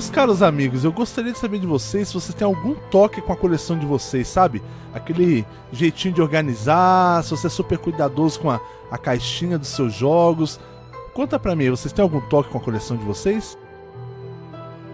meus 0.00 0.08
caros 0.08 0.42
amigos, 0.42 0.82
eu 0.82 0.90
gostaria 0.90 1.30
de 1.30 1.38
saber 1.38 1.58
de 1.58 1.66
vocês 1.66 2.08
se 2.08 2.14
vocês 2.14 2.34
têm 2.34 2.46
algum 2.46 2.74
toque 2.90 3.20
com 3.20 3.34
a 3.34 3.36
coleção 3.36 3.78
de 3.78 3.84
vocês, 3.84 4.26
sabe? 4.26 4.62
Aquele 4.94 5.44
jeitinho 5.70 6.14
de 6.14 6.22
organizar, 6.22 7.22
se 7.22 7.32
você 7.32 7.48
é 7.48 7.50
super 7.50 7.76
cuidadoso 7.76 8.40
com 8.40 8.48
a, 8.48 8.58
a 8.90 8.96
caixinha 8.96 9.58
dos 9.58 9.68
seus 9.68 9.92
jogos. 9.92 10.58
Conta 11.12 11.38
pra 11.38 11.54
mim, 11.54 11.68
vocês 11.68 11.92
têm 11.92 12.02
algum 12.02 12.18
toque 12.18 12.48
com 12.48 12.56
a 12.56 12.62
coleção 12.62 12.96
de 12.96 13.04
vocês? 13.04 13.58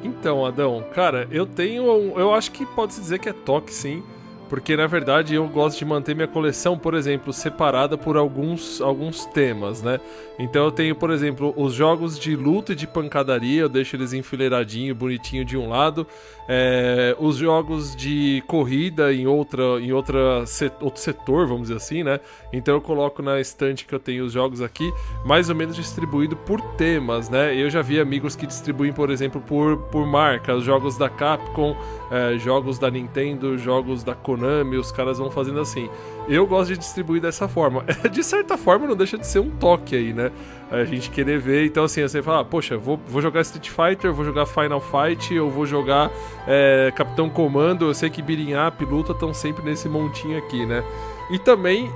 Então, 0.03 0.45
Adão, 0.45 0.85
cara, 0.93 1.29
eu 1.31 1.47
tenho. 1.47 1.85
Eu 2.19 2.35
acho 2.35 2.51
que 2.51 2.67
pode-se 2.67 3.01
dizer 3.01 3.21
que 3.21 3.29
é 3.29 3.33
toque, 3.33 3.73
sim. 3.73 4.03
Porque 4.49 4.77
na 4.77 4.87
verdade 4.87 5.35
eu 5.35 5.47
gosto 5.49 5.79
de 5.79 5.85
manter 5.85 6.15
minha 6.15 6.29
coleção, 6.29 6.79
por 6.79 6.95
exemplo, 6.95 7.33
separada 7.33 7.99
por 7.99 8.17
alguns, 8.17 8.81
alguns 8.81 9.27
temas, 9.27 9.83
né? 9.83 9.99
Então 10.39 10.65
eu 10.65 10.71
tenho, 10.71 10.95
por 10.95 11.11
exemplo, 11.11 11.53
os 11.57 11.73
jogos 11.73 12.19
de 12.19 12.37
luta 12.37 12.73
e 12.73 12.77
de 12.77 12.87
pancadaria, 12.87 13.63
eu 13.63 13.69
deixo 13.69 13.97
eles 13.97 14.13
enfileiradinho, 14.13 14.95
bonitinho 14.95 15.45
de 15.45 15.57
um 15.57 15.69
lado. 15.69 16.07
É, 16.49 17.17
os 17.19 17.39
jogos 17.39 17.97
de 17.97 18.43
corrida 18.47 19.13
em, 19.13 19.27
outra, 19.27 19.81
em 19.81 19.93
outra 19.93 20.47
set, 20.47 20.73
outro 20.81 21.01
setor, 21.01 21.47
vamos 21.47 21.63
dizer 21.63 21.77
assim, 21.77 22.05
né? 22.05 22.21
Então 22.53 22.75
eu 22.75 22.81
coloco 22.81 23.21
na 23.21 23.41
estante 23.41 23.85
que 23.85 23.95
eu 23.95 23.99
tenho 23.99 24.25
os 24.25 24.33
jogos 24.33 24.63
aqui, 24.63 24.89
mais 25.25 25.49
ou 25.49 25.57
menos 25.57 25.75
distribuído 25.75 26.37
por 26.37 26.61
temas, 26.77 27.29
né? 27.29 27.55
Eu 27.55 27.69
já 27.69 27.83
vi 27.83 27.99
amigos 27.99 28.37
que 28.37 28.47
distribuem, 28.47 28.93
por 28.93 29.11
exemplo, 29.11 29.41
por, 29.41 29.77
por 29.91 30.07
marca, 30.07 30.55
os 30.55 30.65
jogos 30.65 30.97
da 30.97 31.09
Capcom, 31.09 31.77
é, 32.11 32.39
jogos 32.39 32.79
da 32.79 32.91
Nintendo, 32.91 33.57
jogos 33.59 34.03
da 34.05 34.15
Konami, 34.15 34.77
os 34.77 34.93
caras 34.93 35.19
vão 35.19 35.31
fazendo 35.31 35.61
assim. 35.61 35.89
Eu 36.29 36.47
gosto 36.47 36.73
de 36.73 36.79
distribuir 36.79 37.21
dessa 37.21 37.49
forma. 37.49 37.85
de 38.11 38.23
certa 38.23 38.57
forma, 38.57 38.87
não 38.87 38.97
deixa 38.97 39.19
de 39.19 39.27
ser 39.27 39.41
um 39.41 39.51
toque 39.51 39.97
aí, 39.97 40.13
né? 40.13 40.31
A 40.71 40.85
gente 40.85 41.11
querer 41.11 41.39
ver. 41.39 41.67
Então, 41.67 41.85
assim, 41.85 42.03
você 42.03 42.23
fala, 42.23 42.41
ah, 42.41 42.45
poxa, 42.45 42.77
vou, 42.77 42.99
vou 43.09 43.23
jogar 43.23 43.41
Street 43.43 43.69
Fighter, 43.69 44.13
vou 44.13 44.25
jogar 44.25 44.47
Final 44.47 44.81
Fight, 44.81 45.35
eu 45.35 45.49
vou 45.49 45.67
jogar 45.67 46.11
é, 46.47 46.93
Capitão 46.97 47.29
Comando. 47.29 47.87
Eu 47.87 47.95
sei 47.95 48.11
que 48.11 48.23
Beating 48.23 48.55
Up, 48.55 48.85
luta 48.85 49.13
estão 49.13 49.33
sempre 49.33 49.65
nesse 49.65 49.89
montinho 49.89 50.39
aqui, 50.39 50.67
né? 50.67 50.83
E 51.29 51.39
também, 51.39 51.91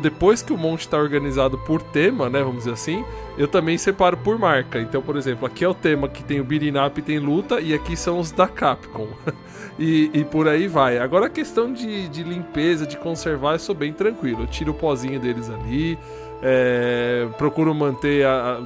depois 0.00 0.40
que 0.40 0.52
o 0.52 0.56
monte 0.56 0.80
está 0.80 0.96
organizado 0.96 1.58
por 1.58 1.82
tema, 1.82 2.30
né, 2.30 2.40
vamos 2.40 2.58
dizer 2.58 2.72
assim, 2.72 3.04
eu 3.36 3.46
também 3.46 3.76
separo 3.76 4.16
por 4.16 4.38
marca. 4.38 4.80
Então, 4.80 5.02
por 5.02 5.16
exemplo, 5.16 5.46
aqui 5.46 5.64
é 5.64 5.68
o 5.68 5.74
tema 5.74 6.08
que 6.08 6.24
tem 6.24 6.40
o 6.40 6.44
Beating 6.44 6.78
Up 6.78 6.98
e 6.98 7.02
tem 7.02 7.18
luta, 7.18 7.60
e 7.60 7.74
aqui 7.74 7.94
são 7.94 8.18
os 8.18 8.30
da 8.30 8.48
Capcom. 8.48 9.08
e, 9.78 10.10
e, 10.14 10.24
por 10.24 10.48
aí 10.48 10.66
vai. 10.66 10.98
Agora 10.98 11.26
a 11.26 11.30
questão 11.30 11.72
de, 11.72 12.08
de 12.08 12.22
limpeza, 12.22 12.86
de 12.86 12.96
conservar, 12.96 13.52
eu 13.52 13.58
sou 13.58 13.74
bem 13.74 13.92
tranquilo. 13.92 14.44
Eu 14.44 14.46
tiro 14.46 14.72
o 14.72 14.74
pozinho 14.74 15.20
deles 15.20 15.50
ali, 15.50 15.98
é, 16.42 17.28
procuro 17.36 17.74
manter 17.74 18.24
a, 18.24 18.56
a, 18.56 18.60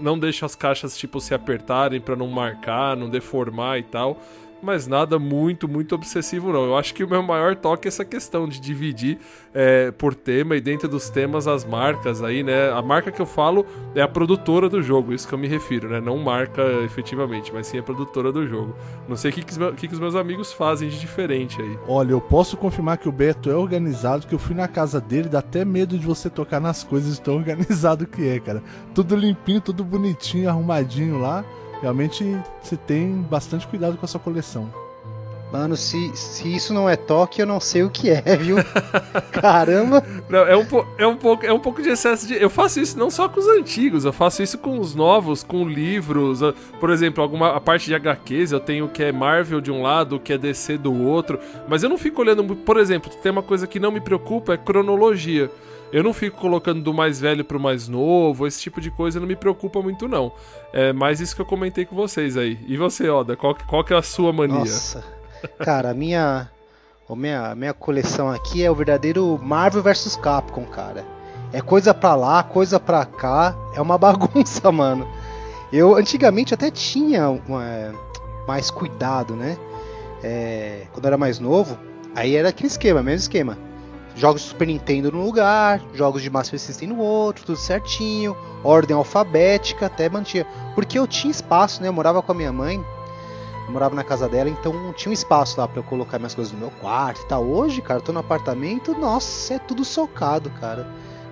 não 0.00 0.18
deixo 0.18 0.46
as 0.46 0.54
caixas 0.54 0.96
tipo 0.96 1.20
se 1.20 1.34
apertarem 1.34 2.00
para 2.00 2.16
não 2.16 2.28
marcar, 2.28 2.96
não 2.96 3.10
deformar 3.10 3.78
e 3.78 3.82
tal 3.82 4.18
mas 4.62 4.86
nada 4.86 5.18
muito, 5.18 5.68
muito 5.68 5.94
obsessivo 5.94 6.52
não. 6.52 6.64
Eu 6.64 6.76
acho 6.76 6.94
que 6.94 7.04
o 7.04 7.08
meu 7.08 7.22
maior 7.22 7.56
toque 7.56 7.86
é 7.86 7.90
essa 7.90 8.04
questão 8.04 8.48
de 8.48 8.60
dividir 8.60 9.18
é, 9.54 9.90
por 9.90 10.14
tema 10.14 10.56
e 10.56 10.60
dentro 10.60 10.88
dos 10.88 11.10
temas 11.10 11.46
as 11.46 11.64
marcas 11.64 12.22
aí, 12.22 12.42
né? 12.42 12.70
A 12.70 12.82
marca 12.82 13.10
que 13.10 13.20
eu 13.20 13.26
falo 13.26 13.66
é 13.94 14.02
a 14.02 14.08
produtora 14.08 14.68
do 14.68 14.82
jogo, 14.82 15.12
isso 15.12 15.26
que 15.26 15.34
eu 15.34 15.38
me 15.38 15.48
refiro, 15.48 15.88
né? 15.88 16.00
Não 16.00 16.16
marca 16.18 16.62
efetivamente, 16.84 17.52
mas 17.52 17.66
sim 17.66 17.78
a 17.78 17.82
produtora 17.82 18.30
do 18.30 18.46
jogo. 18.46 18.74
Não 19.08 19.16
sei 19.16 19.30
o 19.30 19.34
que, 19.34 19.42
que, 19.42 19.72
que, 19.72 19.88
que 19.88 19.94
os 19.94 20.00
meus 20.00 20.14
amigos 20.14 20.52
fazem 20.52 20.88
de 20.88 21.00
diferente 21.00 21.60
aí. 21.60 21.78
Olha, 21.86 22.12
eu 22.12 22.20
posso 22.20 22.56
confirmar 22.56 22.98
que 22.98 23.08
o 23.08 23.12
Beto 23.12 23.50
é 23.50 23.54
organizado, 23.54 24.26
que 24.26 24.34
eu 24.34 24.38
fui 24.38 24.54
na 24.54 24.68
casa 24.68 25.00
dele, 25.00 25.28
dá 25.28 25.40
até 25.40 25.64
medo 25.64 25.98
de 25.98 26.06
você 26.06 26.30
tocar 26.30 26.60
nas 26.60 26.84
coisas 26.84 27.18
tão 27.18 27.36
organizado 27.40 28.06
que 28.06 28.28
é, 28.28 28.38
cara. 28.38 28.62
Tudo 28.94 29.16
limpinho, 29.16 29.60
tudo 29.60 29.84
bonitinho, 29.84 30.48
arrumadinho 30.48 31.18
lá. 31.18 31.44
Realmente 31.80 32.24
você 32.62 32.76
tem 32.76 33.14
bastante 33.22 33.66
cuidado 33.66 33.96
com 33.96 34.04
a 34.04 34.08
sua 34.08 34.20
coleção. 34.20 34.70
Mano, 35.52 35.76
se, 35.76 36.12
se 36.14 36.54
isso 36.54 36.72
não 36.72 36.88
é 36.88 36.94
toque, 36.94 37.42
eu 37.42 37.46
não 37.46 37.58
sei 37.58 37.82
o 37.82 37.90
que 37.90 38.08
é, 38.08 38.36
viu? 38.36 38.56
Caramba! 39.32 40.04
Não, 40.28 40.40
é, 40.40 40.56
um 40.56 40.64
é, 40.96 41.06
um 41.06 41.16
pouco, 41.16 41.44
é 41.44 41.52
um 41.52 41.58
pouco 41.58 41.82
de 41.82 41.88
excesso 41.88 42.24
de. 42.28 42.40
Eu 42.40 42.48
faço 42.48 42.78
isso 42.78 42.96
não 42.96 43.10
só 43.10 43.28
com 43.28 43.40
os 43.40 43.48
antigos, 43.48 44.04
eu 44.04 44.12
faço 44.12 44.44
isso 44.44 44.58
com 44.58 44.78
os 44.78 44.94
novos, 44.94 45.42
com 45.42 45.68
livros. 45.68 46.40
Por 46.78 46.90
exemplo, 46.90 47.20
alguma 47.20 47.56
a 47.56 47.60
parte 47.60 47.86
de 47.86 47.94
HQs, 47.96 48.52
eu 48.52 48.60
tenho 48.60 48.88
que 48.88 49.02
é 49.02 49.10
Marvel 49.10 49.60
de 49.60 49.72
um 49.72 49.82
lado, 49.82 50.20
que 50.20 50.32
é 50.32 50.38
DC 50.38 50.78
do 50.78 50.94
outro. 50.94 51.40
Mas 51.66 51.82
eu 51.82 51.88
não 51.88 51.98
fico 51.98 52.20
olhando. 52.20 52.44
Por 52.54 52.76
exemplo, 52.76 53.10
tem 53.20 53.32
uma 53.32 53.42
coisa 53.42 53.66
que 53.66 53.80
não 53.80 53.90
me 53.90 54.00
preocupa, 54.00 54.54
é 54.54 54.56
cronologia. 54.56 55.50
Eu 55.92 56.04
não 56.04 56.12
fico 56.12 56.38
colocando 56.38 56.80
do 56.80 56.94
mais 56.94 57.20
velho 57.20 57.44
pro 57.44 57.58
mais 57.58 57.88
novo, 57.88 58.46
esse 58.46 58.60
tipo 58.60 58.80
de 58.80 58.90
coisa 58.90 59.18
não 59.18 59.26
me 59.26 59.34
preocupa 59.34 59.82
muito, 59.82 60.06
não. 60.06 60.32
É 60.72 60.92
mais 60.92 61.20
isso 61.20 61.34
que 61.34 61.42
eu 61.42 61.46
comentei 61.46 61.84
com 61.84 61.96
vocês 61.96 62.36
aí. 62.36 62.58
E 62.66 62.76
você, 62.76 63.08
Oda, 63.08 63.36
qual, 63.36 63.56
qual 63.66 63.82
que 63.82 63.92
é 63.92 63.96
a 63.96 64.02
sua 64.02 64.32
mania? 64.32 64.60
Nossa, 64.60 65.02
cara, 65.58 65.90
a 65.90 65.94
minha, 65.94 66.48
a 67.08 67.16
minha, 67.16 67.50
a 67.50 67.54
minha 67.56 67.74
coleção 67.74 68.30
aqui 68.30 68.62
é 68.62 68.70
o 68.70 68.74
verdadeiro 68.74 69.38
Marvel 69.42 69.82
vs 69.82 70.14
Capcom, 70.14 70.64
cara. 70.64 71.04
É 71.52 71.60
coisa 71.60 71.92
pra 71.92 72.14
lá, 72.14 72.40
coisa 72.44 72.78
pra 72.78 73.04
cá, 73.04 73.56
é 73.74 73.80
uma 73.80 73.98
bagunça, 73.98 74.70
mano. 74.70 75.08
Eu 75.72 75.96
antigamente 75.96 76.54
até 76.54 76.70
tinha 76.70 77.28
uma, 77.28 77.92
mais 78.46 78.70
cuidado, 78.70 79.34
né? 79.34 79.58
É, 80.22 80.86
quando 80.92 81.04
eu 81.04 81.08
era 81.08 81.18
mais 81.18 81.40
novo, 81.40 81.76
aí 82.14 82.36
era 82.36 82.50
aquele 82.50 82.68
esquema, 82.68 83.02
mesmo 83.02 83.22
esquema 83.22 83.69
jogos 84.14 84.42
de 84.42 84.48
Super 84.48 84.66
Nintendo 84.66 85.12
num 85.12 85.24
lugar, 85.24 85.80
jogos 85.94 86.22
de 86.22 86.30
Master 86.30 86.58
System 86.58 86.88
no 86.88 86.98
outro, 86.98 87.44
tudo 87.44 87.58
certinho, 87.58 88.36
ordem 88.62 88.96
alfabética, 88.96 89.86
até 89.86 90.08
mantinha. 90.08 90.46
Porque 90.74 90.98
eu 90.98 91.06
tinha 91.06 91.30
espaço, 91.30 91.82
né? 91.82 91.88
Eu 91.88 91.92
morava 91.92 92.22
com 92.22 92.32
a 92.32 92.34
minha 92.34 92.52
mãe, 92.52 92.82
eu 93.66 93.72
morava 93.72 93.94
na 93.94 94.04
casa 94.04 94.28
dela, 94.28 94.50
então 94.50 94.92
tinha 94.94 95.10
um 95.10 95.14
espaço 95.14 95.60
lá 95.60 95.66
para 95.66 95.80
eu 95.80 95.84
colocar 95.84 96.18
minhas 96.18 96.34
coisas 96.34 96.52
no 96.52 96.58
meu 96.58 96.70
quarto 96.70 97.22
e 97.22 97.26
tal. 97.26 97.44
Hoje, 97.44 97.80
cara, 97.80 98.00
eu 98.00 98.04
tô 98.04 98.12
no 98.12 98.20
apartamento, 98.20 98.96
nossa, 98.98 99.54
é 99.54 99.58
tudo 99.58 99.84
socado, 99.84 100.50
cara. 100.60 100.86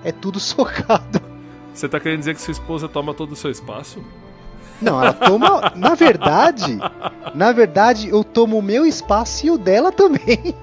É 0.05 0.13
tudo 0.13 0.39
socado. 0.41 1.21
Você 1.75 1.89
tá 1.89 2.01
querendo 2.01 2.21
dizer 2.21 2.35
que 2.35 2.41
sua 2.41 2.53
esposa 2.53 2.89
toma 2.89 3.15
todo 3.15 3.33
o 3.33 3.37
seu 3.37 3.51
espaço? 3.51 4.03
Não, 4.81 5.03
ela 5.03 5.13
toma. 5.13 5.73
na 5.75 5.95
verdade, 5.95 6.79
na 7.35 7.53
verdade, 7.53 8.09
eu 8.09 8.23
tomo 8.23 8.59
o 8.59 8.63
meu 8.63 8.87
espaço 8.87 9.47
e 9.47 9.51
o 9.51 9.59
dela 9.59 9.91
também. 9.91 10.55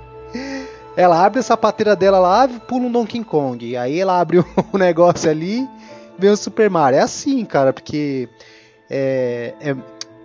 Ela 0.97 1.25
abre 1.25 1.39
a 1.39 1.43
sapateira 1.43 1.95
dela 1.95 2.19
lá, 2.19 2.47
pula 2.47 2.85
um 2.85 2.91
Donkey 2.91 3.23
Kong. 3.23 3.75
Aí 3.75 3.99
ela 3.99 4.19
abre 4.19 4.39
o 4.71 4.77
negócio 4.77 5.29
ali, 5.29 5.67
vê 6.17 6.29
o 6.29 6.37
Super 6.37 6.69
Mario. 6.69 6.99
É 6.99 7.01
assim, 7.01 7.43
cara, 7.43 7.73
porque 7.73 8.29
é, 8.89 9.53
é, 9.59 9.75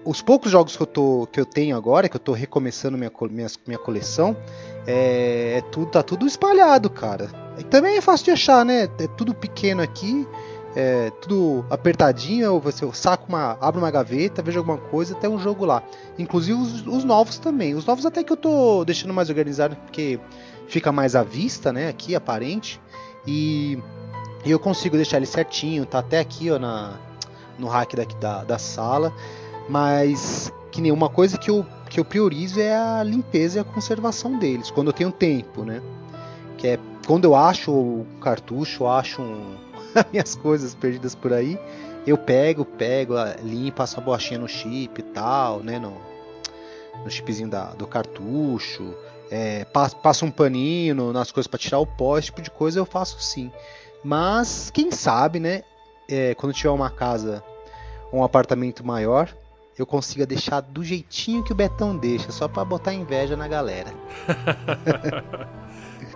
os 0.05 0.23
poucos 0.23 0.51
jogos 0.51 0.77
que 0.77 0.83
eu, 0.83 0.87
tô, 0.87 1.29
que 1.31 1.41
eu 1.41 1.45
tenho 1.45 1.77
agora, 1.77 2.09
que 2.09 2.17
eu 2.17 2.21
tô 2.21 2.33
recomeçando 2.33 2.97
minha, 2.97 3.11
minha, 3.31 3.49
minha 3.67 3.79
coleção, 3.79 4.37
é, 4.87 5.59
é, 5.59 5.61
tudo, 5.71 5.87
tá 5.91 6.03
tudo 6.03 6.27
espalhado, 6.27 6.89
cara. 6.89 7.29
E 7.59 7.65
também 7.65 7.97
é 7.97 8.01
fácil 8.01 8.27
de 8.27 8.31
achar, 8.31 8.65
né? 8.65 8.85
É 8.99 9.07
tudo 9.09 9.35
pequeno 9.35 9.83
aqui, 9.83 10.27
é, 10.75 11.11
tudo 11.21 11.65
apertadinho. 11.69 12.59
Você 12.61 12.89
saco 12.93 13.27
uma, 13.29 13.59
abre 13.61 13.81
uma 13.81 13.91
gaveta, 13.91 14.43
veja 14.43 14.59
alguma 14.59 14.79
coisa, 14.79 15.15
tem 15.15 15.29
um 15.29 15.39
jogo 15.39 15.65
lá. 15.65 15.83
Inclusive 16.19 16.59
os, 16.59 16.87
os 16.87 17.05
novos 17.05 17.39
também. 17.39 17.75
Os 17.75 17.85
novos 17.85 18.07
até 18.07 18.25
que 18.25 18.33
eu 18.33 18.37
tô 18.37 18.85
deixando 18.85 19.13
mais 19.13 19.29
organizado, 19.29 19.77
porque 19.77 20.19
fica 20.71 20.93
mais 20.93 21.17
à 21.17 21.23
vista, 21.23 21.73
né? 21.73 21.89
Aqui, 21.89 22.15
aparente. 22.15 22.81
E 23.27 23.79
eu 24.47 24.59
consigo 24.59 24.97
deixar 24.97 25.19
ele 25.19 25.27
certinho, 25.27 25.85
tá 25.85 25.99
até 25.99 26.21
aqui 26.21 26.51
ó, 26.51 26.59
na, 26.59 26.97
no 27.59 27.67
rack 27.67 27.97
daqui 27.97 28.15
da, 28.17 28.45
da 28.45 28.59
sala. 28.59 29.13
Mas 29.69 30.53
que 30.71 30.81
nenhuma 30.81 31.09
coisa 31.09 31.37
que 31.37 31.51
eu, 31.51 31.67
que 31.89 31.99
eu 31.99 32.05
priorizo 32.05 32.61
é 32.61 32.75
a 32.75 33.03
limpeza 33.03 33.59
e 33.59 33.61
a 33.61 33.65
conservação 33.65 34.39
deles, 34.39 34.71
quando 34.71 34.87
eu 34.87 34.93
tenho 34.93 35.11
tempo, 35.11 35.65
né? 35.65 35.83
Que 36.57 36.69
é 36.69 36.79
quando 37.07 37.25
eu 37.25 37.35
acho 37.35 37.73
o 37.73 38.07
cartucho, 38.21 38.87
acho 38.87 39.21
um, 39.21 39.57
minhas 40.13 40.37
coisas 40.37 40.75
perdidas 40.75 41.15
por 41.15 41.33
aí, 41.33 41.59
eu 42.07 42.17
pego, 42.17 42.65
pego, 42.65 43.15
limpo, 43.43 43.79
passo 43.79 43.99
a 43.99 44.03
borrachinha 44.03 44.39
no 44.39 44.47
chip 44.47 45.01
e 45.01 45.03
tal, 45.03 45.61
né? 45.61 45.81
No, 45.81 45.97
no 47.03 47.11
chipzinho 47.11 47.49
da, 47.49 47.73
do 47.73 47.87
cartucho 47.87 48.95
é, 49.31 49.65
passo 49.65 50.27
um 50.27 50.31
paninho 50.31 51.13
nas 51.13 51.31
coisas 51.31 51.47
para 51.47 51.59
tirar 51.59 51.79
o 51.79 51.87
pó, 51.87 52.19
esse 52.19 52.27
tipo 52.27 52.43
de 52.43 52.51
coisa 52.51 52.79
eu 52.79 52.85
faço 52.85 53.21
sim. 53.21 53.51
Mas 54.03 54.71
quem 54.71 54.91
sabe, 54.91 55.39
né? 55.39 55.63
É, 56.09 56.35
quando 56.35 56.53
tiver 56.53 56.71
uma 56.71 56.91
casa, 56.91 57.45
um 58.13 58.25
apartamento 58.25 58.85
maior, 58.85 59.33
eu 59.79 59.87
consiga 59.87 60.27
deixar 60.27 60.61
do 60.61 60.83
jeitinho 60.83 61.45
que 61.45 61.53
o 61.53 61.55
Betão 61.55 61.97
deixa, 61.97 62.33
só 62.33 62.49
para 62.49 62.65
botar 62.65 62.93
inveja 62.93 63.37
na 63.37 63.47
galera. 63.47 63.95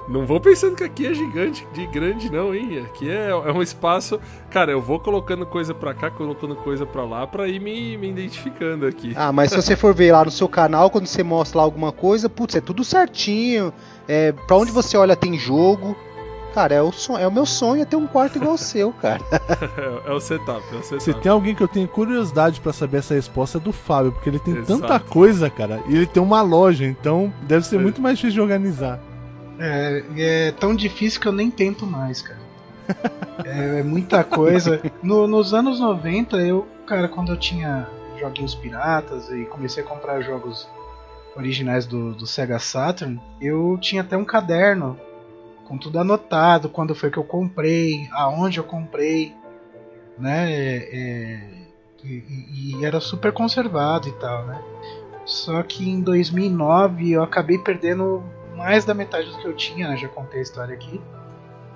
Não 0.06 0.27
vou 0.27 0.39
pensando 0.39 0.77
que 0.77 0.85
aqui 0.85 1.06
é 1.06 1.15
gigante, 1.15 1.67
de 1.73 1.87
grande 1.87 2.31
não, 2.31 2.55
hein? 2.55 2.85
Aqui 2.85 3.11
é, 3.11 3.31
é 3.31 3.53
um 3.53 3.62
espaço. 3.62 4.21
Cara, 4.51 4.71
eu 4.71 4.81
vou 4.81 5.01
colocando 5.01 5.47
coisa 5.47 5.75
pra 5.75 5.95
cá, 5.95 6.11
colocando 6.11 6.55
coisa 6.56 6.85
pra 6.85 7.05
lá, 7.05 7.27
pra 7.27 7.49
ir 7.49 7.59
me, 7.59 7.97
me 7.97 8.11
identificando 8.11 8.87
aqui. 8.87 9.15
Ah, 9.17 9.33
mas 9.33 9.51
se 9.51 9.56
você 9.56 9.75
for 9.75 9.95
ver 9.95 10.12
lá 10.12 10.25
no 10.25 10.31
seu 10.31 10.49
canal, 10.49 10.91
quando 10.91 11.06
você 11.06 11.23
mostra 11.23 11.59
lá 11.59 11.65
alguma 11.65 11.91
coisa, 11.91 12.29
putz, 12.29 12.55
é 12.55 12.61
tudo 12.61 12.85
certinho. 12.85 13.73
É, 14.06 14.33
pra 14.33 14.56
onde 14.56 14.71
você 14.71 14.97
olha 14.97 15.17
tem 15.17 15.39
jogo. 15.39 15.97
Cara, 16.55 16.73
é 16.73 16.83
o, 16.83 16.93
son... 16.93 17.19
é 17.19 17.27
o 17.27 17.33
meu 17.33 17.45
sonho 17.45 17.83
é 17.83 17.85
ter 17.85 17.97
um 17.97 18.06
quarto 18.06 18.37
igual 18.37 18.55
o 18.55 18.59
seu, 18.59 18.93
cara. 18.93 19.21
é, 19.33 20.06
é, 20.06 20.12
o 20.12 20.21
setup, 20.21 20.62
é 20.73 20.77
o 20.77 20.83
setup. 20.83 21.03
Se 21.03 21.15
tem 21.15 21.33
alguém 21.33 21.53
que 21.53 21.62
eu 21.62 21.67
tenho 21.67 21.89
curiosidade 21.89 22.61
para 22.61 22.73
saber 22.73 22.99
essa 22.99 23.15
resposta 23.15 23.59
é 23.59 23.61
do 23.61 23.73
Fábio, 23.73 24.12
porque 24.12 24.29
ele 24.29 24.39
tem 24.39 24.55
Exato. 24.55 24.81
tanta 24.81 25.01
coisa, 25.01 25.51
cara, 25.51 25.83
e 25.89 25.97
ele 25.97 26.06
tem 26.06 26.23
uma 26.23 26.43
loja, 26.43 26.85
então 26.85 27.33
deve 27.43 27.67
ser 27.67 27.77
é. 27.77 27.79
muito 27.81 28.01
mais 28.01 28.19
difícil 28.19 28.35
de 28.35 28.41
organizar. 28.41 29.01
É, 29.59 30.03
é 30.19 30.53
tão 30.53 30.75
difícil 30.75 31.21
que 31.21 31.29
eu 31.29 31.33
nem 31.33 31.51
tento 31.51 31.87
mais, 31.87 32.23
cara. 32.23 32.41
é, 33.45 33.81
é 33.81 33.83
muita 33.83 34.25
coisa. 34.25 34.81
No, 35.03 35.27
nos 35.27 35.55
anos 35.55 35.81
90, 35.81 36.37
eu, 36.39 36.67
cara, 36.87 37.09
quando 37.09 37.33
eu 37.33 37.37
tinha 37.37 37.89
joguinhos 38.19 38.55
piratas 38.55 39.31
e 39.31 39.45
comecei 39.45 39.83
a 39.83 39.87
comprar 39.87 40.21
jogos 40.21 40.69
originais 41.37 41.87
do, 41.87 42.15
do 42.15 42.27
Sega 42.27 42.59
Saturn, 42.59 43.21
eu 43.41 43.77
tinha 43.81 44.03
até 44.03 44.17
um 44.17 44.25
caderno 44.25 44.99
com 45.65 45.79
tudo 45.79 45.99
anotado, 45.99 46.69
quando 46.69 46.95
foi 46.95 47.11
que 47.11 47.17
eu 47.17 47.25
comprei, 47.25 48.09
aonde 48.12 48.59
eu 48.59 48.65
comprei, 48.65 49.35
né? 50.19 50.53
É, 50.53 50.77
é, 50.93 51.51
e, 52.05 52.77
e, 52.79 52.85
era 52.85 53.01
super 53.01 53.33
conservado 53.33 54.09
e 54.09 54.12
tal, 54.12 54.47
né? 54.47 54.62
Só 55.25 55.62
que 55.62 55.89
em 55.89 56.01
2009 56.01 57.12
eu 57.12 57.23
acabei 57.23 57.59
perdendo 57.59 58.23
mais 58.56 58.85
da 58.85 58.95
metade 58.95 59.31
do 59.31 59.39
que 59.39 59.47
eu 59.47 59.55
tinha, 59.55 59.89
né? 59.89 59.97
Já 59.97 60.09
contei 60.09 60.41
a 60.41 60.43
história 60.43 60.75
aqui. 60.75 61.01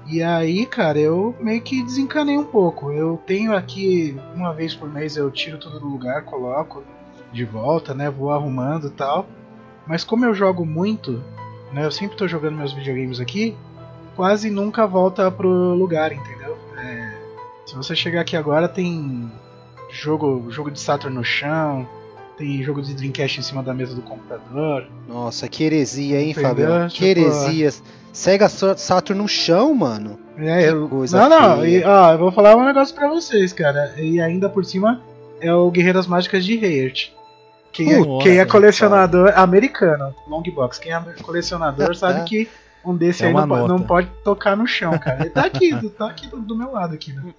E 0.07 0.23
aí, 0.23 0.65
cara, 0.65 0.99
eu 0.99 1.37
meio 1.39 1.61
que 1.61 1.83
desencanei 1.83 2.37
um 2.37 2.45
pouco. 2.45 2.91
Eu 2.91 3.21
tenho 3.27 3.55
aqui, 3.55 4.19
uma 4.35 4.55
vez 4.55 4.75
por 4.75 4.89
mês 4.89 5.17
eu 5.17 5.31
tiro 5.31 5.59
tudo 5.59 5.79
do 5.79 5.87
lugar, 5.87 6.25
coloco 6.25 6.83
de 7.33 7.45
volta, 7.45 7.93
né? 7.93 8.09
Vou 8.09 8.31
arrumando 8.31 8.87
e 8.87 8.91
tal. 8.91 9.27
Mas 9.87 10.05
como 10.05 10.25
eu 10.25 10.35
jogo 10.35 10.65
muito, 10.65 11.23
né? 11.73 11.85
Eu 11.85 11.91
sempre 11.91 12.17
tô 12.17 12.27
jogando 12.27 12.57
meus 12.57 12.73
videogames 12.73 13.21
aqui, 13.21 13.57
quase 14.17 14.51
nunca 14.51 14.87
volta 14.87 15.31
pro 15.31 15.49
lugar, 15.75 16.13
entendeu? 16.13 16.57
É, 16.79 17.13
se 17.67 17.75
você 17.75 17.95
chegar 17.95 18.23
aqui 18.23 18.37
agora, 18.37 18.69
tem 18.69 19.31
jogo, 19.91 20.51
jogo 20.51 20.71
de 20.71 20.81
Saturn 20.81 21.17
no 21.17 21.25
chão, 21.25 21.87
tem 22.39 22.63
jogo 22.63 22.81
de 22.81 22.95
Dreamcast 22.95 23.41
em 23.41 23.43
cima 23.43 23.63
da 23.63 23.75
mesa 23.75 23.95
do 23.95 24.01
computador. 24.01 24.87
Nossa, 25.09 25.49
que 25.49 25.65
heresia, 25.65 26.21
hein, 26.21 26.33
Fabio? 26.33 26.67
Que 26.89 27.15
tipo, 27.15 27.21
heresias. 27.21 27.83
Sega 28.13 28.49
Saturn 28.49 29.21
no 29.21 29.29
chão, 29.29 29.75
mano. 29.75 30.19
É, 30.39 30.73
que 30.73 30.89
coisa 30.89 31.29
não, 31.29 31.57
não, 31.57 31.67
e, 31.67 31.85
ó, 31.85 32.13
eu 32.13 32.19
vou 32.19 32.31
falar 32.31 32.57
um 32.57 32.65
negócio 32.65 32.95
pra 32.95 33.09
vocês, 33.09 33.53
cara. 33.53 33.93
E 33.99 34.21
ainda 34.21 34.49
por 34.49 34.65
cima 34.65 35.03
é 35.41 35.53
o 35.53 35.71
Guerreiras 35.71 36.07
Mágicas 36.07 36.45
de 36.45 36.55
Heart. 36.55 37.11
Quem, 37.73 37.93
é, 37.93 38.23
quem 38.23 38.39
é 38.39 38.45
colecionador 38.45 39.29
cara. 39.29 39.43
americano, 39.43 40.15
Longbox, 40.27 40.79
quem 40.79 40.93
é 40.93 41.01
colecionador 41.23 41.95
sabe 41.97 42.25
que 42.25 42.49
um 42.85 42.97
desse 42.97 43.25
é 43.25 43.27
aí 43.27 43.33
não, 43.35 43.47
não, 43.69 43.83
pode 43.83 44.09
tocar 44.25 44.57
no 44.57 44.67
chão, 44.67 44.97
cara. 44.99 45.21
Ele 45.21 45.31
tá 45.31 45.45
aqui, 45.45 45.77
tá 45.91 46.07
aqui 46.07 46.27
do, 46.29 46.39
do 46.39 46.57
meu 46.57 46.73
lado 46.73 46.95
aqui. 46.95 47.13
No 47.13 47.35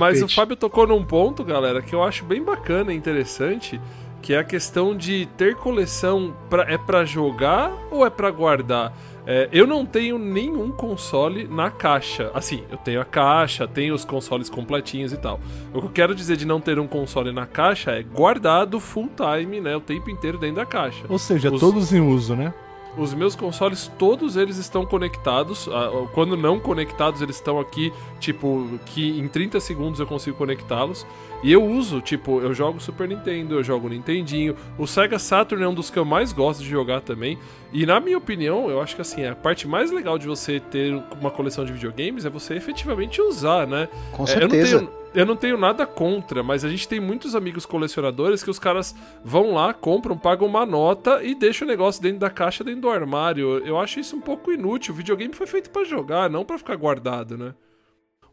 Mas 0.00 0.22
o 0.22 0.28
Fábio 0.28 0.56
tocou 0.56 0.86
num 0.86 1.04
ponto, 1.04 1.42
galera, 1.42 1.82
que 1.82 1.94
eu 1.94 2.02
acho 2.02 2.24
bem 2.24 2.42
bacana 2.42 2.92
e 2.92 2.96
interessante, 2.96 3.80
que 4.22 4.32
é 4.32 4.38
a 4.38 4.44
questão 4.44 4.96
de 4.96 5.26
ter 5.36 5.56
coleção 5.56 6.32
pra, 6.48 6.62
é 6.62 6.78
para 6.78 7.04
jogar 7.04 7.72
ou 7.90 8.06
é 8.06 8.10
para 8.10 8.30
guardar? 8.30 8.96
É, 9.26 9.48
eu 9.52 9.66
não 9.66 9.84
tenho 9.84 10.18
nenhum 10.18 10.70
console 10.70 11.46
na 11.46 11.70
caixa. 11.70 12.30
Assim, 12.32 12.64
eu 12.70 12.76
tenho 12.78 13.00
a 13.00 13.04
caixa, 13.04 13.68
tenho 13.68 13.94
os 13.94 14.04
consoles 14.04 14.48
completinhos 14.48 15.12
e 15.12 15.16
tal. 15.16 15.40
O 15.74 15.80
que 15.80 15.86
eu 15.86 15.90
quero 15.90 16.14
dizer 16.14 16.36
de 16.36 16.44
não 16.44 16.60
ter 16.60 16.78
um 16.78 16.86
console 16.86 17.32
na 17.32 17.46
caixa 17.46 17.92
é 17.92 18.02
guardado 18.02 18.80
full 18.80 19.10
time, 19.16 19.60
né? 19.60 19.76
O 19.76 19.80
tempo 19.80 20.08
inteiro 20.10 20.38
dentro 20.38 20.56
da 20.56 20.66
caixa. 20.66 21.04
Ou 21.08 21.18
seja, 21.18 21.52
os... 21.52 21.60
todos 21.60 21.92
em 21.92 22.00
uso, 22.00 22.34
né? 22.34 22.54
Os 22.96 23.14
meus 23.14 23.34
consoles, 23.34 23.90
todos 23.98 24.36
eles 24.36 24.58
estão 24.58 24.84
conectados. 24.84 25.66
Quando 26.12 26.36
não 26.36 26.60
conectados, 26.60 27.22
eles 27.22 27.36
estão 27.36 27.58
aqui, 27.58 27.90
tipo, 28.20 28.68
que 28.84 29.18
em 29.18 29.26
30 29.28 29.60
segundos 29.60 29.98
eu 29.98 30.06
consigo 30.06 30.36
conectá-los. 30.36 31.06
E 31.42 31.52
eu 31.52 31.64
uso, 31.64 32.00
tipo, 32.00 32.40
eu 32.40 32.54
jogo 32.54 32.78
Super 32.78 33.08
Nintendo, 33.08 33.56
eu 33.56 33.64
jogo 33.64 33.88
Nintendinho. 33.88 34.54
O 34.78 34.86
Sega 34.86 35.18
Saturn 35.18 35.64
é 35.64 35.66
um 35.66 35.74
dos 35.74 35.90
que 35.90 35.98
eu 35.98 36.04
mais 36.04 36.32
gosto 36.32 36.62
de 36.62 36.70
jogar 36.70 37.00
também. 37.00 37.36
E 37.72 37.84
na 37.84 37.98
minha 37.98 38.16
opinião, 38.16 38.70
eu 38.70 38.80
acho 38.80 38.94
que 38.94 39.02
assim, 39.02 39.26
a 39.26 39.34
parte 39.34 39.66
mais 39.66 39.90
legal 39.90 40.16
de 40.18 40.28
você 40.28 40.60
ter 40.60 40.94
uma 41.20 41.32
coleção 41.32 41.64
de 41.64 41.72
videogames 41.72 42.24
é 42.24 42.30
você 42.30 42.54
efetivamente 42.54 43.20
usar, 43.20 43.66
né? 43.66 43.88
Com 44.12 44.24
certeza. 44.24 44.76
É, 44.76 44.78
eu 44.78 44.80
não 44.82 44.86
tenho, 44.86 45.02
eu 45.14 45.26
não 45.26 45.36
tenho 45.36 45.58
nada 45.58 45.84
contra, 45.84 46.44
mas 46.44 46.64
a 46.64 46.68
gente 46.68 46.86
tem 46.86 47.00
muitos 47.00 47.34
amigos 47.34 47.66
colecionadores 47.66 48.44
que 48.44 48.50
os 48.50 48.60
caras 48.60 48.94
vão 49.24 49.54
lá, 49.54 49.74
compram, 49.74 50.16
pagam 50.16 50.46
uma 50.46 50.64
nota 50.64 51.24
e 51.24 51.34
deixam 51.34 51.66
o 51.66 51.70
negócio 51.70 52.00
dentro 52.00 52.20
da 52.20 52.30
caixa, 52.30 52.62
dentro 52.62 52.82
do 52.82 52.88
armário. 52.88 53.58
Eu 53.66 53.80
acho 53.80 53.98
isso 53.98 54.14
um 54.14 54.20
pouco 54.20 54.52
inútil. 54.52 54.94
O 54.94 54.96
videogame 54.96 55.34
foi 55.34 55.48
feito 55.48 55.70
para 55.70 55.82
jogar, 55.82 56.30
não 56.30 56.44
para 56.44 56.56
ficar 56.56 56.76
guardado, 56.76 57.36
né? 57.36 57.52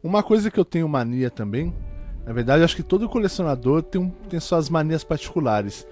Uma 0.00 0.22
coisa 0.22 0.48
que 0.48 0.60
eu 0.60 0.64
tenho 0.64 0.88
mania 0.88 1.28
também 1.28 1.74
na 2.26 2.32
verdade, 2.32 2.62
acho 2.62 2.76
que 2.76 2.82
todo 2.82 3.08
colecionador 3.08 3.82
tem, 3.82 4.00
um, 4.00 4.10
tem 4.28 4.38
suas 4.38 4.68
manias 4.68 5.02
particulares. 5.02 5.86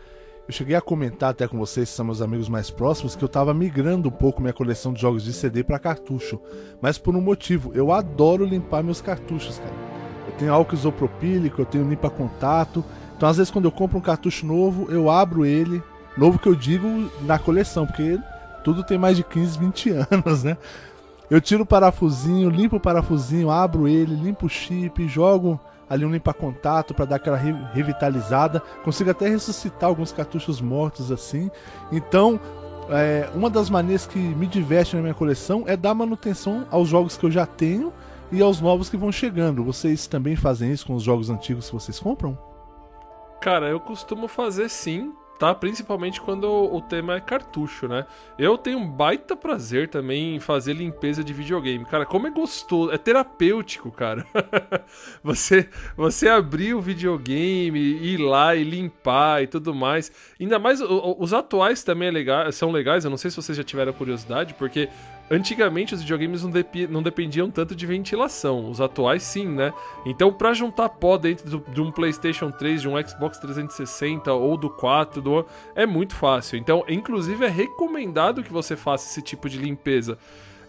Eu 0.47 0.53
cheguei 0.55 0.75
a 0.75 0.81
comentar 0.81 1.31
até 1.31 1.47
com 1.47 1.59
vocês, 1.59 1.91
que 1.91 1.97
são 1.97 2.07
meus 2.07 2.23
amigos 2.23 2.49
mais 2.49 2.71
próximos, 2.71 3.15
que 3.15 3.23
eu 3.23 3.27
estava 3.27 3.53
migrando 3.53 4.09
um 4.09 4.13
pouco 4.13 4.41
minha 4.41 4.53
coleção 4.53 4.93
de 4.93 5.01
jogos 5.01 5.23
de 5.23 5.33
CD 5.33 5.63
para 5.63 5.79
cartucho. 5.79 6.41
Mas 6.81 6.97
por 6.97 7.15
um 7.15 7.21
motivo, 7.21 7.71
eu 7.75 7.93
adoro 7.93 8.45
limpar 8.45 8.83
meus 8.83 9.01
cartuchos, 9.01 9.59
cara. 9.59 9.75
Eu 10.27 10.33
tenho 10.39 10.53
álcool 10.53 10.75
isopropílico, 10.75 11.61
eu 11.61 11.67
tenho 11.67 11.89
limpa 11.89 12.09
contato. 12.09 12.83
Então, 13.17 13.29
às 13.29 13.37
vezes, 13.37 13.51
quando 13.51 13.67
eu 13.67 13.73
compro 13.73 13.99
um 13.99 14.03
cartucho 14.03 14.47
novo, 14.47 14.91
eu 14.91 15.11
abro 15.11 15.45
ele. 15.45 15.83
Novo 16.17 16.39
que 16.39 16.49
eu 16.49 16.55
digo 16.55 17.11
na 17.23 17.39
coleção, 17.39 17.87
porque 17.87 18.19
tudo 18.65 18.83
tem 18.83 18.97
mais 18.97 19.17
de 19.17 19.25
15, 19.25 19.59
20 19.59 19.91
anos, 20.11 20.45
né? 20.45 20.57
Eu 21.29 21.43
tiro 21.43 21.65
o 21.65 21.67
parafusinho, 21.67 22.49
limpo 22.49 22.77
o 22.77 22.81
parafusinho, 22.81 23.51
abro 23.51 23.87
ele, 23.87 24.15
limpo 24.15 24.47
o 24.47 24.49
chip, 24.49 25.07
jogo 25.09 25.61
ali 25.89 26.05
um 26.05 26.11
limpa-contato 26.11 26.95
para 26.95 27.05
dar 27.05 27.17
aquela 27.17 27.37
revitalizada. 27.37 28.61
Consigo 28.85 29.11
até 29.11 29.29
ressuscitar 29.29 29.89
alguns 29.89 30.13
cartuchos 30.13 30.61
mortos 30.61 31.11
assim. 31.11 31.51
Então, 31.91 32.41
é, 32.91 33.29
uma 33.35 33.51
das 33.51 33.69
maneiras 33.69 34.07
que 34.07 34.19
me 34.19 34.47
diverte 34.47 34.97
na 34.97 35.03
minha 35.03 35.15
coleção 35.15 35.65
é 35.67 35.77
dar 35.77 35.95
manutenção 35.95 36.67
aos 36.71 36.89
jogos 36.89 37.17
que 37.17 37.27
eu 37.27 37.31
já 37.31 37.47
tenho 37.47 37.93
e 38.31 38.43
aos 38.43 38.61
novos 38.61 38.89
que 38.89 38.97
vão 38.97 39.13
chegando. 39.13 39.65
Vocês 39.65 40.07
também 40.07 40.37
fazem 40.37 40.71
isso 40.73 40.87
com 40.87 40.95
os 40.95 41.03
jogos 41.03 41.31
antigos 41.31 41.67
que 41.67 41.75
vocês 41.75 41.99
compram? 41.99 42.39
Cara, 43.41 43.69
eu 43.69 43.79
costumo 43.79 44.27
fazer 44.27 44.69
sim, 44.69 45.13
tá? 45.39 45.55
Principalmente 45.55 46.21
quando 46.21 46.45
o 46.47 46.81
tema 46.81 47.17
é 47.17 47.21
cartucho, 47.21 47.87
né? 47.87 48.05
Eu 48.39 48.59
tenho 48.59 48.79
um 48.79 48.89
baita 48.89 49.37
prazer 49.37 49.89
também 49.89 50.37
em 50.37 50.41
fazer 50.41 50.73
limpeza 50.73 51.23
de 51.23 51.33
videogame. 51.33 51.85
Cara, 51.85 52.05
como 52.05 52.27
é 52.27 52.31
gostoso, 52.31 52.91
é 52.91 52.99
terapêutico, 52.99 53.91
cara. 53.91 54.27
você 55.23 55.69
você 55.97 56.29
abrir 56.29 56.75
o 56.75 56.81
videogame, 56.81 57.79
ir 57.79 58.19
lá 58.19 58.57
e 58.57 58.65
limpar 58.65 59.43
e 59.43 59.47
tudo 59.47 59.75
mais. 59.75 60.11
Ainda 60.41 60.59
mais 60.59 60.81
os 60.81 61.33
atuais 61.33 61.83
também 61.83 62.09
é 62.09 62.11
legal, 62.11 62.51
são 62.53 62.71
legais, 62.71 63.05
eu 63.05 63.11
não 63.11 63.17
sei 63.17 63.31
se 63.31 63.37
vocês 63.37 63.57
já 63.57 63.65
tiveram 63.65 63.93
curiosidade, 63.93 64.55
porque 64.55 64.89
Antigamente 65.31 65.95
os 65.95 66.01
videogames 66.01 66.43
não, 66.43 66.51
dep 66.51 66.87
não, 66.89 67.03
dependiam 67.03 67.51
tanto 67.51 67.75
de 67.75 67.85
ventilação, 67.85 68.71
os 68.71 68.81
atuais 68.81 69.23
sim, 69.23 69.47
né? 69.47 69.75
Então, 70.07 70.33
para 70.33 70.55
juntar 70.55 70.89
pó 70.89 71.19
dentro 71.19 71.51
do, 71.51 71.71
de 71.71 71.83
um 71.83 71.93
PlayStation 71.93 72.51
3, 72.51 72.81
de 72.81 72.89
um 72.89 73.07
Xbox 73.07 73.39
360 73.39 74.33
ou 74.33 74.57
do 74.57 74.71
4, 74.71 75.21
do, 75.29 75.47
é 75.75 75.87
muito 75.87 76.15
fácil. 76.15 76.59
Então, 76.59 76.85
inclusive, 76.89 77.45
é 77.45 77.49
recomendado 77.49 78.43
que 78.43 78.53
você 78.53 78.77
faça 78.77 79.09
esse 79.09 79.23
tipo 79.23 79.49
de 79.49 79.59
limpeza. 79.59 80.19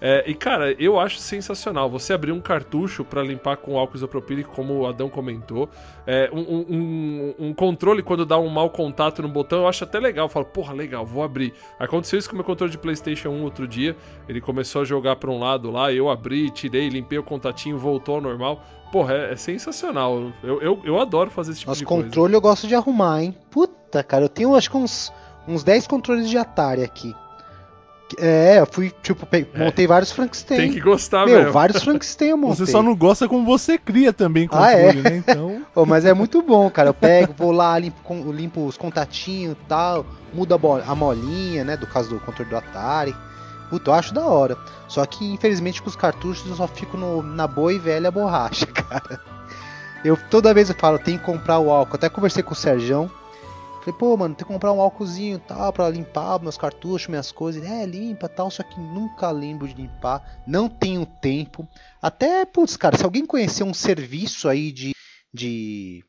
É, 0.01 0.23
e 0.25 0.33
cara, 0.33 0.71
eu 0.81 0.97
acho 0.97 1.17
sensacional 1.17 1.89
você 1.89 2.13
abrir 2.13 2.31
um 2.31 2.39
cartucho 2.39 3.03
para 3.03 3.21
limpar 3.21 3.57
com 3.57 3.77
álcool 3.77 3.97
isopropílico, 3.97 4.53
como 4.55 4.73
o 4.79 4.87
Adão 4.87 5.09
comentou. 5.09 5.69
É, 6.07 6.29
um, 6.31 6.39
um, 6.39 7.35
um, 7.47 7.53
controle, 7.53 8.01
quando 8.01 8.25
dá 8.25 8.37
um 8.39 8.47
mau 8.47 8.69
contato 8.69 9.21
no 9.21 9.27
botão, 9.27 9.59
eu 9.59 9.67
acho 9.67 9.83
até 9.83 9.99
legal. 9.99 10.25
Eu 10.25 10.29
falo, 10.29 10.45
porra, 10.45 10.73
legal, 10.73 11.05
vou 11.05 11.21
abrir. 11.21 11.53
Aconteceu 11.77 12.17
isso 12.17 12.29
com 12.29 12.35
o 12.35 12.37
meu 12.37 12.45
controle 12.45 12.71
de 12.71 12.77
PlayStation 12.77 13.29
1 13.29 13.43
outro 13.43 13.67
dia. 13.67 13.95
Ele 14.27 14.39
começou 14.39 14.81
a 14.81 14.85
jogar 14.85 15.17
para 15.17 15.29
um 15.29 15.39
lado 15.39 15.69
lá, 15.69 15.91
eu 15.91 16.09
abri, 16.09 16.49
tirei, 16.49 16.87
limpei 16.87 17.19
o 17.19 17.23
contatinho, 17.23 17.77
voltou 17.77 18.15
ao 18.15 18.21
normal. 18.21 18.63
Porra, 18.91 19.13
é, 19.13 19.33
é 19.33 19.35
sensacional. 19.35 20.31
Eu, 20.41 20.61
eu, 20.61 20.81
eu, 20.83 20.99
adoro 20.99 21.29
fazer 21.29 21.51
esse 21.51 21.59
tipo 21.59 21.71
Nossa, 21.71 21.79
de 21.79 21.85
coisa. 21.85 22.03
controle 22.03 22.33
eu 22.33 22.41
gosto 22.41 22.67
de 22.67 22.73
arrumar, 22.73 23.21
hein? 23.21 23.35
Puta, 23.51 23.73
cara, 24.07 24.25
eu 24.25 24.29
tenho 24.29 24.55
acho 24.55 24.69
que 24.69 24.77
uns, 24.77 25.11
uns 25.47 25.63
10 25.63 25.87
controles 25.87 26.29
de 26.29 26.37
Atari 26.37 26.83
aqui. 26.83 27.15
É, 28.17 28.59
eu 28.59 28.65
fui, 28.65 28.91
tipo, 29.03 29.27
montei 29.55 29.85
é. 29.85 29.87
vários 29.87 30.11
Frankenstein. 30.11 30.57
Tem 30.57 30.71
que 30.71 30.79
gostar 30.79 31.25
Meu, 31.25 31.37
mesmo. 31.37 31.51
vários 31.51 31.83
Frankenstein 31.83 32.29
eu 32.29 32.37
montei. 32.37 32.65
Você 32.65 32.71
só 32.71 32.81
não 32.81 32.95
gosta 32.95 33.27
como 33.27 33.45
você 33.45 33.77
cria 33.77 34.11
também 34.11 34.47
controle, 34.47 34.73
ah, 34.73 34.79
é? 34.79 34.93
né? 34.93 35.17
Então... 35.17 35.61
oh, 35.75 35.85
mas 35.85 36.05
é 36.05 36.13
muito 36.13 36.41
bom, 36.41 36.69
cara. 36.71 36.89
Eu 36.89 36.93
pego, 36.93 37.33
vou 37.37 37.51
lá, 37.51 37.77
limpo, 37.77 38.31
limpo 38.31 38.65
os 38.65 38.77
contatinhos 38.77 39.53
e 39.53 39.67
tal, 39.67 40.05
mudo 40.33 40.55
a, 40.55 40.91
a 40.91 40.95
molinha, 40.95 41.63
né, 41.63 41.77
do 41.77 41.85
caso 41.85 42.09
do 42.09 42.19
controle 42.19 42.49
do 42.49 42.57
Atari. 42.57 43.15
Puta, 43.69 43.91
eu 43.91 43.93
acho 43.93 44.13
da 44.13 44.25
hora. 44.25 44.57
Só 44.87 45.05
que, 45.05 45.31
infelizmente, 45.31 45.81
com 45.81 45.89
os 45.89 45.95
cartuchos 45.95 46.49
eu 46.49 46.55
só 46.55 46.67
fico 46.67 46.97
no, 46.97 47.21
na 47.21 47.45
boa 47.45 47.71
e 47.71 47.77
velha 47.77 48.09
borracha, 48.09 48.65
cara. 48.73 49.21
Eu 50.03 50.17
toda 50.29 50.53
vez 50.53 50.69
eu 50.69 50.75
falo, 50.75 50.97
tem 50.97 51.17
que 51.17 51.23
comprar 51.23 51.59
o 51.59 51.69
álcool. 51.69 51.95
Até 51.95 52.09
conversei 52.09 52.41
com 52.41 52.53
o 52.53 52.55
Serjão. 52.55 53.11
Falei, 53.79 53.97
pô, 53.97 54.17
mano, 54.17 54.35
tem 54.35 54.45
que 54.45 54.51
comprar 54.51 54.73
um 54.73 54.81
álcoolzinho 54.81 55.37
e 55.37 55.39
tal 55.39 55.71
pra 55.71 55.89
limpar 55.89 56.39
meus 56.39 56.57
cartuchos, 56.57 57.07
minhas 57.07 57.31
coisas. 57.31 57.63
Ele, 57.63 57.73
é, 57.73 57.85
limpa 57.85 58.27
tal, 58.27 58.51
só 58.51 58.61
que 58.61 58.79
nunca 58.79 59.31
lembro 59.31 59.67
de 59.67 59.73
limpar. 59.73 60.43
Não 60.45 60.67
tenho 60.67 61.05
tempo. 61.05 61.67
Até, 62.01 62.45
putz, 62.45 62.75
cara, 62.75 62.97
se 62.97 63.03
alguém 63.03 63.25
conhecer 63.25 63.63
um 63.63 63.73
serviço 63.73 64.49
aí 64.49 64.71
de. 64.71 64.93
de 65.33 66.03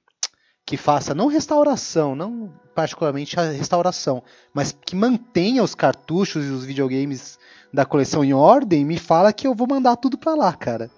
que 0.67 0.77
faça 0.77 1.17
não 1.17 1.27
restauração, 1.27 2.15
não 2.15 2.53
particularmente 2.77 3.39
a 3.41 3.51
restauração, 3.51 4.23
mas 4.55 4.71
que 4.71 4.95
mantenha 4.95 5.65
os 5.65 5.75
cartuchos 5.75 6.47
e 6.47 6.51
os 6.51 6.65
videogames 6.65 7.41
da 7.73 7.85
coleção 7.85 8.23
em 8.23 8.33
ordem, 8.33 8.85
me 8.85 8.97
fala 8.97 9.33
que 9.33 9.49
eu 9.49 9.55
vou 9.55 9.67
mandar 9.67 9.97
tudo 9.97 10.17
pra 10.17 10.37
lá, 10.37 10.53
cara. 10.53 10.89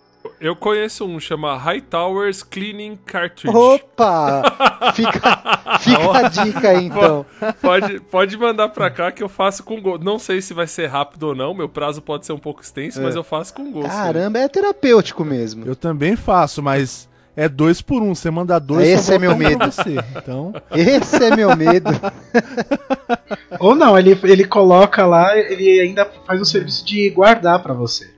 Eu 0.40 0.56
conheço 0.56 1.04
um, 1.06 1.20
chama 1.20 1.56
Hightowers 1.56 2.42
Cleaning 2.42 2.96
Cartridge. 3.06 3.56
Opa! 3.56 4.42
Fica, 4.94 5.78
fica 5.78 6.16
a 6.18 6.28
dica 6.28 6.68
aí, 6.70 6.86
então. 6.86 7.24
Pode, 7.60 8.00
pode 8.00 8.36
mandar 8.36 8.68
pra 8.70 8.90
cá 8.90 9.12
que 9.12 9.22
eu 9.22 9.28
faço 9.28 9.62
com 9.62 9.80
gosto. 9.80 10.04
Não 10.04 10.18
sei 10.18 10.42
se 10.42 10.52
vai 10.52 10.66
ser 10.66 10.86
rápido 10.88 11.22
ou 11.28 11.34
não, 11.36 11.54
meu 11.54 11.68
prazo 11.68 12.02
pode 12.02 12.26
ser 12.26 12.32
um 12.32 12.38
pouco 12.38 12.60
extenso, 12.62 12.98
É. 13.00 13.02
mas 13.02 13.14
eu 13.14 13.22
faço 13.22 13.54
com 13.54 13.70
gosto. 13.70 13.88
Caramba, 13.90 14.40
é 14.40 14.48
terapêutico 14.48 15.24
mesmo. 15.24 15.64
Eu 15.64 15.76
também 15.76 16.16
faço, 16.16 16.60
mas 16.62 17.08
é 17.36 17.48
dois 17.48 17.80
por 17.80 18.02
um. 18.02 18.12
Você 18.14 18.30
manda 18.30 18.58
dois, 18.58 18.88
Esse 18.88 19.14
é 19.14 19.18
meu 19.20 19.32
um 19.32 19.36
medo. 19.36 19.64
Você. 19.64 19.96
Então, 20.16 20.52
Esse 20.72 21.24
é 21.24 21.36
meu 21.36 21.56
medo. 21.56 21.90
Ou 23.60 23.74
não, 23.74 23.96
ele, 23.98 24.18
ele 24.24 24.44
coloca 24.44 25.06
lá, 25.06 25.36
ele 25.38 25.80
ainda 25.80 26.04
faz 26.26 26.40
o 26.40 26.44
serviço 26.44 26.84
de 26.84 27.08
guardar 27.10 27.62
pra 27.62 27.72
você. 27.72 28.11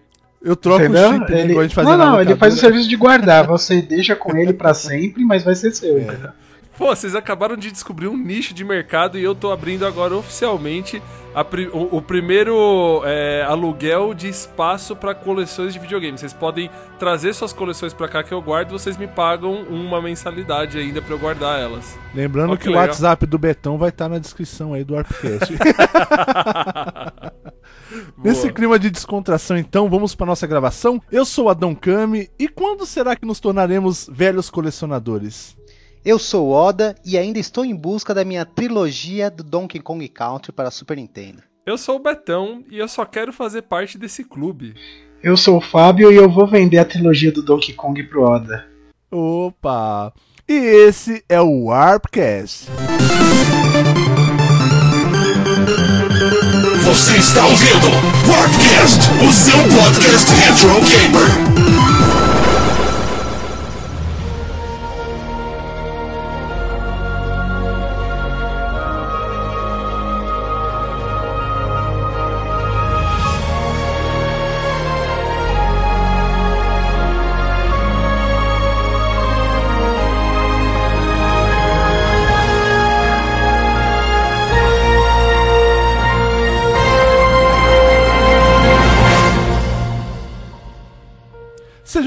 Eu 0.45 0.55
troco 0.55 0.83
Entendeu? 0.85 1.11
o 1.11 1.13
chip, 1.15 1.33
ele... 1.33 1.43
igual 1.51 1.61
a 1.61 1.63
gente 1.65 1.75
fazia 1.75 1.97
Não, 1.97 1.99
na 1.99 2.13
não, 2.13 2.21
ele 2.21 2.37
faz 2.37 2.55
o 2.55 2.59
serviço 2.59 2.89
de 2.89 2.97
guardar. 2.97 3.47
Você 3.47 3.81
deixa 3.83 4.15
com 4.15 4.37
ele 4.37 4.53
pra 4.53 4.75
sempre, 4.75 5.25
mas 5.25 5.43
vai 5.43 5.55
ser 5.55 5.73
seu. 5.73 5.99
entendeu? 5.99 6.31
Pô, 6.77 6.87
vocês 6.95 7.15
acabaram 7.15 7.57
de 7.57 7.71
descobrir 7.71 8.09
um 8.09 8.17
nicho 8.17 8.53
de 8.53 8.65
mercado 8.65 9.17
e 9.17 9.23
eu 9.23 9.33
tô 9.33 9.53
abrindo 9.53 9.87
agora 9.87 10.17
oficialmente 10.17 11.01
a 11.33 11.45
pri- 11.45 11.69
o, 11.73 11.97
o 11.99 12.03
primeiro 12.03 13.01
é, 13.05 13.45
aluguel 13.49 14.13
de 14.13 14.29
espaço 14.29 14.97
pra 14.97 15.15
coleções 15.15 15.73
de 15.73 15.79
videogames. 15.79 16.19
Vocês 16.21 16.33
podem 16.33 16.69
trazer 16.99 17.33
suas 17.33 17.53
coleções 17.53 17.95
pra 17.95 18.09
cá 18.09 18.25
que 18.25 18.33
eu 18.35 18.43
guardo 18.43 18.71
e 18.71 18.73
vocês 18.73 18.97
me 18.97 19.07
pagam 19.07 19.63
uma 19.71 20.03
mensalidade 20.03 20.77
ainda 20.77 21.01
pra 21.01 21.15
eu 21.15 21.19
guardar 21.19 21.61
elas. 21.61 21.97
Lembrando 22.13 22.55
Ó, 22.55 22.57
que, 22.57 22.63
que 22.65 22.69
o 22.69 22.73
legal. 22.73 22.87
WhatsApp 22.89 23.25
do 23.25 23.39
Betão 23.39 23.79
vai 23.79 23.91
estar 23.91 24.09
na 24.09 24.19
descrição 24.19 24.75
aí 24.75 24.83
do 24.83 24.97
Arpcast. 24.97 25.55
Nesse 28.17 28.53
clima 28.53 28.79
de 28.79 28.91
descontração, 28.91 29.57
então, 29.57 29.89
vamos 29.89 30.15
para 30.15 30.27
nossa 30.27 30.47
gravação. 30.47 31.03
Eu 31.11 31.25
sou 31.25 31.49
Adão 31.49 31.75
Kami 31.75 32.31
e 32.39 32.49
quando 32.49 32.87
será 32.87 33.17
que 33.17 33.27
nos 33.27 33.41
tornaremos 33.41 34.09
velhos 34.11 34.49
colecionadores? 34.49 35.57
Eu 36.05 36.19
sou 36.19 36.49
o 36.49 36.53
Oda 36.53 36.95
e 37.05 37.17
ainda 37.17 37.39
estou 37.39 37.65
em 37.65 37.75
busca 37.75 38.15
da 38.15 38.25
minha 38.25 38.45
trilogia 38.45 39.31
do 39.31 39.43
Donkey 39.43 39.81
Kong 39.81 40.07
Country 40.09 40.53
para 40.53 40.71
Super 40.71 40.97
Nintendo. 40.97 41.43
Eu 41.67 41.79
sou 41.79 41.97
o 41.97 42.03
Betão 42.03 42.63
e 42.71 42.79
eu 42.79 42.87
só 42.87 43.07
quero 43.07 43.33
fazer 43.33 43.63
parte 43.63 43.97
desse 43.97 44.23
clube. 44.23 44.75
Eu 45.23 45.37
sou 45.37 45.57
o 45.57 45.61
Fábio 45.63 46.13
e 46.13 46.17
eu 46.17 46.31
vou 46.31 46.47
vender 46.47 46.79
a 46.79 46.85
trilogia 46.85 47.33
do 47.33 47.43
Donkey 47.43 47.73
Kong 47.73 48.03
pro 48.05 48.23
Oda. 48.23 48.67
Opa! 49.11 50.13
E 50.47 50.53
esse 50.53 51.25
é 51.27 51.41
o 51.41 51.71
Arpcast. 51.71 52.67
Você 57.15 57.21
está 57.21 57.47
ouvindo 57.47 57.87
Warpcast, 58.27 59.09
o 59.25 59.31
seu 59.31 59.57
podcast 59.79 60.35
retro 60.35 60.81
gamer. 60.81 62.14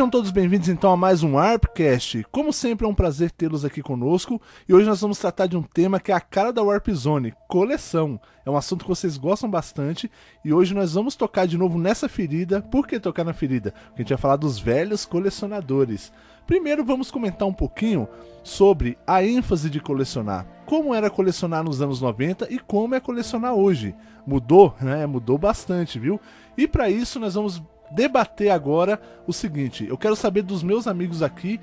Sejam 0.08 0.22
todos 0.22 0.32
bem-vindos 0.32 0.70
então 0.70 0.90
a 0.90 0.96
mais 0.96 1.22
um 1.22 1.38
Arpcast. 1.38 2.26
Como 2.32 2.54
sempre 2.54 2.86
é 2.86 2.90
um 2.90 2.96
prazer 2.96 3.30
tê-los 3.30 3.66
aqui 3.66 3.82
conosco 3.82 4.42
e 4.66 4.74
hoje 4.74 4.88
nós 4.88 5.02
vamos 5.02 5.20
tratar 5.20 5.48
de 5.48 5.58
um 5.58 5.62
tema 5.62 6.00
que 6.00 6.14
é 6.14 6.16
a 6.16 6.22
cara 6.22 6.54
da 6.54 6.64
Warp 6.64 6.88
Zone, 6.92 7.34
coleção. 7.50 8.18
É 8.46 8.50
um 8.50 8.56
assunto 8.56 8.84
que 8.84 8.90
vocês 8.90 9.18
gostam 9.18 9.50
bastante 9.50 10.10
e 10.46 10.54
hoje 10.54 10.74
nós 10.74 10.94
vamos 10.94 11.18
tocar 11.18 11.46
de 11.46 11.58
novo 11.58 11.78
nessa 11.78 12.08
ferida. 12.08 12.62
Por 12.62 12.88
que 12.88 13.02
tocar 13.02 13.26
na 13.26 13.34
ferida? 13.34 13.72
Porque 13.72 13.96
a 13.96 14.04
gente 14.04 14.10
vai 14.10 14.18
falar 14.18 14.38
dos 14.38 14.58
velhos 14.58 15.04
colecionadores. 15.06 16.14
Primeiro 16.46 16.86
vamos 16.86 17.12
comentar 17.12 17.46
um 17.46 17.54
pouquinho 17.54 18.08
sobre 18.46 18.98
a 19.06 19.22
ênfase 19.22 19.70
de 19.70 19.82
colecionar. 19.82 20.48
Como 20.66 20.96
era 20.96 21.10
colecionar 21.10 21.66
nos 21.66 21.82
anos 21.82 22.00
90 22.00 22.48
e 22.50 22.60
como 22.60 22.96
é 22.96 23.02
colecionar 23.02 23.54
hoje. 23.54 23.94
Mudou, 24.26 24.74
né? 24.80 25.06
Mudou 25.06 25.38
bastante, 25.38 26.00
viu? 26.00 26.18
E 26.58 26.66
para 26.66 26.90
isso 26.90 27.20
nós 27.20 27.34
vamos 27.34 27.62
debater 27.92 28.50
agora 28.50 29.00
o 29.26 29.34
seguinte: 29.34 29.86
eu 29.88 29.98
quero 29.98 30.16
saber 30.16 30.42
dos 30.42 30.64
meus 30.64 30.88
amigos 30.88 31.22
aqui 31.22 31.60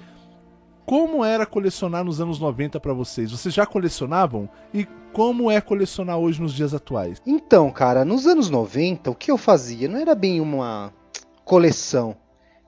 como 0.86 1.24
era 1.24 1.46
colecionar 1.46 2.04
nos 2.04 2.20
anos 2.20 2.38
90 2.38 2.78
para 2.78 2.92
vocês. 2.92 3.30
Vocês 3.30 3.54
já 3.54 3.64
colecionavam? 3.64 4.48
E 4.72 4.86
como 5.12 5.50
é 5.50 5.60
colecionar 5.60 6.18
hoje 6.18 6.40
nos 6.40 6.52
dias 6.52 6.74
atuais? 6.74 7.22
Então, 7.26 7.70
cara, 7.70 8.04
nos 8.04 8.26
anos 8.26 8.50
90, 8.50 9.10
o 9.10 9.14
que 9.14 9.30
eu 9.30 9.38
fazia 9.38 9.88
não 9.88 9.98
era 9.98 10.14
bem 10.14 10.40
uma 10.40 10.92
coleção. 11.44 12.16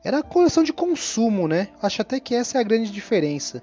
Era 0.03 0.23
coleção 0.23 0.63
de 0.63 0.73
consumo, 0.73 1.49
né? 1.49 1.69
Acho 1.83 2.03
até 2.03 2.21
que 2.21 2.35
essa 2.35 2.59
é 2.59 2.61
a 2.61 2.65
grande 2.65 2.91
diferença. 2.91 3.63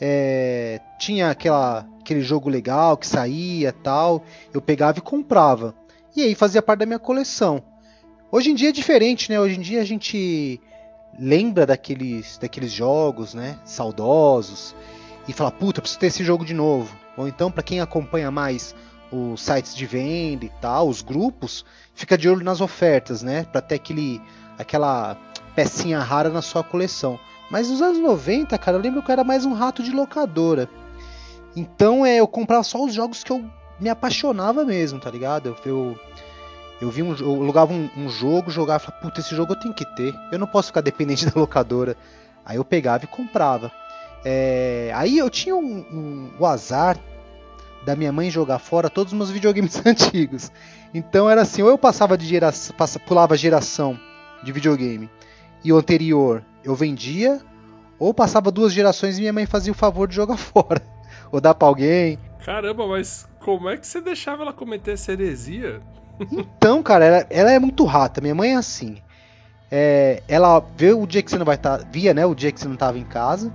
É, 0.00 0.80
tinha 0.98 1.30
aquela, 1.30 1.88
aquele 2.00 2.20
jogo 2.20 2.48
legal 2.48 2.96
que 2.96 3.06
saía 3.06 3.72
tal, 3.72 4.22
eu 4.52 4.60
pegava 4.60 4.98
e 4.98 5.02
comprava. 5.02 5.74
E 6.14 6.22
aí 6.22 6.34
fazia 6.34 6.62
parte 6.62 6.80
da 6.80 6.86
minha 6.86 6.98
coleção. 6.98 7.62
Hoje 8.30 8.50
em 8.50 8.54
dia 8.54 8.68
é 8.68 8.72
diferente, 8.72 9.30
né? 9.30 9.40
Hoje 9.40 9.56
em 9.56 9.60
dia 9.60 9.80
a 9.80 9.84
gente 9.84 10.60
lembra 11.18 11.64
daqueles, 11.64 12.36
daqueles 12.36 12.70
jogos, 12.70 13.32
né? 13.32 13.58
Saudosos. 13.64 14.74
E 15.26 15.32
fala, 15.32 15.50
puta, 15.50 15.80
preciso 15.80 15.98
ter 15.98 16.08
esse 16.08 16.22
jogo 16.22 16.44
de 16.44 16.52
novo. 16.52 16.94
Ou 17.16 17.26
então, 17.26 17.50
para 17.50 17.62
quem 17.62 17.80
acompanha 17.80 18.30
mais 18.30 18.74
os 19.10 19.40
sites 19.40 19.74
de 19.74 19.86
venda 19.86 20.44
e 20.44 20.52
tal, 20.60 20.88
os 20.88 21.00
grupos, 21.00 21.64
fica 21.94 22.18
de 22.18 22.28
olho 22.28 22.44
nas 22.44 22.60
ofertas, 22.60 23.22
né? 23.22 23.44
Para 23.44 23.62
ter 23.62 23.76
aquele, 23.76 24.20
aquela 24.58 25.16
pecinha 25.54 25.98
rara 26.00 26.28
na 26.28 26.42
sua 26.42 26.62
coleção. 26.62 27.18
Mas 27.50 27.70
nos 27.70 27.80
anos 27.80 27.98
90, 27.98 28.58
cara, 28.58 28.76
eu 28.76 28.80
lembro 28.82 29.02
que 29.02 29.10
eu 29.10 29.14
era 29.14 29.24
mais 29.24 29.46
um 29.46 29.54
rato 29.54 29.82
de 29.82 29.90
locadora. 29.90 30.68
Então 31.56 32.04
é, 32.04 32.16
eu 32.20 32.28
comprava 32.28 32.62
só 32.62 32.84
os 32.84 32.92
jogos 32.92 33.24
que 33.24 33.32
eu 33.32 33.42
me 33.80 33.88
apaixonava 33.88 34.64
mesmo, 34.64 35.00
tá 35.00 35.10
ligado? 35.10 35.46
Eu, 35.46 35.56
eu, 35.64 35.98
eu 36.80 36.90
vi 36.90 37.02
um, 37.02 37.14
eu 37.16 37.34
alugava 37.42 37.72
um, 37.72 37.88
um 37.96 38.08
jogo, 38.08 38.50
jogava 38.50 38.78
falava, 38.80 39.02
puta, 39.02 39.20
esse 39.20 39.34
jogo 39.34 39.52
eu 39.52 39.58
tenho 39.60 39.74
que 39.74 39.84
ter. 39.96 40.14
Eu 40.30 40.38
não 40.38 40.46
posso 40.46 40.68
ficar 40.68 40.80
dependente 40.80 41.26
da 41.30 41.32
locadora. 41.38 41.96
Aí 42.44 42.56
eu 42.56 42.64
pegava 42.64 43.04
e 43.04 43.06
comprava. 43.08 43.70
É, 44.24 44.90
aí 44.94 45.18
eu 45.18 45.28
tinha 45.30 45.54
um, 45.56 45.78
um- 45.92 46.30
o 46.38 46.46
azar 46.46 46.98
da 47.84 47.94
minha 47.94 48.12
mãe 48.12 48.30
jogar 48.30 48.58
fora 48.58 48.90
todos 48.90 49.12
os 49.12 49.16
meus 49.16 49.30
videogames 49.30 49.84
antigos. 49.86 50.50
Então 50.92 51.28
era 51.28 51.42
assim, 51.42 51.62
ou 51.62 51.68
eu 51.68 51.78
passava 51.78 52.16
de 52.16 52.26
geração, 52.26 52.74
pulava 53.06 53.36
geração 53.36 53.98
de 54.42 54.52
videogame 54.52 55.08
e 55.64 55.72
o 55.72 55.76
anterior 55.76 56.42
eu 56.64 56.74
vendia, 56.74 57.40
ou 57.98 58.14
passava 58.14 58.50
duas 58.50 58.72
gerações 58.72 59.18
e 59.18 59.20
minha 59.20 59.32
mãe 59.32 59.46
fazia 59.46 59.72
o 59.72 59.76
favor 59.76 60.06
de 60.08 60.14
jogar 60.14 60.36
fora. 60.38 60.82
Ou 61.30 61.40
dar 61.40 61.54
pra 61.54 61.68
alguém. 61.68 62.18
Caramba, 62.44 62.86
mas 62.86 63.28
como 63.40 63.68
é 63.68 63.76
que 63.76 63.86
você 63.86 64.00
deixava 64.00 64.42
ela 64.42 64.52
cometer 64.52 64.92
essa 64.92 65.12
heresia? 65.12 65.80
Então, 66.20 66.82
cara, 66.82 67.04
ela, 67.04 67.26
ela 67.30 67.52
é 67.52 67.58
muito 67.58 67.84
rata. 67.84 68.20
Minha 68.20 68.34
mãe 68.34 68.52
é 68.52 68.56
assim. 68.56 68.98
É, 69.70 70.22
ela 70.26 70.64
vê 70.76 70.92
o 70.92 71.06
dia 71.06 71.22
que 71.22 71.30
você 71.30 71.38
não 71.38 71.46
vai 71.46 71.56
estar. 71.56 71.78
via, 71.90 72.14
né? 72.14 72.24
O 72.26 72.34
dia 72.34 72.50
que 72.50 72.60
você 72.60 72.68
não 72.68 72.76
tava 72.76 72.98
em 72.98 73.04
casa. 73.04 73.52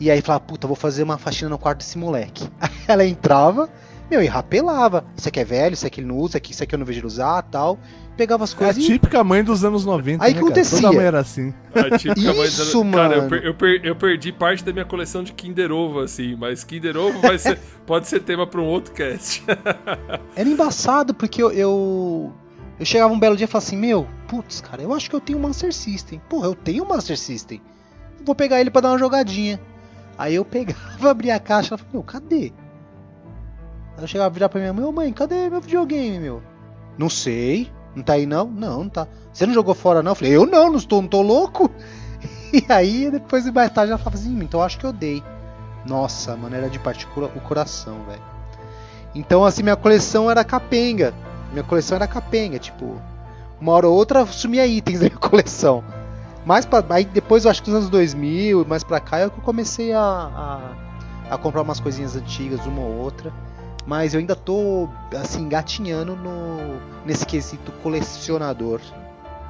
E 0.00 0.10
aí 0.10 0.20
falava, 0.20 0.44
puta, 0.44 0.66
vou 0.66 0.76
fazer 0.76 1.02
uma 1.02 1.18
faxina 1.18 1.50
no 1.50 1.58
quarto 1.58 1.78
desse 1.78 1.98
moleque. 1.98 2.48
Aí 2.60 2.70
ela 2.86 3.04
entrava, 3.04 3.68
meu, 4.10 4.22
e 4.22 4.26
rapelava. 4.26 5.04
Isso 5.16 5.28
aqui 5.28 5.40
é 5.40 5.44
velho, 5.44 5.74
isso 5.74 5.86
aqui 5.86 6.00
ele 6.00 6.06
não 6.08 6.16
usa, 6.16 6.28
isso 6.30 6.36
aqui, 6.38 6.52
isso 6.52 6.64
eu 6.70 6.78
não 6.78 6.86
vejo 6.86 7.00
ele 7.00 7.06
usar 7.06 7.42
tal. 7.42 7.78
Pegava 8.16 8.42
as 8.42 8.50
É 8.52 8.54
a 8.54 8.58
coisas 8.58 8.76
e. 8.82 8.86
típica 8.86 9.22
mãe 9.22 9.44
dos 9.44 9.64
anos 9.64 9.84
90, 9.84 10.24
Aí 10.24 10.30
né, 10.30 10.34
que 10.34 10.34
cara? 10.34 10.46
acontecia? 10.46 10.80
Toda 10.80 10.92
mãe 10.92 11.04
era 11.06 11.20
assim. 11.20 11.54
A 11.74 11.96
típica 11.98 12.34
mãe 12.34 12.46
Isso, 12.46 12.64
dizendo- 12.64 12.92
Cara, 12.96 13.14
eu, 13.14 13.18
mano. 13.18 13.30
per- 13.30 13.44
eu 13.44 13.54
per- 13.54 13.80
eu 13.84 13.96
perdi 13.96 14.32
parte 14.32 14.64
da 14.64 14.72
minha 14.72 14.84
coleção 14.84 15.22
de 15.22 15.32
Kinder 15.32 15.70
Ovo, 15.70 16.00
assim, 16.00 16.34
mas 16.34 16.64
Kinder 16.64 16.96
Ovo 16.96 17.20
vai 17.20 17.38
ser, 17.38 17.58
pode 17.86 18.08
ser 18.08 18.20
tema 18.20 18.44
pra 18.46 18.60
um 18.60 18.66
outro 18.66 18.92
cast. 18.92 19.44
Era 20.34 20.48
embaçado, 20.48 21.14
porque 21.14 21.40
eu, 21.40 21.52
eu. 21.52 22.32
eu 22.80 22.84
chegava 22.86 23.12
um 23.12 23.18
belo 23.20 23.36
dia 23.36 23.44
e 23.44 23.46
falava 23.46 23.66
assim, 23.66 23.76
meu, 23.76 24.06
putz, 24.26 24.60
cara, 24.60 24.82
eu 24.82 24.92
acho 24.92 25.08
que 25.08 25.14
eu 25.14 25.20
tenho 25.20 25.38
um 25.38 25.42
Master 25.42 25.72
System. 25.72 26.20
Porra, 26.28 26.46
eu 26.48 26.54
tenho 26.56 26.84
um 26.84 26.88
Master 26.88 27.16
System. 27.16 27.60
Vou 28.24 28.34
pegar 28.34 28.60
ele 28.60 28.70
pra 28.70 28.80
dar 28.80 28.90
uma 28.90 28.98
jogadinha. 28.98 29.60
Aí 30.18 30.34
eu 30.34 30.44
pegava, 30.44 30.78
abria 31.08 31.36
a 31.36 31.40
caixa 31.40 31.66
e 31.66 31.78
falava, 31.78 31.86
meu, 31.92 32.02
cadê? 32.02 32.52
Aí 33.98 34.04
eu 34.04 34.08
chegava 34.08 34.30
a 34.30 34.32
virar 34.32 34.48
pra 34.48 34.60
minha 34.60 34.72
mãe, 34.72 34.84
ô 34.84 34.92
mãe, 34.92 35.12
cadê 35.12 35.50
meu 35.50 35.60
videogame, 35.60 36.20
meu? 36.20 36.40
Não 36.96 37.10
sei. 37.10 37.68
Não 37.96 38.02
tá 38.04 38.12
aí 38.12 38.26
não? 38.26 38.46
Não, 38.46 38.84
não 38.84 38.88
tá. 38.88 39.08
Você 39.32 39.44
não 39.44 39.52
jogou 39.52 39.74
fora 39.74 40.04
não? 40.04 40.12
Eu 40.12 40.14
falei, 40.14 40.36
eu 40.36 40.46
não, 40.46 40.70
não 40.70 40.78
estou, 40.78 41.02
não 41.02 41.08
tô 41.08 41.20
louco. 41.20 41.70
E 42.50 42.64
aí 42.72 43.10
depois 43.10 43.44
de 43.44 43.52
mais 43.52 43.70
tarde 43.70 43.92
ela 43.92 43.98
falava 43.98 44.16
assim, 44.16 44.34
então 44.40 44.62
acho 44.62 44.78
que 44.78 44.86
eu 44.86 44.92
dei. 44.92 45.22
Nossa, 45.84 46.34
mano, 46.34 46.56
era 46.56 46.70
de 46.70 46.78
partir 46.78 47.06
o 47.14 47.40
coração, 47.40 48.04
velho. 48.04 48.22
Então 49.14 49.44
assim, 49.44 49.62
minha 49.62 49.76
coleção 49.76 50.30
era 50.30 50.42
capenga. 50.42 51.12
Minha 51.52 51.62
coleção 51.62 51.96
era 51.96 52.06
capenga, 52.06 52.58
tipo, 52.58 52.98
uma 53.60 53.72
hora 53.72 53.86
ou 53.86 53.94
outra 53.94 54.24
sumia 54.24 54.66
itens 54.66 55.00
da 55.00 55.08
minha 55.08 55.18
coleção. 55.18 55.84
Mais 56.46 56.64
pra, 56.64 56.82
aí 56.88 57.04
depois 57.04 57.44
eu 57.44 57.50
acho 57.50 57.62
que 57.62 57.68
nos 57.68 57.80
anos 57.80 57.90
2000, 57.90 58.64
mais 58.64 58.82
pra 58.82 58.98
cá, 58.98 59.18
é 59.18 59.28
que 59.28 59.38
eu 59.38 59.42
comecei 59.42 59.92
a, 59.92 60.00
a, 60.00 61.34
a 61.34 61.36
comprar 61.36 61.60
umas 61.60 61.80
coisinhas 61.80 62.16
antigas, 62.16 62.64
uma 62.64 62.80
ou 62.80 62.94
outra. 62.94 63.30
Mas 63.88 64.12
eu 64.12 64.20
ainda 64.20 64.36
tô, 64.36 64.86
assim, 65.18 65.48
gatinhando 65.48 66.14
no, 66.14 66.78
nesse 67.06 67.24
quesito 67.24 67.72
colecionador. 67.82 68.82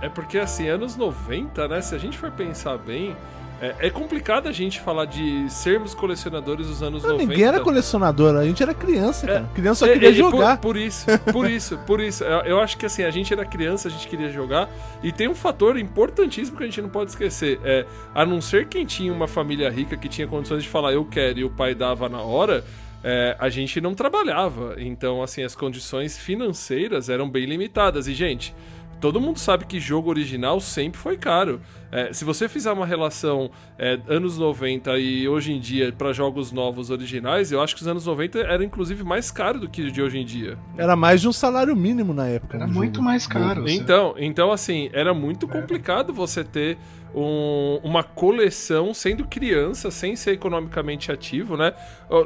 É 0.00 0.09
porque, 0.09 0.38
assim, 0.38 0.68
anos 0.68 0.95
90, 0.97 1.66
né? 1.66 1.80
Se 1.80 1.92
a 1.92 1.99
gente 1.99 2.16
for 2.16 2.30
pensar 2.30 2.78
bem, 2.78 3.16
é, 3.61 3.75
é 3.88 3.90
complicado 3.90 4.47
a 4.49 4.52
gente 4.52 4.78
falar 4.80 5.07
de 5.07 5.50
sermos 5.50 5.92
colecionadores 5.92 6.68
dos 6.68 6.85
anos 6.85 7.02
Não, 7.02 7.14
90. 7.14 7.28
ninguém 7.28 7.45
era 7.49 7.59
colecionador, 7.59 8.37
a 8.37 8.45
gente 8.45 8.62
era 8.62 8.73
criança, 8.73 9.26
É, 9.28 9.35
cara. 9.35 9.50
Criança 9.52 9.85
só 9.85 9.90
É, 9.90 9.95
queria 9.95 10.11
é, 10.11 10.12
por- 10.12 10.30
jogar. 10.30 10.59
Por, 10.59 10.76
isso, 10.76 11.07
por 11.33 11.50
isso, 11.50 11.76
por 11.78 12.00
isso. 12.00 12.23
Eu, 12.23 12.38
eu 12.42 12.61
acho 12.61 12.78
que 12.78 12.87
assim, 12.87 13.02
a 13.02 13.11
gente 13.11 13.33
era 13.33 13.45
criança, 13.45 13.88
a 13.88 13.90
gente 13.90 14.07
queria 14.07 14.30
jogar. 14.30 14.71
E 15.02 15.11
tem 15.11 15.26
um 15.26 15.35
fator 15.35 15.76
importantíssimo 15.76 16.57
que 16.57 16.62
a 16.62 16.66
gente 16.66 16.80
não 16.80 16.88
pode 16.88 17.11
esquecer. 17.11 17.59
É, 17.64 17.85
a 18.14 18.25
não 18.25 18.40
ser 18.40 18.68
quem 18.68 18.87
tinha 18.87 19.12
uma 19.12 19.26
família 19.26 19.68
rica 19.68 19.97
que 19.97 20.09
tinha 20.09 20.28
condições 20.28 20.62
de 20.62 20.68
falar 20.68 20.92
eu 20.92 21.04
quero 21.04 21.40
e 21.40 21.45
o 21.45 21.50
pai 21.50 21.75
dava 21.75 22.09
na 22.09 22.21
hora. 22.23 22.64
É, 23.02 23.37
a 23.38 23.49
gente 23.49 23.81
não 23.81 23.95
trabalhava. 23.95 24.76
Então, 24.78 25.23
assim, 25.23 25.43
as 25.43 25.55
condições 25.55 26.19
financeiras 26.19 27.09
eram 27.09 27.28
bem 27.28 27.45
limitadas. 27.45 28.09
E, 28.09 28.14
gente, 28.14 28.55
todo 29.00 29.21
mundo 29.21 29.38
sabe 29.38 29.67
que 29.67 29.78
jogo 29.78 30.11
original 30.11 30.61
sempre 30.61 30.99
foi 30.99 31.17
caro. 31.17 31.61
É, 31.90 32.12
se 32.12 32.25
você 32.25 32.49
fizer 32.49 32.71
uma 32.73 32.85
relação 32.87 33.50
é, 33.78 33.99
anos 34.09 34.37
90 34.38 34.99
e 34.99 35.26
hoje 35.28 35.52
em 35.52 35.59
dia 35.61 35.92
para 35.92 36.12
jogos 36.12 36.52
novos 36.52 36.90
originais, 36.90 37.50
eu 37.50 37.61
acho 37.62 37.75
que 37.75 37.83
os 37.83 37.88
anos 37.88 38.04
90 38.07 38.38
era 38.40 38.62
inclusive 38.64 39.02
mais 39.04 39.30
caro 39.30 39.59
do 39.61 39.68
que 39.68 39.83
o 39.83 39.90
de 39.90 40.02
hoje 40.02 40.18
em 40.18 40.25
dia. 40.25 40.59
Era 40.76 40.95
mais 40.95 41.21
de 41.21 41.28
um 41.28 41.33
salário 41.33 41.75
mínimo 41.75 42.12
na 42.12 42.26
época. 42.26 42.57
Era 42.57 42.66
no 42.66 42.73
muito 42.75 42.97
jogo. 42.97 43.04
mais 43.07 43.26
caro. 43.26 43.62
você- 43.62 43.73
Então, 43.75 44.14
então 44.18 44.52
assim, 44.52 44.90
era 44.92 45.14
muito 45.14 45.49
complicado 45.49 46.12
você 46.12 46.45
ter 46.45 46.76
um- 47.14 47.80
uma 47.83 48.02
coleção 48.02 48.92
sendo 48.92 49.25
criança, 49.25 49.90
sem 49.90 50.14
ser 50.14 50.33
economicamente 50.33 51.11
ativo, 51.11 51.57
né? 51.57 51.73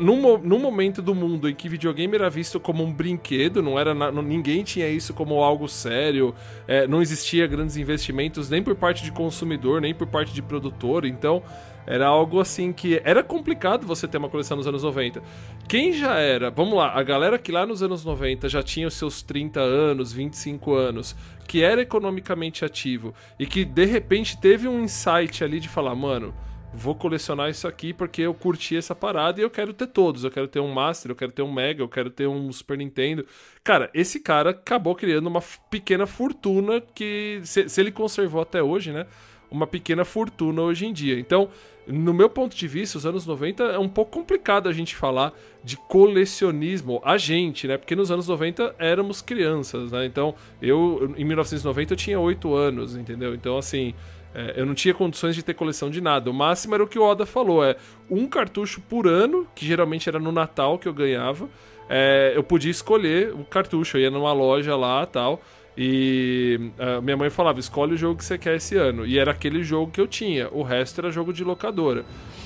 Num, 0.01 0.39
num 0.39 0.59
momento 0.59 1.01
do 1.01 1.15
mundo 1.15 1.49
em 1.49 1.55
que 1.55 1.69
videogame 1.69 2.15
era 2.17 2.29
visto 2.29 2.59
como 2.59 2.83
um 2.83 2.93
brinquedo, 2.93 3.63
não 3.63 3.79
era 3.79 3.95
na- 3.95 4.11
não- 4.11 4.23
ninguém 4.23 4.65
tinha 4.65 4.89
isso 4.89 5.15
como 5.15 5.35
algo 5.43 5.69
sério, 5.69 6.35
é, 6.67 6.87
não 6.89 7.01
existia 7.01 7.47
grandes 7.47 7.77
investimentos 7.77 8.51
nem 8.51 8.61
por 8.63 8.75
parte 8.75 9.05
de 9.05 9.13
consumidor, 9.53 9.81
nem 9.81 9.95
por 9.95 10.07
parte 10.07 10.33
de 10.33 10.43
produtor, 10.43 11.05
então 11.05 11.43
era 11.87 12.07
algo 12.07 12.41
assim 12.41 12.73
que 12.73 13.01
era 13.05 13.23
complicado 13.23 13.87
você 13.87 14.07
ter 14.07 14.19
uma 14.19 14.29
coleção 14.29 14.57
nos 14.57 14.67
anos 14.67 14.83
90. 14.83 15.23
Quem 15.69 15.93
já 15.93 16.19
era, 16.19 16.51
vamos 16.51 16.75
lá, 16.75 16.93
a 16.93 17.03
galera 17.03 17.39
que 17.39 17.53
lá 17.53 17.67
nos 17.67 17.83
anos 17.83 18.05
90 18.05 18.49
já 18.49 18.63
tinha 18.63 18.87
os 18.87 18.95
seus 18.95 19.23
30 19.23 19.61
anos, 19.61 20.13
25 20.13 20.75
anos, 20.75 21.17
que 21.47 21.63
era 21.63 21.83
economicamente 21.83 22.65
ativo 22.65 23.15
e 23.39 23.47
que 23.47 23.65
de 23.65 23.85
repente 23.85 24.41
teve 24.41 24.69
um 24.69 24.81
insight 24.81 25.43
ali 25.43 25.59
de 25.59 25.69
falar, 25.69 25.95
mano, 25.95 26.33
vou 26.73 26.95
colecionar 26.95 27.51
isso 27.51 27.69
aqui 27.69 27.93
porque 27.93 28.23
eu 28.23 28.33
curti 28.33 28.77
essa 28.77 28.95
parada 28.95 29.41
e 29.41 29.45
eu 29.45 29.51
quero 29.51 29.75
ter 29.75 29.89
todos. 29.89 30.25
Eu 30.25 30.31
quero 30.31 30.49
ter 30.49 30.61
um 30.61 30.73
Master, 30.73 31.11
eu 31.11 31.17
quero 31.17 31.33
ter 31.33 31.43
um 31.43 31.53
Mega, 31.53 31.83
eu 31.83 31.89
quero 31.89 32.11
ter 32.11 32.27
um 32.27 32.51
Super 32.53 32.79
Nintendo. 32.79 33.27
Cara, 33.63 33.91
esse 33.93 34.21
cara 34.21 34.51
acabou 34.51 34.95
criando 34.95 35.27
uma 35.27 35.43
pequena 35.69 36.07
fortuna 36.07 36.81
que, 36.81 37.41
se, 37.45 37.69
se 37.69 37.81
ele 37.81 37.91
conservou 37.91 38.41
até 38.41 38.63
hoje, 38.63 38.93
né? 38.93 39.07
Uma 39.53 39.67
pequena 39.67 40.05
fortuna 40.05 40.63
hoje 40.63 40.87
em 40.87 40.93
dia. 40.93 41.19
Então, 41.19 41.51
no 41.87 42.15
meu 42.15 42.29
ponto 42.29 42.57
de 42.57 42.67
vista, 42.69 42.97
os 42.97 43.05
anos 43.05 43.27
90 43.27 43.65
é 43.65 43.79
um 43.79 43.89
pouco 43.89 44.13
complicado 44.13 44.69
a 44.69 44.73
gente 44.73 44.95
falar 44.97 45.33
de 45.63 45.77
colecionismo, 45.77 47.03
a 47.05 47.19
gente, 47.19 47.67
né? 47.67 47.77
Porque 47.77 47.95
nos 47.95 48.11
anos 48.11 48.29
90 48.29 48.75
éramos 48.79 49.21
crianças, 49.21 49.93
né? 49.93 50.07
Então, 50.07 50.35
eu, 50.61 51.13
em 51.17 51.25
1990, 51.25 51.93
eu 51.93 51.97
tinha 51.97 52.19
8 52.19 52.55
anos, 52.55 52.97
entendeu? 52.97 53.35
Então, 53.35 53.59
assim, 53.59 53.95
é, 54.35 54.55
eu 54.57 54.65
não 54.65 54.75
tinha 54.75 54.95
condições 54.95 55.35
de 55.35 55.43
ter 55.43 55.55
coleção 55.55 55.91
de 55.91 56.01
nada. 56.01 56.31
O 56.31 56.35
máximo 56.35 56.75
era 56.75 56.83
o 56.83 56.87
que 56.87 56.99
o 56.99 57.03
Oda 57.03 57.27
falou: 57.27 57.65
é 57.65 57.77
um 58.11 58.27
cartucho 58.27 58.81
por 58.81 59.07
ano, 59.07 59.47
que 59.55 59.67
geralmente 59.67 60.09
era 60.09 60.19
no 60.19 60.33
Natal 60.33 60.79
que 60.79 60.89
eu 60.89 60.95
ganhava. 60.95 61.49
É, 61.89 62.33
eu 62.35 62.43
podia 62.43 62.71
escolher 62.71 63.35
o 63.35 63.45
cartucho, 63.45 63.97
eu 63.97 64.03
ia 64.03 64.11
numa 64.11 64.33
loja 64.33 64.77
lá 64.77 65.05
tal. 65.05 65.43
E 65.77 66.71
ah, 66.79 67.01
minha 67.01 67.17
mãe 67.17 67.31
falava: 67.31 67.59
escolhe 67.59 67.95
o 67.95 67.97
jogo 67.97 68.19
que 68.19 68.25
você 68.25 68.37
quer 68.37 68.57
esse 68.57 68.77
ano. 68.77 69.07
E 69.07 69.19
era 69.19 69.31
aquele 69.31 69.63
jogo 69.63 69.91
que 69.91 70.01
eu 70.01 70.07
tinha, 70.07 70.49
o 70.51 70.63
resto 70.63 71.01
era 71.01 71.11
jogo 71.11 71.33
de 71.33 71.45
locadora. 71.45 72.05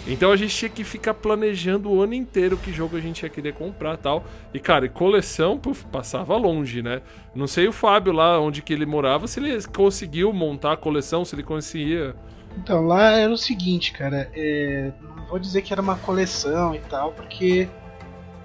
Então 0.08 0.30
a 0.30 0.36
gente 0.36 0.54
tinha 0.54 0.68
que 0.68 0.84
ficar 0.84 1.14
planejando 1.14 1.90
o 1.90 2.00
ano 2.00 2.14
inteiro 2.14 2.56
que 2.56 2.72
jogo 2.72 2.96
a 2.96 3.00
gente 3.00 3.24
ia 3.24 3.28
querer 3.28 3.54
comprar 3.54 3.96
tal. 3.96 4.24
E 4.54 4.60
cara, 4.60 4.88
coleção 4.88 5.58
puf, 5.58 5.84
passava 5.86 6.36
longe, 6.36 6.80
né? 6.80 7.02
Não 7.34 7.48
sei 7.48 7.66
o 7.66 7.72
Fábio 7.72 8.12
lá 8.12 8.40
onde 8.40 8.62
que 8.62 8.72
ele 8.72 8.86
morava, 8.86 9.26
se 9.26 9.40
ele 9.40 9.60
conseguiu 9.64 10.32
montar 10.32 10.72
a 10.74 10.76
coleção, 10.76 11.24
se 11.24 11.34
ele 11.34 11.42
conseguia. 11.42 12.14
Então, 12.56 12.86
lá 12.86 13.10
era 13.10 13.32
o 13.32 13.36
seguinte, 13.36 13.92
cara. 13.92 14.30
é, 14.34 14.92
não 15.16 15.26
vou 15.26 15.38
dizer 15.38 15.62
que 15.62 15.72
era 15.72 15.82
uma 15.82 15.96
coleção 15.96 16.74
e 16.74 16.78
tal, 16.78 17.12
porque 17.12 17.68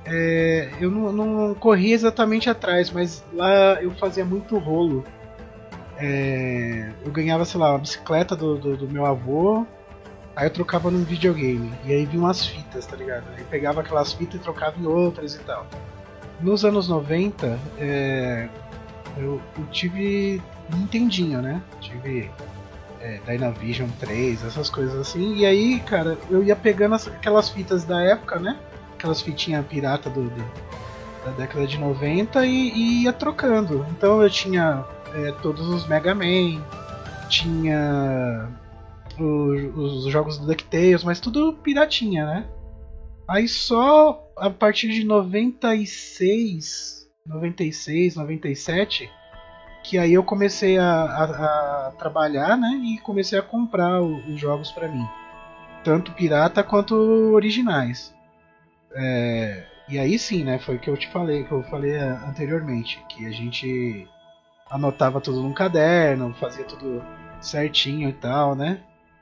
é, 0.06 0.70
eu 0.80 0.90
não, 0.90 1.12
não 1.12 1.54
corri 1.56 1.92
exatamente 1.94 2.50
atrás, 2.50 2.90
mas 2.92 3.24
lá 3.34 3.82
eu 3.82 3.92
fazia 3.92 4.26
muito 4.26 4.58
rolo. 4.58 5.04
É, 5.98 6.92
eu 7.06 7.12
ganhava, 7.12 7.46
sei 7.46 7.60
lá, 7.60 7.72
uma 7.72 7.80
bicicleta 7.80 8.36
do, 8.36 8.58
do, 8.58 8.76
do 8.78 8.90
meu 8.90 9.06
avô, 9.06 9.66
aí 10.36 10.48
eu 10.48 10.52
trocava 10.52 10.90
num 10.90 11.04
videogame. 11.04 11.72
E 11.86 11.94
aí 11.94 12.06
vinham 12.06 12.24
umas 12.26 12.46
fitas, 12.46 12.86
tá 12.86 12.96
ligado? 12.96 13.26
Aí 13.38 13.44
pegava 13.44 13.82
aquelas 13.82 14.12
fitas 14.14 14.36
e 14.40 14.44
trocava 14.44 14.80
em 14.80 14.86
outras 14.88 15.36
e 15.36 15.40
tal. 15.40 15.68
Nos 16.40 16.66
anos 16.66 16.90
90, 16.90 17.60
é, 17.78 18.50
eu, 19.18 19.40
eu 19.58 19.66
tive 19.72 20.42
Nintendinho, 20.74 21.40
né? 21.42 21.62
Tive 21.80 22.32
é, 23.00 23.20
Dynavision 23.28 23.90
3, 24.00 24.44
essas 24.44 24.70
coisas 24.72 24.96
assim. 25.00 25.36
E 25.36 25.46
aí, 25.46 25.80
cara, 25.82 26.18
eu 26.32 26.44
ia 26.44 26.56
pegando 26.56 26.96
as- 26.96 27.08
aquelas 27.08 27.50
fitas 27.50 27.84
da 27.84 28.02
época, 28.02 28.40
né? 28.40 28.58
Aquelas 29.02 29.20
fitinhas 29.24 29.66
pirata 29.66 30.12
do, 30.12 30.30
do- 30.30 30.52
da 31.26 31.32
década 31.32 31.66
de 31.66 31.76
90 31.80 32.46
e, 32.46 32.70
e 32.70 33.04
ia 33.04 33.12
trocando. 33.12 33.84
Então 33.90 34.22
eu 34.22 34.30
tinha 34.30 34.86
é, 35.16 35.32
todos 35.42 35.68
os 35.68 35.88
Mega 35.88 36.14
Man, 36.14 36.64
tinha 37.28 38.48
o- 39.20 39.72
os 39.76 40.04
jogos 40.06 40.38
do 40.38 40.46
DuckTales, 40.46 41.04
mas 41.04 41.20
tudo 41.20 41.52
piratinha, 41.64 42.28
né? 42.28 42.46
Aí 43.28 43.48
só 43.48 44.24
a 44.38 44.52
partir 44.52 44.90
de 44.90 45.04
96, 45.04 47.08
96, 47.26 48.16
97 48.16 49.10
que 49.84 49.98
aí 49.98 50.14
eu 50.14 50.24
comecei 50.24 50.78
a, 50.78 50.86
a- 50.86 51.88
a 51.88 51.92
trabalhar, 51.98 52.56
né? 52.56 52.80
E 52.84 53.00
comecei 53.00 53.40
a 53.40 53.42
comprar 53.42 54.00
o- 54.00 54.18
os 54.32 54.40
jogos 54.40 54.70
pra 54.72 54.88
mim, 54.88 55.04
tanto 55.84 56.12
pirata 56.12 56.62
quanto 56.64 56.94
originais. 57.34 58.14
É, 58.96 59.64
e 59.90 59.98
aí 60.00 60.18
sim, 60.20 60.44
né? 60.44 60.60
Foi 60.60 60.76
o 60.76 60.80
que 60.80 60.90
eu 60.90 60.98
te 60.98 61.08
falei, 61.10 61.44
que 61.44 61.52
eu 61.52 61.64
falei 61.64 61.98
a- 61.98 62.24
anteriormente, 62.28 63.04
que 63.10 63.26
a 63.26 63.32
gente 63.32 64.08
anotava 64.70 65.20
tudo 65.20 65.42
num 65.42 65.54
caderno, 65.54 66.34
fazia 66.36 66.64
tudo 66.66 67.02
certinho 67.42 68.10
e 68.10 68.14
tal, 68.14 68.56
né? 68.56 68.80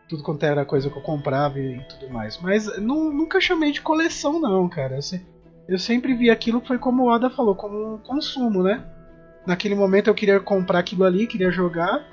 Tudo 0.07 0.23
quanto 0.23 0.43
era 0.43 0.65
coisa 0.65 0.89
que 0.89 0.97
eu 0.97 1.01
comprava 1.01 1.59
e, 1.59 1.77
e 1.77 1.83
tudo 1.83 2.09
mais. 2.11 2.37
Mas 2.39 2.65
nu- 2.79 3.11
nunca 3.11 3.39
chamei 3.39 3.71
de 3.71 3.81
coleção, 3.81 4.39
não, 4.39 4.67
cara. 4.67 4.95
Eu, 4.95 5.01
se- 5.01 5.25
eu 5.67 5.77
sempre 5.79 6.13
vi 6.13 6.29
aquilo 6.29 6.61
foi 6.61 6.77
como 6.79 7.03
o 7.05 7.11
Ada 7.11 7.29
falou, 7.29 7.55
como 7.55 7.95
um 7.95 7.97
consumo, 7.99 8.63
né? 8.63 8.83
Naquele 9.45 9.75
momento 9.75 10.07
eu 10.07 10.15
queria 10.15 10.39
comprar 10.39 10.79
aquilo 10.79 11.03
ali, 11.03 11.27
queria 11.27 11.51
jogar. 11.51 12.03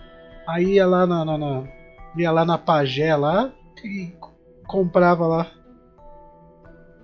Aí 0.47 0.75
ia 0.75 0.87
lá 0.87 1.07
na, 1.07 1.25
na- 1.25 1.39
na- 1.39 1.65
ia 2.17 2.31
lá 2.31 2.45
na 2.45 2.57
Pagé 2.59 3.15
lá 3.17 3.51
e 3.85 4.13
comprava 4.67 5.27
lá. 5.27 5.47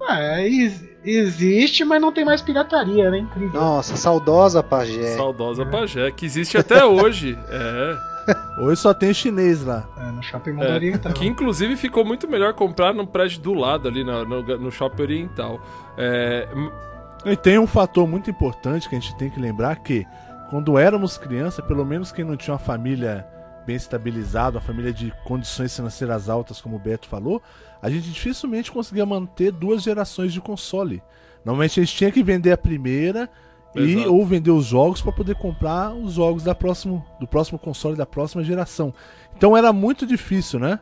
Ah, 0.09 0.41
ex- 0.43 0.85
existe, 1.05 1.85
mas 1.85 2.01
não 2.01 2.13
tem 2.13 2.25
mais 2.25 2.41
pirataria, 2.43 3.11
né? 3.11 3.19
Incrível. 3.19 3.61
Nossa, 3.61 3.97
saudosa 3.97 4.63
Pajé. 4.63 5.17
Saudosa 5.17 5.65
Pajé, 5.67 6.11
que 6.11 6.25
existe 6.27 6.57
até 6.59 6.85
hoje. 6.87 7.39
É. 7.49 8.13
Hoje 8.61 8.81
só 8.81 8.95
tem 8.95 9.13
chinês 9.13 9.65
lá. 9.65 9.85
É, 9.99 10.11
no 10.13 10.23
shopping 10.23 10.53
mundo 10.53 10.65
É, 10.65 10.75
oriental. 10.75 11.13
Que 11.13 11.27
inclusive 11.27 11.77
ficou 11.77 12.05
muito 12.05 12.29
melhor 12.29 12.55
comprar 12.55 12.93
no 12.95 13.07
prédio 13.07 13.41
do 13.41 13.53
lado 13.55 13.89
ali 13.89 14.05
na- 14.05 14.25
no, 14.25 14.43
no 14.59 14.71
shopping 14.71 15.03
oriental. 15.03 15.61
É, 15.99 16.47
E 17.25 17.37
tem 17.37 17.59
um 17.59 17.67
fator 17.67 18.07
muito 18.07 18.31
importante 18.31 18.89
que 18.89 18.95
a 18.97 19.01
gente 19.01 19.17
tem 19.17 19.29
que 19.31 19.41
lembrar 19.41 19.77
que 19.77 20.07
quando 20.51 20.77
éramos 20.79 21.17
criança, 21.19 21.63
pelo 21.63 21.85
menos 21.85 22.13
quem 22.13 22.25
não 22.25 22.37
tinha 22.37 22.53
uma 22.55 22.59
família 22.61 23.27
bem 23.67 23.77
estabilizada, 23.77 24.57
uma 24.59 24.61
família 24.65 24.93
de 24.93 25.13
condições 25.25 25.75
financeiras 25.75 26.29
altas, 26.29 26.61
como 26.61 26.77
o 26.77 26.79
Beto 26.81 27.09
falou, 27.09 27.41
a 27.83 27.91
gente 27.91 28.09
dificilmente 28.11 28.71
conseguia 28.71 29.05
manter 29.05 29.51
duas 29.51 29.83
gerações 29.83 30.33
de 30.33 30.41
console. 30.41 31.03
Normalmente 31.45 31.81
a 31.81 31.85
gente 31.85 31.97
tinha 31.97 32.13
que 32.13 32.23
vender 32.23 32.53
a 32.53 32.57
primeira 32.57 33.29
e 33.75 33.95
Exato. 33.95 34.15
ou 34.15 34.25
vender 34.25 34.53
os 34.53 34.67
jogos 34.67 35.03
para 35.03 35.11
poder 35.11 35.35
comprar 35.35 35.93
os 35.93 36.13
jogos 36.13 36.45
da 36.45 36.55
próximo, 36.55 37.05
do 37.19 37.27
próximo 37.27 37.59
console 37.59 37.97
da 37.97 38.07
próxima 38.07 38.45
geração. 38.45 38.95
Então 39.37 39.57
era 39.57 39.73
muito 39.73 40.07
difícil, 40.07 40.61
né? 40.61 40.79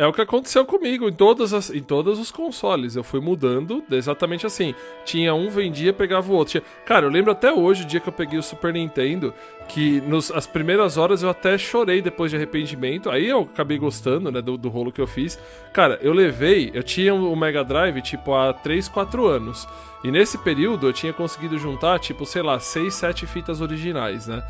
É 0.00 0.06
o 0.06 0.14
que 0.14 0.22
aconteceu 0.22 0.64
comigo 0.64 1.06
em, 1.06 1.12
todas 1.12 1.52
as, 1.52 1.68
em 1.68 1.82
todos 1.82 2.18
os 2.18 2.30
consoles. 2.32 2.96
Eu 2.96 3.04
fui 3.04 3.20
mudando 3.20 3.84
exatamente 3.90 4.46
assim. 4.46 4.74
Tinha 5.04 5.34
um, 5.34 5.50
vendia, 5.50 5.92
pegava 5.92 6.32
o 6.32 6.34
outro. 6.34 6.52
Tinha- 6.52 6.62
Cara, 6.86 7.04
eu 7.04 7.10
lembro 7.10 7.30
até 7.30 7.52
hoje, 7.52 7.82
o 7.82 7.86
dia 7.86 8.00
que 8.00 8.08
eu 8.08 8.12
peguei 8.12 8.38
o 8.38 8.42
Super 8.42 8.72
Nintendo, 8.72 9.34
que 9.68 10.00
nos, 10.00 10.30
as 10.30 10.46
primeiras 10.46 10.96
horas 10.96 11.22
eu 11.22 11.28
até 11.28 11.58
chorei 11.58 12.00
depois 12.00 12.30
de 12.30 12.36
arrependimento. 12.38 13.10
Aí 13.10 13.28
eu 13.28 13.40
acabei 13.42 13.76
gostando, 13.76 14.32
né, 14.32 14.40
do, 14.40 14.56
do 14.56 14.70
rolo 14.70 14.90
que 14.90 15.02
eu 15.02 15.06
fiz. 15.06 15.38
Cara, 15.70 15.98
eu 16.00 16.14
levei, 16.14 16.70
eu 16.72 16.82
tinha 16.82 17.14
o 17.14 17.36
Mega 17.36 17.62
Drive, 17.62 18.00
tipo, 18.00 18.34
há 18.34 18.54
3, 18.54 18.88
4 18.88 19.26
anos. 19.26 19.68
E 20.02 20.10
nesse 20.10 20.38
período 20.38 20.86
eu 20.88 20.94
tinha 20.94 21.12
conseguido 21.12 21.58
juntar, 21.58 21.98
tipo, 21.98 22.24
sei 22.24 22.40
lá, 22.40 22.58
6, 22.58 22.94
7 22.94 23.26
fitas 23.26 23.60
originais, 23.60 24.26
né? 24.26 24.42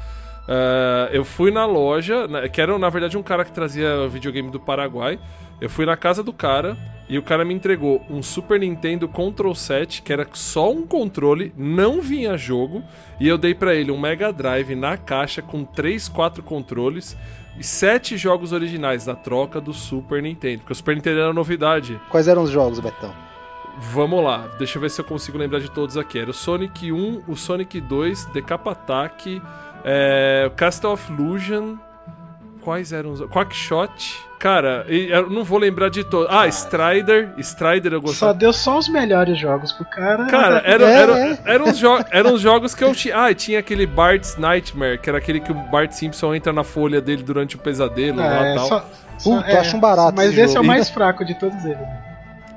Ah, 0.49 1.09
eu 1.13 1.25
fui 1.25 1.51
na 1.51 1.65
loja, 1.67 2.27
que 2.53 2.61
era 2.61 2.77
na 2.79 2.89
verdade 2.89 3.17
um 3.17 3.23
cara 3.23 3.45
que 3.45 3.53
trazia 3.53 4.09
videogame 4.09 4.51
do 4.51 4.61
Paraguai. 4.61 5.19
Eu 5.61 5.69
fui 5.69 5.85
na 5.85 5.97
casa 5.97 6.23
do 6.23 6.33
cara 6.33 6.77
e 7.09 7.19
o 7.19 7.23
cara 7.23 7.45
me 7.45 7.53
entregou 7.53 8.05
um 8.09 8.23
Super 8.23 8.59
Nintendo 8.59 9.07
Control 9.07 9.55
7, 9.55 10.01
que 10.01 10.13
era 10.13 10.27
só 10.33 10.73
um 10.73 10.87
controle, 10.87 11.53
não 11.57 12.01
vinha 12.01 12.39
jogo, 12.39 12.83
e 13.19 13.29
eu 13.29 13.37
dei 13.37 13.55
pra 13.55 13.75
ele 13.75 13.91
um 13.91 13.99
Mega 13.99 14.33
Drive 14.33 14.75
na 14.75 14.97
caixa 14.97 15.43
com 15.43 15.65
3, 15.65 16.09
4 16.09 16.43
controles 16.43 17.17
e 17.59 17.65
7 17.65 18.17
jogos 18.17 18.53
originais 18.53 19.07
na 19.07 19.15
troca 19.15 19.61
do 19.61 19.75
Super 19.75 20.23
Nintendo, 20.23 20.61
porque 20.61 20.73
o 20.73 20.77
Super 20.77 20.95
Nintendo 20.95 21.21
era 21.21 21.33
novidade. 21.33 22.01
Quais 22.09 22.27
eram 22.27 22.45
os 22.45 22.51
jogos, 22.51 22.81
Betão? 22.81 23.13
Vamos 23.79 24.23
lá, 24.23 24.49
deixa 24.59 24.79
eu 24.79 24.83
ver 24.83 24.91
se 24.91 25.01
eu 25.01 25.05
consigo 25.05 25.37
lembrar 25.37 25.59
de 25.59 25.71
todos 25.71 25.97
aqui. 25.97 26.19
Era 26.19 26.31
o 26.31 26.35
Sonic 26.35 26.93
1, 26.93 27.23
o 27.27 27.37
Sonic 27.37 27.81
2, 27.81 28.27
Decap 28.27 28.69
Attack, 28.69 29.41
é, 29.85 30.51
Castle 30.57 30.93
of 30.93 31.13
Illusion. 31.13 31.77
Quais 32.63 32.93
eram 32.93 33.13
os. 33.13 33.21
Quackshot. 33.23 33.91
Cara, 34.39 34.85
eu 34.89 35.29
não 35.31 35.45
vou 35.45 35.59
lembrar 35.59 35.89
de 35.91 36.03
todos. 36.05 36.29
Ah, 36.31 36.47
Strider. 36.49 37.31
Strider 37.39 37.93
eu 37.93 38.01
Só 38.01 38.07
gostava. 38.07 38.35
deu 38.35 38.53
só 38.53 38.79
os 38.79 38.89
melhores 38.89 39.39
jogos 39.39 39.73
pro 39.73 39.85
cara. 39.87 40.27
Cara, 40.27 40.63
era, 40.65 40.85
É, 40.85 40.95
era, 40.95 41.19
é. 41.19 41.39
eram, 41.47 41.65
os 41.71 41.79
jo- 41.79 42.05
eram 42.11 42.35
os 42.35 42.41
jogos 42.41 42.75
que 42.75 42.85
eu 42.85 42.95
tinha. 42.95 43.19
Ah, 43.23 43.31
e 43.31 43.35
tinha 43.35 43.59
aquele 43.59 43.87
Bart's 43.87 44.37
Nightmare, 44.37 44.99
que 44.99 45.09
era 45.09 45.19
aquele 45.19 45.41
que 45.41 45.53
o 45.53 45.55
Bart 45.55 45.93
Simpson 45.93 46.35
entra 46.35 46.53
na 46.53 46.65
folha 46.65 47.01
dele 47.01 47.23
durante 47.23 47.57
o 47.57 47.59
pesadelo 47.59 48.19
lá 48.19 48.47
É, 48.47 48.53
e 48.53 48.55
tal. 48.57 48.67
só, 48.69 48.85
só- 49.19 49.37
Puta, 49.37 49.51
eu 49.51 49.61
acho 49.61 49.77
um 49.77 49.81
barato 49.81 50.15
Mas 50.17 50.31
esse 50.31 50.41
esse 50.41 50.57
é 50.57 50.61
o 50.61 50.65
mais 50.65 50.89
fraco 50.91 51.25
de 51.25 51.39
todos 51.39 51.63
eles. 51.65 51.79
né? 51.79 52.10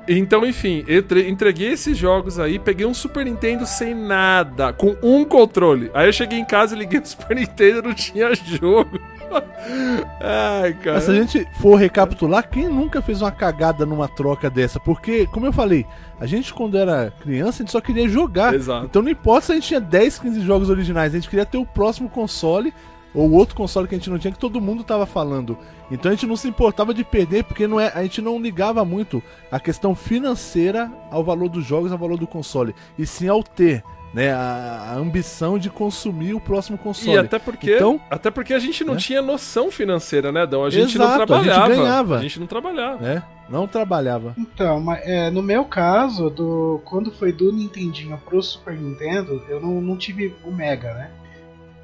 Então, 0.06 0.44
enfim, 0.44 0.84
entreguei 1.28 1.72
esses 1.72 1.96
jogos 1.96 2.38
aí, 2.38 2.58
peguei 2.58 2.86
um 2.86 2.92
Super 2.92 3.24
Nintendo 3.24 3.66
sem 3.66 3.94
nada, 3.94 4.72
com 4.72 4.96
um 5.02 5.24
controle. 5.24 5.90
Aí 5.94 6.06
eu 6.08 6.12
cheguei 6.12 6.38
em 6.38 6.44
casa, 6.44 6.76
liguei 6.76 7.00
o 7.00 7.06
Super 7.06 7.36
Nintendo 7.36 7.82
não 7.82 7.94
tinha 7.94 8.34
jogo. 8.34 9.00
Ai, 10.20 10.74
cara. 10.74 10.96
Mas 10.96 11.04
se 11.04 11.10
a 11.10 11.14
gente 11.14 11.46
for 11.60 11.76
recapitular, 11.76 12.48
quem 12.48 12.68
nunca 12.68 13.00
fez 13.00 13.22
uma 13.22 13.32
cagada 13.32 13.86
numa 13.86 14.08
troca 14.08 14.50
dessa? 14.50 14.78
Porque, 14.78 15.26
como 15.28 15.46
eu 15.46 15.52
falei, 15.52 15.86
a 16.20 16.26
gente 16.26 16.52
quando 16.52 16.76
era 16.76 17.12
criança, 17.22 17.62
a 17.62 17.64
gente 17.64 17.72
só 17.72 17.80
queria 17.80 18.08
jogar. 18.08 18.54
Exato. 18.54 18.86
Então 18.86 19.02
não 19.02 19.10
importa 19.10 19.46
se 19.46 19.52
a 19.52 19.54
gente 19.54 19.68
tinha 19.68 19.80
10, 19.80 20.18
15 20.18 20.40
jogos 20.40 20.70
originais, 20.70 21.12
a 21.12 21.16
gente 21.16 21.28
queria 21.28 21.46
ter 21.46 21.58
o 21.58 21.66
próximo 21.66 22.08
console 22.08 22.72
ou 23.14 23.30
outro 23.30 23.54
console 23.54 23.86
que 23.86 23.94
a 23.94 23.98
gente 23.98 24.10
não 24.10 24.18
tinha 24.18 24.32
que 24.32 24.38
todo 24.38 24.60
mundo 24.60 24.82
tava 24.84 25.06
falando. 25.06 25.56
Então 25.90 26.10
a 26.10 26.14
gente 26.14 26.26
não 26.26 26.36
se 26.36 26.48
importava 26.48 26.92
de 26.92 27.04
perder 27.04 27.44
porque 27.44 27.66
não 27.66 27.78
é, 27.78 27.92
a 27.94 28.02
gente 28.02 28.20
não 28.20 28.40
ligava 28.40 28.84
muito 28.84 29.22
a 29.52 29.60
questão 29.60 29.94
financeira 29.94 30.90
ao 31.10 31.22
valor 31.22 31.48
dos 31.48 31.64
jogos, 31.64 31.92
ao 31.92 31.98
valor 31.98 32.18
do 32.18 32.26
console, 32.26 32.74
e 32.98 33.06
sim 33.06 33.28
ao 33.28 33.42
ter, 33.42 33.84
né, 34.12 34.32
a, 34.32 34.92
a 34.92 34.94
ambição 34.96 35.58
de 35.58 35.68
consumir 35.70 36.34
o 36.34 36.40
próximo 36.40 36.76
console. 36.78 37.16
E 37.16 37.18
até 37.18 37.38
porque, 37.38 37.76
Então- 37.76 38.00
até 38.10 38.30
porque 38.30 38.52
a 38.54 38.58
gente 38.58 38.82
não 38.84 38.94
Né? 38.94 39.00
tinha 39.00 39.20
noção 39.22 39.70
financeira, 39.70 40.32
né, 40.32 40.46
Dão? 40.46 40.64
A 40.64 40.70
gente 40.70 40.96
não 40.98 41.04
Exato, 41.06 41.32
a 41.34 41.36
gente 41.38 41.44
trabalhava. 41.46 41.74
ganhava. 41.82 42.16
A 42.18 42.22
gente 42.22 42.40
não 42.40 42.46
trabalhava. 42.46 43.02
né? 43.02 43.22
Não 43.48 43.66
trabalhava. 43.68 44.34
Então, 44.38 44.80
mas, 44.80 45.00
é, 45.04 45.30
no 45.30 45.42
meu 45.42 45.64
caso, 45.66 46.30
do, 46.30 46.80
quando 46.84 47.10
foi 47.12 47.30
do 47.30 47.52
Nintendinho 47.52 48.18
pro 48.24 48.42
Super 48.42 48.74
Nintendo, 48.74 49.42
eu 49.48 49.60
não, 49.60 49.80
não 49.82 49.96
tive 49.98 50.34
o 50.44 50.50
Mega, 50.50 50.94
né? 50.94 51.10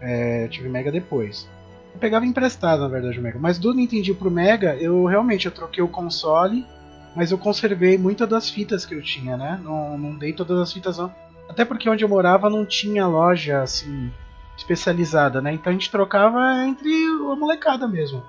É, 0.00 0.44
eu 0.44 0.48
tive 0.48 0.68
Mega 0.68 0.90
depois. 0.90 1.48
Eu 1.92 2.00
pegava 2.00 2.24
emprestado, 2.24 2.80
na 2.80 2.88
verdade, 2.88 3.18
o 3.18 3.22
Mega. 3.22 3.38
Mas 3.38 3.58
do 3.58 3.74
Nintendinho 3.74 4.16
pro 4.16 4.30
Mega, 4.30 4.76
eu 4.76 5.04
realmente 5.04 5.46
eu 5.46 5.52
troquei 5.52 5.82
o 5.82 5.88
console, 5.88 6.66
mas 7.14 7.30
eu 7.30 7.38
conservei 7.38 7.98
muitas 7.98 8.28
das 8.28 8.48
fitas 8.48 8.86
que 8.86 8.94
eu 8.94 9.02
tinha, 9.02 9.36
né? 9.36 9.60
Não, 9.62 9.98
não 9.98 10.16
dei 10.16 10.32
todas 10.32 10.58
as 10.58 10.72
fitas, 10.72 10.98
não. 10.98 11.12
Até 11.48 11.64
porque 11.64 11.88
onde 11.88 12.04
eu 12.04 12.08
morava 12.08 12.48
não 12.48 12.64
tinha 12.64 13.06
loja, 13.06 13.62
assim, 13.62 14.10
especializada, 14.56 15.40
né? 15.40 15.52
Então 15.52 15.70
a 15.70 15.72
gente 15.72 15.90
trocava 15.90 16.64
entre 16.64 16.90
a 17.30 17.36
molecada 17.36 17.88
mesmo 17.88 18.22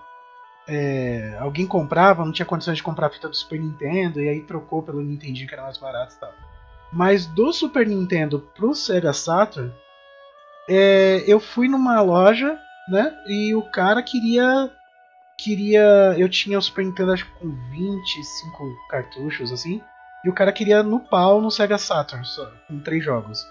é, 0.68 1.38
alguém 1.40 1.66
comprava, 1.66 2.24
não 2.24 2.32
tinha 2.32 2.46
condições 2.46 2.78
de 2.78 2.84
comprar 2.84 3.08
a 3.08 3.10
fita 3.10 3.28
do 3.28 3.36
Super 3.36 3.60
Nintendo, 3.60 4.22
e 4.22 4.30
aí 4.30 4.42
trocou 4.42 4.82
pelo 4.82 5.02
Nintendinho 5.02 5.48
que 5.48 5.54
era 5.54 5.64
mais 5.64 5.78
barato 5.78 6.14
e 6.16 6.20
tal. 6.20 6.34
Mas 6.92 7.26
do 7.26 7.52
Super 7.52 7.88
Nintendo 7.88 8.40
pro 8.40 8.74
Sega 8.74 9.14
Saturn, 9.14 9.74
é, 10.70 11.24
eu 11.28 11.40
fui 11.40 11.68
numa 11.68 12.02
loja, 12.02 12.58
né? 12.90 13.14
E 13.28 13.56
o 13.56 13.62
cara 13.64 14.02
queria. 14.02 14.70
Queria. 15.38 16.16
Eu 16.18 16.30
tinha 16.30 16.58
o 16.58 16.62
Super 16.62 16.86
Nintendo 16.86 17.14
acho 17.14 17.28
com 17.40 17.50
25 17.72 18.58
cartuchos, 18.90 19.52
assim. 19.52 19.82
E 20.24 20.30
o 20.30 20.34
cara 20.34 20.52
queria 20.52 20.84
no 20.84 21.00
pau 21.00 21.42
no 21.42 21.50
Sega 21.50 21.78
Saturn, 21.78 22.24
só, 22.26 22.52
com 22.68 22.80
três 22.80 23.04
jogos. 23.04 23.48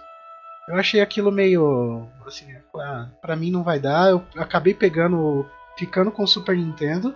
Eu 0.68 0.76
achei 0.76 1.00
aquilo 1.00 1.32
meio. 1.32 2.08
Assim, 2.24 2.46
ah, 2.76 3.08
pra 3.20 3.34
mim 3.34 3.50
não 3.50 3.64
vai 3.64 3.80
dar. 3.80 4.10
Eu 4.10 4.24
acabei 4.36 4.72
pegando 4.72 5.44
ficando 5.76 6.12
com 6.12 6.22
o 6.22 6.28
Super 6.28 6.56
Nintendo, 6.56 7.14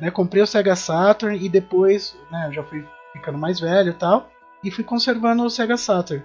né? 0.00 0.10
Comprei 0.10 0.42
o 0.42 0.46
Sega 0.46 0.74
Saturn 0.74 1.36
e 1.38 1.48
depois, 1.48 2.16
né, 2.30 2.50
já 2.52 2.62
fui 2.64 2.86
ficando 3.12 3.36
mais 3.36 3.60
velho 3.60 3.90
e 3.90 3.94
tal, 3.94 4.30
e 4.64 4.70
fui 4.70 4.82
conservando 4.82 5.44
o 5.44 5.50
Sega 5.50 5.76
Saturn. 5.76 6.24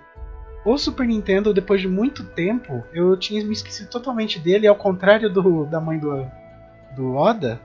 O 0.65 0.79
Super 0.79 1.05
Nintendo, 1.05 1.53
depois 1.53 1.79
de 1.79 1.87
muito 1.87 2.23
tempo, 2.23 2.83
eu 2.91 3.15
tinha 3.15 3.45
me 3.45 3.53
esquecido 3.53 3.87
totalmente 3.87 4.39
dele, 4.39 4.65
ao 4.65 4.75
contrário 4.75 5.29
do, 5.29 5.63
da 5.65 5.79
mãe 5.79 5.99
do, 5.99 6.25
do 6.95 7.15
Oda. 7.15 7.61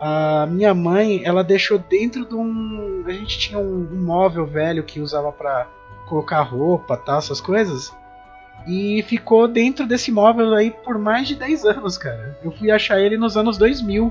A 0.00 0.46
minha 0.46 0.72
mãe, 0.72 1.20
ela 1.22 1.44
deixou 1.44 1.78
dentro 1.78 2.24
de 2.24 2.34
um. 2.34 3.04
A 3.06 3.12
gente 3.12 3.38
tinha 3.38 3.58
um, 3.58 3.86
um 3.92 4.02
móvel 4.02 4.46
velho 4.46 4.82
que 4.82 5.00
usava 5.00 5.30
pra 5.30 5.68
colocar 6.08 6.40
roupa, 6.40 6.96
tal, 6.96 7.18
essas 7.18 7.42
coisas. 7.42 7.92
E 8.66 9.02
ficou 9.02 9.46
dentro 9.46 9.86
desse 9.86 10.10
móvel 10.10 10.54
aí 10.54 10.70
por 10.70 10.98
mais 10.98 11.28
de 11.28 11.34
10 11.34 11.66
anos, 11.66 11.98
cara. 11.98 12.38
Eu 12.42 12.50
fui 12.52 12.70
achar 12.70 12.98
ele 12.98 13.18
nos 13.18 13.36
anos 13.36 13.58
2000, 13.58 14.10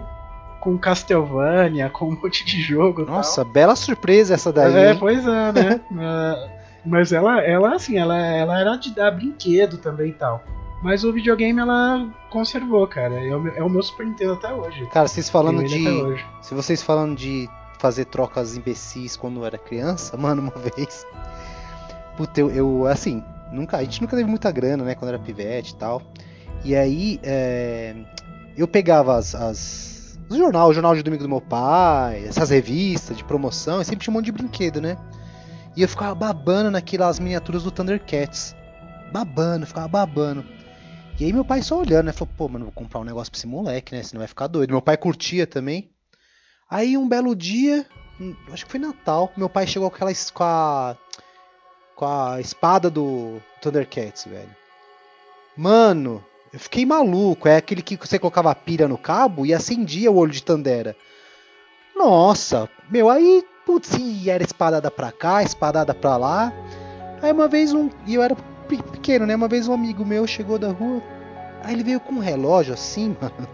com 0.59 0.77
Castlevania, 0.77 1.89
com 1.89 2.09
um 2.09 2.21
monte 2.21 2.45
de 2.45 2.61
jogo. 2.61 3.01
e 3.01 3.05
tal. 3.05 3.15
Nossa, 3.15 3.43
bela 3.43 3.75
surpresa 3.75 4.35
essa 4.35 4.53
daí. 4.53 4.75
É, 4.75 4.91
hein? 4.91 4.97
pois 4.99 5.25
é, 5.25 5.51
né? 5.51 5.81
Mas 6.85 7.11
ela, 7.11 7.41
ela 7.41 7.75
assim, 7.75 7.97
ela, 7.97 8.17
ela 8.17 8.59
era 8.59 8.75
de 8.75 8.93
dar 8.93 9.11
brinquedo 9.11 9.77
também 9.77 10.09
e 10.09 10.13
tal. 10.13 10.43
Mas 10.81 11.03
o 11.03 11.11
videogame 11.11 11.59
ela 11.59 12.09
conservou, 12.29 12.87
cara. 12.87 13.15
É 13.15 13.35
o 13.35 13.41
meu, 13.41 13.53
é 13.55 13.63
o 13.63 13.69
meu 13.69 13.83
Super 13.83 14.05
Nintendo 14.05 14.33
até 14.33 14.53
hoje. 14.53 14.85
Cara, 14.87 15.07
vocês 15.07 15.29
falando 15.29 15.63
de. 15.63 15.83
Se 16.41 16.53
vocês 16.53 16.81
falando 16.81 17.17
de 17.17 17.49
fazer 17.79 18.05
trocas 18.05 18.55
imbecis 18.55 19.17
quando 19.17 19.41
eu 19.41 19.45
era 19.45 19.57
criança, 19.57 20.15
mano, 20.17 20.41
uma 20.41 20.51
vez. 20.51 21.05
Puta, 22.15 22.39
eu, 22.39 22.51
eu, 22.51 22.85
assim, 22.85 23.23
nunca, 23.51 23.77
a 23.77 23.83
gente 23.83 24.01
nunca 24.01 24.15
teve 24.15 24.29
muita 24.29 24.51
grana, 24.51 24.83
né, 24.83 24.95
quando 24.95 25.09
era 25.09 25.19
pivete 25.19 25.73
e 25.73 25.75
tal. 25.77 26.01
E 26.65 26.75
aí, 26.75 27.19
é, 27.23 27.95
eu 28.57 28.67
pegava 28.67 29.15
as, 29.15 29.33
as 29.33 29.99
os 30.29 30.37
jornal, 30.37 30.69
o 30.69 30.73
jornal 30.73 30.95
de 30.95 31.01
domingo 31.01 31.23
do 31.23 31.29
meu 31.29 31.41
pai, 31.41 32.23
essas 32.25 32.51
revistas 32.51 33.17
de 33.17 33.23
promoção, 33.23 33.81
e 33.81 33.85
sempre 33.85 34.03
tinha 34.03 34.11
um 34.11 34.15
monte 34.15 34.25
de 34.25 34.31
brinquedo, 34.31 34.79
né? 34.79 34.95
E 35.79 35.81
eu 35.81 35.87
ficava 35.87 36.13
babando 36.13 36.69
naquelas 36.69 37.19
miniaturas 37.19 37.63
do 37.63 37.71
Thundercats. 37.71 38.53
Babando, 39.13 39.65
ficava 39.65 39.87
babando. 39.87 40.45
E 41.17 41.23
aí 41.23 41.31
meu 41.31 41.45
pai 41.45 41.61
só 41.61 41.79
olhando, 41.79 42.07
né? 42.07 42.11
Falou, 42.11 42.33
pô, 42.35 42.49
mano, 42.49 42.65
vou 42.65 42.73
comprar 42.73 42.99
um 42.99 43.05
negócio 43.05 43.31
pra 43.31 43.37
esse 43.37 43.47
moleque, 43.47 43.95
né? 43.95 44.03
Senão 44.03 44.19
vai 44.19 44.27
ficar 44.27 44.47
doido. 44.47 44.71
Meu 44.71 44.81
pai 44.81 44.97
curtia 44.97 45.47
também. 45.47 45.89
Aí 46.69 46.97
um 46.97 47.07
belo 47.07 47.33
dia, 47.33 47.85
hum, 48.19 48.35
acho 48.51 48.65
que 48.65 48.71
foi 48.71 48.79
Natal, 48.81 49.31
meu 49.37 49.47
pai 49.47 49.65
chegou 49.65 49.89
com 49.89 49.95
aquela 49.95 50.11
com 50.33 50.43
a 50.43 50.97
com 51.95 52.05
a 52.05 52.41
espada 52.41 52.89
do 52.89 53.41
Thundercats, 53.61 54.25
velho. 54.25 54.53
Mano, 55.55 56.21
eu 56.51 56.59
fiquei 56.59 56.85
maluco. 56.85 57.47
É 57.47 57.55
aquele 57.55 57.81
que 57.81 57.95
você 57.95 58.19
colocava 58.19 58.53
pilha 58.53 58.85
no 58.85 58.97
cabo 58.97 59.45
e 59.45 59.53
acendia 59.53 60.11
o 60.11 60.17
olho 60.17 60.33
de 60.33 60.43
Tandera. 60.43 60.93
Nossa, 61.95 62.69
meu, 62.91 63.09
aí, 63.09 63.45
putz, 63.69 63.91
e 63.99 64.29
era 64.31 64.41
espadada 64.43 64.89
pra 64.89 65.11
cá, 65.11 65.43
espadada 65.43 65.93
pra 65.93 66.17
lá. 66.17 66.51
Aí 67.21 67.31
uma 67.31 67.47
vez 67.47 67.71
um, 67.71 67.87
e 68.07 68.15
eu 68.15 68.23
era 68.23 68.35
pe- 68.67 68.81
pequeno, 68.81 69.27
né? 69.27 69.35
Uma 69.35 69.47
vez 69.47 69.67
um 69.67 69.73
amigo 69.73 70.03
meu 70.03 70.25
chegou 70.25 70.57
da 70.57 70.69
rua, 70.71 71.03
aí 71.63 71.73
ele 71.75 71.83
veio 71.83 71.99
com 71.99 72.13
um 72.15 72.19
relógio 72.19 72.73
assim, 72.73 73.15
mano. 73.21 73.47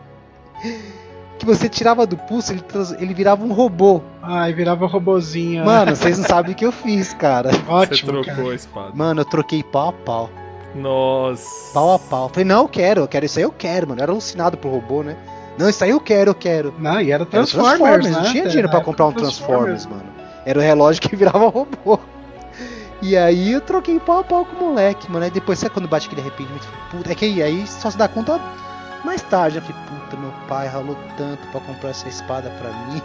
que 1.38 1.46
você 1.46 1.68
tirava 1.68 2.08
do 2.08 2.16
pulso, 2.16 2.54
ele, 2.54 2.62
trans- 2.62 2.94
ele 2.94 3.14
virava 3.14 3.44
um 3.44 3.52
robô. 3.52 4.02
Ai, 4.22 4.54
virava 4.54 4.86
robozinho. 4.88 5.66
Mano, 5.66 5.94
vocês 5.94 6.18
não 6.18 6.24
sabem 6.30 6.54
o 6.54 6.56
que 6.56 6.66
eu 6.66 6.72
fiz, 6.72 7.14
cara. 7.14 7.52
Você 7.52 7.62
ótimo, 7.68 8.12
trocou 8.14 8.36
cara. 8.36 8.52
a 8.52 8.56
espada. 8.56 8.92
Mano, 8.94 9.20
eu 9.22 9.26
troquei 9.26 9.62
pau 9.64 9.90
a 9.90 9.94
pau. 9.94 10.30
Nossa. 10.74 11.74
Pau 11.74 11.94
a 11.94 12.00
pau. 12.00 12.30
Falei, 12.30 12.46
não, 12.46 12.62
eu 12.62 12.68
quero, 12.70 13.02
eu 13.02 13.08
quero 13.08 13.26
isso 13.26 13.38
aí, 13.40 13.44
eu 13.44 13.52
quero, 13.52 13.88
mano. 13.90 14.00
Eu 14.00 14.04
era 14.04 14.12
alucinado 14.14 14.58
pro 14.58 14.70
robô, 14.70 15.04
né? 15.04 15.18
Não, 15.58 15.70
isso 15.70 15.84
aí 15.84 15.90
eu 15.92 16.00
quero, 16.00 16.32
eu 16.32 16.36
quero. 16.36 16.74
Não, 16.78 17.00
e 17.00 17.12
era 17.12 17.24
Era 17.24 17.26
Transformers, 17.26 18.06
né? 18.06 18.12
Não 18.12 18.24
tinha 18.24 18.46
dinheiro 18.48 18.68
época, 18.68 18.84
comprar 18.84 19.06
um 19.08 19.12
Transformers, 19.14 19.86
mano. 19.86 20.04
Era 20.46 20.60
o 20.60 20.62
relógio 20.62 21.02
que 21.02 21.16
virava 21.16 21.48
robô. 21.48 22.00
E 23.02 23.16
aí 23.18 23.52
eu 23.52 23.62
troquei 23.62 24.00
pau 24.00 24.20
a 24.20 24.24
pau 24.24 24.46
com 24.46 24.56
o 24.56 24.70
moleque, 24.70 25.12
mano. 25.12 25.26
Aí 25.26 25.32
depois, 25.32 25.60
sabe 25.60 25.74
quando 25.74 25.88
bate 25.88 26.08
aquele 26.08 26.22
arrependimento? 26.22 26.68
Eu 26.94 26.98
Puta, 26.98 27.12
é 27.12 27.16
que 27.16 27.26
aí, 27.26 27.44
aí 27.44 27.68
só 27.68 27.90
se 27.90 27.98
dá 27.98 28.08
conta 28.08 28.40
mais 29.04 29.22
tarde. 29.22 29.58
Eu 29.58 29.62
falei, 29.62 29.82
puta, 29.88 30.18
meu 30.18 30.32
pai 30.48 30.68
ralou 30.68 30.98
tanto 31.18 31.46
pra 31.52 31.62
comprar 31.62 31.90
essa 31.90 32.08
espada 32.08 32.50
pra 32.60 32.70
mim. 32.88 33.02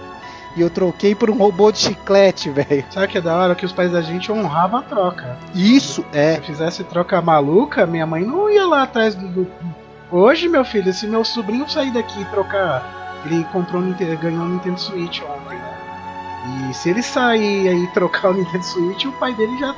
E 0.57 0.61
eu 0.63 0.71
troquei 0.71 1.15
por 1.15 1.31
um 1.31 1.37
robô 1.37 1.71
de 1.71 1.79
chiclete, 1.79 2.51
velho. 2.53 2.85
Sabe 2.91 3.09
que 3.09 3.19
é 3.19 3.21
da 3.21 3.37
hora? 3.37 3.55
Que 3.55 3.65
os 3.67 3.73
pais 3.73 3.93
da 3.93 4.01
gente 4.01 4.33
honravam 4.33 4.81
a 4.81 4.83
troca. 4.83 5.37
Isso 5.55 6.05
é. 6.13 6.37
Se 6.37 6.41
fizesse 6.43 6.85
troca 6.85 7.21
maluca, 7.21 7.87
minha 7.87 8.07
mãe 8.07 8.25
não 8.25 8.49
ia 8.51 8.67
lá 8.67 8.83
atrás 8.83 9.15
do. 9.15 9.29
do- 9.29 9.51
Hoje, 10.11 10.49
meu 10.49 10.65
filho, 10.65 10.93
se 10.93 11.07
meu 11.07 11.25
sobrinho 11.25 11.69
sair 11.69 11.93
daqui 11.93 12.21
e 12.21 12.25
trocar. 12.27 12.99
Ele 13.25 13.45
comprou 13.53 13.83
um 13.83 13.87
Nintendo, 13.87 14.17
ganhou 14.17 14.43
um 14.45 14.49
Nintendo 14.49 14.81
Switch 14.81 15.21
ontem, 15.23 15.57
né? 15.59 16.69
E 16.71 16.75
se 16.75 16.89
ele 16.89 17.03
sair 17.03 17.69
aí 17.69 17.85
e 17.85 17.87
trocar 17.93 18.31
o 18.31 18.35
Nintendo 18.35 18.65
Switch, 18.65 19.05
o 19.05 19.13
pai 19.13 19.35
dele 19.35 19.57
já 19.59 19.75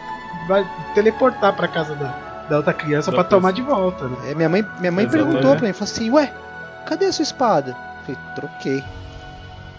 vai 0.46 0.64
teleportar 0.94 1.54
pra 1.54 1.66
casa 1.68 1.94
da, 1.96 2.06
da 2.48 2.56
outra 2.58 2.72
criança 2.72 3.10
Da 3.10 3.16
pra 3.16 3.24
pessoa. 3.24 3.40
tomar 3.40 3.52
de 3.52 3.62
volta, 3.62 4.06
né? 4.08 4.30
É, 4.30 4.34
minha 4.34 4.48
mãe, 4.48 4.62
minha 4.78 4.92
mãe 4.92 5.04
Exatamente. 5.04 5.10
perguntou 5.32 5.56
pra 5.56 5.66
mim, 5.66 5.72
falou 5.72 5.92
assim, 5.92 6.10
ué, 6.10 6.32
cadê 6.86 7.06
a 7.06 7.12
sua 7.12 7.24
espada? 7.24 7.76
Eu 7.98 8.04
falei, 8.14 8.20
troquei. 8.36 8.84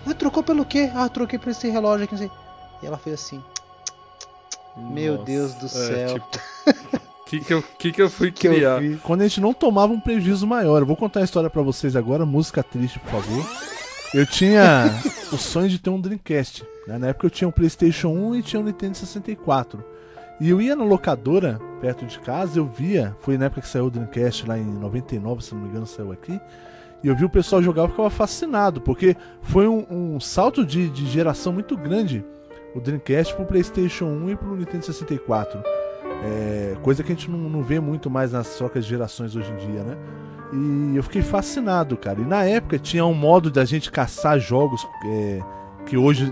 Ué, 0.06 0.14
trocou 0.14 0.44
pelo 0.44 0.66
quê? 0.66 0.92
Ah, 0.94 1.08
troquei 1.08 1.40
por 1.40 1.50
esse 1.50 1.70
relógio 1.70 2.04
aqui, 2.04 2.14
não 2.14 2.20
sei. 2.20 2.32
E 2.82 2.86
ela 2.86 2.98
fez 2.98 3.14
assim, 3.22 3.42
Meu 4.76 5.14
Nossa. 5.14 5.26
Deus 5.26 5.54
do 5.56 5.66
É, 5.68 5.70
céu. 5.70 6.20
tipo, 6.20 6.40
que 7.26 7.40
que 7.40 7.54
eu, 7.54 7.64
que 7.80 7.92
que 7.92 8.02
eu 8.02 8.10
fui 8.10 8.32
que 8.32 8.48
eu 8.48 8.54
criar? 8.54 8.80
fiz. 8.80 9.00
Quando 9.02 9.22
a 9.22 9.28
gente 9.28 9.42
não 9.42 9.54
tomava 9.54 9.94
um 9.94 10.00
prejuízo 10.00 10.46
maior. 10.46 10.82
Eu 10.82 10.86
vou 10.86 10.96
contar 10.96 11.22
a 11.22 11.24
história 11.24 11.50
pra 11.50 11.62
vocês 11.62 11.96
agora, 11.96 12.26
música 12.26 12.62
triste, 12.64 13.00
por 13.00 13.12
favor. 13.12 13.46
Eu 14.14 14.26
tinha 14.26 14.86
o 15.32 15.38
sonho 15.38 15.70
de 15.70 15.80
ter 15.80 15.90
um 15.90 16.00
Dreamcast. 16.00 16.64
né? 16.88 16.98
Na 16.98 17.08
época 17.08 17.28
eu 17.28 17.32
tinha 17.32 17.48
um 17.48 17.52
PlayStation 17.52 18.10
1 18.10 18.36
e 18.36 18.44
tinha 18.44 18.60
um 18.60 18.66
Nintendo 18.66 18.98
64. 18.98 19.84
E 20.40 20.50
eu 20.50 20.62
ia 20.62 20.76
na 20.76 20.84
locadora, 20.84 21.60
perto 21.80 22.06
de 22.06 22.20
casa, 22.20 22.60
eu 22.60 22.66
via. 22.66 23.16
Foi 23.22 23.38
na 23.38 23.46
época 23.46 23.62
que 23.62 23.68
saiu 23.68 23.86
o 23.86 23.90
Dreamcast, 23.90 24.48
lá 24.48 24.58
em 24.58 24.66
99, 24.66 25.44
se 25.44 25.56
não 25.56 25.62
me 25.62 25.70
engano, 25.70 25.86
saiu 25.88 26.12
aqui. 26.12 26.40
E 27.04 27.08
eu 27.08 27.16
vi 27.16 27.26
o 27.26 27.30
pessoal 27.30 27.62
jogar 27.62 27.86
e 27.86 27.90
ficava 27.90 28.10
fascinado, 28.10 28.80
porque 28.82 29.16
foi 29.42 29.68
um, 29.68 29.86
um 29.90 30.20
salto 30.20 30.66
de, 30.66 30.90
de 30.90 31.06
geração 31.06 31.52
muito 31.52 31.76
grande 31.76 32.24
o 32.76 32.80
Dreamcast 32.80 33.36
pro 33.36 33.46
PlayStation 33.46 34.06
1 34.06 34.30
e 34.32 34.36
pro 34.36 34.56
Nintendo 34.56 34.86
64. 34.86 35.62
É, 36.24 36.76
coisa 36.82 37.04
que 37.04 37.12
a 37.12 37.16
gente 37.16 37.30
não, 37.30 37.38
não 37.38 37.62
vê 37.62 37.80
muito 37.80 38.10
mais 38.10 38.32
nas 38.32 38.56
trocas 38.56 38.86
de 38.86 38.90
gerações 38.90 39.36
hoje 39.36 39.52
em 39.52 39.58
dia, 39.58 39.84
né? 39.84 39.98
E 40.54 40.96
eu 40.96 41.04
fiquei 41.04 41.22
fascinado, 41.22 41.98
cara. 41.98 42.22
E 42.22 42.26
na 42.26 42.44
época 42.46 42.78
tinha 42.78 43.06
um 43.06 43.14
modo 43.14 43.50
da 43.50 43.66
gente 43.66 43.92
caçar 43.92 44.40
jogos 44.40 44.88
é, 45.06 45.40
que 45.86 45.98
hoje 45.98 46.32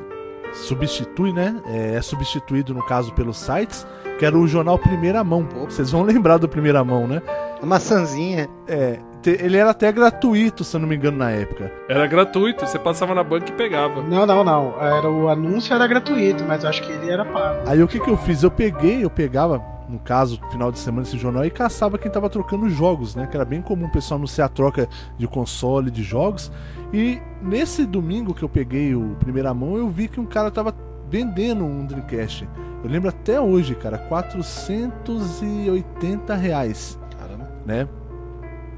substitui, 0.54 1.34
né? 1.34 1.60
É, 1.66 1.96
é 1.96 2.02
substituído, 2.02 2.74
no 2.74 2.86
caso, 2.86 3.14
pelos 3.14 3.38
sites, 3.38 3.86
que 4.20 4.26
era 4.26 4.38
o 4.38 4.48
jornal 4.48 4.78
Primeira 4.78 5.24
Mão. 5.24 5.48
Vocês 5.66 5.92
vão 5.92 6.04
lembrar 6.04 6.38
do 6.38 6.48
Primeira 6.48 6.84
Mão, 6.84 7.08
né? 7.08 7.22
A 7.62 7.66
maçãzinha. 7.66 8.48
É, 8.68 9.00
ele 9.26 9.58
era 9.58 9.70
até 9.70 9.92
gratuito, 9.92 10.64
se 10.64 10.76
eu 10.76 10.82
não 10.82 10.88
me 10.88 10.96
engano, 10.96 11.18
na 11.18 11.32
época. 11.32 11.72
Era 11.88 12.08
gratuito, 12.08 12.66
você 12.66 12.80
passava 12.80 13.14
na 13.14 13.24
banca 13.24 13.50
e 13.50 13.54
pegava. 13.54 14.02
Não, 14.02 14.26
não, 14.26 14.44
não. 14.44 14.76
Era, 14.82 15.10
o 15.10 15.30
anúncio 15.30 15.74
era 15.74 15.86
gratuito, 15.88 16.44
mas 16.46 16.64
eu 16.64 16.70
acho 16.70 16.82
que 16.82 16.92
ele 16.92 17.10
era 17.10 17.26
pago. 17.26 17.62
Aí 17.68 17.82
o 17.82 17.88
que 17.88 18.00
que 18.00 18.10
eu 18.10 18.18
fiz? 18.18 18.44
Eu 18.44 18.52
peguei, 18.52 19.04
eu 19.04 19.10
pegava, 19.10 19.60
no 19.92 20.00
caso, 20.00 20.40
final 20.52 20.72
de 20.72 20.80
semana 20.80 21.06
esse 21.06 21.18
jornal 21.18 21.46
e 21.46 21.52
caçava 21.52 21.98
quem 21.98 22.10
tava 22.10 22.30
trocando 22.30 22.70
jogos, 22.70 23.14
né? 23.16 23.28
Que 23.28 23.36
era 23.36 23.44
bem 23.46 23.62
comum 23.62 23.86
o 23.86 23.92
pessoal 23.92 24.18
anunciar 24.18 24.46
a 24.48 24.50
troca 24.50 24.88
de 25.18 25.28
console, 25.28 25.92
de 25.92 26.02
jogos. 26.02 26.50
E 26.94 27.22
nesse 27.42 27.86
domingo 27.86 28.34
que 28.34 28.44
eu 28.44 28.50
peguei 28.50 28.96
o 28.96 29.16
primeira 29.20 29.54
mão, 29.54 29.76
eu 29.78 29.90
vi 29.90 30.08
que 30.08 30.20
um 30.20 30.26
cara 30.26 30.50
tava 30.50 30.74
vendendo 31.10 31.66
um 31.66 31.86
Dreamcast. 31.86 32.48
Eu 32.84 32.90
lembro 32.90 33.10
até 33.10 33.40
hoje, 33.40 33.76
cara, 33.76 33.98
480 33.98 36.36
reais, 36.36 36.98
Caramba. 37.20 37.48
né? 37.66 37.88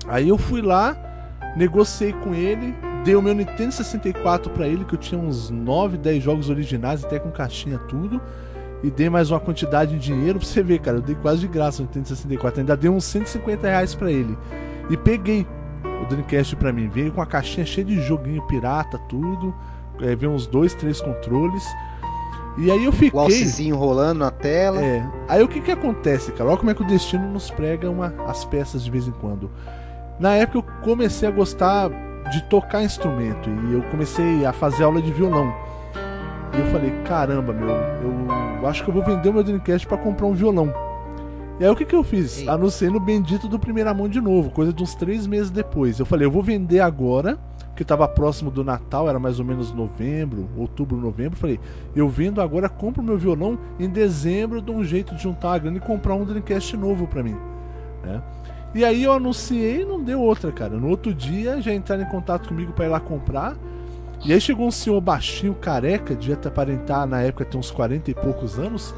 Aí 0.07 0.27
eu 0.27 0.37
fui 0.37 0.61
lá, 0.61 0.97
negociei 1.55 2.11
com 2.11 2.33
ele, 2.33 2.75
dei 3.05 3.15
o 3.15 3.21
meu 3.21 3.33
Nintendo 3.33 3.71
64 3.71 4.51
pra 4.51 4.67
ele, 4.67 4.83
que 4.83 4.95
eu 4.95 4.99
tinha 4.99 5.21
uns 5.21 5.49
9, 5.49 5.97
10 5.97 6.21
jogos 6.23 6.49
originais, 6.49 7.05
até 7.05 7.19
com 7.19 7.31
caixinha 7.31 7.77
tudo. 7.77 8.21
E 8.83 8.91
dei 8.91 9.09
mais 9.09 9.31
uma 9.31 9.39
quantidade 9.39 9.97
de 9.97 9.99
dinheiro 9.99 10.39
pra 10.39 10.47
você 10.47 10.61
ver, 10.61 10.79
cara. 10.79 10.97
Eu 10.97 11.01
dei 11.01 11.15
quase 11.15 11.39
de 11.41 11.47
graça 11.47 11.81
no 11.81 11.87
Nintendo 11.87 12.07
64. 12.09 12.59
Ainda 12.59 12.75
dei 12.75 12.89
uns 12.89 13.05
150 13.05 13.65
reais 13.67 13.95
pra 13.95 14.11
ele. 14.11 14.37
E 14.89 14.97
peguei 14.97 15.47
o 16.01 16.05
Dreamcast 16.05 16.55
pra 16.57 16.73
mim. 16.73 16.89
Veio 16.89 17.11
com 17.13 17.21
a 17.21 17.25
caixinha 17.25 17.65
cheia 17.65 17.85
de 17.85 18.01
joguinho 18.01 18.41
pirata, 18.43 18.97
tudo. 19.07 19.55
É, 20.01 20.15
veio 20.15 20.33
uns 20.33 20.45
dois, 20.45 20.73
três 20.73 20.99
controles. 20.99 21.63
E 22.57 22.69
aí 22.69 22.83
eu 22.83 22.89
O 22.91 22.93
fiquei. 22.93 23.17
alcezinho 23.19 23.77
rolando 23.77 24.19
na 24.19 24.29
tela. 24.31 24.81
É. 24.83 25.07
Aí 25.29 25.41
o 25.41 25.47
que 25.47 25.61
que 25.61 25.71
acontece, 25.71 26.33
cara? 26.33 26.49
Olha 26.49 26.57
como 26.57 26.69
é 26.69 26.73
que 26.73 26.83
o 26.83 26.87
destino 26.87 27.25
nos 27.31 27.49
prega 27.49 27.89
uma, 27.89 28.13
as 28.27 28.43
peças 28.43 28.83
de 28.83 28.91
vez 28.91 29.07
em 29.07 29.11
quando. 29.11 29.49
Na 30.19 30.35
época 30.35 30.57
eu 30.59 30.63
comecei 30.83 31.27
a 31.27 31.31
gostar 31.31 31.89
de 32.31 32.43
tocar 32.49 32.83
instrumento 32.83 33.49
e 33.49 33.73
eu 33.73 33.81
comecei 33.83 34.45
a 34.45 34.51
fazer 34.51 34.83
aula 34.83 35.01
de 35.01 35.11
violão. 35.11 35.53
E 36.55 36.59
eu 36.59 36.65
falei, 36.67 36.91
caramba, 37.05 37.51
meu, 37.53 37.69
eu 37.69 38.42
acho 38.67 38.83
que 38.83 38.89
eu 38.89 38.93
vou 38.93 39.03
vender 39.03 39.29
o 39.29 39.33
meu 39.33 39.43
Dreamcast 39.43 39.87
pra 39.87 39.97
comprar 39.97 40.27
um 40.27 40.33
violão. 40.33 40.73
E 41.59 41.63
aí 41.63 41.69
o 41.69 41.75
que 41.75 41.85
que 41.85 41.95
eu 41.95 42.03
fiz? 42.03 42.39
Ei. 42.39 42.49
Anunciei 42.49 42.89
no 42.89 42.99
Bendito 42.99 43.47
do 43.47 43.59
Primeira 43.59 43.93
Mão 43.93 44.09
de 44.09 44.19
novo, 44.19 44.49
coisa 44.49 44.73
de 44.73 44.81
uns 44.81 44.95
três 44.95 45.27
meses 45.27 45.51
depois. 45.51 45.99
Eu 45.99 46.05
falei, 46.05 46.25
eu 46.25 46.31
vou 46.31 46.41
vender 46.41 46.79
agora, 46.79 47.37
que 47.75 47.85
tava 47.85 48.07
próximo 48.07 48.49
do 48.49 48.63
Natal, 48.63 49.07
era 49.07 49.19
mais 49.19 49.39
ou 49.39 49.45
menos 49.45 49.71
novembro, 49.71 50.49
outubro, 50.57 50.97
novembro. 50.97 51.37
Falei, 51.37 51.59
eu 51.95 52.09
vendo 52.09 52.41
agora, 52.41 52.67
compro 52.67 53.03
meu 53.03 53.17
violão 53.17 53.57
em 53.79 53.87
dezembro, 53.87 54.61
dou 54.61 54.75
um 54.75 54.83
jeito 54.83 55.15
de 55.15 55.21
juntar 55.21 55.53
a 55.53 55.57
grana 55.59 55.77
e 55.77 55.79
comprar 55.79 56.15
um 56.15 56.25
Dreamcast 56.25 56.75
novo 56.75 57.07
pra 57.07 57.21
mim. 57.21 57.37
Né? 58.03 58.21
E 58.75 58.83
aí 58.83 59.03
eu 59.03 59.13
anunciei 59.13 59.81
e 59.81 59.85
não 59.85 60.03
deu 60.03 60.19
outra, 60.19 60.51
cara. 60.51 60.75
No 60.75 60.89
outro 60.89 61.13
dia 61.13 61.61
já 61.61 61.73
entraram 61.73 62.03
em 62.03 62.09
contato 62.09 62.49
comigo 62.49 62.73
pra 62.73 62.85
ir 62.85 62.89
lá 62.89 62.99
comprar. 62.99 63.55
E 64.25 64.31
aí 64.31 64.39
chegou 64.39 64.67
um 64.67 64.71
senhor 64.71 64.99
baixinho, 65.01 65.53
careca, 65.53 66.15
devia 66.15 66.35
ter 66.35 66.47
aparentar 66.47 67.05
na 67.05 67.21
época 67.21 67.43
ter 67.45 67.57
uns 67.57 67.69
40 67.71 68.09
e 68.11 68.13
poucos 68.13 68.57
anos. 68.57 68.95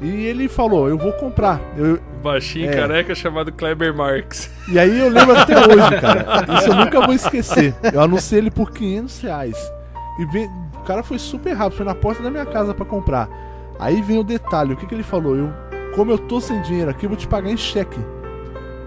E 0.00 0.26
ele 0.26 0.48
falou, 0.48 0.88
eu 0.88 0.98
vou 0.98 1.12
comprar. 1.12 1.60
Eu- 1.76 1.98
Baixinho 2.22 2.68
É. 2.70 2.74
careca 2.76 3.14
chamado 3.14 3.52
Kleber 3.52 3.94
Marx. 3.94 4.50
E 4.68 4.78
aí 4.78 4.98
eu 4.98 5.08
lembro 5.08 5.38
até 5.38 5.56
hoje, 5.56 6.00
cara. 6.00 6.44
Isso 6.58 6.68
eu 6.68 6.74
nunca 6.74 7.00
vou 7.00 7.14
esquecer. 7.14 7.74
Eu 7.92 8.00
anunciei 8.02 8.40
ele 8.40 8.50
por 8.50 8.72
500 8.72 9.20
reais. 9.20 9.56
E 10.18 10.24
vem- 10.26 10.50
o 10.74 10.80
cara 10.80 11.02
foi 11.02 11.18
super 11.18 11.52
rápido, 11.54 11.76
foi 11.76 11.86
na 11.86 11.94
porta 11.94 12.22
da 12.22 12.30
minha 12.30 12.44
casa 12.44 12.74
pra 12.74 12.84
comprar. 12.84 13.28
Aí 13.78 14.02
vem 14.02 14.18
o 14.18 14.24
detalhe, 14.24 14.72
o 14.72 14.76
que, 14.76 14.86
que 14.86 14.94
ele 14.94 15.02
falou? 15.04 15.36
Eu, 15.36 15.50
como 15.94 16.10
eu 16.10 16.18
tô 16.18 16.40
sem 16.40 16.60
dinheiro 16.62 16.90
aqui, 16.90 17.06
eu 17.06 17.10
vou 17.10 17.16
te 17.16 17.28
pagar 17.28 17.50
em 17.50 17.56
cheque. 17.56 18.00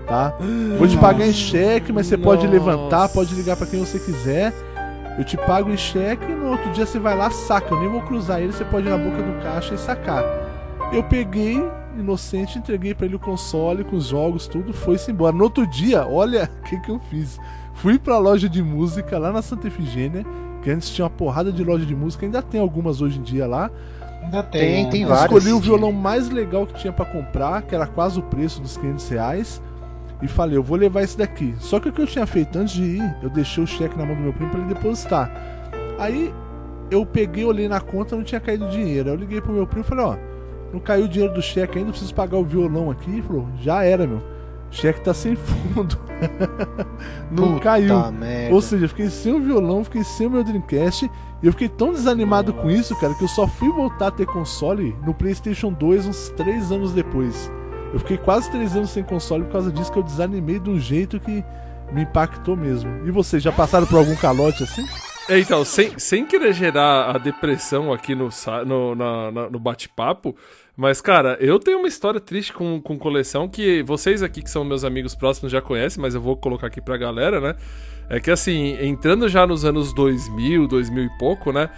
Tá? 0.05 0.33
Vou 0.77 0.87
te 0.87 0.97
pagar 0.97 1.25
em 1.27 1.33
cheque, 1.33 1.93
mas 1.93 2.07
você 2.07 2.17
pode 2.17 2.45
Nossa. 2.47 2.53
levantar, 2.53 3.09
pode 3.09 3.33
ligar 3.35 3.55
pra 3.55 3.67
quem 3.67 3.79
você 3.79 3.97
quiser. 3.99 4.51
Eu 5.19 5.25
te 5.25 5.35
pago 5.35 5.69
em 5.69 5.75
cheque 5.75 6.31
e 6.31 6.33
no 6.33 6.51
outro 6.51 6.71
dia 6.71 6.85
você 6.85 6.97
vai 6.97 7.13
lá, 7.15 7.29
saca. 7.29 7.73
Eu 7.75 7.79
nem 7.81 7.89
vou 7.89 8.01
cruzar 8.01 8.39
ele, 8.39 8.53
você 8.53 8.63
pode 8.63 8.87
ir 8.87 8.89
na 8.89 8.97
boca 8.97 9.21
do 9.21 9.43
caixa 9.43 9.73
e 9.75 9.77
sacar. 9.77 10.23
Eu 10.93 11.03
peguei, 11.03 11.61
inocente, 11.97 12.57
entreguei 12.57 12.95
pra 12.95 13.05
ele 13.05 13.17
o 13.17 13.19
console 13.19 13.83
com 13.83 13.97
os 13.97 14.05
jogos, 14.05 14.47
tudo, 14.47 14.73
foi-se 14.73 15.11
embora. 15.11 15.35
No 15.35 15.43
outro 15.43 15.67
dia, 15.67 16.07
olha 16.07 16.49
o 16.59 16.63
que, 16.63 16.79
que 16.79 16.89
eu 16.89 16.99
fiz. 17.09 17.37
Fui 17.73 17.99
pra 17.99 18.17
loja 18.17 18.47
de 18.47 18.63
música 18.63 19.19
lá 19.19 19.29
na 19.29 19.41
Santa 19.41 19.67
Efigênia, 19.67 20.25
que 20.63 20.71
antes 20.71 20.89
tinha 20.89 21.03
uma 21.03 21.09
porrada 21.09 21.51
de 21.51 21.63
loja 21.65 21.85
de 21.85 21.95
música, 21.95 22.25
ainda 22.25 22.41
tem 22.41 22.61
algumas 22.61 23.01
hoje 23.01 23.19
em 23.19 23.21
dia 23.21 23.45
lá. 23.45 23.69
Ainda 24.23 24.41
tem. 24.43 24.61
Tem, 24.61 24.89
tem 24.89 25.01
Eu 25.01 25.09
várias. 25.09 25.25
escolhi 25.25 25.51
o 25.51 25.59
violão 25.59 25.91
mais 25.91 26.29
legal 26.29 26.65
que 26.65 26.75
tinha 26.75 26.93
pra 26.93 27.03
comprar, 27.05 27.61
que 27.63 27.75
era 27.75 27.85
quase 27.85 28.17
o 28.19 28.23
preço 28.23 28.61
dos 28.61 28.77
500 28.77 29.09
reais. 29.09 29.61
E 30.21 30.27
falei, 30.27 30.57
eu 30.57 30.63
vou 30.63 30.77
levar 30.77 31.01
esse 31.01 31.17
daqui. 31.17 31.55
Só 31.59 31.79
que 31.79 31.89
o 31.89 31.93
que 31.93 32.01
eu 32.01 32.07
tinha 32.07 32.25
feito 32.27 32.57
antes 32.59 32.73
de 32.73 32.83
ir, 32.83 33.15
eu 33.23 33.29
deixei 33.29 33.63
o 33.63 33.67
cheque 33.67 33.97
na 33.97 34.05
mão 34.05 34.15
do 34.15 34.21
meu 34.21 34.33
primo 34.33 34.49
pra 34.51 34.59
ele 34.59 34.73
depositar. 34.73 35.31
Aí 35.97 36.33
eu 36.91 37.05
peguei, 37.05 37.45
olhei 37.45 37.67
na 37.69 37.79
conta, 37.79 38.15
não 38.15 38.23
tinha 38.23 38.41
caído 38.41 38.67
dinheiro. 38.69 39.09
Aí 39.09 39.15
eu 39.15 39.19
liguei 39.19 39.39
pro 39.41 39.53
meu 39.53 39.65
primo 39.65 39.85
e 39.85 39.87
falei, 39.87 40.05
ó, 40.05 40.15
não 40.73 40.79
caiu 40.79 41.05
o 41.05 41.07
dinheiro 41.07 41.33
do 41.33 41.41
cheque 41.41 41.77
ainda, 41.79 41.91
preciso 41.91 42.13
pagar 42.13 42.37
o 42.37 42.43
violão 42.43 42.91
aqui. 42.91 43.09
Ele 43.09 43.21
falou, 43.21 43.47
já 43.61 43.83
era, 43.83 44.05
meu. 44.05 44.17
O 44.17 44.75
cheque 44.75 45.01
tá 45.01 45.13
sem 45.13 45.35
fundo. 45.73 45.97
não 47.31 47.53
Puta 47.53 47.59
caiu. 47.63 48.11
merda. 48.11 48.53
Ou 48.53 48.61
seja, 48.61 48.85
eu 48.85 48.89
fiquei 48.89 49.09
sem 49.09 49.33
o 49.33 49.39
violão, 49.41 49.83
fiquei 49.83 50.03
sem 50.03 50.27
o 50.27 50.29
meu 50.31 50.43
Dreamcast. 50.43 51.09
E 51.41 51.45
eu 51.47 51.53
fiquei 51.53 51.69
tão 51.69 51.91
desanimado 51.93 52.51
com 52.53 52.69
isso, 52.69 52.93
cara, 52.99 53.13
que 53.15 53.23
eu 53.23 53.27
só 53.29 53.47
fui 53.47 53.69
voltar 53.71 54.07
a 54.07 54.11
ter 54.11 54.25
console 54.25 54.93
no 55.05 55.13
PlayStation 55.13 55.71
2 55.71 56.07
uns 56.07 56.29
3 56.35 56.71
anos 56.73 56.91
depois. 56.91 57.49
Eu 57.93 57.99
fiquei 57.99 58.17
quase 58.17 58.51
3 58.51 58.75
anos 58.75 58.89
sem 58.91 59.03
console 59.03 59.43
por 59.45 59.53
causa 59.53 59.71
disso 59.71 59.91
que 59.91 59.97
eu 59.97 60.03
desanimei 60.03 60.59
de 60.59 60.69
um 60.69 60.79
jeito 60.79 61.19
que 61.19 61.43
me 61.91 62.03
impactou 62.03 62.55
mesmo. 62.55 63.07
E 63.07 63.11
vocês 63.11 63.41
já 63.41 63.51
passaram 63.51 63.87
por 63.87 63.97
algum 63.97 64.15
calote 64.15 64.63
assim? 64.63 64.85
É, 65.27 65.37
então, 65.37 65.63
sem, 65.63 65.97
sem 65.99 66.25
querer 66.25 66.53
gerar 66.53 67.15
a 67.15 67.17
depressão 67.19 67.93
aqui 67.93 68.15
no, 68.15 68.29
no, 68.65 69.49
no 69.51 69.59
bate-papo, 69.59 70.35
mas, 70.75 71.01
cara, 71.01 71.37
eu 71.39 71.59
tenho 71.59 71.77
uma 71.77 71.87
história 71.87 72.19
triste 72.19 72.51
com, 72.51 72.81
com 72.81 72.97
coleção 72.97 73.47
que 73.47 73.83
vocês 73.83 74.23
aqui, 74.23 74.41
que 74.41 74.49
são 74.49 74.63
meus 74.63 74.83
amigos 74.83 75.13
próximos, 75.13 75.51
já 75.51 75.61
conhecem, 75.61 76.01
mas 76.01 76.15
eu 76.15 76.21
vou 76.21 76.35
colocar 76.35 76.65
aqui 76.65 76.81
pra 76.81 76.97
galera, 76.97 77.39
né? 77.39 77.55
É 78.09 78.19
que, 78.19 78.31
assim, 78.31 78.75
entrando 78.81 79.29
já 79.29 79.45
nos 79.45 79.65
anos 79.65 79.93
2000, 79.93 80.67
2000 80.67 81.03
e 81.03 81.17
pouco, 81.19 81.51
né? 81.51 81.69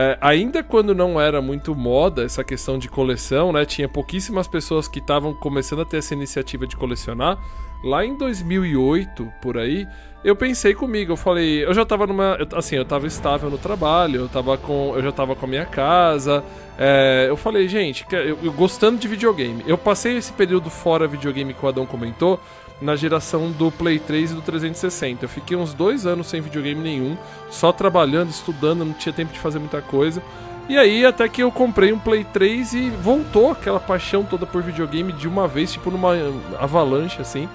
É, 0.00 0.16
ainda 0.20 0.62
quando 0.62 0.94
não 0.94 1.20
era 1.20 1.42
muito 1.42 1.74
moda 1.74 2.22
essa 2.22 2.44
questão 2.44 2.78
de 2.78 2.88
coleção, 2.88 3.52
né? 3.52 3.64
Tinha 3.64 3.88
pouquíssimas 3.88 4.46
pessoas 4.46 4.86
que 4.86 5.00
estavam 5.00 5.34
começando 5.34 5.82
a 5.82 5.84
ter 5.84 5.96
essa 5.96 6.14
iniciativa 6.14 6.68
de 6.68 6.76
colecionar. 6.76 7.36
Lá 7.82 8.04
em 8.04 8.16
2008, 8.16 9.32
por 9.42 9.58
aí, 9.58 9.88
eu 10.22 10.36
pensei 10.36 10.72
comigo, 10.72 11.12
eu 11.12 11.16
falei, 11.16 11.64
eu 11.64 11.74
já 11.74 11.84
tava 11.84 12.06
numa, 12.06 12.38
assim, 12.54 12.76
eu 12.76 12.84
tava 12.84 13.08
estável 13.08 13.50
no 13.50 13.58
trabalho, 13.58 14.20
eu 14.20 14.28
tava 14.28 14.56
com, 14.56 14.92
eu 14.94 15.02
já 15.02 15.10
tava 15.10 15.34
com 15.34 15.46
a 15.46 15.48
minha 15.48 15.66
casa, 15.66 16.44
é, 16.78 17.26
eu 17.28 17.36
falei, 17.36 17.68
gente, 17.68 18.04
eu, 18.10 18.38
eu 18.42 18.52
gostando 18.52 18.98
de 18.98 19.06
videogame, 19.06 19.64
eu 19.66 19.78
passei 19.78 20.16
esse 20.16 20.32
período 20.32 20.70
fora 20.70 21.06
videogame 21.06 21.54
que 21.54 21.64
o 21.64 21.68
Adão 21.68 21.86
comentou, 21.86 22.40
na 22.80 22.94
geração 22.94 23.50
do 23.50 23.70
Play 23.70 23.98
3 23.98 24.30
e 24.30 24.34
do 24.34 24.42
360, 24.42 25.24
eu 25.24 25.28
fiquei 25.28 25.56
uns 25.56 25.74
dois 25.74 26.06
anos 26.06 26.28
sem 26.28 26.40
videogame 26.40 26.80
nenhum, 26.80 27.16
só 27.50 27.72
trabalhando, 27.72 28.30
estudando, 28.30 28.84
não 28.84 28.92
tinha 28.92 29.12
tempo 29.12 29.32
de 29.32 29.38
fazer 29.38 29.58
muita 29.58 29.82
coisa, 29.82 30.22
e 30.68 30.76
aí 30.76 31.04
até 31.04 31.28
que 31.28 31.42
eu 31.42 31.50
comprei 31.50 31.92
um 31.92 31.98
Play 31.98 32.24
3 32.24 32.72
e 32.74 32.90
voltou 32.90 33.50
aquela 33.50 33.80
paixão 33.80 34.22
toda 34.24 34.46
por 34.46 34.62
videogame 34.62 35.12
de 35.12 35.26
uma 35.26 35.48
vez, 35.48 35.72
tipo 35.72 35.90
numa 35.90 36.14
avalanche 36.58 37.20
assim, 37.20 37.48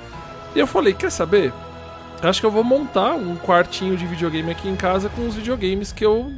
e 0.55 0.59
eu 0.59 0.67
falei, 0.67 0.93
quer 0.93 1.12
saber? 1.12 1.53
Acho 2.21 2.39
que 2.39 2.45
eu 2.45 2.51
vou 2.51 2.63
montar 2.63 3.15
um 3.15 3.36
quartinho 3.36 3.97
de 3.97 4.05
videogame 4.05 4.49
aqui 4.49 4.69
em 4.69 4.77
casa 4.77 5.09
com 5.09 5.27
os 5.27 5.36
videogames 5.36 5.91
que 5.91 6.05
eu, 6.05 6.31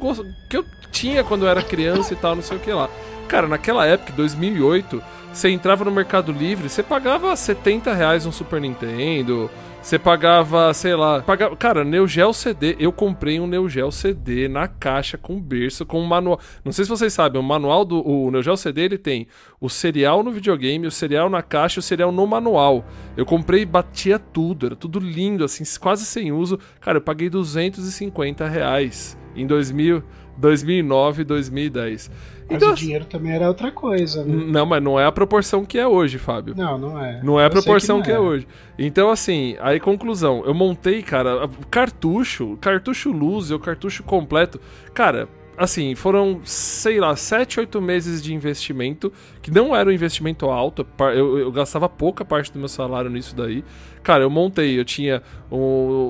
que 0.48 0.56
eu 0.56 0.64
tinha 0.90 1.22
quando 1.22 1.44
eu 1.44 1.48
era 1.48 1.62
criança 1.62 2.12
e 2.12 2.16
tal, 2.16 2.34
não 2.34 2.42
sei 2.42 2.56
o 2.56 2.60
que 2.60 2.72
lá. 2.72 2.88
Cara, 3.28 3.46
naquela 3.46 3.86
época, 3.86 4.12
2008, 4.12 5.02
você 5.36 5.50
entrava 5.50 5.84
no 5.84 5.90
Mercado 5.90 6.32
Livre, 6.32 6.66
você 6.66 6.82
pagava 6.82 7.36
70 7.36 7.92
reais 7.92 8.24
um 8.24 8.32
Super 8.32 8.58
Nintendo, 8.58 9.50
você 9.82 9.98
pagava, 9.98 10.72
sei 10.72 10.96
lá, 10.96 11.20
pagava, 11.20 11.54
cara, 11.54 11.84
Neo 11.84 12.08
Geo 12.08 12.32
CD, 12.32 12.74
eu 12.80 12.90
comprei 12.90 13.38
um 13.38 13.46
Neo 13.46 13.68
Geo 13.68 13.92
CD 13.92 14.48
na 14.48 14.66
caixa 14.66 15.18
com 15.18 15.38
berço, 15.38 15.84
com 15.84 16.00
um 16.00 16.06
manual. 16.06 16.40
Não 16.64 16.72
sei 16.72 16.86
se 16.86 16.88
vocês 16.88 17.12
sabem, 17.12 17.38
o 17.38 17.44
manual 17.44 17.84
do 17.84 18.00
o 18.00 18.30
Neo 18.30 18.42
Geo 18.42 18.56
CD 18.56 18.84
ele 18.84 18.96
tem 18.96 19.26
o 19.60 19.68
serial 19.68 20.22
no 20.22 20.32
videogame, 20.32 20.86
o 20.86 20.90
serial 20.90 21.28
na 21.28 21.42
caixa 21.42 21.80
o 21.80 21.82
serial 21.82 22.10
no 22.10 22.26
manual. 22.26 22.86
Eu 23.14 23.26
comprei 23.26 23.60
e 23.60 23.66
batia 23.66 24.18
tudo, 24.18 24.64
era 24.64 24.74
tudo 24.74 24.98
lindo, 24.98 25.44
assim, 25.44 25.64
quase 25.78 26.06
sem 26.06 26.32
uso. 26.32 26.58
Cara, 26.80 26.96
eu 26.96 27.02
paguei 27.02 27.28
250 27.28 28.48
reais 28.48 29.18
em 29.36 29.46
2000, 29.46 30.02
2009 30.38 31.24
2010. 31.24 32.10
Mas 32.48 32.56
Então, 32.56 32.72
o 32.72 32.74
dinheiro 32.74 33.04
também 33.04 33.32
era 33.32 33.48
outra 33.48 33.72
coisa, 33.72 34.24
né? 34.24 34.44
não, 34.48 34.66
mas 34.66 34.82
não 34.82 34.98
é 34.98 35.04
a 35.04 35.12
proporção 35.12 35.64
que 35.64 35.78
é 35.78 35.86
hoje, 35.86 36.18
Fábio. 36.18 36.54
Não, 36.56 36.78
não 36.78 37.04
é. 37.04 37.20
Não 37.22 37.40
é 37.40 37.44
a 37.44 37.46
Eu 37.46 37.50
proporção 37.50 37.96
não 37.96 38.04
que, 38.04 38.10
é 38.10 38.18
hoje. 38.18 38.46
Então, 38.78 39.10
assim, 39.10 39.56
aí 39.60 39.80
conclusão, 39.80 40.42
eu 40.46 40.54
montei, 40.54 41.02
cara, 41.02 41.48
cartucho, 41.70 42.56
cartucho 42.60 43.10
luz, 43.10 43.50
o 43.50 43.58
cartucho 43.58 44.02
completo. 44.04 44.60
Cara, 44.94 45.28
assim, 45.56 45.94
foram, 45.94 46.40
sei 46.44 47.00
lá, 47.00 47.16
7, 47.16 47.60
8 47.60 47.80
meses 47.80 48.22
de 48.22 48.34
investimento, 48.34 49.12
que 49.40 49.50
não 49.50 49.74
era 49.74 49.88
um 49.88 49.92
investimento 49.92 50.46
alto, 50.46 50.86
eu, 51.14 51.38
eu 51.38 51.52
gastava 51.52 51.88
pouca 51.88 52.24
parte 52.24 52.52
do 52.52 52.58
meu 52.58 52.68
salário 52.68 53.08
nisso 53.10 53.34
daí. 53.34 53.64
Cara, 54.02 54.22
eu 54.22 54.30
montei, 54.30 54.78
eu 54.78 54.84
tinha 54.84 55.20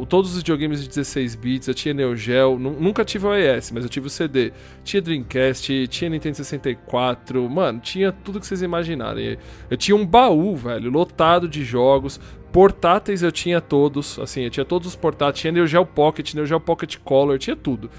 todos 0.09 0.33
os 0.33 0.39
videogames 0.39 0.83
de 0.83 0.89
16 0.89 1.35
bits, 1.35 1.69
eu 1.69 1.75
tinha 1.75 1.95
Neo 1.95 2.15
Geo, 2.15 2.59
nu- 2.59 2.77
nunca 2.79 3.05
tive 3.05 3.27
o 3.27 3.31
AES, 3.31 3.71
mas 3.71 3.85
eu 3.85 3.89
tive 3.89 4.09
o 4.09 4.11
CD. 4.11 4.53
Tinha 4.85 5.01
Dreamcast, 5.01 5.89
tinha 5.89 6.11
Nintendo 6.11 6.37
64, 6.37 7.49
mano, 7.49 7.81
tinha 7.81 8.13
tudo 8.13 8.39
que 8.41 8.47
vocês 8.47 8.61
imaginarem. 8.61 9.39
Eu 9.71 9.77
tinha 9.77 9.97
um 9.97 10.05
baú, 10.05 10.55
velho, 10.57 10.91
lotado 10.91 11.49
de 11.49 11.65
jogos. 11.65 12.21
Portáteis 12.53 13.23
eu 13.23 13.33
tinha 13.33 13.61
todos, 13.61 14.19
assim, 14.19 14.43
eu 14.43 14.51
tinha 14.51 14.65
todos 14.65 14.89
os 14.89 14.97
portáteis, 14.97 15.41
tinha 15.41 15.53
Neo 15.53 15.67
Geo 15.67 15.85
Pocket, 15.87 16.35
Neo 16.35 16.47
Geo 16.47 16.61
Pocket 16.61 16.97
Color, 17.03 17.39
tinha 17.39 17.57
tudo. 17.57 17.91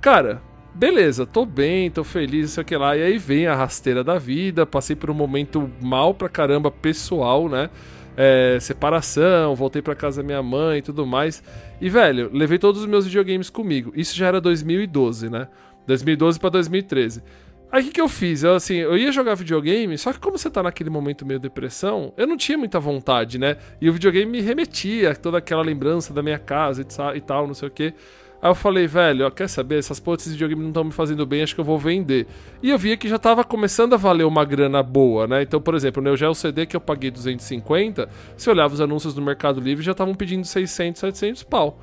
Cara, 0.00 0.42
beleza, 0.78 1.26
tô 1.26 1.44
bem, 1.44 1.90
tô 1.90 2.04
feliz, 2.04 2.52
sei 2.52 2.62
o 2.62 2.64
que 2.64 2.76
lá. 2.76 2.96
E 2.96 3.02
aí 3.02 3.18
vem 3.18 3.46
a 3.46 3.54
rasteira 3.54 4.04
da 4.04 4.16
vida, 4.16 4.64
passei 4.64 4.94
por 4.94 5.10
um 5.10 5.14
momento 5.14 5.68
mal 5.80 6.14
pra 6.14 6.28
caramba 6.28 6.70
pessoal, 6.70 7.48
né? 7.48 7.68
É, 8.16 8.58
separação, 8.60 9.54
voltei 9.54 9.82
pra 9.82 9.94
casa 9.94 10.22
da 10.22 10.26
minha 10.26 10.42
mãe 10.42 10.78
e 10.78 10.82
tudo 10.82 11.04
mais. 11.04 11.42
E, 11.80 11.88
velho, 11.90 12.30
levei 12.32 12.58
todos 12.58 12.80
os 12.80 12.86
meus 12.86 13.04
videogames 13.06 13.50
comigo. 13.50 13.92
Isso 13.94 14.16
já 14.16 14.28
era 14.28 14.40
2012, 14.40 15.28
né? 15.28 15.48
2012 15.86 16.38
pra 16.38 16.48
2013. 16.48 17.22
Aí 17.70 17.82
o 17.82 17.86
que, 17.86 17.92
que 17.92 18.00
eu 18.00 18.08
fiz? 18.08 18.44
Eu, 18.44 18.54
assim, 18.54 18.76
eu 18.76 18.96
ia 18.96 19.12
jogar 19.12 19.34
videogame, 19.34 19.98
só 19.98 20.12
que 20.12 20.18
como 20.18 20.38
você 20.38 20.48
tá 20.48 20.62
naquele 20.62 20.88
momento 20.88 21.26
meio 21.26 21.38
depressão, 21.38 22.14
eu 22.16 22.26
não 22.26 22.36
tinha 22.36 22.56
muita 22.56 22.80
vontade, 22.80 23.38
né? 23.38 23.58
E 23.80 23.90
o 23.90 23.92
videogame 23.92 24.30
me 24.30 24.40
remetia 24.40 25.14
toda 25.14 25.38
aquela 25.38 25.62
lembrança 25.62 26.14
da 26.14 26.22
minha 26.22 26.38
casa 26.38 26.82
e 26.82 27.16
e 27.16 27.20
tal, 27.20 27.46
não 27.46 27.54
sei 27.54 27.68
o 27.68 27.70
quê. 27.70 27.94
Aí 28.40 28.50
eu 28.50 28.54
falei, 28.54 28.86
velho, 28.86 29.26
ó, 29.26 29.30
quer 29.30 29.48
saber? 29.48 29.78
Essas 29.78 29.98
porras 29.98 30.18
desses 30.18 30.32
videogames 30.34 30.62
não 30.62 30.70
estão 30.70 30.84
me 30.84 30.92
fazendo 30.92 31.26
bem, 31.26 31.42
acho 31.42 31.54
que 31.54 31.60
eu 31.60 31.64
vou 31.64 31.78
vender. 31.78 32.26
E 32.62 32.70
eu 32.70 32.78
via 32.78 32.96
que 32.96 33.08
já 33.08 33.18
tava 33.18 33.42
começando 33.42 33.94
a 33.94 33.96
valer 33.96 34.24
uma 34.24 34.44
grana 34.44 34.80
boa, 34.80 35.26
né? 35.26 35.42
Então, 35.42 35.60
por 35.60 35.74
exemplo, 35.74 36.00
o 36.00 36.04
Neo 36.04 36.16
Geo 36.16 36.34
CD 36.34 36.64
que 36.64 36.76
eu 36.76 36.80
paguei 36.80 37.10
250, 37.10 38.08
se 38.36 38.48
eu 38.48 38.54
olhava 38.54 38.72
os 38.72 38.80
anúncios 38.80 39.14
no 39.16 39.22
Mercado 39.22 39.60
Livre, 39.60 39.84
já 39.84 39.92
estavam 39.92 40.14
pedindo 40.14 40.44
600, 40.44 41.00
700 41.00 41.42
pau. 41.42 41.80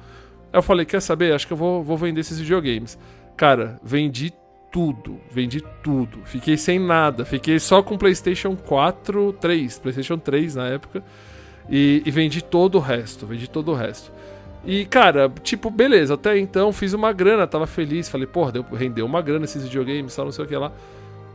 Aí 0.53 0.57
eu 0.57 0.63
falei, 0.63 0.85
quer 0.85 1.01
saber? 1.01 1.33
Acho 1.33 1.45
que 1.45 1.51
eu 1.51 1.57
vou, 1.57 1.83
vou 1.83 1.97
vender 1.97 2.21
esses 2.21 2.39
videogames. 2.39 2.97
Cara, 3.35 3.77
vendi 3.83 4.31
tudo, 4.71 5.19
vendi 5.29 5.61
tudo. 5.83 6.19
Fiquei 6.23 6.55
sem 6.55 6.79
nada, 6.79 7.25
fiquei 7.25 7.59
só 7.59 7.83
com 7.83 7.97
PlayStation 7.97 8.55
4, 8.55 9.33
3, 9.33 9.79
PlayStation 9.79 10.17
3 10.17 10.55
na 10.55 10.67
época. 10.67 11.03
E, 11.69 12.01
e 12.05 12.11
vendi 12.11 12.41
todo 12.41 12.75
o 12.75 12.79
resto, 12.79 13.25
vendi 13.25 13.49
todo 13.49 13.71
o 13.71 13.73
resto. 13.73 14.11
E, 14.65 14.85
cara, 14.85 15.31
tipo, 15.43 15.69
beleza, 15.69 16.15
até 16.15 16.37
então 16.39 16.73
fiz 16.73 16.93
uma 16.93 17.13
grana, 17.13 17.45
tava 17.45 17.67
feliz. 17.67 18.09
Falei, 18.09 18.25
porra, 18.25 18.51
deu, 18.51 18.65
rendeu 18.73 19.05
uma 19.05 19.21
grana 19.21 19.45
esses 19.45 19.63
videogames, 19.63 20.15
tal, 20.15 20.25
não 20.25 20.31
sei 20.31 20.45
o 20.45 20.47
que 20.47 20.55
lá. 20.55 20.71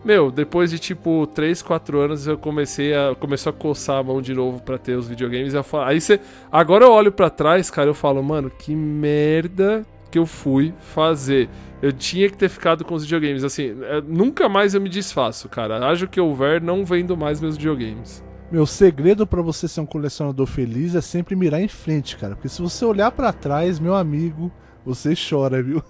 Meu, 0.04 0.30
depois 0.30 0.70
de 0.70 0.78
tipo 0.78 1.26
3, 1.26 1.60
4 1.60 2.00
anos 2.00 2.26
eu 2.26 2.38
comecei 2.38 2.94
a 2.94 3.14
começou 3.14 3.50
a 3.50 3.52
coçar 3.52 3.98
a 3.98 4.02
mão 4.02 4.22
de 4.22 4.32
novo 4.32 4.60
pra 4.62 4.78
ter 4.78 4.96
os 4.96 5.06
videogames. 5.06 5.52
Eu 5.52 5.62
falo, 5.62 5.84
aí 5.84 6.00
você, 6.00 6.18
agora 6.50 6.86
eu 6.86 6.90
olho 6.90 7.12
pra 7.12 7.28
trás, 7.28 7.70
cara, 7.70 7.88
eu 7.90 7.94
falo, 7.94 8.22
mano, 8.22 8.50
que 8.50 8.74
merda 8.74 9.84
que 10.10 10.18
eu 10.18 10.26
fui 10.26 10.74
fazer. 10.80 11.48
Eu 11.82 11.92
tinha 11.92 12.28
que 12.28 12.36
ter 12.36 12.48
ficado 12.48 12.84
com 12.84 12.94
os 12.94 13.04
videogames. 13.04 13.44
Assim, 13.44 13.76
é, 13.82 14.00
nunca 14.00 14.48
mais 14.48 14.74
eu 14.74 14.80
me 14.80 14.88
desfaço, 14.88 15.48
cara. 15.48 15.86
Haja 15.86 16.06
o 16.06 16.08
que 16.08 16.20
houver, 16.20 16.60
não 16.60 16.84
vendo 16.84 17.16
mais 17.16 17.40
meus 17.40 17.56
videogames. 17.56 18.24
Meu 18.50 18.66
segredo 18.66 19.24
pra 19.26 19.40
você 19.40 19.68
ser 19.68 19.80
um 19.80 19.86
colecionador 19.86 20.44
feliz 20.44 20.96
é 20.96 21.00
sempre 21.00 21.36
mirar 21.36 21.60
em 21.60 21.68
frente, 21.68 22.16
cara. 22.16 22.34
Porque 22.34 22.48
se 22.48 22.60
você 22.60 22.84
olhar 22.84 23.12
pra 23.12 23.32
trás, 23.32 23.78
meu 23.78 23.94
amigo, 23.94 24.50
você 24.84 25.14
chora, 25.14 25.62
viu? 25.62 25.80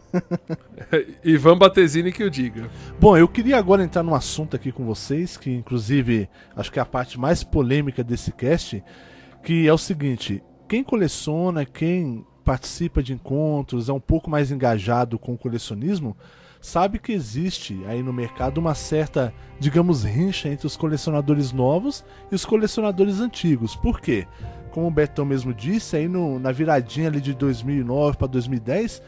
Ivan 1.24 1.56
Batesini 1.56 2.12
que 2.12 2.22
o 2.22 2.30
diga. 2.30 2.68
Bom, 3.00 3.16
eu 3.16 3.26
queria 3.26 3.56
agora 3.56 3.82
entrar 3.82 4.02
num 4.02 4.14
assunto 4.14 4.56
aqui 4.56 4.70
com 4.70 4.84
vocês, 4.84 5.38
que 5.38 5.50
inclusive 5.50 6.28
acho 6.54 6.70
que 6.70 6.78
é 6.78 6.82
a 6.82 6.86
parte 6.86 7.18
mais 7.18 7.42
polêmica 7.42 8.04
desse 8.04 8.30
cast, 8.30 8.84
que 9.42 9.66
é 9.66 9.72
o 9.72 9.78
seguinte: 9.78 10.42
quem 10.68 10.84
coleciona, 10.84 11.64
quem 11.64 12.26
participa 12.44 13.02
de 13.02 13.14
encontros, 13.14 13.88
é 13.88 13.92
um 13.92 14.00
pouco 14.00 14.28
mais 14.28 14.50
engajado 14.50 15.18
com 15.18 15.32
o 15.32 15.38
colecionismo, 15.38 16.14
sabe 16.60 16.98
que 16.98 17.12
existe 17.12 17.82
aí 17.86 18.02
no 18.02 18.12
mercado 18.12 18.58
uma 18.58 18.74
certa, 18.74 19.32
digamos, 19.58 20.04
rincha 20.04 20.48
entre 20.48 20.66
os 20.66 20.76
colecionadores 20.76 21.52
novos 21.52 22.04
e 22.30 22.34
os 22.34 22.44
colecionadores 22.44 23.20
antigos. 23.20 23.74
Por 23.74 24.00
quê? 24.00 24.26
Como 24.70 24.86
o 24.86 24.90
Betão 24.90 25.24
mesmo 25.24 25.52
disse, 25.54 25.96
aí 25.96 26.06
no- 26.06 26.38
na 26.38 26.52
viradinha 26.52 27.08
ali 27.08 27.20
de 27.20 27.34
2009 27.34 28.16
para 28.16 28.26
2010, 28.28 29.02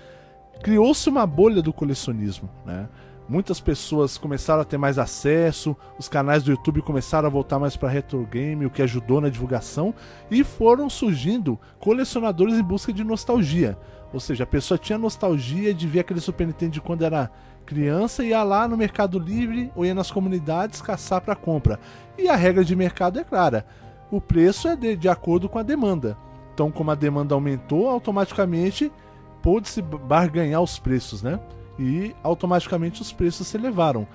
criou-se 0.62 1.08
uma 1.08 1.26
bolha 1.26 1.62
do 1.62 1.72
colecionismo, 1.72 2.48
né? 2.64 2.88
Muitas 3.28 3.60
pessoas 3.60 4.18
começaram 4.18 4.60
a 4.60 4.64
ter 4.64 4.76
mais 4.76 4.98
acesso, 4.98 5.76
os 5.98 6.08
canais 6.08 6.42
do 6.42 6.50
YouTube 6.50 6.82
começaram 6.82 7.28
a 7.28 7.30
voltar 7.30 7.58
mais 7.58 7.76
para 7.76 7.88
retro 7.88 8.26
game, 8.26 8.66
o 8.66 8.70
que 8.70 8.82
ajudou 8.82 9.20
na 9.20 9.28
divulgação, 9.28 9.94
e 10.30 10.42
foram 10.42 10.90
surgindo 10.90 11.58
colecionadores 11.78 12.58
em 12.58 12.62
busca 12.62 12.92
de 12.92 13.04
nostalgia. 13.04 13.78
Ou 14.12 14.20
seja, 14.20 14.42
a 14.44 14.46
pessoa 14.46 14.76
tinha 14.76 14.98
nostalgia 14.98 15.72
de 15.72 15.86
ver 15.86 16.00
aquele 16.00 16.20
Super 16.20 16.46
Nintendo 16.46 16.72
de 16.72 16.80
quando 16.80 17.04
era 17.04 17.30
criança, 17.62 18.24
ia 18.24 18.42
lá 18.42 18.68
no 18.68 18.76
Mercado 18.76 19.18
Livre 19.18 19.72
ou 19.74 19.86
ia 19.86 19.94
nas 19.94 20.10
comunidades 20.10 20.82
caçar 20.82 21.20
para 21.20 21.34
compra. 21.34 21.80
E 22.18 22.28
a 22.28 22.36
regra 22.36 22.64
de 22.64 22.76
mercado 22.76 23.18
é 23.18 23.24
clara: 23.24 23.64
o 24.10 24.20
preço 24.20 24.68
é 24.68 24.76
de, 24.76 24.96
de 24.96 25.08
acordo 25.08 25.48
com 25.48 25.58
a 25.58 25.62
demanda. 25.62 26.16
Então, 26.52 26.70
como 26.70 26.90
a 26.90 26.94
demanda 26.94 27.34
aumentou, 27.34 27.88
automaticamente 27.88 28.92
pôde-se 29.40 29.80
barganhar 29.80 30.62
os 30.62 30.78
preços, 30.78 31.22
né? 31.22 31.40
E 31.78 32.14
automaticamente 32.22 33.00
os 33.00 33.12
preços 33.12 33.46
se 33.48 33.56
elevaram. 33.56 34.06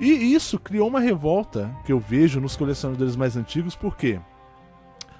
E 0.00 0.32
isso 0.34 0.58
criou 0.58 0.88
uma 0.88 1.00
revolta 1.00 1.70
que 1.84 1.92
eu 1.92 1.98
vejo 1.98 2.40
nos 2.40 2.56
colecionadores 2.56 3.16
mais 3.16 3.36
antigos, 3.36 3.76
porque 3.76 4.18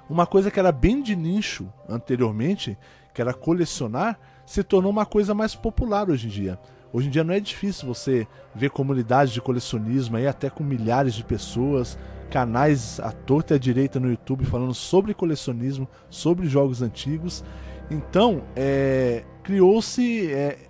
uma 0.09 0.25
coisa 0.25 0.49
que 0.49 0.59
era 0.59 0.71
bem 0.71 1.01
de 1.01 1.15
nicho 1.15 1.71
anteriormente, 1.87 2.77
que 3.13 3.21
era 3.21 3.33
colecionar, 3.33 4.17
se 4.45 4.63
tornou 4.63 4.91
uma 4.91 5.05
coisa 5.05 5.35
mais 5.35 5.53
popular 5.53 6.09
hoje 6.09 6.27
em 6.27 6.29
dia. 6.29 6.59
Hoje 6.91 7.07
em 7.07 7.11
dia 7.11 7.23
não 7.23 7.33
é 7.33 7.39
difícil 7.39 7.87
você 7.87 8.27
ver 8.53 8.71
comunidades 8.71 9.31
de 9.31 9.39
colecionismo 9.39 10.17
aí 10.17 10.25
até 10.25 10.49
com 10.49 10.63
milhares 10.63 11.13
de 11.13 11.23
pessoas, 11.23 11.99
canais 12.31 12.99
à 12.99 13.11
torta 13.11 13.53
e 13.53 13.57
à 13.57 13.59
direita 13.59 13.99
no 13.99 14.09
YouTube 14.09 14.43
falando 14.45 14.73
sobre 14.73 15.13
colecionismo, 15.13 15.87
sobre 16.09 16.47
jogos 16.47 16.81
antigos. 16.81 17.43
Então, 17.91 18.43
é, 18.55 19.23
criou-se, 19.43 20.31
é, 20.31 20.67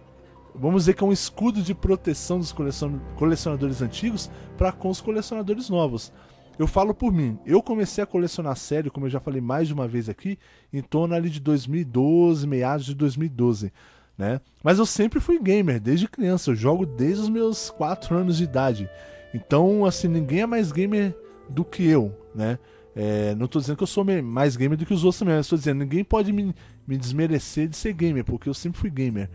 vamos 0.54 0.84
dizer 0.84 0.94
que 0.94 1.04
é 1.04 1.08
um 1.08 1.12
escudo 1.14 1.62
de 1.62 1.74
proteção 1.74 2.38
dos 2.38 2.52
colecion 2.52 3.00
colecionadores 3.16 3.82
antigos 3.82 4.30
para 4.58 4.74
com 4.74 4.90
os 4.90 5.00
colecionadores 5.00 5.70
novos. 5.70 6.12
Eu 6.58 6.68
falo 6.68 6.94
por 6.94 7.14
mim, 7.14 7.40
eu 7.46 7.64
comecei 7.64 8.04
a 8.04 8.08
colecionar 8.08 8.58
sério, 8.58 8.92
como 8.92 9.06
eu 9.06 9.10
já 9.10 9.22
falei 9.22 9.40
mais 9.40 9.70
de 9.70 9.74
uma 9.74 9.88
vez 9.88 10.10
aqui, 10.10 10.38
em 10.74 10.82
torno 10.82 11.16
ali 11.16 11.30
de 11.30 11.40
2012, 11.40 12.46
meados 12.46 12.86
de 12.86 12.94
2012 12.96 13.72
né? 14.20 14.42
Mas 14.62 14.78
eu 14.78 14.86
sempre 14.86 15.22
fui 15.22 15.40
gamer, 15.40 15.80
desde 15.80 16.06
criança. 16.06 16.52
Eu 16.52 16.56
jogo 16.56 16.86
desde 16.86 17.22
os 17.22 17.30
meus 17.30 17.70
4 17.70 18.14
anos 18.18 18.38
de 18.38 18.44
idade. 18.44 18.90
Então, 19.34 19.86
assim, 19.86 20.10
ninguém 20.10 20.42
é 20.42 20.46
mais 20.46 20.74
gamer 20.74 21.16
do 21.48 21.64
que 21.64 21.88
eu, 21.88 22.14
né? 22.36 22.60
É, 22.94 23.34
não 23.36 23.46
estou 23.46 23.62
dizendo 23.62 23.78
que 23.78 23.84
eu 23.84 23.88
sou 23.88 24.04
mais 24.04 24.58
gamer 24.58 24.78
do 24.78 24.86
que 24.86 24.94
os 24.94 25.06
outros 25.06 25.20
também, 25.20 25.36
mas 25.36 25.46
estou 25.46 25.58
dizendo 25.58 25.80
ninguém 25.80 26.04
pode 26.04 26.34
me, 26.34 26.54
me 26.86 26.98
desmerecer 26.98 27.70
de 27.70 27.78
ser 27.78 27.94
gamer, 27.94 28.26
porque 28.26 28.50
eu 28.50 28.54
sempre 28.54 28.78
fui 28.78 28.90
gamer. 28.90 29.30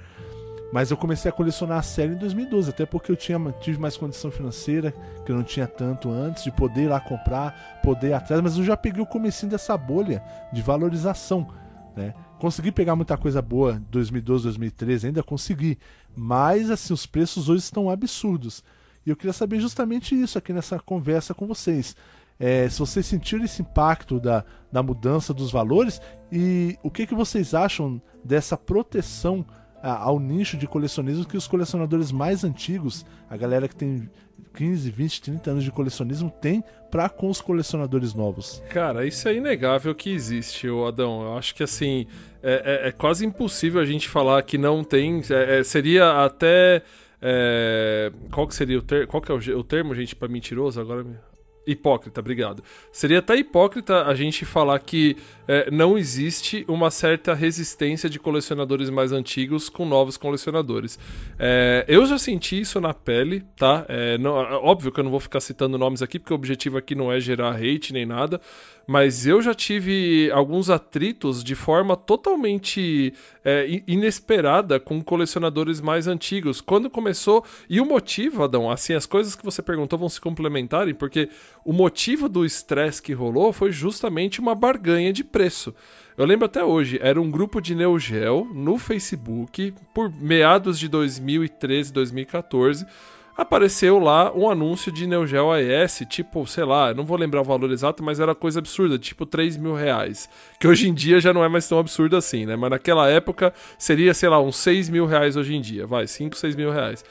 Mas 0.70 0.91
eu 0.91 0.97
comecei 0.97 1.30
a 1.30 1.32
colecionar 1.32 1.78
a 1.78 1.82
série 1.82 2.12
em 2.12 2.18
2012, 2.18 2.68
até 2.68 2.85
porque 2.85 3.11
eu 3.11 3.16
tinha, 3.16 3.39
tive 3.61 3.78
mais 3.80 3.97
condição 3.97 4.30
financeira, 4.30 4.93
que 5.24 5.32
eu 5.32 5.37
não 5.37 5.45
tinha 5.45 5.66
tanto 5.66 6.11
antes, 6.11 6.45
de 6.45 6.51
poder 6.51 6.82
ir 6.82 6.89
lá 6.89 7.01
comprar, 7.01 7.80
poder 7.82 8.09
ir 8.09 8.12
atrás, 8.12 8.43
mas 8.43 8.59
eu 8.59 8.64
já 8.64 8.76
peguei 8.76 9.01
o 9.01 9.07
comecinho 9.07 9.51
dessa 9.51 9.78
bolha 9.78 10.22
de 10.53 10.61
valorização, 10.61 11.47
né? 11.97 12.12
Consegui 12.45 12.70
pegar 12.70 12.95
muita 12.95 13.16
coisa 13.16 13.40
boa 13.40 13.82
2012, 13.90 14.45
2013, 14.45 15.07
ainda 15.07 15.22
consegui. 15.22 15.78
Mas 16.14 16.68
assim, 16.68 16.92
os 16.92 17.07
preços 17.07 17.49
hoje 17.49 17.62
estão 17.62 17.88
absurdos. 17.88 18.62
E 19.07 19.09
eu 19.09 19.16
queria 19.16 19.32
saber 19.32 19.59
justamente 19.61 20.14
isso 20.14 20.36
aqui 20.36 20.53
nessa 20.53 20.78
conversa 20.78 21.32
com 21.32 21.47
vocês. 21.47 21.97
É, 22.38 22.68
se 22.68 22.78
vocês 22.78 23.07
sentiram 23.07 23.47
esse 23.47 23.62
impacto 23.62 24.20
da, 24.20 24.45
da 24.70 24.82
mudança 24.82 25.32
dos 25.32 25.51
valores 25.51 26.03
e 26.30 26.78
o 26.82 26.90
que, 26.90 27.07
que 27.07 27.14
vocês 27.14 27.55
acham 27.55 27.99
dessa 28.22 28.59
proteção 28.59 29.47
ao 29.91 30.18
nicho 30.18 30.57
de 30.57 30.66
colecionismo 30.66 31.26
que 31.26 31.37
os 31.37 31.47
colecionadores 31.47 32.11
mais 32.11 32.45
antigos, 32.45 33.05
a 33.28 33.37
galera 33.37 33.68
que 33.68 33.76
tem 33.76 34.09
15, 34.55 34.91
20, 34.91 35.22
30 35.22 35.51
anos 35.51 35.64
de 35.64 35.70
colecionismo 35.70 36.30
tem 36.30 36.62
para 36.91 37.09
com 37.09 37.28
os 37.28 37.41
colecionadores 37.41 38.14
novos. 38.14 38.62
Cara, 38.70 39.07
isso 39.07 39.28
é 39.28 39.35
inegável 39.35 39.95
que 39.95 40.11
existe, 40.11 40.68
o 40.68 40.87
Adão. 40.87 41.22
Eu 41.22 41.37
acho 41.37 41.55
que 41.55 41.62
assim 41.62 42.07
é, 42.43 42.85
é, 42.85 42.89
é, 42.89 42.93
quase 42.93 43.26
impossível 43.26 43.80
a 43.80 43.85
gente 43.85 44.09
falar 44.09 44.43
que 44.43 44.57
não 44.57 44.85
tem. 44.85 45.20
É, 45.30 45.59
é 45.59 45.64
seria 45.64 46.24
até 46.24 46.82
é, 47.20 48.12
qual 48.30 48.47
que 48.47 48.55
seria 48.55 48.78
o 48.78 48.82
termo? 48.82 49.07
Qual 49.09 49.20
que 49.20 49.32
é 49.32 49.35
o, 49.35 49.59
o 49.59 49.64
termo, 49.64 49.95
gente, 49.95 50.14
para 50.14 50.28
mentiroso? 50.28 50.80
Agora 50.80 51.05
Hipócrita, 51.67 52.21
obrigado. 52.21 52.62
Seria 52.93 53.21
até 53.21 53.37
hipócrita 53.37 54.05
a 54.05 54.15
gente 54.15 54.45
falar 54.45 54.79
que 54.81 55.17
é, 55.49 55.71
não 55.71 55.97
existe 55.97 56.65
uma 56.69 56.91
certa 56.91 57.35
resistência 57.35 58.09
de 58.09 58.19
colecionadores 58.19 58.91
mais 58.91 59.12
antigos 59.12 59.69
com 59.69 59.85
novos 59.85 60.17
colecionadores. 60.17 60.99
É, 61.39 61.85
eu 61.89 62.07
já 62.07 62.19
senti 62.19 62.61
isso 62.61 62.81
na 62.81 62.95
pele, 62.95 63.45
tá? 63.57 63.85
É, 63.89 64.19
não, 64.19 64.33
óbvio 64.33 64.93
que 64.93 65.01
eu 65.01 65.05
não 65.05 65.11
vou 65.11 65.21
ficar 65.21 65.41
citando 65.41 65.79
nomes 65.79 66.03
aqui, 66.03 66.19
porque 66.19 66.33
o 66.33 66.37
objetivo 66.37 66.79
aqui 66.79 66.95
não 66.95 67.12
é 67.12 67.21
gerar 67.21 67.57
hate 67.57 67.93
nem 67.93 68.07
nada, 68.07 68.41
mas 68.87 69.27
eu 69.27 69.41
já 69.41 69.55
tive 69.55 70.31
alguns 70.33 70.69
atritos 70.69 71.43
de 71.43 71.55
forma 71.55 71.97
totalmente 71.97 73.12
é, 73.45 73.83
inesperada 73.87 74.79
com 74.81 75.03
colecionadores 75.03 75.81
mais 75.81 76.07
antigos. 76.07 76.61
Quando 76.61 76.91
começou. 76.91 77.45
E 77.69 77.81
o 77.81 77.85
motivo, 77.85 78.43
Adão, 78.43 78.71
assim, 78.71 78.95
as 78.95 79.07
coisas 79.07 79.35
que 79.35 79.45
você 79.45 79.62
perguntou 79.62 79.99
vão 79.99 80.09
se 80.09 80.21
complementarem, 80.21 80.95
porque 80.95 81.29
o 81.65 81.73
motivo 81.73 82.29
do 82.29 82.45
estresse 82.45 83.03
que 83.03 83.12
rolou 83.12 83.53
foi 83.53 83.73
justamente 83.73 84.41
uma 84.41 84.55
barganha 84.55 85.12
de 85.12 85.25
preço. 85.25 85.75
Eu 86.17 86.25
lembro 86.25 86.47
até 86.47 86.62
hoje, 86.62 86.99
era 87.03 87.21
um 87.21 87.31
grupo 87.31 87.61
de 87.61 87.75
Neo 87.75 87.99
Geo 87.99 88.45
no 88.53 88.79
Facebook, 88.79 89.75
por 89.95 90.12
meados 90.21 90.79
de 90.79 90.89
2013, 90.89 91.93
2014 91.93 92.87
apareceu 93.37 93.99
lá 93.99 94.33
um 94.33 94.49
anúncio 94.49 94.93
de 94.93 95.07
Neo 95.07 95.27
Geo 95.27 95.51
AES, 95.51 96.03
tipo, 96.09 96.47
sei 96.47 96.65
lá, 96.65 96.95
não 96.95 97.05
vou 97.05 97.17
lembrar 97.17 97.41
o 97.41 97.45
valor 97.45 97.71
exato, 97.71 98.03
mas 98.03 98.21
era 98.21 98.35
coisa 98.35 98.61
absurda, 98.61 98.99
tipo 98.99 99.27
3 99.27 99.57
mil 99.57 99.75
reais. 99.75 100.29
Que 100.61 100.69
hoje 100.69 100.89
em 100.89 100.95
dia 100.95 101.21
já 101.21 101.33
não 101.33 101.45
é 101.45 101.49
mais 101.49 101.69
tão 101.69 101.79
absurdo 101.79 102.17
assim, 102.17 102.47
né? 102.47 102.57
Mas 102.57 102.71
naquela 102.71 103.09
época 103.09 103.53
seria, 103.79 104.15
sei 104.15 104.29
lá, 104.29 104.41
uns 104.41 104.57
6 104.57 104.89
mil 104.89 105.07
reais 105.07 105.37
hoje 105.37 105.55
em 105.55 105.61
dia, 105.61 105.87
vai, 105.87 106.07
5, 106.07 106.37
6 106.37 106.55
mil 106.55 106.71
reais. 106.71 107.05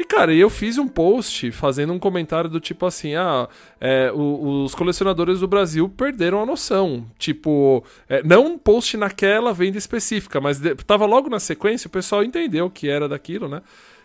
E, 0.00 0.04
cara, 0.04 0.32
eu 0.32 0.48
fiz 0.48 0.78
um 0.78 0.88
post 0.88 1.52
fazendo 1.52 1.92
um 1.92 1.98
comentário 1.98 2.48
do 2.48 2.58
tipo 2.58 2.86
assim: 2.86 3.16
ah, 3.16 3.46
é, 3.78 4.10
os 4.10 4.74
colecionadores 4.74 5.40
do 5.40 5.46
Brasil 5.46 5.90
perderam 5.90 6.42
a 6.42 6.46
noção. 6.46 7.06
Tipo, 7.18 7.84
é, 8.08 8.22
não 8.22 8.46
um 8.46 8.58
post 8.58 8.96
naquela 8.96 9.52
venda 9.52 9.76
específica, 9.76 10.40
mas 10.40 10.58
de, 10.58 10.74
tava 10.74 11.04
logo 11.04 11.28
na 11.28 11.38
sequência, 11.38 11.86
o 11.86 11.90
pessoal 11.90 12.24
entendeu 12.24 12.64
o 12.64 12.70
que 12.70 12.88
era 12.88 13.06
daquilo, 13.06 13.46
né? 13.46 13.60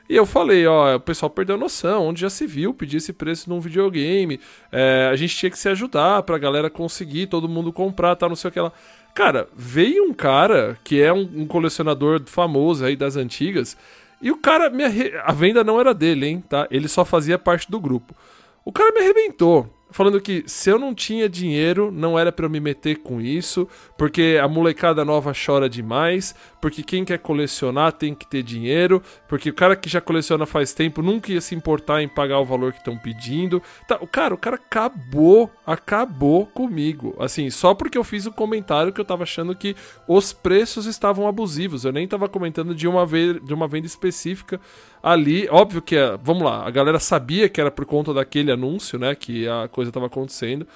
E 0.10 0.18
eu 0.18 0.26
falei, 0.26 0.68
ó, 0.68 0.98
o 0.98 1.00
pessoal 1.00 1.30
perdeu 1.30 1.56
a 1.56 1.58
noção, 1.58 2.08
onde 2.08 2.20
já 2.20 2.30
se 2.30 2.46
viu 2.46 2.74
pedir 2.74 2.98
esse 2.98 3.14
preço 3.14 3.50
num 3.50 3.62
videogame, 3.62 4.38
é, 4.74 5.08
a 5.10 5.16
gente 5.16 5.34
tinha 5.34 5.50
que 5.50 5.58
se 5.58 5.70
ajudar 5.70 6.24
pra 6.24 6.38
galera 6.38 6.70
conseguir, 6.70 7.28
todo 7.28 7.48
mundo 7.48 7.72
comprar, 7.72 8.18
tá, 8.18 8.28
não 8.28 8.36
sei 8.36 8.50
o 8.50 8.52
que 8.52 8.60
lá. 8.60 8.74
Cara, 9.16 9.48
veio 9.56 10.04
um 10.04 10.14
cara 10.14 10.78
que 10.84 11.02
é 11.02 11.14
um, 11.14 11.22
um 11.36 11.48
colecionador 11.48 12.22
famoso 12.26 12.84
aí 12.84 12.98
das 12.98 13.16
antigas, 13.16 13.78
e 14.22 14.32
o 14.32 14.38
cara, 14.38 14.70
me 14.70 14.84
arre... 14.84 15.14
a 15.24 15.32
venda 15.32 15.64
não 15.64 15.80
era 15.80 15.94
dele, 15.94 16.28
hein, 16.28 16.44
tá? 16.48 16.68
Ele 16.72 16.88
só 16.88 17.06
fazia 17.06 17.38
parte 17.38 17.70
do 17.70 17.80
grupo. 17.80 18.16
O 18.64 18.72
cara 18.72 18.92
me 18.92 19.00
arrebentou 19.02 19.70
falando 19.96 20.20
que 20.20 20.44
se 20.46 20.70
eu 20.70 20.78
não 20.78 20.94
tinha 20.94 21.30
dinheiro, 21.30 21.90
não 21.90 22.20
era 22.20 22.30
para 22.30 22.46
eu 22.46 22.50
me 22.50 22.60
meter 22.60 22.98
com 22.98 23.22
isso, 23.22 23.66
porque 23.98 24.40
a 24.42 24.48
molecada 24.48 25.06
nova 25.06 25.34
chora 25.34 25.70
demais, 25.70 26.36
porque 26.62 26.84
quem 26.84 27.06
quer 27.06 27.20
colecionar 27.20 27.94
tem 27.94 28.14
que 28.14 28.28
ter 28.28 28.44
dinheiro, 28.44 29.02
porque 29.28 29.50
o 29.50 29.54
cara 29.54 29.76
que 29.76 29.90
já 29.90 30.02
coleciona 30.02 30.46
faz 30.46 30.74
tempo 30.74 31.02
nunca 31.02 31.32
ia 31.32 31.40
se 31.40 31.56
importar 31.56 32.02
em 32.02 32.08
pagar 32.08 32.40
o 32.40 32.46
valor 32.46 32.74
que 32.74 32.80
estão 32.80 32.98
pedindo. 32.98 33.62
Tá, 33.88 33.98
o 34.02 34.08
cara, 34.08 34.34
o 34.34 34.38
cara 34.38 34.58
acabou, 34.58 35.50
acabou 35.66 36.46
comigo. 36.46 37.16
Assim, 37.20 37.50
só 37.50 37.74
porque 37.74 37.98
eu 37.98 38.04
fiz 38.04 38.26
o 38.26 38.30
um 38.30 38.34
comentário 38.34 38.92
que 38.92 39.00
eu 39.00 39.06
tava 39.06 39.24
achando 39.24 39.56
que 39.56 39.76
os 40.08 40.34
preços 40.34 40.86
estavam 40.86 41.28
abusivos. 41.28 41.86
Eu 41.86 41.94
nem 41.94 42.08
tava 42.08 42.28
comentando 42.28 42.76
de 42.76 42.88
uma, 42.88 43.06
vez, 43.06 43.42
de 43.44 43.54
uma 43.54 43.68
venda 43.68 43.88
específica 43.88 44.60
ali. 45.02 45.48
Óbvio 45.50 45.82
que, 45.82 45.96
vamos 46.22 46.44
lá, 46.44 46.68
a 46.68 46.72
galera 46.72 47.00
sabia 47.00 47.48
que 47.48 47.62
era 47.62 47.72
por 47.72 47.86
conta 47.86 48.14
daquele 48.14 48.52
anúncio, 48.52 49.00
né, 49.00 49.16
que 49.16 49.48
a 49.48 49.68
coisa 49.68 49.92
tava 49.92 50.08
acontecendo. 50.08 50.68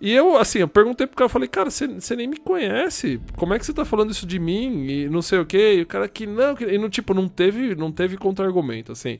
E 0.00 0.12
eu, 0.12 0.36
assim, 0.36 0.58
eu 0.58 0.68
perguntei 0.68 1.06
pro 1.06 1.16
cara, 1.16 1.26
eu 1.26 1.30
falei, 1.30 1.48
cara, 1.48 1.70
você 1.70 2.16
nem 2.16 2.26
me 2.26 2.36
conhece, 2.36 3.20
como 3.34 3.54
é 3.54 3.58
que 3.58 3.64
você 3.64 3.72
tá 3.72 3.84
falando 3.84 4.10
isso 4.10 4.26
de 4.26 4.38
mim? 4.38 4.86
E 4.86 5.08
não 5.08 5.22
sei 5.22 5.38
o 5.38 5.46
quê. 5.46 5.76
E 5.78 5.82
o 5.82 5.86
cara 5.86 6.08
que 6.08 6.26
não, 6.26 6.54
que... 6.54 6.64
e 6.64 6.78
não, 6.78 6.90
tipo, 6.90 7.14
não 7.14 7.28
teve, 7.28 7.74
não 7.74 7.90
teve 7.90 8.16
contra-argumento, 8.16 8.92
assim. 8.92 9.18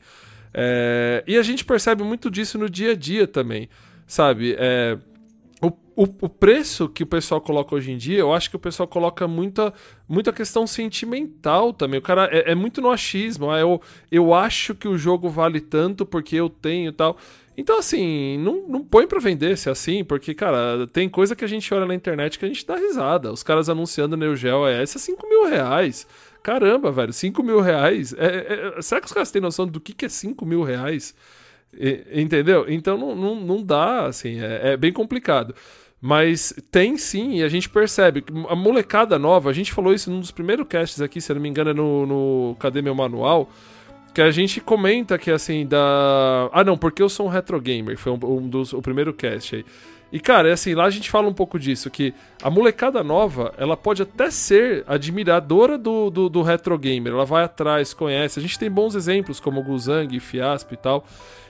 É... 0.53 1.25
E 1.27 1.39
a 1.39 1.43
gente 1.43 1.65
percebe 1.65 2.03
muito 2.03 2.31
disso 2.31 2.59
no 2.59 2.69
dia 2.69 2.93
a 2.93 2.95
dia 2.95 3.27
também, 3.27 3.69
sabe? 4.07 4.55
É... 4.59 4.99
O, 5.63 5.69
o, 5.69 6.03
o, 6.21 6.29
preço 6.29 6.87
que 6.87 7.03
o 7.03 7.07
pessoal 7.07 7.41
coloca 7.41 7.75
hoje 7.75 7.91
em 7.91 7.97
dia, 7.97 8.19
eu 8.19 8.35
acho 8.35 8.51
que 8.51 8.57
o 8.57 8.59
pessoal 8.59 8.87
coloca 8.87 9.27
muita, 9.27 9.73
muita 10.07 10.31
questão 10.31 10.67
sentimental 10.67 11.73
também. 11.73 11.99
O 11.99 12.03
cara 12.03 12.29
é, 12.31 12.53
é 12.53 12.55
muito 12.55 12.83
no 12.83 12.91
achismo. 12.91 13.51
Ah, 13.51 13.59
eu, 13.59 13.81
eu 14.13 14.35
acho 14.35 14.75
que 14.75 14.87
o 14.87 14.99
jogo 14.99 15.31
vale 15.31 15.59
tanto 15.59 16.05
porque 16.05 16.37
eu 16.37 16.51
tenho 16.51 16.91
e 16.91 16.93
tal. 16.93 17.17
Então, 17.57 17.79
assim, 17.79 18.37
não, 18.39 18.69
não 18.69 18.85
põe 18.85 19.07
pra 19.07 19.19
vender 19.19 19.57
se 19.57 19.69
é 19.69 19.73
assim, 19.73 20.05
porque, 20.05 20.35
cara, 20.35 20.87
tem 20.93 21.09
coisa 21.09 21.35
que 21.35 21.45
a 21.45 21.49
gente 21.49 21.73
olha 21.73 21.87
na 21.87 21.95
internet 21.95 22.39
que 22.39 22.45
a 22.45 22.49
gente 22.49 22.67
dá 22.67 22.77
risada. 22.77 23.33
Os 23.33 23.43
caras 23.43 23.69
anunciando 23.69 24.17
Neo 24.17 24.37
Geo 24.37 24.67
é 24.67 24.83
esse 24.83 24.99
é 24.99 25.01
5 25.01 25.27
mil 25.27 25.47
reais. 25.49 26.07
Caramba, 26.43 26.93
velho, 26.93 27.13
5 27.13 27.43
mil 27.43 27.61
reais. 27.61 28.15
É, 28.19 28.27
é, 28.27 28.79
é, 28.79 28.83
será 28.83 29.01
que 29.01 29.07
os 29.07 29.13
caras 29.13 29.31
têm 29.31 29.41
noção 29.41 29.67
do 29.67 29.81
que, 29.81 29.95
que 29.95 30.05
é 30.05 30.09
5 30.09 30.45
mil 30.45 30.63
reais? 30.63 31.15
Entendeu? 32.13 32.67
Então 32.69 32.97
não, 32.97 33.15
não, 33.15 33.35
não 33.35 33.63
dá, 33.63 34.07
assim, 34.07 34.41
é, 34.41 34.73
é 34.73 34.77
bem 34.77 34.93
complicado. 34.93 35.55
Mas 36.01 36.53
tem 36.71 36.97
sim, 36.99 37.39
e 37.39 37.43
a 37.43 37.49
gente 37.49 37.69
percebe. 37.71 38.23
A 38.49 38.55
molecada 38.55 39.19
nova, 39.19 39.49
a 39.51 39.53
gente 39.53 39.73
falou 39.73 39.95
isso 39.95 40.11
num 40.11 40.21
dos 40.21 40.31
primeiros 40.31 40.67
casts 40.69 41.01
aqui, 41.01 41.21
se 41.21 41.33
eu 41.33 41.35
não 41.35 41.43
me 41.43 41.49
engano, 41.49 41.71
é 41.71 41.75
no, 41.75 42.07
no 42.07 42.57
Cadê 42.61 42.83
Meu 42.83 42.95
Manual? 42.95 43.51
Que 44.17 44.23
a 44.23 44.31
gente 44.31 44.63
comenta 44.63 45.19
que 45.19 45.31
assim, 45.31 45.67
da. 45.67 46.49
Ah, 46.51 46.65
não, 46.65 46.79
porque 46.79 47.03
eu 47.03 47.09
sou 47.11 47.27
um 47.27 47.29
retro 47.29 47.61
gamer, 47.61 47.99
foi 47.99 48.11
um, 48.13 48.19
um 48.23 48.49
dos, 48.49 48.73
o 48.73 48.81
primeiro 48.81 49.13
cast 49.13 49.57
aí. 49.57 49.65
E, 50.11 50.19
cara, 50.19 50.49
é 50.49 50.53
assim, 50.53 50.75
lá 50.75 50.85
a 50.87 50.91
gente 50.91 51.11
fala 51.11 51.29
um 51.29 51.35
pouco 51.35 51.59
disso, 51.59 51.91
que 51.91 52.15
a 52.43 52.49
molecada 52.49 53.05
nova, 53.05 53.53
ela 53.59 53.77
pode 53.77 54.01
até 54.01 54.31
ser 54.31 54.85
admiradora 54.87 55.77
do, 55.77 56.09
do, 56.09 56.31
do 56.31 56.41
retro 56.41 56.79
gamer, 56.79 57.13
ela 57.13 57.27
vai 57.27 57.45
atrás, 57.45 57.93
conhece. 57.93 58.39
A 58.39 58.43
gente 58.43 58.59
tem 58.59 58.71
bons 58.71 58.95
exemplos, 58.95 59.39
como 59.39 59.63
Guzang, 59.63 60.19
Fiasp 60.19 60.73
e 60.73 60.77
tal. 60.79 61.05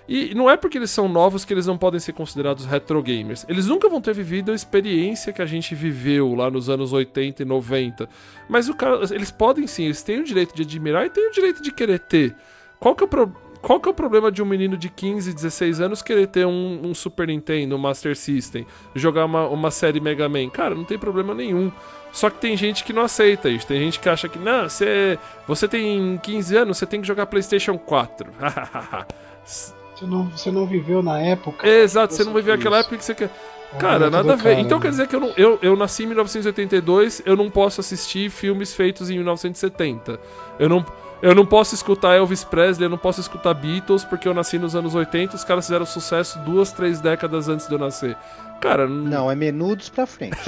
E 0.09 0.35
não 0.35 0.51
é 0.51 0.57
porque 0.57 0.77
eles 0.77 0.91
são 0.91 1.09
novos 1.09 1.45
que 1.45 1.55
eles 1.55 1.69
não 1.69 1.79
podem 1.79 2.01
ser 2.01 2.15
considerados 2.15 2.67
retro 2.67 3.01
gamers. 3.01 3.47
Eles 3.49 3.69
nunca 3.69 3.89
vão 3.89 4.01
ter 4.01 4.13
vivido 4.13 4.51
a 4.51 4.57
experiência 4.57 5.33
que 5.33 5.41
a 5.41 5.47
gente 5.47 5.73
viveu 5.73 6.35
lá 6.35 6.51
nos 6.51 6.69
anos 6.69 6.93
80 6.93 7.43
e 7.43 7.47
90. 7.47 8.09
Mas 8.49 8.69
o 8.69 8.75
cara, 8.75 9.05
eles 9.15 9.31
podem 9.31 9.69
sim, 9.69 9.85
eles 9.85 10.03
têm 10.03 10.19
o 10.19 10.25
direito 10.25 10.53
de 10.53 10.63
admirar 10.63 11.07
e 11.07 11.11
têm 11.11 11.29
o 11.29 11.33
direito 11.33 11.63
de 11.63 11.71
querer 11.71 12.01
ter. 12.01 12.35
Qual 12.79 12.95
que 12.95 13.03
é 13.03 13.07
o 13.07 13.09
problema? 13.09 13.47
Qual 13.63 13.81
que 13.81 13.89
é 13.89 13.91
o 13.91 13.95
problema 13.95 14.31
de 14.31 14.41
um 14.41 14.47
menino 14.47 14.77
de 14.77 14.89
15, 14.89 15.33
16 15.33 15.81
anos 15.81 16.01
querer 16.01 16.29
ter 16.29 16.47
um, 16.47 16.83
um 16.85 16.95
Super 16.95 17.27
Nintendo, 17.27 17.75
um 17.75 17.79
Master 17.79 18.15
System, 18.17 18.65
jogar 18.95 19.25
uma, 19.25 19.49
uma 19.49 19.73
série 19.73 19.99
Mega 19.99 20.29
Man? 20.29 20.49
Cara, 20.51 20.73
não 20.73 20.85
tem 20.85 20.97
problema 20.97 21.35
nenhum. 21.35 21.73
Só 22.13 22.31
que 22.31 22.39
tem 22.39 22.57
gente 22.57 22.85
que 22.85 22.93
não 22.93 23.03
aceita 23.03 23.49
isso. 23.49 23.67
Tem 23.67 23.81
gente 23.81 23.99
que 23.99 24.09
acha 24.09 24.29
que, 24.29 24.39
não, 24.39 24.69
você, 24.69 25.19
você 25.49 25.67
tem 25.67 26.17
15 26.23 26.57
anos, 26.57 26.79
você 26.79 26.87
tem 26.87 27.01
que 27.01 27.07
jogar 27.09 27.27
PlayStation 27.27 27.77
4. 27.77 28.31
Você 29.97 30.05
não, 30.05 30.25
você 30.29 30.51
não 30.51 30.67
viveu 30.67 31.03
na 31.03 31.19
época. 31.19 31.67
Exato, 31.67 32.13
você 32.13 32.23
não 32.23 32.35
viveu 32.35 32.53
aquela 32.53 32.81
época 32.81 32.99
que 32.99 33.05
você 33.05 33.15
quer. 33.15 33.31
Cara, 33.79 34.11
nada 34.11 34.35
a 34.35 34.37
ver. 34.37 34.43
Cara, 34.43 34.61
então 34.61 34.79
quer 34.79 34.91
dizer 34.91 35.07
que 35.09 35.17
eu, 35.17 35.21
não, 35.21 35.33
eu, 35.39 35.59
eu 35.63 35.75
nasci 35.75 36.05
em 36.05 36.07
1982, 36.09 37.23
eu 37.25 37.35
não 37.35 37.51
posso 37.51 37.81
assistir 37.81 38.29
filmes 38.29 38.75
feitos 38.75 39.09
em 39.09 39.15
1970. 39.15 40.21
Eu 40.59 40.69
não, 40.69 40.85
eu 41.23 41.35
não 41.35 41.45
posso 41.47 41.75
escutar 41.75 42.15
Elvis 42.17 42.45
Presley, 42.45 42.87
eu 42.87 42.91
não 42.91 42.99
posso 42.99 43.21
escutar 43.21 43.55
Beatles, 43.55 44.05
porque 44.05 44.27
eu 44.29 44.35
nasci 44.35 44.59
nos 44.59 44.75
anos 44.77 44.95
80 44.95 45.37
os 45.37 45.45
caras 45.45 45.67
fizeram 45.67 45.87
sucesso 45.87 46.39
duas, 46.41 46.73
três 46.73 47.01
décadas 47.01 47.49
antes 47.49 47.67
de 47.67 47.75
eu 47.75 47.79
nascer. 47.79 48.17
Cara, 48.61 48.87
não. 48.89 49.05
Não, 49.05 49.31
é 49.31 49.35
menudos 49.35 49.89
pra 49.91 50.07
frente. 50.07 50.37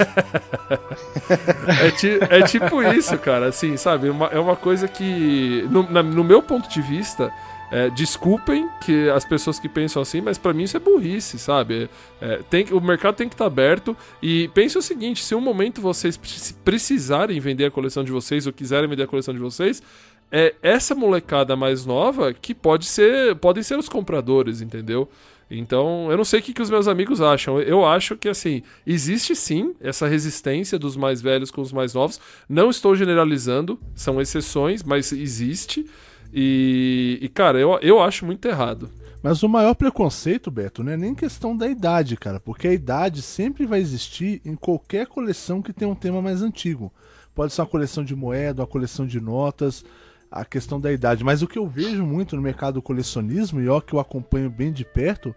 É, 1.83 1.91
ti- 1.91 2.19
é 2.29 2.41
tipo 2.43 2.81
isso, 2.83 3.17
cara, 3.17 3.47
assim, 3.47 3.77
sabe? 3.77 4.09
Uma- 4.09 4.27
é 4.27 4.39
uma 4.39 4.55
coisa 4.55 4.87
que, 4.87 5.65
no, 5.69 5.83
na- 5.89 6.03
no 6.03 6.23
meu 6.23 6.41
ponto 6.41 6.67
de 6.69 6.81
vista, 6.81 7.31
é, 7.71 7.89
desculpem 7.91 8.67
que 8.83 9.09
as 9.09 9.23
pessoas 9.23 9.59
que 9.59 9.69
pensam 9.69 10.01
assim, 10.01 10.21
mas 10.21 10.37
pra 10.39 10.53
mim 10.53 10.63
isso 10.63 10.75
é 10.75 10.79
burrice, 10.79 11.37
sabe? 11.37 11.87
É, 12.19 12.39
tem, 12.49 12.65
o 12.71 12.81
mercado 12.81 13.15
tem 13.15 13.29
que 13.29 13.35
estar 13.35 13.45
aberto 13.45 13.95
e 14.21 14.47
pense 14.49 14.75
o 14.77 14.81
seguinte: 14.81 15.23
se 15.23 15.35
um 15.35 15.41
momento 15.41 15.79
vocês 15.79 16.17
pre- 16.17 16.29
precisarem 16.65 17.39
vender 17.39 17.65
a 17.65 17.71
coleção 17.71 18.03
de 18.03 18.11
vocês 18.11 18.47
ou 18.47 18.53
quiserem 18.53 18.89
vender 18.89 19.03
a 19.03 19.07
coleção 19.07 19.33
de 19.33 19.39
vocês, 19.39 19.83
é 20.31 20.55
essa 20.61 20.93
molecada 20.93 21.55
mais 21.55 21.85
nova 21.85 22.33
que 22.33 22.53
pode 22.53 22.85
ser, 22.85 23.35
podem 23.35 23.63
ser 23.63 23.77
os 23.77 23.89
compradores, 23.89 24.61
entendeu? 24.61 25.09
Então, 25.51 26.11
eu 26.11 26.17
não 26.17 26.23
sei 26.23 26.39
o 26.39 26.43
que, 26.43 26.53
que 26.53 26.61
os 26.61 26.69
meus 26.69 26.87
amigos 26.87 27.21
acham. 27.21 27.59
Eu 27.59 27.83
acho 27.83 28.15
que, 28.15 28.29
assim, 28.29 28.61
existe 28.85 29.35
sim 29.35 29.73
essa 29.81 30.07
resistência 30.07 30.77
dos 30.77 30.95
mais 30.95 31.21
velhos 31.21 31.49
com 31.49 31.61
os 31.61 31.73
mais 31.73 31.93
novos. 31.95 32.19
Não 32.47 32.69
estou 32.69 32.95
generalizando, 32.95 33.79
são 33.95 34.21
exceções, 34.21 34.83
mas 34.83 35.11
existe. 35.11 35.89
E, 36.31 37.17
e, 37.19 37.29
cara, 37.29 37.59
eu, 37.59 37.79
eu 37.81 37.99
acho 37.99 38.25
muito 38.25 38.47
errado. 38.47 38.91
Mas 39.23 39.41
o 39.41 39.49
maior 39.49 39.73
preconceito, 39.73 40.51
Beto, 40.51 40.83
não 40.83 40.93
é 40.93 40.97
nem 40.97 41.15
questão 41.15 41.57
da 41.57 41.67
idade, 41.67 42.15
cara, 42.15 42.39
porque 42.39 42.67
a 42.67 42.73
idade 42.73 43.21
sempre 43.21 43.65
vai 43.65 43.81
existir 43.81 44.41
em 44.45 44.55
qualquer 44.55 45.07
coleção 45.07 45.61
que 45.61 45.73
tenha 45.73 45.89
um 45.91 45.95
tema 45.95 46.21
mais 46.21 46.41
antigo. 46.41 46.93
Pode 47.35 47.53
ser 47.53 47.61
uma 47.61 47.67
coleção 47.67 48.03
de 48.03 48.15
moeda, 48.15 48.61
uma 48.61 48.67
coleção 48.67 49.05
de 49.05 49.19
notas, 49.19 49.83
a 50.31 50.45
questão 50.45 50.79
da 50.79 50.91
idade. 50.91 51.23
Mas 51.23 51.41
o 51.41 51.47
que 51.47 51.57
eu 51.57 51.67
vejo 51.67 52.05
muito 52.05 52.35
no 52.35 52.41
mercado 52.41 52.75
do 52.75 52.81
colecionismo, 52.81 53.61
e 53.61 53.69
ó 53.69 53.79
que 53.81 53.93
eu 53.93 53.99
acompanho 53.99 54.49
bem 54.49 54.71
de 54.71 54.85
perto, 54.85 55.35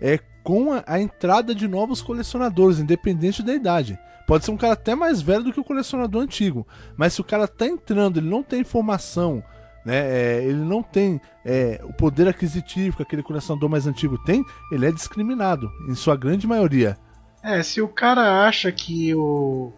é 0.00 0.18
com 0.42 0.72
a, 0.72 0.82
a 0.86 1.00
entrada 1.00 1.54
de 1.54 1.68
novos 1.68 2.02
colecionadores, 2.02 2.78
independente 2.78 3.42
da 3.42 3.54
idade. 3.54 3.98
Pode 4.26 4.44
ser 4.44 4.50
um 4.50 4.56
cara 4.56 4.74
até 4.74 4.94
mais 4.94 5.20
velho 5.20 5.44
do 5.44 5.52
que 5.52 5.60
o 5.60 5.64
colecionador 5.64 6.22
antigo, 6.22 6.66
mas 6.96 7.12
se 7.12 7.20
o 7.20 7.24
cara 7.24 7.46
tá 7.46 7.66
entrando, 7.66 8.18
ele 8.18 8.28
não 8.28 8.42
tem 8.42 8.60
informação, 8.60 9.42
né? 9.84 9.96
é, 9.96 10.44
ele 10.44 10.58
não 10.58 10.82
tem 10.82 11.20
é, 11.44 11.80
o 11.84 11.92
poder 11.92 12.28
aquisitivo 12.28 12.96
que 12.96 13.02
aquele 13.02 13.22
colecionador 13.22 13.68
mais 13.68 13.86
antigo 13.86 14.16
tem, 14.24 14.44
ele 14.70 14.86
é 14.86 14.92
discriminado, 14.92 15.70
em 15.88 15.94
sua 15.94 16.16
grande 16.16 16.46
maioria. 16.46 16.96
É, 17.42 17.62
se 17.62 17.82
o 17.82 17.88
cara 17.88 18.46
acha 18.46 18.70
que 18.70 19.12
o, 19.14 19.72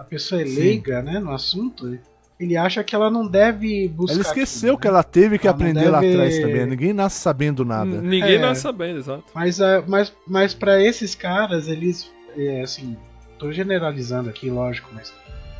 a 0.00 0.04
pessoa 0.04 0.42
é 0.42 0.46
Sim. 0.46 0.54
leiga 0.54 1.00
né, 1.00 1.20
no 1.20 1.32
assunto, 1.32 1.98
ele 2.38 2.56
acha 2.56 2.82
que 2.84 2.94
ela 2.94 3.10
não 3.10 3.26
deve 3.26 3.88
buscar. 3.88 4.14
Ela 4.14 4.22
esqueceu 4.22 4.70
aquilo, 4.74 4.78
que 4.80 4.86
né? 4.88 4.94
ela 4.94 5.02
teve 5.02 5.38
que 5.38 5.46
Ela 5.46 5.54
aprender 5.54 5.88
lá 5.88 6.00
deve- 6.00 6.12
atrás 6.14 6.38
também. 6.38 6.66
Ninguém 6.66 6.92
nasce 6.92 7.20
sabendo 7.20 7.64
nada. 7.64 8.00
Ninguém 8.00 8.34
É. 8.34 8.38
nasce 8.38 8.62
sabendo, 8.62 8.98
exato. 8.98 9.24
Mas, 9.34 9.60
ah, 9.60 9.82
mas, 9.86 10.12
mas 10.26 10.52
para 10.54 10.82
esses 10.82 11.14
caras, 11.14 11.68
eles. 11.68 12.10
É, 12.36 12.62
assim, 12.62 12.96
tô 13.38 13.52
generalizando 13.52 14.28
aqui, 14.28 14.50
lógico, 14.50 14.90
mas. 14.92 15.12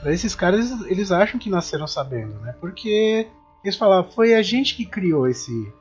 Pra 0.02 0.12
esses 0.12 0.34
caras, 0.34 0.70
eles 0.86 1.10
acham 1.12 1.38
que 1.40 1.48
nasceram 1.48 1.86
sabendo, 1.86 2.38
né? 2.40 2.54
Porque 2.60 3.26
eles 3.64 3.76
falam, 3.76 4.04
foi 4.04 4.34
a 4.34 4.42
gente 4.42 4.74
que 4.76 4.84
criou 4.84 5.26
esse. 5.28 5.72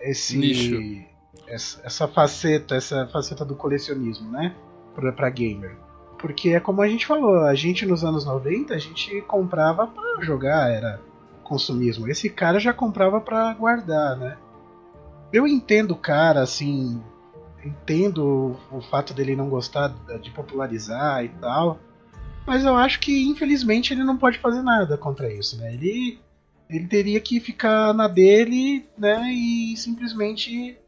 Esse. 0.00 0.36
Nicho. 0.36 0.78
Essa, 1.46 1.80
essa 1.84 2.08
faceta, 2.08 2.74
essa 2.74 3.06
faceta 3.08 3.44
do 3.44 3.54
colecionismo, 3.54 4.30
né? 4.30 4.54
Pra, 4.94 5.12
pra 5.12 5.30
gamer. 5.30 5.76
Porque 6.22 6.50
é 6.50 6.60
como 6.60 6.80
a 6.80 6.88
gente 6.88 7.04
falou, 7.04 7.40
a 7.40 7.54
gente 7.54 7.84
nos 7.84 8.04
anos 8.04 8.24
90, 8.24 8.72
a 8.72 8.78
gente 8.78 9.20
comprava 9.22 9.88
pra 9.88 10.22
jogar, 10.22 10.70
era 10.70 11.00
consumismo. 11.42 12.08
Esse 12.08 12.30
cara 12.30 12.60
já 12.60 12.72
comprava 12.72 13.20
pra 13.20 13.52
guardar, 13.52 14.16
né? 14.16 14.38
Eu 15.32 15.48
entendo 15.48 15.90
o 15.90 15.96
cara, 15.96 16.40
assim, 16.40 17.02
entendo 17.64 18.56
o 18.70 18.80
fato 18.80 19.12
dele 19.12 19.34
não 19.34 19.48
gostar 19.48 19.92
de 20.22 20.30
popularizar 20.30 21.24
e 21.24 21.28
tal, 21.28 21.80
mas 22.46 22.64
eu 22.64 22.76
acho 22.76 23.00
que 23.00 23.28
infelizmente 23.28 23.92
ele 23.92 24.04
não 24.04 24.16
pode 24.16 24.38
fazer 24.38 24.62
nada 24.62 24.96
contra 24.96 25.32
isso, 25.32 25.58
né? 25.58 25.74
Ele 25.74 26.20
ele 26.70 26.86
teria 26.86 27.20
que 27.20 27.38
ficar 27.38 27.92
na 27.92 28.08
dele, 28.08 28.86
né, 28.96 29.30
e 29.30 29.76
simplesmente 29.76 30.78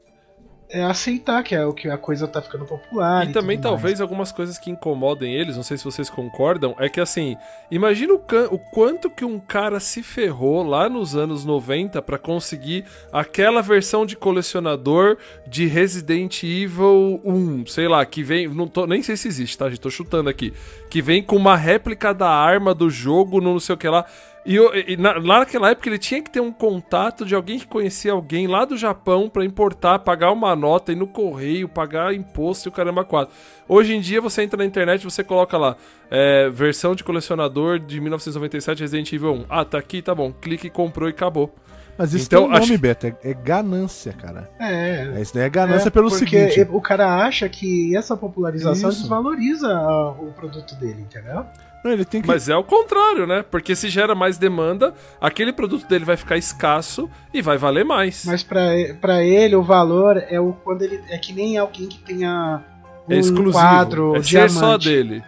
é, 0.74 0.82
aceitar 0.82 1.40
que, 1.44 1.54
é, 1.54 1.64
o 1.64 1.72
que 1.72 1.88
a 1.88 1.96
coisa 1.96 2.26
tá 2.26 2.42
ficando 2.42 2.64
popular. 2.64 3.28
E 3.28 3.32
também 3.32 3.56
tudo 3.56 3.70
mais. 3.70 3.80
talvez 3.80 4.00
algumas 4.00 4.32
coisas 4.32 4.58
que 4.58 4.72
incomodem 4.72 5.32
eles, 5.32 5.56
não 5.56 5.62
sei 5.62 5.78
se 5.78 5.84
vocês 5.84 6.10
concordam, 6.10 6.74
é 6.80 6.88
que 6.88 7.00
assim, 7.00 7.36
imagina 7.70 8.12
o, 8.12 8.20
o 8.50 8.58
quanto 8.58 9.08
que 9.08 9.24
um 9.24 9.38
cara 9.38 9.78
se 9.78 10.02
ferrou 10.02 10.64
lá 10.64 10.88
nos 10.88 11.14
anos 11.14 11.44
90 11.44 12.02
pra 12.02 12.18
conseguir 12.18 12.84
aquela 13.12 13.62
versão 13.62 14.04
de 14.04 14.16
colecionador 14.16 15.16
de 15.46 15.66
Resident 15.66 16.42
Evil 16.42 17.20
1, 17.24 17.66
sei 17.66 17.86
lá, 17.86 18.04
que 18.04 18.24
vem, 18.24 18.48
não 18.48 18.66
tô, 18.66 18.84
nem 18.84 19.00
sei 19.00 19.16
se 19.16 19.28
existe, 19.28 19.56
tá, 19.56 19.70
gente, 19.70 19.80
tô 19.80 19.90
chutando 19.90 20.28
aqui, 20.28 20.52
que 20.90 21.00
vem 21.00 21.22
com 21.22 21.36
uma 21.36 21.56
réplica 21.56 22.12
da 22.12 22.28
arma 22.28 22.74
do 22.74 22.90
jogo, 22.90 23.40
no 23.40 23.52
não 23.52 23.60
sei 23.60 23.76
o 23.76 23.78
que 23.78 23.88
lá. 23.88 24.04
E, 24.47 24.57
eu- 24.57 24.70
e 24.74 24.95
na- 24.99 25.12
lá 25.14 25.38
naquela 25.38 25.70
época 25.70 25.88
ele 25.88 25.99
tinha 25.99 26.20
que 26.20 26.28
ter 26.30 26.40
um 26.40 26.53
contato 26.53 27.24
de 27.24 27.34
alguém 27.34 27.59
que 27.59 27.66
conhecia 27.66 28.12
alguém 28.12 28.47
lá 28.47 28.66
do 28.66 28.76
Japão 28.76 29.26
pra 29.28 29.42
importar, 29.42 29.99
pagar 30.01 30.32
uma 30.32 30.55
nota, 30.55 30.92
ir 30.92 30.97
no 30.97 31.07
correio, 31.07 31.66
pagar 31.66 32.12
imposto 32.14 32.68
e 32.68 32.70
o 32.70 32.72
caramba 32.72 33.05
quatro. 33.05 33.34
Hoje 33.66 33.95
em 33.95 34.01
dia 34.01 34.20
você 34.20 34.42
entra 34.42 34.59
na 34.59 34.64
internet 34.66 35.01
e 35.01 35.05
você 35.05 35.24
coloca 35.24 35.57
lá, 35.57 35.76
é, 36.11 36.51
versão 36.51 36.95
de 36.95 37.03
colecionador 37.03 37.78
de 37.78 37.99
1997 38.01 38.80
Resident 38.80 39.11
Evil 39.14 39.32
1. 39.32 39.45
Ah, 39.49 39.64
tá 39.64 39.78
aqui, 39.78 40.03
tá 40.03 40.14
bom. 40.14 40.30
Clique, 40.30 40.68
comprou 40.68 41.09
e 41.09 41.12
acabou. 41.12 41.55
Mas 41.97 42.12
isso 42.12 42.26
Então, 42.26 42.40
tem 42.40 42.49
um 42.49 42.53
nome, 42.53 42.64
acho- 42.64 42.78
Beto, 42.78 43.07
é, 43.07 43.16
é 43.22 43.32
ganância, 43.32 44.12
cara. 44.12 44.51
É, 44.61 45.12
É, 45.16 45.20
isso 45.22 45.32
daí 45.32 45.45
é 45.45 45.49
ganância 45.49 45.88
É, 45.88 45.90
pelo 45.90 46.11
porque 46.11 46.26
seguinte. 46.51 46.68
o 46.70 46.80
cara 46.82 47.24
acha 47.24 47.49
que 47.49 47.97
essa 47.97 48.14
popularização 48.16 48.90
Isso. 48.90 49.01
desvaloriza 49.03 49.72
o 50.18 50.32
produto 50.32 50.74
dele, 50.74 51.01
entendeu? 51.03 51.47
Não, 51.85 51.93
ele 51.93 52.05
tem 52.05 52.22
que. 52.22 52.26
Mas 52.26 52.49
é 52.49 52.57
o 52.57 52.64
contrário, 52.64 53.26
né? 53.26 53.45
Porque 53.49 53.76
se 53.76 53.91
gera 53.91 54.14
mais 54.14 54.39
demanda, 54.39 54.95
aquele 55.20 55.53
produto 55.53 55.87
dele 55.87 56.05
vai 56.07 56.16
ficar 56.16 56.39
escasso 56.39 57.11
e 57.32 57.43
vai 57.43 57.59
valer 57.59 57.85
mais. 57.85 58.24
Mas 58.24 58.43
pra, 58.43 58.62
pra 59.03 59.22
ele 59.22 59.55
o 59.55 59.62
valor 59.62 60.16
é 60.30 60.41
o 60.41 60.55
quando 60.55 60.80
ele 60.80 60.99
é 61.11 61.18
que 61.18 61.35
nem 61.35 61.59
alguém 61.59 61.87
que 61.87 61.99
tenha 61.99 62.64
um 63.07 63.12
é 63.12 63.18
exclusivo. 63.18 63.53
quadro 63.53 64.16
é 64.16 64.22
ser 64.22 64.28
diamante. 64.30 64.55
só 64.55 64.78
dele. 64.78 65.22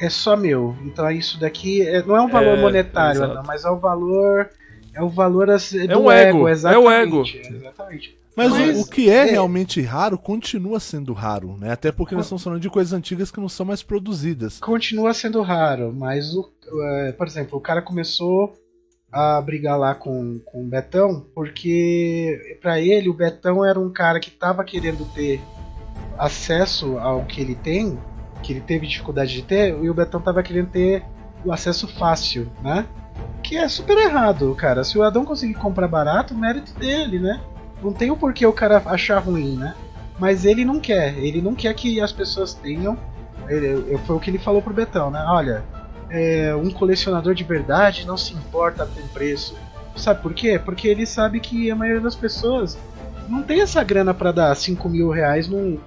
É 0.00 0.10
só 0.10 0.36
meu. 0.36 0.76
Então 0.82 1.08
isso 1.12 1.38
daqui 1.38 1.82
é- 1.82 2.02
não 2.02 2.16
é 2.16 2.20
um 2.22 2.28
valor 2.28 2.58
É, 2.58 2.60
monetário, 2.60 3.28
não, 3.28 3.42
mas 3.44 3.64
é 3.64 3.70
o 3.70 3.78
valor 3.78 4.50
é 4.92 5.02
o 5.02 5.08
valor 5.08 5.46
do 5.46 6.00
um 6.00 6.10
ego, 6.10 6.48
é 6.48 6.78
o 6.78 6.90
ego. 6.90 7.22
Exatamente. 7.22 8.19
Mas, 8.48 8.52
o- 8.52 8.56
Mas, 8.58 8.80
o, 8.80 8.90
que 8.90 9.10
é, 9.10 9.28
é- 9.28 9.30
realmente 9.32 9.80
raro 9.82 10.16
continua 10.18 10.78
sendo 10.80 11.12
raro, 11.12 11.56
né? 11.58 11.72
Até 11.72 11.90
porque 11.92 12.14
nós 12.14 12.24
estamos 12.26 12.42
falando 12.44 12.60
de 12.60 12.70
coisas 12.70 12.92
antigas 12.92 13.30
que 13.30 13.40
não 13.40 13.48
são 13.48 13.66
mais 13.66 13.82
produzidas. 13.82 14.58
Continua 14.58 15.12
sendo 15.14 15.42
raro, 15.42 15.92
mas 15.94 16.34
o, 16.34 16.48
é, 16.82 17.12
por 17.12 17.26
exemplo, 17.26 17.58
o 17.58 17.60
cara 17.60 17.82
começou 17.82 18.52
a 19.12 19.40
brigar 19.42 19.76
lá 19.78 19.94
com, 19.94 20.38
com 20.44 20.62
o 20.62 20.68
Betão, 20.68 21.26
porque 21.34 22.58
pra 22.62 22.80
ele 22.80 23.08
o 23.08 23.14
Betão 23.14 23.64
era 23.64 23.78
um 23.78 23.90
cara 23.92 24.20
que 24.20 24.30
tava 24.30 24.62
querendo 24.62 25.04
ter 25.12 25.40
acesso 26.18 26.98
ao 26.98 27.24
que 27.24 27.40
ele 27.40 27.54
tem, 27.54 27.98
que 28.42 28.52
ele 28.52 28.60
teve 28.60 28.86
dificuldade 28.86 29.32
de 29.32 29.42
ter, 29.42 29.76
e 29.82 29.90
o 29.90 29.94
Betão 29.94 30.20
tava 30.20 30.42
querendo 30.42 30.68
ter 30.70 31.02
o 31.44 31.52
acesso 31.52 31.88
fácil, 31.88 32.50
né? 32.62 32.86
Que 33.42 33.56
é 33.56 33.68
super 33.68 33.96
errado, 33.98 34.54
cara. 34.54 34.84
Se 34.84 34.96
o 34.98 35.02
Adão 35.02 35.24
conseguir 35.24 35.54
comprar 35.54 35.88
barato, 35.88 36.34
mérito 36.34 36.72
dele, 36.78 37.18
né? 37.18 37.40
Não 37.82 37.92
tem 37.92 38.10
o 38.10 38.16
porquê 38.16 38.46
o 38.46 38.52
cara 38.52 38.82
achar 38.86 39.18
ruim, 39.18 39.56
né? 39.56 39.74
Mas 40.18 40.44
ele 40.44 40.64
não 40.64 40.80
quer. 40.80 41.16
Ele 41.18 41.40
não 41.40 41.54
quer 41.54 41.74
que 41.74 42.00
as 42.00 42.12
pessoas 42.12 42.54
tenham 42.54 42.98
ele, 43.50 43.98
foi 44.06 44.16
o 44.16 44.20
que 44.20 44.30
ele 44.30 44.38
falou 44.38 44.62
pro 44.62 44.72
Betão, 44.72 45.10
né? 45.10 45.24
Olha, 45.26 45.64
é, 46.08 46.54
um 46.54 46.70
colecionador 46.70 47.34
de 47.34 47.44
verdade 47.44 48.06
não 48.06 48.16
se 48.16 48.34
importa 48.34 48.86
com 48.86 49.06
preço. 49.08 49.56
Sabe 49.96 50.22
por 50.22 50.32
quê? 50.32 50.60
Porque 50.62 50.86
ele 50.88 51.04
sabe 51.04 51.40
que 51.40 51.70
a 51.70 51.76
maioria 51.76 52.00
das 52.00 52.14
pessoas 52.14 52.78
não 53.28 53.42
tem 53.42 53.60
essa 53.60 53.82
grana 53.82 54.14
pra 54.14 54.32
dar 54.32 54.54
5 54.54 54.88
mil 54.88 55.10
reais 55.10 55.48
num, 55.48 55.78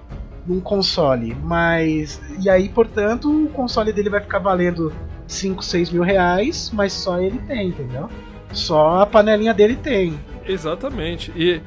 num 0.46 0.60
console. 0.60 1.34
Mas. 1.42 2.20
E 2.38 2.48
aí, 2.50 2.68
portanto, 2.68 3.30
o 3.30 3.48
console 3.48 3.92
dele 3.92 4.10
vai 4.10 4.20
ficar 4.20 4.38
valendo 4.38 4.92
5, 5.26 5.64
6 5.64 5.90
mil 5.90 6.02
reais, 6.02 6.70
mas 6.72 6.92
só 6.92 7.18
ele 7.18 7.38
tem, 7.38 7.68
entendeu? 7.68 8.08
Só 8.52 9.00
a 9.00 9.06
panelinha 9.06 9.54
dele 9.54 9.74
tem. 9.74 10.18
Exatamente. 10.46 11.32
E, 11.34 11.62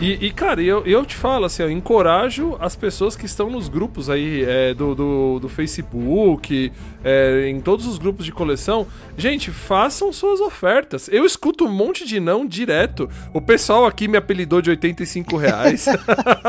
e, 0.00 0.26
e, 0.26 0.30
cara, 0.32 0.60
eu, 0.62 0.84
eu 0.84 1.04
te 1.04 1.14
falo 1.14 1.44
assim, 1.44 1.62
eu 1.62 1.70
encorajo 1.70 2.56
as 2.60 2.74
pessoas 2.74 3.14
que 3.14 3.24
estão 3.26 3.48
nos 3.50 3.68
grupos 3.68 4.10
aí 4.10 4.44
é, 4.44 4.74
do, 4.74 4.94
do, 4.94 5.38
do 5.40 5.48
Facebook, 5.48 6.72
é, 7.04 7.48
em 7.48 7.60
todos 7.60 7.86
os 7.86 7.98
grupos 7.98 8.24
de 8.24 8.32
coleção. 8.32 8.86
Gente, 9.16 9.50
façam 9.50 10.12
suas 10.12 10.40
ofertas. 10.40 11.08
Eu 11.12 11.24
escuto 11.24 11.64
um 11.66 11.70
monte 11.72 12.04
de 12.06 12.18
não 12.20 12.46
direto. 12.46 13.08
O 13.32 13.40
pessoal 13.40 13.86
aqui 13.86 14.08
me 14.08 14.16
apelidou 14.16 14.60
de 14.62 14.70
85 14.70 15.36
reais. 15.36 15.86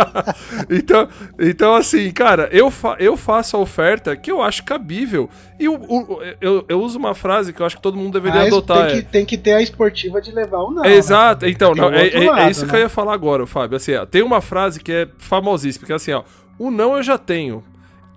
então, 0.69 1.07
então, 1.39 1.75
assim, 1.75 2.11
cara, 2.11 2.49
eu, 2.51 2.69
fa 2.71 2.95
eu 2.99 3.15
faço 3.17 3.57
a 3.57 3.59
oferta 3.59 4.15
que 4.15 4.31
eu 4.31 4.41
acho 4.41 4.63
cabível. 4.63 5.29
E 5.59 5.67
o, 5.67 5.75
o- 5.75 6.19
eu, 6.41 6.65
eu 6.67 6.81
uso 6.81 6.97
uma 6.97 7.13
frase 7.15 7.53
que 7.53 7.61
eu 7.61 7.65
acho 7.65 7.75
que 7.77 7.81
todo 7.81 7.97
mundo 7.97 8.13
deveria 8.13 8.41
Mas 8.41 8.47
adotar. 8.53 8.87
tem, 8.87 8.97
é- 8.97 9.01
que, 9.01 9.07
tem 9.07 9.25
que 9.25 9.37
ter 9.37 9.53
a 9.53 9.61
esportiva 9.61 10.21
de 10.21 10.31
levar 10.31 10.59
ou 10.59 10.71
não. 10.71 10.83
é, 10.83 10.89
né? 10.89 10.95
Exato, 10.95 11.45
então, 11.47 11.73
Tem 11.73 11.81
não, 11.81 11.89
o 11.89 11.93
é, 11.93 12.07
é- 12.07 12.25
é 12.25 12.29
lado, 12.29 12.51
isso 12.51 12.65
que 12.65 12.71
né? 12.71 12.77
eu 12.79 12.83
ia 12.83 12.89
falar 12.89 13.13
agora, 13.13 13.32
Fábio. 13.47 13.75
Assim, 13.77 13.95
ó, 13.95 14.05
tem 14.05 14.21
uma 14.21 14.41
frase 14.41 14.79
que 14.79 14.91
é 14.91 15.07
famosíssima, 15.17 15.85
que 15.85 15.91
é 15.91 15.95
assim, 15.95 16.11
ó, 16.13 16.23
o 16.59 16.69
não 16.71 16.95
eu 16.97 17.03
já 17.03 17.17
tenho. 17.17 17.63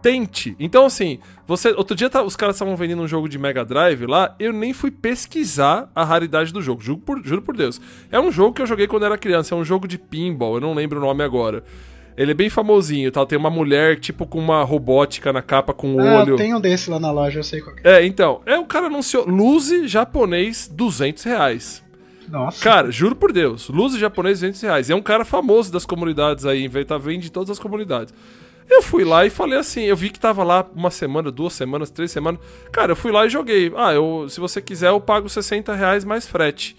Tente. 0.02 0.54
Então, 0.60 0.84
assim, 0.86 1.18
você. 1.48 1.70
Outro 1.70 1.96
dia 1.96 2.08
tá- 2.08 2.22
os 2.22 2.36
caras 2.36 2.54
estavam 2.54 2.76
vendendo 2.76 3.02
um 3.02 3.08
jogo 3.08 3.28
de 3.28 3.38
Mega 3.38 3.64
Drive 3.64 4.06
lá, 4.06 4.36
eu 4.38 4.52
nem 4.52 4.72
fui 4.72 4.90
pesquisar 4.90 5.90
a 5.94 6.04
raridade 6.04 6.52
do 6.52 6.62
jogo. 6.62 6.80
Juro 6.80 6.98
por, 7.00 7.20
juro 7.24 7.42
por 7.42 7.56
Deus. 7.56 7.80
É 8.12 8.20
um 8.20 8.30
jogo 8.30 8.52
que 8.52 8.62
eu 8.62 8.66
joguei 8.66 8.86
quando 8.86 9.04
era 9.04 9.18
criança, 9.18 9.54
é 9.54 9.58
um 9.58 9.64
jogo 9.64 9.88
de 9.88 9.98
pinball, 9.98 10.56
eu 10.56 10.60
não 10.60 10.74
lembro 10.74 10.98
o 10.98 11.02
nome 11.02 11.24
agora. 11.24 11.64
Ele 12.16 12.30
é 12.30 12.34
bem 12.34 12.48
famosinho, 12.48 13.10
tal. 13.10 13.26
Tem 13.26 13.38
uma 13.38 13.50
mulher, 13.50 13.98
tipo, 13.98 14.26
com 14.26 14.38
uma 14.38 14.62
robótica 14.62 15.32
na 15.32 15.42
capa 15.42 15.74
com 15.74 15.96
o 15.96 16.00
Ah, 16.00 16.22
olho. 16.22 16.36
tem 16.36 16.54
um 16.54 16.60
desse 16.60 16.88
lá 16.88 16.98
na 17.00 17.10
loja, 17.10 17.40
eu 17.40 17.44
sei 17.44 17.60
qual 17.60 17.74
é. 17.82 17.96
É, 18.02 18.06
então. 18.06 18.40
É, 18.46 18.56
o 18.58 18.64
cara 18.64 18.86
anunciou. 18.86 19.26
Luze 19.28 19.86
japonês, 19.88 20.66
200 20.72 21.24
reais. 21.24 21.84
Nossa. 22.28 22.62
Cara, 22.62 22.90
juro 22.90 23.14
por 23.14 23.32
Deus, 23.32 23.68
Luz 23.68 23.96
japonês 23.96 24.40
200 24.40 24.60
reais. 24.60 24.88
E 24.88 24.92
é 24.92 24.96
um 24.96 25.02
cara 25.02 25.24
famoso 25.24 25.72
das 25.72 25.86
comunidades 25.86 26.44
aí, 26.44 26.68
tá 26.84 26.98
vende 26.98 27.30
todas 27.30 27.50
as 27.50 27.58
comunidades. 27.58 28.12
Eu 28.68 28.82
fui 28.82 29.04
lá 29.04 29.24
e 29.24 29.30
falei 29.30 29.58
assim, 29.58 29.82
eu 29.82 29.96
vi 29.96 30.10
que 30.10 30.18
tava 30.18 30.42
lá 30.42 30.66
uma 30.74 30.90
semana, 30.90 31.30
duas 31.30 31.52
semanas, 31.52 31.88
três 31.88 32.10
semanas. 32.10 32.40
Cara, 32.72 32.92
eu 32.92 32.96
fui 32.96 33.12
lá 33.12 33.24
e 33.24 33.30
joguei. 33.30 33.72
Ah, 33.76 33.94
eu, 33.94 34.26
se 34.28 34.40
você 34.40 34.60
quiser, 34.60 34.88
eu 34.88 35.00
pago 35.00 35.28
60 35.28 35.72
reais 35.72 36.04
mais 36.04 36.26
frete. 36.26 36.76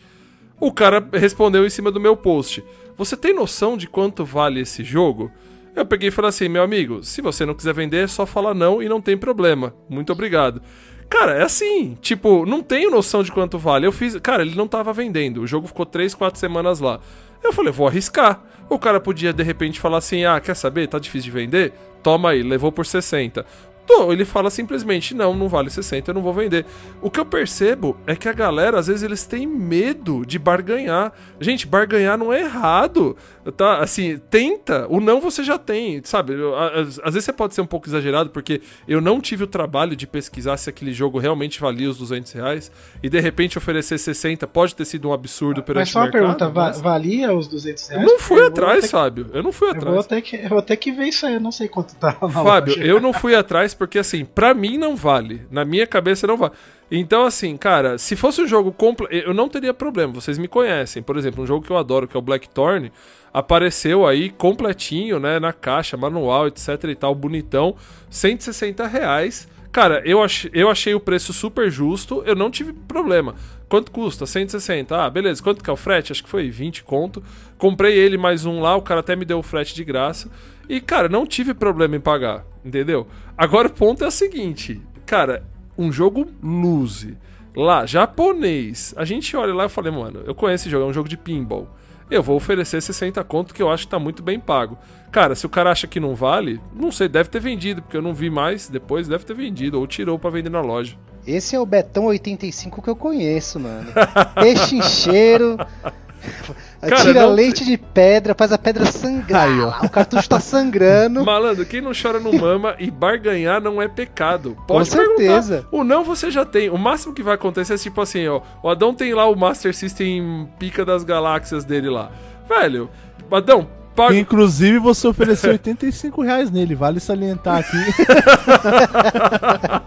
O 0.60 0.72
cara 0.72 1.08
respondeu 1.14 1.66
em 1.66 1.70
cima 1.70 1.90
do 1.90 2.00
meu 2.00 2.18
post. 2.18 2.64
Você 2.98 3.16
tem 3.16 3.34
noção 3.34 3.78
de 3.78 3.88
quanto 3.88 4.26
vale 4.26 4.60
esse 4.62 4.84
jogo? 4.84 5.32
Eu 5.76 5.86
peguei 5.86 6.10
e 6.10 6.12
falei 6.12 6.30
assim, 6.30 6.50
meu 6.50 6.64
amigo, 6.64 7.04
se 7.04 7.22
você 7.22 7.46
não 7.46 7.54
quiser 7.54 7.74
vender, 7.74 8.04
é 8.04 8.08
só 8.08 8.26
falar 8.26 8.56
não 8.56 8.82
e 8.82 8.90
não 8.90 9.00
tem 9.00 9.16
problema. 9.16 9.74
Muito 9.88 10.12
obrigado. 10.12 10.62
Cara, 11.10 11.34
é 11.34 11.44
assim, 11.44 11.98
tipo, 12.02 12.46
não 12.46 12.62
tenho 12.62 12.92
noção 12.92 13.24
de 13.24 13.32
quanto 13.32 13.58
vale. 13.58 13.88
Eu 13.88 13.92
fiz. 13.92 14.18
Cara, 14.20 14.42
ele 14.42 14.56
não 14.56 14.68
tava 14.68 14.92
vendendo. 14.92 15.42
O 15.42 15.48
jogo 15.48 15.68
ficou 15.68 15.86
3, 15.86 16.14
4 16.14 16.40
semanas 16.40 16.80
lá. 16.80 17.00
Eu 17.44 17.54
falei, 17.54 17.72
vou 17.72 17.88
arriscar. 17.88 18.42
O 18.70 18.78
cara 18.78 19.00
podia 19.00 19.32
de 19.32 19.44
repente 19.44 19.80
falar 19.80 20.00
assim: 20.00 20.26
ah, 20.26 20.40
quer 20.40 20.56
saber? 20.56 20.88
Tá 20.88 21.00
difícil 21.00 21.32
de 21.32 21.38
vender? 21.38 21.74
Toma 22.04 22.32
aí, 22.32 22.44
levou 22.44 22.72
por 22.72 22.86
60. 22.86 23.46
Tô, 23.88 24.12
ele 24.12 24.26
fala 24.26 24.50
simplesmente: 24.50 25.16
não, 25.16 25.34
não 25.34 25.48
vale 25.48 25.70
60, 25.70 26.12
eu 26.12 26.16
não 26.16 26.22
vou 26.22 26.34
vender. 26.34 26.66
O 27.02 27.10
que 27.10 27.20
eu 27.20 27.26
percebo 27.26 27.98
é 28.06 28.16
que 28.16 28.28
a 28.28 28.34
galera, 28.34 28.78
às 28.78 28.88
vezes, 28.88 29.02
eles 29.02 29.26
têm 29.26 29.48
medo 29.48 30.26
de 30.26 30.38
barganhar. 30.38 31.14
Gente, 31.40 31.66
barganhar 31.66 32.18
não 32.18 32.34
é 32.34 32.42
errado. 32.42 33.16
Tá, 33.56 33.80
assim, 33.80 34.18
tenta. 34.30 34.86
O 34.90 35.00
não 35.00 35.22
você 35.22 35.44
já 35.44 35.58
tem, 35.58 36.02
sabe? 36.04 36.34
Eu, 36.34 36.56
Às, 36.58 37.00
às 37.00 37.14
vezes 37.14 37.24
você 37.26 37.34
pode 37.34 37.54
ser 37.56 37.62
um 37.62 37.66
pouco 37.66 37.88
exagerado, 37.88 38.30
porque 38.30 38.62
eu 38.88 39.00
não 39.00 39.22
tive 39.22 39.44
o 39.44 39.48
trabalho 39.48 39.96
de 39.96 40.06
pesquisar 40.06 40.58
se 40.58 40.70
aquele 40.70 40.92
jogo 40.92 41.18
realmente 41.18 41.60
valia 41.62 41.90
os 41.90 41.98
200 41.98 42.32
reais. 42.34 42.72
E 43.02 43.10
de 43.10 43.20
repente 43.20 43.58
oferecer 43.58 43.98
60 43.98 44.46
pode 44.48 44.76
ter 44.76 44.86
sido 44.86 45.10
um 45.10 45.14
absurdo 45.14 45.64
perante 45.64 45.82
Mas 45.86 45.90
só 45.92 46.00
uma 46.00 46.06
mercado. 46.06 46.22
pergunta, 46.22 46.50
mas- 46.54 46.82
valia 46.82 47.34
os 47.34 47.48
200 47.48 47.90
Eu 47.90 47.98
reais? 48.00 48.12
não 48.12 48.20
fui 48.20 48.40
eu 48.42 48.48
atrás, 48.48 48.86
que- 48.86 48.92
Fábio. 48.92 49.28
Eu 49.34 49.44
não 49.44 49.52
fui 49.52 49.70
Eu 49.70 49.74
vou, 49.76 49.82
atrás. 50.00 50.08
ter 50.08 50.22
que, 50.22 50.36
eu 50.36 50.50
vou 50.50 50.62
ter 50.62 50.76
que 50.78 50.92
ver 50.92 51.06
isso 51.06 51.26
aí, 51.26 51.36
eu 51.36 51.40
não 51.42 51.52
sei 51.52 51.68
quanto 51.68 51.96
tá 51.96 52.12
Fábio, 52.14 52.76
loja. 52.76 52.84
eu 52.86 53.00
não 53.00 53.14
fui 53.14 53.34
atrás 53.36 53.74
porque, 53.74 54.00
assim, 54.00 54.26
pra 54.26 54.54
mim 54.54 54.78
não 54.78 54.96
vale. 54.96 55.48
Na 55.50 55.64
minha 55.64 55.88
cabeça 55.88 56.28
não 56.28 56.36
vale. 56.38 56.54
Então, 56.90 57.26
assim, 57.26 57.58
cara, 57.58 57.98
se 57.98 58.16
fosse 58.16 58.42
um 58.42 58.48
jogo 58.48 58.72
completo, 58.72 59.14
eu 59.14 59.34
não 59.34 59.50
teria 59.50 59.74
problema. 59.74 60.14
Vocês 60.14 60.38
me 60.38 60.48
conhecem. 60.48 61.04
Por 61.04 61.18
exemplo, 61.18 61.44
um 61.44 61.48
jogo 61.48 61.66
que 61.66 61.72
eu 61.72 61.78
adoro, 61.78 62.08
que 62.08 62.16
é 62.16 62.20
o 62.20 62.22
Blackthorn, 62.22 62.92
apareceu 63.34 64.08
aí 64.08 64.30
completinho, 64.30 65.20
né, 65.20 65.40
na 65.40 65.52
caixa, 65.52 65.98
manual, 65.98 66.48
etc 66.48 66.84
e 66.86 66.96
tal, 66.96 67.14
bonitão, 67.14 67.76
160 68.10 68.88
reais. 68.88 69.48
Cara, 69.72 70.02
eu, 70.06 70.24
ach, 70.24 70.50
eu 70.54 70.70
achei 70.70 70.96
o 70.96 71.00
preço 71.00 71.34
super 71.34 71.70
justo, 71.70 72.24
eu 72.26 72.36
não 72.36 72.50
tive 72.50 72.72
problema. 72.74 73.36
Quanto 73.68 73.92
custa? 73.92 74.26
160. 74.26 74.96
Ah, 74.96 75.10
beleza. 75.10 75.44
Quanto 75.44 75.62
que 75.62 75.70
é 75.70 75.74
o 75.74 75.78
frete? 75.78 76.12
Acho 76.12 76.24
que 76.24 76.30
foi 76.30 76.50
20 76.50 76.84
conto. 76.84 77.22
Comprei 77.58 77.98
ele 77.98 78.18
mais 78.18 78.46
um 78.46 78.62
lá, 78.62 78.76
o 78.76 78.82
cara 78.82 79.02
até 79.02 79.16
me 79.16 79.26
deu 79.26 79.40
o 79.40 79.44
frete 79.44 79.76
de 79.76 79.84
graça. 79.84 80.32
E, 80.70 80.80
cara, 80.80 81.10
não 81.10 81.28
tive 81.28 81.54
problema 81.54 81.98
em 81.98 82.00
pagar, 82.00 82.46
entendeu? 82.64 83.08
Agora 83.38 83.68
o 83.68 83.72
ponto 83.72 84.04
é 84.04 84.08
o 84.08 84.12
seguinte, 84.12 84.82
cara, 85.06 85.44
um 85.78 85.92
jogo 85.92 86.28
Luze, 86.42 87.18
lá, 87.56 87.86
japonês. 87.86 88.94
A 88.98 89.06
gente 89.06 89.36
olha 89.36 89.54
lá 89.54 89.66
e 89.66 89.70
falei, 89.70 89.92
mano, 89.92 90.22
eu 90.26 90.34
conheço 90.34 90.64
esse 90.64 90.70
jogo, 90.70 90.86
é 90.86 90.88
um 90.90 90.94
jogo 90.94 91.10
de 91.10 91.18
pinball. 91.18 91.68
Eu 92.10 92.24
vou 92.24 92.38
oferecer 92.38 92.82
60 92.82 93.22
conto 93.26 93.54
que 93.54 93.62
eu 93.62 93.70
acho 93.70 93.84
que 93.84 93.92
tá 93.92 94.00
muito 94.00 94.24
bem 94.24 94.40
pago. 94.40 94.78
Cara, 95.12 95.36
se 95.36 95.46
o 95.46 95.50
cara 95.50 95.72
acha 95.72 95.88
que 95.88 96.00
não 96.00 96.16
vale, 96.16 96.60
não 96.74 96.90
sei, 96.92 97.10
deve 97.10 97.30
ter 97.30 97.42
vendido, 97.42 97.82
porque 97.82 97.98
eu 97.98 98.02
não 98.02 98.14
vi 98.14 98.30
mais, 98.30 98.70
depois 98.70 99.08
deve 99.08 99.26
ter 99.26 99.34
vendido, 99.34 99.78
ou 99.78 99.86
tirou 99.86 100.18
pra 100.18 100.30
vender 100.30 100.50
na 100.50 100.62
loja. 100.62 100.96
Esse 101.26 101.56
é 101.56 101.60
o 101.60 101.66
Betão 101.66 102.06
85 102.06 102.82
que 102.82 102.90
eu 102.90 102.96
conheço, 102.96 103.60
mano. 103.60 103.90
Pechincheiro. 104.36 105.58
Cara, 106.82 107.02
Tira 107.02 107.22
não- 107.24 107.34
leite 107.34 107.66
de 107.66 107.76
pedra, 107.78 108.36
faz 108.36 108.52
a 108.52 108.58
pedra 108.58 108.86
sangrar. 108.86 109.44
Aí, 109.48 109.60
ó. 109.62 109.86
O 109.86 109.90
cartucho 109.90 110.30
tá 110.30 110.40
sangrando. 110.40 111.24
Malandro, 111.26 111.66
quem 111.66 111.82
não 111.82 111.92
chora 112.00 112.20
não 112.20 112.32
mama 112.34 112.76
e 112.78 112.92
barganhar 112.92 113.60
não 113.62 113.82
é 113.82 113.88
pecado. 113.88 114.56
Pode 114.68 114.90
Com 114.90 114.96
certeza. 114.98 115.54
perguntar. 115.64 115.76
O 115.76 115.84
não 115.84 116.04
você 116.04 116.30
já 116.30 116.46
tem. 116.46 116.70
O 116.70 116.78
máximo 116.78 117.14
que 117.14 117.24
vai 117.24 117.36
acontecer 117.36 117.74
é 117.74 117.78
tipo 117.78 118.00
assim, 118.02 118.28
ó. 118.28 118.42
O 118.62 118.70
Adão 118.70 118.94
tem 118.94 119.14
lá 119.14 119.26
o 119.28 119.36
Master 119.36 119.74
System 119.76 120.48
pica 120.60 120.86
das 120.86 121.04
galáxias 121.04 121.64
dele 121.66 121.90
lá. 121.90 122.12
Velho, 122.48 122.90
Adão, 123.32 123.68
paga. 123.98 124.16
Inclusive, 124.18 124.80
você 124.80 125.08
ofereceu 125.08 125.52
85 125.52 126.22
reais 126.22 126.52
nele, 126.52 126.76
vale 126.76 127.00
salientar 127.00 127.58
aqui. 127.58 127.78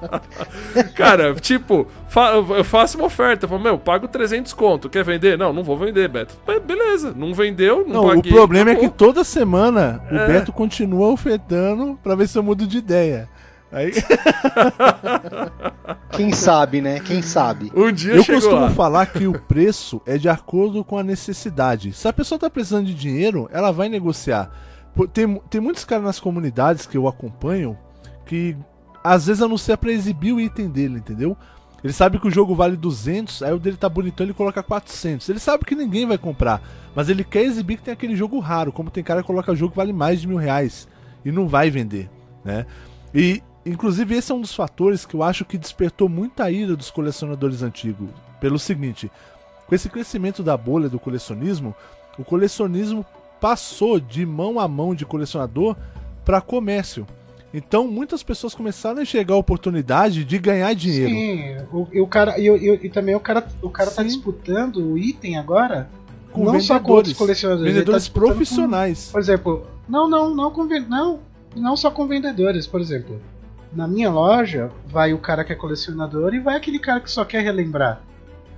Cara, 0.94 1.34
tipo, 1.34 1.86
fa- 2.08 2.32
eu 2.32 2.64
faço 2.64 2.96
uma 2.98 3.06
oferta. 3.06 3.46
Falo, 3.48 3.60
meu, 3.62 3.78
pago 3.78 4.08
300 4.08 4.52
conto. 4.52 4.88
Quer 4.88 5.04
vender? 5.04 5.38
Não, 5.38 5.52
não 5.52 5.62
vou 5.62 5.76
vender, 5.78 6.08
Beto. 6.08 6.34
Mas 6.46 6.60
beleza, 6.62 7.12
não 7.16 7.32
vendeu, 7.34 7.84
não, 7.86 7.94
Não, 7.94 8.04
o 8.04 8.08
paguei. 8.16 8.32
problema 8.32 8.70
é 8.70 8.74
que 8.74 8.86
acabou. 8.86 8.96
toda 8.96 9.24
semana 9.24 10.02
o 10.10 10.16
É. 10.16 10.26
Beto 10.26 10.52
continua 10.52 11.08
ofertando 11.08 11.98
pra 12.02 12.14
ver 12.14 12.28
se 12.28 12.38
eu 12.38 12.42
mudo 12.42 12.66
de 12.66 12.78
ideia. 12.78 13.28
Aí, 13.72 13.92
Quem 16.10 16.32
sabe, 16.32 16.80
né? 16.80 17.00
Quem 17.00 17.22
sabe? 17.22 17.70
Um 17.74 17.90
dia 17.92 18.14
eu 18.14 18.24
costumo 18.24 18.62
lá. 18.62 18.70
falar 18.70 19.06
que 19.06 19.26
o 19.26 19.40
preço 19.40 20.02
é 20.04 20.18
de 20.18 20.28
acordo 20.28 20.84
com 20.84 20.98
a 20.98 21.02
necessidade. 21.02 21.92
Se 21.92 22.08
a 22.08 22.12
pessoa 22.12 22.38
tá 22.38 22.50
precisando 22.50 22.86
de 22.86 22.94
dinheiro, 22.94 23.48
ela 23.52 23.70
vai 23.70 23.88
negociar. 23.88 24.50
Tem, 25.12 25.40
tem 25.48 25.60
muitos 25.60 25.84
caras 25.84 26.04
nas 26.04 26.20
comunidades 26.20 26.84
que 26.84 26.96
eu 26.96 27.06
acompanho 27.06 27.78
que 28.26 28.56
às 29.02 29.26
vezes 29.26 29.42
anuncia 29.42 29.78
pra 29.78 29.92
exibir 29.92 30.32
o 30.32 30.40
item 30.40 30.68
dele, 30.68 30.98
entendeu? 30.98 31.36
Ele 31.82 31.92
sabe 31.92 32.18
que 32.18 32.28
o 32.28 32.30
jogo 32.30 32.54
vale 32.54 32.76
200, 32.76 33.42
aí 33.42 33.52
o 33.52 33.58
dele 33.58 33.76
tá 33.76 33.88
bonitão, 33.88 34.26
ele 34.26 34.34
coloca 34.34 34.62
400. 34.62 35.28
Ele 35.28 35.38
sabe 35.38 35.64
que 35.64 35.74
ninguém 35.74 36.06
vai 36.06 36.18
comprar, 36.18 36.60
mas 36.94 37.08
ele 37.08 37.24
quer 37.24 37.42
exibir 37.42 37.78
que 37.78 37.84
tem 37.84 37.94
aquele 37.94 38.14
jogo 38.14 38.38
raro, 38.38 38.72
como 38.72 38.90
tem 38.90 39.02
cara 39.02 39.22
que 39.22 39.26
coloca 39.26 39.54
jogo 39.54 39.70
que 39.70 39.76
vale 39.76 39.92
mais 39.92 40.20
de 40.20 40.28
mil 40.28 40.36
reais 40.36 40.86
e 41.24 41.32
não 41.32 41.48
vai 41.48 41.70
vender, 41.70 42.10
né? 42.44 42.66
E, 43.14 43.42
inclusive, 43.64 44.14
esse 44.16 44.32
é 44.32 44.34
um 44.34 44.40
dos 44.40 44.54
fatores 44.54 45.04
que 45.04 45.14
eu 45.14 45.22
acho 45.22 45.44
que 45.44 45.58
despertou 45.58 46.08
muita 46.08 46.50
ira 46.50 46.74
dos 46.76 46.90
colecionadores 46.90 47.62
antigos. 47.62 48.08
Pelo 48.40 48.58
seguinte, 48.58 49.10
com 49.66 49.74
esse 49.74 49.88
crescimento 49.88 50.42
da 50.42 50.56
bolha 50.56 50.88
do 50.88 50.98
colecionismo, 50.98 51.74
o 52.18 52.24
colecionismo 52.24 53.04
passou 53.40 53.98
de 54.00 54.24
mão 54.26 54.58
a 54.60 54.66
mão 54.68 54.94
de 54.94 55.04
colecionador 55.06 55.76
para 56.24 56.40
comércio. 56.40 57.06
Então, 57.52 57.88
muitas 57.88 58.22
pessoas 58.22 58.54
começaram 58.54 58.98
a 59.00 59.02
enxergar 59.02 59.34
a 59.34 59.38
oportunidade 59.38 60.24
de 60.24 60.38
ganhar 60.38 60.72
dinheiro. 60.74 61.10
Sim, 61.10 61.56
o, 61.72 61.86
e 61.92 62.00
o 62.00 62.06
cara, 62.06 62.38
e, 62.38 62.46
e- 62.48 62.86
e 62.86 62.88
também 62.88 63.14
o 63.14 63.20
cara, 63.20 63.46
o 63.60 63.68
cara 63.68 63.90
tá 63.90 64.02
disputando 64.04 64.76
o 64.76 64.96
item 64.96 65.36
agora, 65.36 65.88
Com 66.32 66.44
não 66.44 66.60
só 66.60 66.78
com 66.78 66.92
outros 66.92 67.12
vendedores, 67.12 67.18
colecionadores, 67.18 67.72
tá 67.72 67.78
vendedores 67.80 68.08
com- 68.08 68.20
profissionais. 68.20 69.08
Por 69.10 69.20
exemplo, 69.20 69.66
não, 69.88 70.08
não, 70.08 70.32
não 70.34 70.50
com 70.52 70.64
não, 70.64 71.18
não 71.56 71.76
só 71.76 71.90
com 71.90 72.06
vendedores, 72.06 72.68
por 72.68 72.80
exemplo. 72.80 73.20
Na 73.72 73.86
minha 73.86 74.10
loja, 74.10 74.70
vai 74.86 75.12
o 75.12 75.18
cara 75.18 75.44
que 75.44 75.52
é 75.52 75.56
colecionador 75.56 76.34
e 76.34 76.40
vai 76.40 76.56
aquele 76.56 76.78
cara 76.78 77.00
que 77.00 77.10
só 77.10 77.24
quer 77.24 77.42
relembrar. 77.42 78.00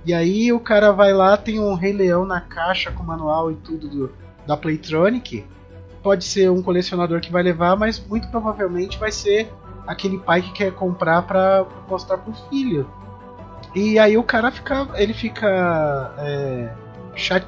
E 0.05 0.13
aí 0.13 0.51
o 0.51 0.59
cara 0.59 0.91
vai 0.91 1.13
lá, 1.13 1.37
tem 1.37 1.59
um 1.59 1.75
Rei 1.75 1.93
Leão 1.93 2.25
na 2.25 2.41
caixa 2.41 2.91
com 2.91 3.03
manual 3.03 3.51
e 3.51 3.55
tudo 3.55 3.87
do, 3.87 4.11
da 4.45 4.57
Playtronic. 4.57 5.45
Pode 6.01 6.25
ser 6.25 6.51
um 6.51 6.61
colecionador 6.61 7.21
que 7.21 7.31
vai 7.31 7.41
levar, 7.41 7.77
mas 7.77 7.99
muito 8.05 8.27
provavelmente 8.27 8.97
vai 8.97 9.11
ser 9.11 9.49
aquele 9.87 10.17
pai 10.17 10.41
que 10.41 10.51
quer 10.51 10.73
comprar 10.73 11.21
para 11.21 11.65
mostrar 11.87 12.17
pro 12.17 12.33
filho. 12.49 12.89
E 13.73 13.97
aí 13.97 14.17
o 14.17 14.23
cara 14.23 14.51
fica. 14.51 14.87
ele 14.95 15.13
fica. 15.13 16.13
É, 16.17 16.69
chat. 17.15 17.45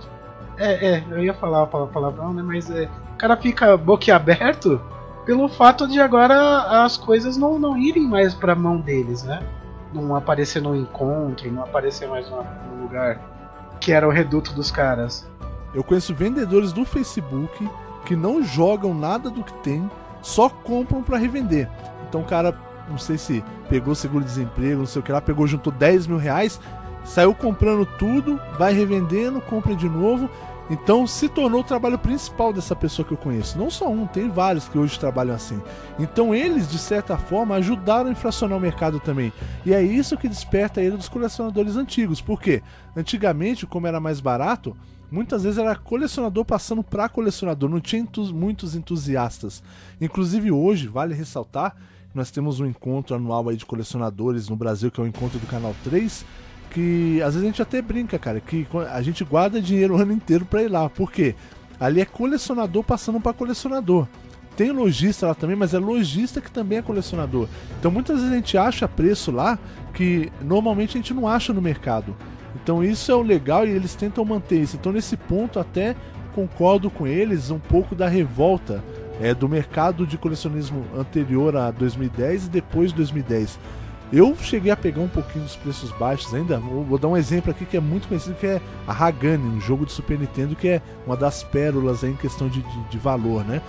É, 0.57 0.95
é, 0.95 1.03
eu 1.11 1.24
ia 1.24 1.34
falar 1.34 1.63
a 1.63 1.68
palavrão, 1.68 2.34
né? 2.34 2.41
Mas 2.41 2.70
é, 2.70 2.89
o 3.13 3.18
cara 3.18 3.36
fica 3.36 3.76
boquiaberto 3.76 4.82
pelo 5.26 5.50
fato 5.50 5.88
de 5.88 6.00
agora 6.00 6.84
as 6.86 6.98
coisas 6.98 7.36
não, 7.36 7.58
não 7.58 7.78
irem 7.78 8.08
mais 8.08 8.34
pra 8.34 8.56
mão 8.56 8.78
deles, 8.78 9.24
né? 9.24 9.42
Não 9.94 10.16
aparecer 10.16 10.62
no 10.62 10.76
encontro, 10.76 11.52
não 11.52 11.64
aparecer 11.64 12.08
mais 12.08 12.30
no 12.30 12.44
lugar 12.82 13.20
que 13.80 13.92
era 13.92 14.08
o 14.08 14.12
reduto 14.12 14.54
dos 14.54 14.72
caras. 14.72 15.28
Eu 15.74 15.84
conheço 15.84 16.14
vendedores 16.14 16.72
do 16.72 16.86
Facebook 16.86 17.70
que 18.06 18.16
não 18.16 18.44
jogam 18.44 18.94
nada 18.94 19.30
do 19.30 19.44
que 19.44 19.54
tem, 19.56 19.90
só 20.22 20.48
compram 20.48 21.02
para 21.02 21.18
revender. 21.18 21.70
Então 22.08 22.22
o 22.22 22.26
cara, 22.26 22.58
não 22.90 22.98
sei 22.98 23.18
se 23.18 23.44
pegou 23.68 23.96
seguro-desemprego, 23.96 24.80
não 24.80 24.86
sei 24.86 25.02
o 25.02 25.04
que 25.04 25.12
lá, 25.12 25.20
pegou, 25.20 25.48
juntou 25.48 25.74
10 25.74 26.08
mil 26.08 26.18
reais, 26.18 26.60
saiu 27.04 27.34
comprando 27.34 27.86
tudo, 27.98 28.40
vai 28.58 28.74
revendendo, 28.74 29.42
compra 29.42 29.76
de 29.76 29.90
novo. 29.90 30.30
Então 30.70 31.05
se 31.05 31.30
tornou 31.30 31.61
o 31.61 31.63
trabalho 31.63 31.97
principal 31.99 32.51
dessa 32.51 32.76
pessoa 32.76 33.05
que 33.05 33.13
eu 33.13 33.18
conheço. 33.18 33.57
Não 33.57 33.70
só 33.70 33.88
um, 33.89 34.07
tem 34.07 34.30
vários 34.30 34.68
que 34.68 34.78
hoje 34.78 34.99
trabalham 34.99 35.36
assim. 35.36 35.61
Então 35.99 36.34
eles, 36.34 36.68
de 36.68 36.80
certa 36.80 37.18
forma, 37.18 37.55
ajudaram 37.55 38.09
a 38.09 38.11
inflacionar 38.11 38.57
o 38.57 38.61
mercado 38.61 38.99
também. 38.99 39.32
E 39.66 39.74
é 39.74 39.82
isso 39.82 40.18
que 40.18 40.28
desperta 40.28 40.82
ele 40.82 40.97
dos 40.97 41.09
colecionadores 41.09 41.76
antigos. 41.76 42.20
Por 42.20 42.41
quê? 42.41 42.63
Antigamente, 42.95 43.68
como 43.68 43.86
era 43.86 43.99
mais 43.99 44.20
barato, 44.20 44.76
muitas 45.11 45.43
vezes 45.43 45.59
era 45.59 45.76
colecionador 45.76 46.43
passando 46.43 46.84
para 46.84 47.07
colecionador, 47.09 47.70
não 47.70 47.80
tinha 47.80 48.01
entus 48.01 48.32
muitos 48.32 48.76
entusiastas. 48.76 49.63
Inclusive 50.01 50.51
hoje, 50.51 50.88
vale 50.88 51.13
ressaltar, 51.13 51.76
nós 52.13 52.32
temos 52.32 52.59
um 52.59 52.66
encontro 52.66 53.16
anual 53.16 53.49
aí 53.49 53.57
de 53.57 53.66
colecionadores 53.66 54.49
no 54.49 54.55
Brasil, 54.55 54.89
que 54.89 54.99
é 54.99 55.03
o 55.03 55.07
encontro 55.07 55.38
do 55.38 55.45
Canal 55.45 55.76
3, 55.84 56.26
que 56.76 57.22
às 57.22 57.34
vezes 57.34 57.42
a 57.42 57.46
gente 57.46 57.62
até 57.62 57.82
brinca, 57.82 58.20
cara, 58.20 58.42
que 58.42 58.68
a 58.92 59.02
gente 59.02 59.24
guarda 59.24 59.62
dinheiro 59.62 59.96
o 59.96 59.98
ano 59.98 60.12
inteiro 60.12 60.44
para 60.44 60.62
ir 60.62 60.68
lá. 60.68 60.90
Por 60.90 61.10
quê? 61.10 61.34
Ali 61.80 62.02
é 62.02 62.06
colecionador 62.06 62.84
passando 62.84 63.18
para 63.18 63.32
colecionador. 63.32 64.06
Tem 64.58 64.72
lojista 64.72 65.28
lá 65.28 65.34
também, 65.34 65.56
mas 65.56 65.74
é 65.74 65.80
lojista 65.80 66.42
que 66.42 66.52
também 66.52 66.80
é 66.80 66.82
colecionador. 66.82 67.48
Então 67.80 67.90
muitas 67.90 68.18
vezes 68.18 68.32
a 68.32 68.36
gente 68.36 68.58
acha 68.58 68.90
preço 68.90 69.32
lá 69.32 69.58
que 69.94 70.30
normalmente 70.42 70.98
a 70.98 71.00
gente 71.00 71.14
não 71.14 71.30
acha 71.30 71.54
no 71.54 71.62
mercado. 71.62 72.14
Então 72.62 72.84
isso 72.84 73.10
é 73.10 73.16
o 73.16 73.22
legal 73.22 73.66
e 73.66 73.72
eles 73.72 73.96
tentam 73.96 74.26
manter 74.26 74.60
isso. 74.60 74.76
Então 74.76 74.92
nesse 74.92 75.16
ponto 75.16 75.60
até 75.60 75.96
concordo 76.34 76.90
com 76.90 77.08
eles 77.08 77.52
um 77.52 77.60
pouco 77.60 77.96
da 77.96 78.10
revolta 78.10 78.84
é, 79.22 79.34
do 79.34 79.48
mercado 79.48 80.06
de 80.06 80.18
colecionismo 80.18 80.86
anterior 80.98 81.56
a 81.56 81.72
2010 81.72 82.48
e 82.48 82.50
depois 82.50 82.90
de 82.90 82.98
2010. 82.98 83.58
Eu 84.14 84.36
cheguei 84.39 84.72
a 84.72 84.78
pegar 84.78 85.01
um 85.01 85.08
pouquinho 85.08 85.43
dos 85.43 85.56
preços 85.56 85.91
baixos 85.91 86.34
ainda. 86.34 86.58
Vou, 86.60 86.84
vou, 86.84 86.97
dar 86.97 87.08
um 87.08 87.18
exemplo 87.18 87.51
aqui 87.51 87.66
que 87.66 87.76
é 87.76 87.80
muito 87.80 88.08
conhecido, 88.08 88.36
que 88.36 88.45
é 88.45 88.62
a 88.88 88.93
Hagane, 88.93 89.43
um 89.43 89.60
jogo 89.60 89.86
de 89.86 89.91
Super 89.91 90.20
Nintendo 90.20 90.56
que 90.56 90.68
é 90.68 90.82
uma 91.06 91.18
das 91.18 91.43
pérolas 91.43 92.03
em 92.03 92.14
questão 92.16 92.47
de, 92.47 92.62
de, 92.62 92.84
de, 92.89 92.97
valor, 92.97 93.43
né? 93.43 93.62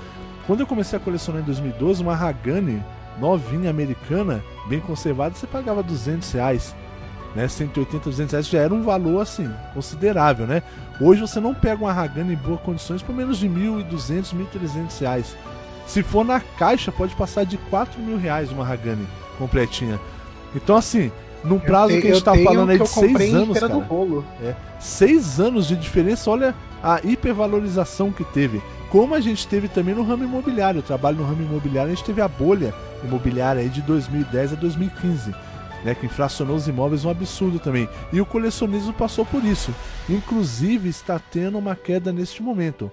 Quando 0.47 0.61
eu 0.61 0.67
comecei 0.67 0.99
a 0.99 1.01
colecionar 1.01 1.43
em 1.43 1.45
2012, 1.45 2.03
uma 2.03 2.15
Hagane 2.15 2.83
novinha 3.19 3.71
americana, 3.71 4.45
bem 4.69 4.79
conservada, 4.79 5.35
você 5.35 5.47
pagava 5.47 5.83
200 5.83 6.31
reais. 6.33 6.75
Né, 7.35 7.47
180, 7.49 8.09
200 8.09 8.33
reais 8.33 8.49
já 8.49 8.61
era 8.61 8.73
um 8.73 8.83
valor 8.83 9.21
assim 9.21 9.51
considerável, 9.75 10.47
né? 10.47 10.63
Hoje 10.99 11.21
você 11.21 11.39
não 11.39 11.55
pega 11.55 11.85
uma 11.85 11.93
Hagane 11.93 12.33
em 12.33 12.37
boas 12.37 12.61
condições 12.61 13.03
por 13.03 13.15
menos 13.15 13.39
de 13.39 13.49
1.200, 13.49 14.35
1.300 14.35 15.01
reais. 15.01 15.37
Se 15.87 16.03
for 16.03 16.25
na 16.25 16.41
caixa, 16.41 16.91
pode 16.91 17.15
passar 17.15 17.45
de 17.45 17.59
4 17.59 18.01
mil 18.01 18.17
reais 18.17 18.51
uma 18.51 18.67
Hagane 18.67 19.07
completinha. 19.39 20.01
Então, 20.57 20.77
assim, 20.77 21.13
num 21.45 21.59
prazo 21.59 22.01
que 22.01 22.09
a 22.09 22.15
gente 22.15 22.25
tá 22.25 22.35
falando 22.37 22.71
aí 22.71 22.79
de 22.79 22.89
seis 22.89 23.35
anos, 23.35 23.59
cara. 23.59 23.75
É, 24.43 24.55
seis 24.81 25.39
anos 25.39 25.69
de 25.69 25.77
diferença, 25.77 26.31
olha 26.31 26.55
a 26.83 27.01
hipervalorização 27.05 28.11
que 28.11 28.25
teve. 28.25 28.61
Como 28.91 29.15
a 29.15 29.21
gente 29.21 29.47
teve 29.47 29.69
também 29.69 29.95
no 29.95 30.03
ramo 30.03 30.25
imobiliário. 30.25 30.79
Eu 30.79 30.83
trabalho 30.83 31.19
no 31.19 31.25
ramo 31.25 31.43
imobiliário, 31.43 31.93
a 31.93 31.95
gente 31.95 32.05
teve 32.05 32.21
a 32.21 32.29
bolha 32.29 32.75
imobiliária 33.05 33.61
aí 33.61 33.69
de 33.69 33.83
2010 33.83 34.55
a 34.55 34.57
2015. 34.57 35.35
Né, 35.85 35.95
que 35.95 36.07
inflacionou 36.07 36.57
os 36.57 36.67
imóveis 36.67 37.05
um 37.05 37.11
absurdo 37.11 37.61
também. 37.61 37.89
E 38.13 38.21
o 38.21 38.27
colecionismo 38.27 38.93
passou 38.93 39.25
por 39.25 39.45
isso. 39.45 39.73
Inclusive 40.09 40.89
está 40.89 41.17
tendo 41.19 41.59
uma 41.59 41.77
queda 41.77 42.13
neste 42.13 42.43
momento 42.43 42.91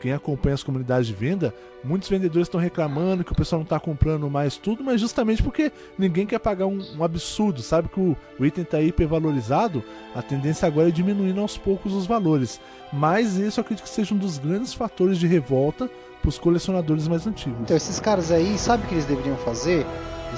quem 0.00 0.12
acompanha 0.12 0.54
as 0.54 0.62
comunidades 0.62 1.06
de 1.06 1.14
venda, 1.14 1.54
muitos 1.82 2.08
vendedores 2.08 2.46
estão 2.46 2.60
reclamando 2.60 3.24
que 3.24 3.32
o 3.32 3.34
pessoal 3.34 3.60
não 3.60 3.64
está 3.64 3.78
comprando 3.80 4.28
mais 4.30 4.56
tudo, 4.56 4.82
mas 4.84 5.00
justamente 5.00 5.42
porque 5.42 5.72
ninguém 5.98 6.26
quer 6.26 6.38
pagar 6.38 6.66
um, 6.66 6.80
um 6.96 7.04
absurdo, 7.04 7.62
sabe 7.62 7.88
que 7.88 8.00
o, 8.00 8.16
o 8.38 8.46
item 8.46 8.64
está 8.64 8.80
hipervalorizado, 8.80 9.82
a 10.14 10.22
tendência 10.22 10.66
agora 10.66 10.88
é 10.88 10.92
diminuindo 10.92 11.40
aos 11.40 11.56
poucos 11.56 11.92
os 11.92 12.06
valores. 12.06 12.60
Mas 12.92 13.36
isso 13.36 13.60
eu 13.60 13.62
acredito 13.62 13.84
que 13.84 13.90
seja 13.90 14.14
um 14.14 14.18
dos 14.18 14.38
grandes 14.38 14.74
fatores 14.74 15.18
de 15.18 15.26
revolta 15.26 15.90
para 16.20 16.28
os 16.28 16.38
colecionadores 16.38 17.08
mais 17.08 17.26
antigos. 17.26 17.58
Então, 17.60 17.76
esses 17.76 18.00
caras 18.00 18.30
aí, 18.30 18.58
sabe 18.58 18.84
o 18.84 18.88
que 18.88 18.94
eles 18.94 19.04
deveriam 19.04 19.36
fazer? 19.36 19.86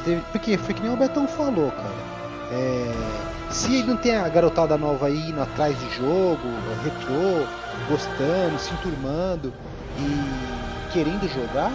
Eles 0.07 0.23
Porque 0.33 0.57
foi 0.59 0.75
que 0.75 0.83
nem 0.83 0.93
o 0.93 0.97
Betão 0.97 1.27
falou, 1.27 1.71
cara. 1.71 2.19
É 2.51 3.29
se 3.51 3.83
não 3.83 3.97
tem 3.97 4.15
a 4.15 4.29
garotada 4.29 4.77
nova 4.77 5.07
aí 5.07 5.31
indo 5.31 5.41
atrás 5.41 5.79
de 5.79 5.97
jogo, 5.97 6.43
retrô, 6.85 7.47
gostando, 7.89 8.59
se 8.59 8.73
enturmando 8.75 9.53
e 9.99 10.93
querendo 10.93 11.29
jogar, 11.29 11.73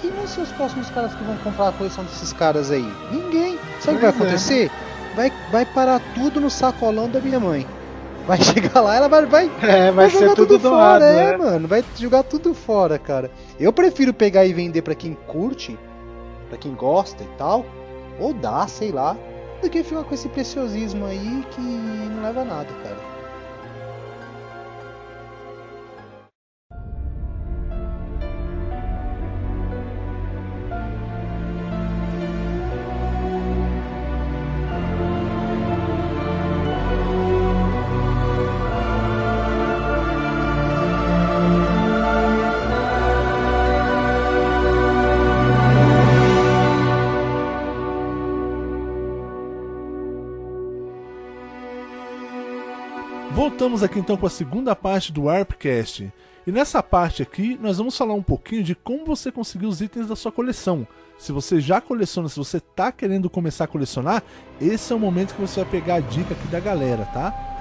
quem 0.00 0.10
vão 0.10 0.26
ser 0.26 0.40
os 0.40 0.52
próximos 0.52 0.88
caras 0.90 1.14
que 1.14 1.22
vão 1.22 1.36
comprar 1.38 1.68
a 1.68 1.72
coleção 1.72 2.04
desses 2.04 2.32
caras 2.32 2.70
aí? 2.70 2.90
Ninguém. 3.10 3.58
Sabe 3.80 3.96
o 3.96 4.00
que 4.00 4.06
vai 4.06 4.12
é. 4.12 4.14
acontecer? 4.14 4.70
Vai, 5.14 5.32
vai 5.50 5.66
parar 5.66 6.00
tudo 6.14 6.40
no 6.40 6.50
sacolão 6.50 7.08
da 7.08 7.20
minha 7.20 7.38
mãe. 7.38 7.66
Vai 8.26 8.40
chegar 8.42 8.80
lá, 8.80 8.96
ela 8.96 9.08
vai, 9.08 9.26
vai, 9.26 9.50
é, 9.62 9.90
vai, 9.90 10.08
vai 10.08 10.10
ser 10.10 10.28
tudo, 10.34 10.58
tudo 10.58 10.70
fora, 10.70 11.04
é, 11.04 11.32
né? 11.32 11.36
mano. 11.36 11.68
Vai 11.68 11.84
jogar 11.96 12.22
tudo 12.22 12.54
fora, 12.54 12.98
cara. 12.98 13.30
Eu 13.58 13.72
prefiro 13.72 14.14
pegar 14.14 14.44
e 14.44 14.52
vender 14.52 14.82
para 14.82 14.94
quem 14.94 15.14
curte, 15.26 15.78
para 16.48 16.56
quem 16.56 16.74
gosta 16.74 17.22
e 17.22 17.28
tal, 17.36 17.66
ou 18.18 18.32
dar, 18.32 18.68
sei 18.68 18.92
lá, 18.92 19.16
do 19.60 19.68
que 19.68 19.82
ficar 19.82 20.04
com 20.04 20.14
esse 20.14 20.28
preciosismo 20.28 21.06
aí 21.06 21.44
que 21.50 21.60
não 21.60 22.22
leva 22.22 22.42
a 22.42 22.44
nada, 22.44 22.68
cara. 22.82 23.19
Voltamos 53.60 53.82
aqui 53.82 53.98
então 53.98 54.16
para 54.16 54.28
a 54.28 54.30
segunda 54.30 54.74
parte 54.74 55.12
do 55.12 55.28
Arpcast. 55.28 56.10
E 56.46 56.50
nessa 56.50 56.82
parte 56.82 57.20
aqui 57.20 57.58
nós 57.60 57.76
vamos 57.76 57.94
falar 57.94 58.14
um 58.14 58.22
pouquinho 58.22 58.64
de 58.64 58.74
como 58.74 59.04
você 59.04 59.30
conseguir 59.30 59.66
os 59.66 59.82
itens 59.82 60.06
da 60.06 60.16
sua 60.16 60.32
coleção. 60.32 60.88
Se 61.18 61.30
você 61.30 61.60
já 61.60 61.78
coleciona, 61.78 62.26
se 62.30 62.38
você 62.38 62.56
está 62.56 62.90
querendo 62.90 63.28
começar 63.28 63.64
a 63.64 63.66
colecionar, 63.66 64.22
esse 64.58 64.90
é 64.90 64.96
o 64.96 64.98
momento 64.98 65.34
que 65.34 65.42
você 65.42 65.60
vai 65.60 65.72
pegar 65.72 65.96
a 65.96 66.00
dica 66.00 66.32
aqui 66.32 66.48
da 66.48 66.58
galera, 66.58 67.04
tá? 67.12 67.59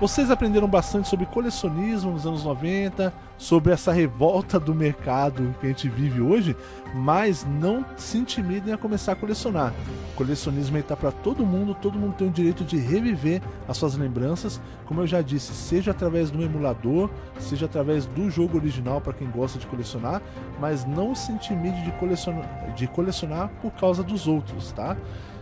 Vocês 0.00 0.30
aprenderam 0.30 0.68
bastante 0.68 1.08
sobre 1.08 1.26
colecionismo 1.26 2.12
nos 2.12 2.24
anos 2.24 2.44
90, 2.44 3.12
sobre 3.36 3.72
essa 3.72 3.92
revolta 3.92 4.58
do 4.58 4.72
mercado 4.72 5.52
que 5.60 5.66
a 5.66 5.70
gente 5.70 5.88
vive 5.88 6.20
hoje, 6.20 6.56
mas 6.94 7.44
não 7.44 7.84
se 7.96 8.16
intimidem 8.16 8.72
a 8.72 8.78
começar 8.78 9.12
a 9.12 9.16
colecionar. 9.16 9.74
O 10.12 10.16
colecionismo 10.16 10.78
está 10.78 10.96
para 10.96 11.10
todo 11.10 11.44
mundo, 11.44 11.74
todo 11.74 11.98
mundo 11.98 12.14
tem 12.14 12.28
o 12.28 12.30
direito 12.30 12.62
de 12.62 12.76
reviver 12.76 13.42
as 13.66 13.76
suas 13.76 13.96
lembranças, 13.96 14.60
como 14.86 15.00
eu 15.00 15.06
já 15.06 15.20
disse, 15.20 15.52
seja 15.52 15.90
através 15.90 16.30
do 16.30 16.44
emulador, 16.44 17.10
seja 17.40 17.66
através 17.66 18.06
do 18.06 18.30
jogo 18.30 18.56
original 18.56 19.00
para 19.00 19.12
quem 19.12 19.28
gosta 19.28 19.58
de 19.58 19.66
colecionar, 19.66 20.22
mas 20.60 20.84
não 20.84 21.12
se 21.12 21.32
intimide 21.32 21.82
de 21.82 21.90
colecionar, 21.98 22.72
de 22.76 22.86
colecionar 22.86 23.50
por 23.60 23.72
causa 23.72 24.04
dos 24.04 24.28
outros, 24.28 24.70
tá? 24.70 24.96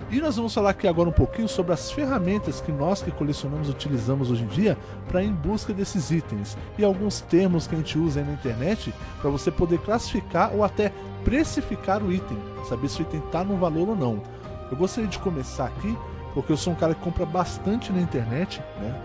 E 0.09 0.21
nós 0.21 0.37
vamos 0.37 0.55
falar 0.55 0.71
aqui 0.71 0.87
agora 0.87 1.09
um 1.09 1.13
pouquinho 1.13 1.49
sobre 1.49 1.73
as 1.73 1.91
ferramentas 1.91 2.61
que 2.61 2.71
nós 2.71 3.03
que 3.03 3.11
colecionamos 3.11 3.69
utilizamos 3.69 4.31
hoje 4.31 4.45
em 4.45 4.47
dia 4.47 4.79
para 5.09 5.21
em 5.23 5.33
busca 5.33 5.73
desses 5.73 6.13
itens 6.13 6.57
e 6.79 6.85
alguns 6.85 7.21
termos 7.21 7.67
que 7.67 7.75
a 7.75 7.79
gente 7.79 7.99
usa 7.99 8.23
na 8.23 8.33
internet 8.33 8.95
para 9.21 9.31
você 9.31 9.51
poder 9.51 9.81
classificar 9.81 10.55
ou 10.55 10.63
até 10.63 10.93
precificar 11.25 12.05
o 12.05 12.13
item, 12.13 12.39
saber 12.69 12.89
se 12.89 13.01
o 13.01 13.03
item 13.03 13.19
está 13.19 13.43
no 13.43 13.57
valor 13.57 13.89
ou 13.89 13.97
não. 13.97 14.23
Eu 14.71 14.77
gostaria 14.77 15.11
de 15.11 15.19
começar 15.19 15.67
aqui 15.67 15.99
porque 16.33 16.53
eu 16.53 16.57
sou 16.57 16.73
um 16.73 16.77
cara 16.77 16.95
que 16.95 17.03
compra 17.03 17.27
bastante 17.27 17.93
na 17.93 18.01
internet, 18.01 18.63
né? 18.81 19.03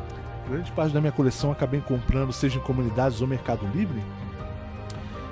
Grande 0.47 0.71
parte 0.71 0.93
da 0.93 1.01
minha 1.01 1.11
coleção 1.11 1.51
acabei 1.51 1.81
comprando, 1.81 2.31
seja 2.31 2.59
em 2.59 2.61
comunidades 2.61 3.21
ou 3.21 3.27
Mercado 3.27 3.65
Livre. 3.73 4.03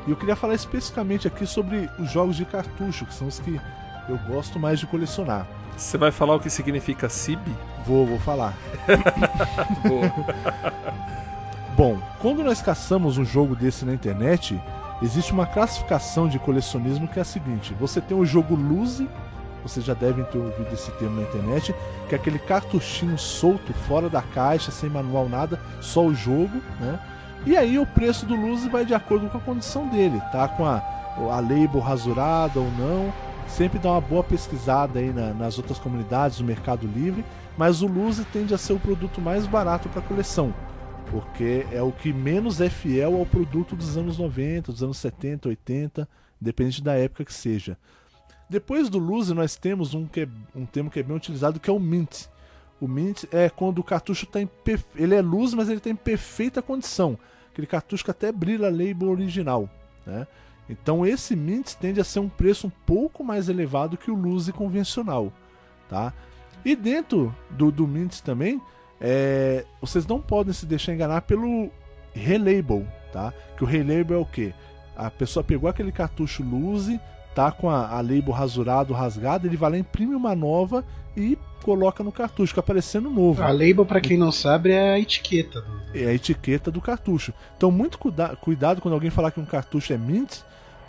E 0.08 0.10
eu 0.10 0.18
queria 0.18 0.36
falar 0.36 0.56
especificamente 0.56 1.28
aqui 1.28 1.46
sobre 1.46 1.88
os 2.00 2.12
jogos 2.12 2.36
de 2.36 2.46
cartucho, 2.46 3.06
que 3.06 3.14
são 3.14 3.28
os 3.28 3.40
que 3.40 3.62
eu 4.08 4.18
gosto 4.28 4.58
mais 4.60 4.80
de 4.80 4.88
colecionar. 4.88 5.59
Você 5.80 5.98
vai 5.98 6.12
falar 6.12 6.36
o 6.36 6.40
que 6.42 6.50
significa 6.50 7.08
CIB? 7.08 7.56
Vou, 7.86 8.06
vou 8.06 8.20
falar. 8.20 8.54
Bom, 11.76 11.98
quando 12.20 12.44
nós 12.44 12.62
caçamos 12.62 13.18
um 13.18 13.24
jogo 13.24 13.56
desse 13.56 13.86
na 13.86 13.94
internet, 13.94 14.62
existe 15.02 15.32
uma 15.32 15.46
classificação 15.46 16.28
de 16.28 16.38
colecionismo 16.38 17.08
que 17.08 17.18
é 17.18 17.22
a 17.22 17.26
seguinte: 17.26 17.74
você 17.80 18.02
tem 18.02 18.16
o 18.16 18.26
jogo 18.26 18.56
loose, 18.56 19.08
vocês 19.64 19.86
já 19.86 19.94
devem 19.94 20.26
ter 20.26 20.38
ouvido 20.38 20.74
esse 20.74 20.92
termo 20.92 21.16
na 21.16 21.22
internet, 21.22 21.74
que 22.10 22.14
é 22.14 22.18
aquele 22.18 22.40
cartuchinho 22.40 23.18
solto, 23.18 23.72
fora 23.88 24.10
da 24.10 24.22
caixa, 24.22 24.72
sem 24.72 24.90
manual 24.90 25.30
nada, 25.30 25.58
só 25.80 26.06
o 26.06 26.14
jogo, 26.14 26.62
né? 26.78 27.00
E 27.46 27.56
aí 27.56 27.80
o 27.80 27.86
preço 27.86 28.26
do 28.26 28.36
loose 28.36 28.68
vai 28.68 28.84
de 28.84 28.94
acordo 28.94 29.30
com 29.30 29.38
a 29.38 29.42
condição 29.42 29.88
dele, 29.88 30.22
tá? 30.30 30.46
Com 30.50 30.66
a, 30.66 30.84
a 31.32 31.40
label 31.40 31.80
rasurada 31.80 32.60
ou 32.60 32.70
não. 32.72 33.29
Sempre 33.50 33.80
dá 33.80 33.92
uma 33.92 34.02
boa 34.02 34.24
pesquisada 34.24 35.00
aí 35.00 35.12
na- 35.12 35.34
nas 35.34 35.58
outras 35.58 35.78
comunidades, 35.80 36.40
no 36.40 36.46
Mercado 36.48 36.88
Livre, 36.88 37.26
mas 37.58 37.82
o 37.82 37.88
loose 37.88 38.24
tende 38.26 38.54
a 38.54 38.58
ser 38.58 38.74
o 38.74 38.80
produto 38.80 39.20
mais 39.20 39.46
barato 39.46 39.90
para 39.90 40.02
coleção 40.02 40.54
porque 41.12 41.66
é 41.72 41.82
o 41.82 41.92
que 41.92 42.14
menos 42.14 42.62
é 42.62 42.70
fiel 42.70 43.16
ao 43.18 43.26
produto 43.26 43.76
dos 43.76 43.98
anos 43.98 44.20
90, 44.20 44.72
dos 44.72 44.84
anos 44.84 44.96
70, 45.00 45.50
80, 45.50 46.08
independente 46.40 46.84
da 46.84 46.94
época 46.94 47.26
que 47.26 47.34
seja. 47.34 47.76
Depois 48.48 48.90
do 48.90 49.00
Luzi, 49.00 49.34
nós 49.34 49.56
temos 49.56 49.96
um, 49.96 50.06
que 50.06 50.22
é- 50.22 50.28
um 50.56 50.68
termo 50.68 50.88
que 50.92 51.00
é 51.00 51.04
bem 51.04 51.16
utilizado, 51.18 51.60
que 51.60 51.68
é 51.68 51.74
o 51.74 51.80
Mint. 51.80 52.26
O 52.80 52.88
Mint 52.88 53.24
é 53.32 53.50
quando 53.50 53.80
o 53.80 53.84
cartucho 53.84 54.26
está 54.26 54.40
em 54.40 54.48
ele 54.96 55.16
é 55.16 55.22
luz, 55.22 55.56
mas 55.56 55.68
ele 55.68 55.80
está 55.80 55.90
em 55.90 55.96
perfeita 55.96 56.62
condição. 56.62 57.18
Aquele 57.52 57.66
cartucho 57.66 58.04
que 58.06 58.12
até 58.12 58.32
brilha 58.32 58.68
a 58.68 58.72
label 58.72 59.10
original, 59.10 59.68
né? 60.06 60.28
Então 60.70 61.06
esse 61.06 61.36
Mint 61.36 61.74
tende 61.74 62.00
a 62.00 62.04
ser 62.04 62.20
um 62.20 62.30
preço 62.30 62.68
um 62.68 62.72
pouco 62.86 63.24
mais 63.24 63.50
elevado 63.50 63.98
que 63.98 64.12
o 64.12 64.16
Luzi 64.16 64.54
convencional, 64.54 65.34
tá? 65.90 66.14
E 66.64 66.76
dentro 66.76 67.34
do, 67.50 67.72
do 67.72 67.88
Mint 67.88 68.20
também, 68.20 68.62
é, 69.02 69.66
vocês 69.82 70.06
não 70.06 70.20
podem 70.22 70.54
se 70.54 70.66
deixar 70.66 70.94
enganar 70.94 71.22
pelo 71.22 71.70
relabel, 72.14 72.86
tá? 73.12 73.34
Que 73.58 73.64
o 73.64 73.68
relabel 73.68 74.18
é 74.20 74.22
o 74.22 74.26
quê? 74.26 74.54
A 74.96 75.10
pessoa 75.10 75.44
pegou 75.44 75.70
aquele 75.70 75.92
cartucho 75.92 76.44
Luzi, 76.44 77.00
tá 77.34 77.52
com 77.52 77.70
a, 77.70 77.88
a 77.90 78.02
label 78.02 78.32
rasurado, 78.34 78.94
rasgada, 78.94 79.48
ele 79.48 79.56
vai 79.58 79.72
lá, 79.72 79.78
imprime 79.78 80.14
uma 80.14 80.36
nova 80.36 80.84
e 81.16 81.38
coloca 81.64 82.04
no 82.04 82.12
cartucho, 82.12 82.50
fica 82.50 82.62
parecendo 82.62 83.10
novo. 83.10 83.42
A 83.42 83.52
label, 83.52 83.86
pra 83.86 84.02
quem 84.02 84.18
não 84.18 84.32
sabe, 84.32 84.72
é 84.72 84.94
a 84.94 85.00
etiqueta. 85.00 85.62
do- 85.62 85.80
É 85.98 86.06
a 86.08 86.14
etiqueta 86.14 86.70
do 86.70 86.82
cartucho. 86.82 87.34
Então, 87.58 87.72
muito 87.72 87.98
cuida- 87.98 88.36
cuidado 88.36 88.82
quando 88.82 88.94
alguém 88.94 89.10
falar 89.10 89.32
que 89.32 89.40
um 89.40 89.46
cartucho 89.46 89.94
é 89.94 89.98
mint, 89.98 90.40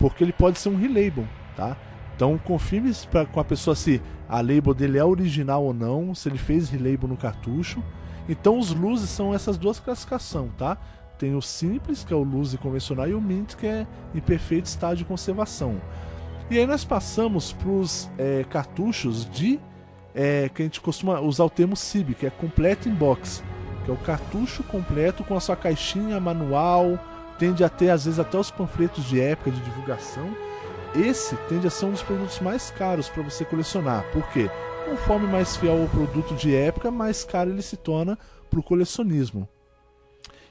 porque 0.01 0.23
ele 0.23 0.33
pode 0.33 0.57
ser 0.57 0.69
um 0.69 0.75
relabel, 0.75 1.25
tá? 1.55 1.77
Então, 2.15 2.37
confirme 2.37 2.91
pra, 3.09 3.25
com 3.25 3.39
a 3.39 3.43
pessoa 3.43 3.75
se 3.75 4.01
a 4.27 4.41
label 4.41 4.73
dele 4.73 4.97
é 4.97 5.05
original 5.05 5.63
ou 5.63 5.73
não, 5.73 6.13
se 6.13 6.27
ele 6.27 6.37
fez 6.37 6.69
relabel 6.69 7.07
no 7.07 7.15
cartucho. 7.15 7.81
Então, 8.27 8.57
os 8.57 8.73
luzes 8.73 9.09
são 9.09 9.33
essas 9.33 9.57
duas 9.57 9.79
classificações, 9.79 10.51
tá? 10.57 10.77
Tem 11.17 11.35
o 11.35 11.41
simples, 11.41 12.03
que 12.03 12.11
é 12.11 12.15
o 12.15 12.23
luze 12.23 12.57
convencional, 12.57 13.07
e 13.07 13.13
o 13.13 13.21
mint, 13.21 13.55
que 13.55 13.67
é 13.67 13.85
em 14.13 14.19
perfeito 14.19 14.65
estado 14.65 14.97
de 14.97 15.05
conservação. 15.05 15.79
E 16.49 16.57
aí 16.57 16.65
nós 16.65 16.83
passamos 16.83 17.53
para 17.53 17.69
os 17.69 18.09
cartuchos 18.49 19.29
de 19.29 19.59
é, 20.13 20.49
que 20.49 20.61
a 20.61 20.65
gente 20.65 20.81
costuma 20.81 21.19
usar 21.19 21.45
o 21.45 21.49
termo 21.49 21.75
CIB, 21.75 22.15
que 22.15 22.25
é 22.25 22.29
Complete 22.29 22.89
in 22.89 22.93
Box, 22.93 23.43
que 23.85 23.91
é 23.91 23.93
o 23.93 23.97
cartucho 23.97 24.63
completo 24.63 25.23
com 25.23 25.35
a 25.35 25.39
sua 25.39 25.55
caixinha, 25.55 26.19
manual, 26.19 26.99
tende 27.41 27.63
a 27.63 27.69
ter 27.69 27.89
às 27.89 28.05
vezes 28.05 28.19
até 28.19 28.37
os 28.37 28.51
panfletos 28.51 29.03
de 29.05 29.19
época 29.19 29.49
de 29.49 29.59
divulgação. 29.61 30.31
Esse 30.93 31.35
tende 31.49 31.65
a 31.65 31.71
ser 31.71 31.85
um 31.85 31.91
dos 31.91 32.03
produtos 32.03 32.39
mais 32.39 32.69
caros 32.69 33.09
para 33.09 33.23
você 33.23 33.43
colecionar. 33.43 34.05
Por 34.11 34.21
quê? 34.29 34.47
Conforme 34.85 35.25
mais 35.25 35.57
fiel 35.57 35.81
ao 35.81 35.89
produto 35.89 36.35
de 36.35 36.53
época, 36.53 36.91
mais 36.91 37.23
caro 37.23 37.49
ele 37.49 37.63
se 37.63 37.75
torna 37.75 38.15
para 38.47 38.59
o 38.59 38.63
colecionismo. 38.63 39.49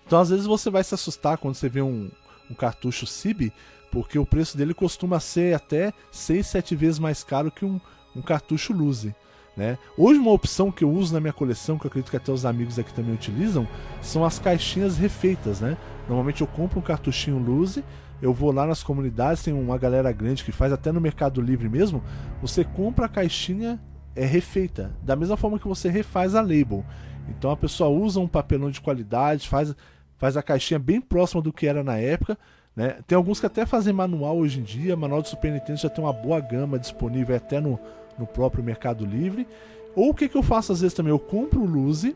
Então, 0.05 0.19
às 0.19 0.31
vezes, 0.31 0.47
você 0.47 0.69
vai 0.69 0.83
se 0.83 0.93
assustar 0.93 1.39
quando 1.39 1.55
você 1.55 1.69
vê 1.69 1.81
um, 1.81 2.11
um 2.51 2.55
cartucho 2.55 3.07
CIB, 3.07 3.53
porque 3.93 4.19
o 4.19 4.27
preço 4.27 4.59
dele 4.59 4.75
costuma 4.75 5.21
ser 5.21 5.55
até 5.55 5.93
6, 6.11 6.45
7 6.45 6.75
vezes 6.75 6.99
mais 6.99 7.23
caro 7.23 7.53
que 7.53 7.65
um, 7.65 7.81
um 8.17 8.23
cartucho 8.23 8.73
Luzi. 8.73 9.15
Né? 9.61 9.77
Hoje, 9.95 10.19
uma 10.19 10.31
opção 10.31 10.73
que 10.73 10.83
eu 10.83 10.91
uso 10.91 11.13
na 11.13 11.21
minha 11.21 11.35
coleção, 11.35 11.79
que 11.79 11.85
eu 11.85 11.89
acredito 11.89 12.11
que 12.11 12.17
até 12.17 12.33
os 12.33 12.47
amigos 12.47 12.79
aqui 12.79 12.95
também 12.95 13.13
utilizam, 13.13 13.69
são 14.01 14.25
as 14.25 14.39
caixinhas 14.39 14.97
refeitas. 14.97 15.61
Né? 15.61 15.77
Normalmente 16.09 16.41
eu 16.41 16.47
compro 16.47 16.79
um 16.79 16.83
cartuchinho 16.83 17.37
Luzi, 17.37 17.85
eu 18.23 18.33
vou 18.33 18.53
lá 18.53 18.67
nas 18.67 18.83
comunidades, 18.83 19.43
tem 19.43 19.53
uma 19.53 19.77
galera 19.77 20.11
grande 20.13 20.45
que 20.45 20.51
faz, 20.51 20.73
até 20.73 20.91
no 20.91 20.99
Mercado 20.99 21.43
Livre 21.43 21.69
mesmo, 21.69 22.03
você 22.41 22.65
compra 22.65 23.05
a 23.05 23.09
caixinha 23.09 23.79
é 24.17 24.25
refeita, 24.25 24.93
da 25.03 25.15
mesma 25.15 25.37
forma 25.37 25.59
que 25.59 25.69
você 25.69 25.91
refaz 25.91 26.35
a 26.35 26.41
label. 26.41 26.83
Então 27.29 27.51
a 27.51 27.57
pessoa 27.57 27.91
usa 27.91 28.19
um 28.19 28.27
papelão 28.27 28.71
de 28.71 28.81
qualidade, 28.81 29.47
faz, 29.47 29.77
faz 30.17 30.39
a 30.39 30.43
caixinha 30.43 30.79
bem 30.79 31.03
próxima 31.03 31.43
do 31.43 31.53
que 31.53 31.67
era 31.67 31.85
na 31.85 31.99
época. 31.99 32.39
Né? 32.75 32.97
Tem 33.07 33.15
alguns 33.15 33.39
que 33.39 33.47
até 33.47 33.67
fazem 33.67 33.93
manual 33.93 34.39
hoje 34.39 34.61
em 34.61 34.63
dia, 34.63 34.97
manual 34.97 35.21
de 35.21 35.29
Super 35.29 35.53
Nintendo 35.53 35.79
já 35.79 35.91
tem 35.91 36.03
uma 36.03 36.15
boa 36.15 36.41
gama 36.41 36.79
disponível 36.79 37.37
até 37.37 37.61
no, 37.61 37.79
no 38.21 38.27
próprio 38.27 38.63
Mercado 38.63 39.05
Livre. 39.05 39.49
Ou 39.97 40.11
o 40.11 40.15
que, 40.15 40.29
que 40.29 40.37
eu 40.37 40.43
faço 40.43 40.73
às 40.73 40.81
vezes 40.81 40.95
também? 40.95 41.11
Eu 41.11 41.19
compro 41.19 41.61
o 41.61 41.67
Luzi, 41.67 42.15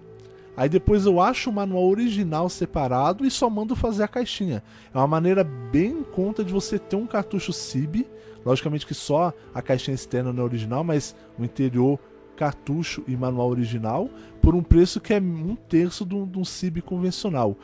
aí 0.57 0.69
depois 0.69 1.07
eu 1.07 1.21
acho 1.21 1.51
o 1.51 1.53
manual 1.53 1.89
original 1.89 2.49
separado 2.49 3.25
e 3.25 3.31
só 3.31 3.51
mando 3.51 3.75
fazer 3.75 4.05
a 4.05 4.09
caixinha. 4.09 4.63
É 4.93 4.99
uma 4.99 5.09
maneira 5.09 5.43
bem 5.43 5.91
em 5.91 6.05
conta 6.05 6.45
de 6.45 6.53
você 6.53 6.79
ter 6.79 6.97
um 6.97 7.07
cartucho 7.07 7.53
CIB. 7.53 8.07
Logicamente 8.45 8.87
que 8.87 8.95
só 8.95 9.33
a 9.55 9.63
caixinha 9.63 9.95
externa 9.95 10.33
não 10.33 10.43
é 10.43 10.47
original, 10.47 10.85
mas 10.85 11.17
o 11.39 11.45
interior 11.45 11.99
cartucho 12.37 13.03
e 13.07 13.17
manual 13.17 13.49
original 13.49 14.11
por 14.41 14.55
um 14.55 14.63
preço 14.63 15.01
que 15.01 15.15
é 15.15 15.21
um 15.21 15.57
terço 15.57 16.05
de 16.05 16.15
um, 16.15 16.45
CIB 16.45 16.83
convencional. 16.83 17.57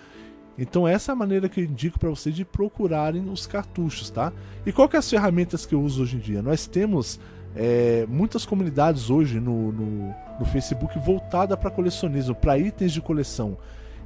Então 0.57 0.87
essa 0.87 1.13
é 1.13 1.15
a 1.15 1.17
maneira 1.17 1.49
que 1.49 1.61
eu 1.61 1.65
indico 1.65 1.99
para 1.99 2.11
vocês 2.11 2.35
de 2.35 2.45
procurarem 2.45 3.29
os 3.31 3.47
cartuchos, 3.47 4.11
tá? 4.11 4.33
E 4.65 4.73
qual 4.73 4.89
que 4.89 4.97
é 4.97 4.99
as 4.99 5.09
ferramentas 5.09 5.67
que 5.67 5.75
eu 5.75 5.83
uso 5.83 6.03
hoje 6.03 6.17
em 6.17 6.21
dia? 6.21 6.43
Nós 6.43 6.67
temos 6.67 7.21
é, 7.55 8.07
muitas 8.09 8.47
comunidades 8.47 9.11
hoje 9.11 9.41
no, 9.41 9.73
no, 9.73 10.15
no 10.39 10.45
Facebook 10.47 10.99
voltada 10.99 11.57
para 11.57 11.71
colecionismo, 11.71 12.35
para 12.35 12.59
itens 12.59 12.93
de 12.93 13.01
coleção. 13.01 13.57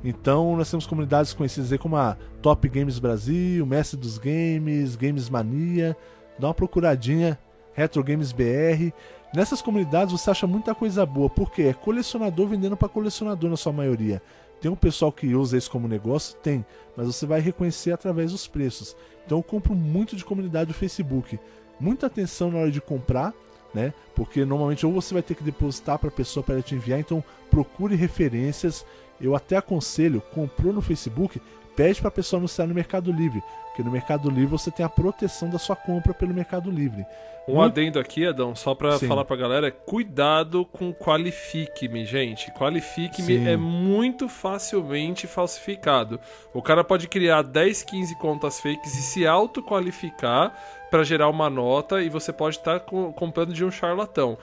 Então 0.02 0.56
nós 0.56 0.70
temos 0.70 0.86
comunidades 0.86 1.32
conhecidas 1.32 1.72
aí 1.72 1.78
como 1.78 1.96
a 1.96 2.16
Top 2.42 2.68
Games 2.68 2.98
Brasil, 2.98 3.64
Mestre 3.64 3.98
dos 3.98 4.18
Games, 4.18 4.96
Games 4.96 5.30
Mania. 5.30 5.96
Dá 6.38 6.48
uma 6.48 6.54
procuradinha, 6.54 7.38
Retro 7.72 8.04
Games 8.04 8.32
BR. 8.32 8.92
Nessas 9.34 9.62
comunidades 9.62 10.12
você 10.12 10.30
acha 10.30 10.46
muita 10.46 10.74
coisa 10.74 11.04
boa, 11.04 11.28
porque 11.28 11.62
é 11.62 11.72
colecionador 11.72 12.46
vendendo 12.46 12.76
para 12.76 12.88
colecionador 12.88 13.50
na 13.50 13.56
sua 13.56 13.72
maioria. 13.72 14.22
Tem 14.60 14.70
um 14.70 14.76
pessoal 14.76 15.10
que 15.10 15.34
usa 15.34 15.58
isso 15.58 15.70
como 15.70 15.88
negócio? 15.88 16.36
Tem, 16.36 16.64
mas 16.96 17.06
você 17.06 17.26
vai 17.26 17.40
reconhecer 17.40 17.92
através 17.92 18.32
dos 18.32 18.46
preços. 18.46 18.96
Então 19.26 19.38
eu 19.38 19.42
compro 19.42 19.74
muito 19.74 20.16
de 20.16 20.24
comunidade 20.24 20.68
do 20.68 20.74
Facebook. 20.74 21.38
Muita 21.78 22.06
atenção 22.06 22.50
na 22.50 22.58
hora 22.58 22.70
de 22.70 22.80
comprar, 22.80 23.32
né? 23.74 23.92
Porque 24.14 24.44
normalmente 24.44 24.86
ou 24.86 24.92
você 24.92 25.12
vai 25.12 25.22
ter 25.22 25.34
que 25.34 25.42
depositar 25.42 25.98
para 25.98 26.08
a 26.08 26.12
pessoa 26.12 26.42
para 26.42 26.54
ela 26.54 26.62
te 26.62 26.74
enviar, 26.74 27.00
então 27.00 27.22
procure 27.50 27.96
referências. 27.96 28.86
Eu 29.20 29.34
até 29.34 29.56
aconselho, 29.56 30.20
comprou 30.32 30.72
no 30.72 30.82
Facebook, 30.82 31.40
pede 31.76 32.00
para 32.00 32.08
a 32.08 32.12
pessoa 32.12 32.38
anunciar 32.40 32.66
no 32.68 32.74
Mercado 32.74 33.12
Livre, 33.12 33.42
porque 33.66 33.82
no 33.82 33.90
Mercado 33.90 34.28
Livre 34.30 34.46
você 34.46 34.70
tem 34.70 34.84
a 34.84 34.88
proteção 34.88 35.50
da 35.50 35.58
sua 35.58 35.74
compra 35.76 36.14
pelo 36.14 36.34
Mercado 36.34 36.70
Livre. 36.70 37.04
Um 37.46 37.56
Muito- 37.56 37.72
adendo 37.72 37.98
aqui, 37.98 38.26
Adão, 38.26 38.54
só 38.54 38.74
Sim. 38.98 39.06
falar 39.06 39.24
pra 39.24 39.36
galera, 39.36 39.70
cuidado 39.70 40.64
com 40.64 40.94
Qualifique-me, 40.94 42.06
gente. 42.06 42.50
Qualifique-me 42.52 43.36
é 43.46 43.56
muito 43.56 44.30
facilmente 44.30 45.26
falsificado. 45.26 46.18
O 46.54 46.62
cara 46.62 46.82
pode 46.82 47.06
criar 47.06 47.42
10, 47.42 47.82
15 47.82 48.16
contas 48.16 48.60
fakes 48.60 48.94
e 48.94 49.02
se 49.02 49.26
autoqualificar 49.26 50.54
pra 50.94 51.02
gerar 51.02 51.28
uma 51.28 51.50
nota 51.50 52.00
e 52.00 52.08
você 52.08 52.32
pode 52.32 52.56
estar 52.56 52.78
comprando 52.78 53.52
de 53.52 53.64
um 53.64 53.70
charlatão. 53.70 54.38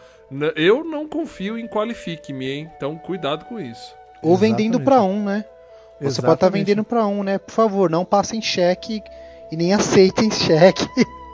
Eu 0.53 0.83
não 0.83 1.07
confio 1.07 1.57
em 1.57 1.65
Qualifique-me, 1.65 2.45
hein? 2.51 2.69
Então 2.75 2.97
cuidado 2.97 3.45
com 3.45 3.57
isso. 3.57 3.95
Ou 4.21 4.35
vendendo 4.35 4.75
Exatamente. 4.75 4.83
pra 4.83 5.01
um, 5.01 5.23
né? 5.23 5.45
Você 5.45 5.45
pode 6.01 6.09
estar 6.11 6.27
Exatamente. 6.27 6.65
vendendo 6.65 6.83
pra 6.83 7.07
um, 7.07 7.23
né? 7.23 7.37
Por 7.37 7.53
favor, 7.53 7.89
não 7.89 8.03
passem 8.03 8.41
cheque 8.41 9.01
e 9.49 9.55
nem 9.55 9.73
aceitem 9.73 10.29
cheque 10.35 10.85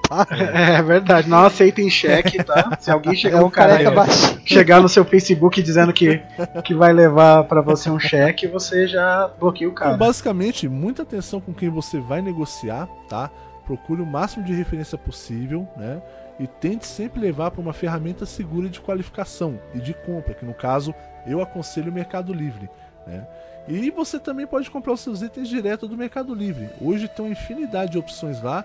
pariu. 0.07 0.45
É 0.45 0.81
verdade, 0.83 1.27
não 1.27 1.45
aceitem 1.45 1.89
cheque, 1.89 2.43
tá? 2.43 2.77
Se 2.79 2.91
alguém 2.91 3.13
É 3.13 3.15
chegar 3.15 3.41
um 3.43 3.47
um 3.47 3.49
careca 3.49 3.89
baixinho. 3.89 4.39
chegar 4.45 4.79
no 4.81 4.87
seu 4.87 5.03
Facebook 5.03 5.63
dizendo 5.63 5.91
que, 5.91 6.21
que 6.63 6.75
vai 6.75 6.93
levar 6.93 7.43
pra 7.45 7.61
você 7.61 7.89
um 7.89 7.99
cheque, 7.99 8.45
você 8.45 8.87
já 8.87 9.27
bloqueia 9.39 9.67
o 9.67 9.71
Então, 9.71 9.83
cara. 9.83 9.97
basicamente, 9.97 10.69
muita 10.69 11.01
atenção 11.01 11.41
com 11.41 11.53
quem 11.55 11.69
você 11.69 11.99
vai 11.99 12.21
negociar, 12.21 12.87
tá? 13.09 13.31
Procure 13.67 14.01
o 14.01 14.05
máximo 14.05 14.45
de 14.45 14.53
referência 14.53 14.97
possível, 14.97 15.67
né? 15.75 16.01
E 16.39 16.47
tente 16.47 16.85
sempre 16.85 17.19
levar 17.19 17.51
para 17.51 17.61
uma 17.61 17.73
ferramenta 17.73 18.25
segura 18.25 18.69
de 18.69 18.79
qualificação 18.79 19.59
e 19.75 19.79
de 19.79 19.93
compra, 19.93 20.33
que 20.33 20.45
no 20.45 20.53
caso 20.53 20.95
eu 21.25 21.41
aconselho 21.41 21.91
o 21.91 21.93
Mercado 21.93 22.33
Livre, 22.33 22.69
né? 23.05 23.27
E 23.67 23.91
você 23.91 24.17
também 24.17 24.47
pode 24.47 24.71
comprar 24.71 24.93
os 24.93 25.01
seus 25.01 25.21
itens 25.21 25.49
direto 25.49 25.87
do 25.87 25.97
Mercado 25.97 26.33
Livre. 26.33 26.69
Hoje 26.79 27.09
tem 27.09 27.25
uma 27.25 27.31
infinidade 27.31 27.91
de 27.91 27.97
opções 27.97 28.41
lá. 28.41 28.63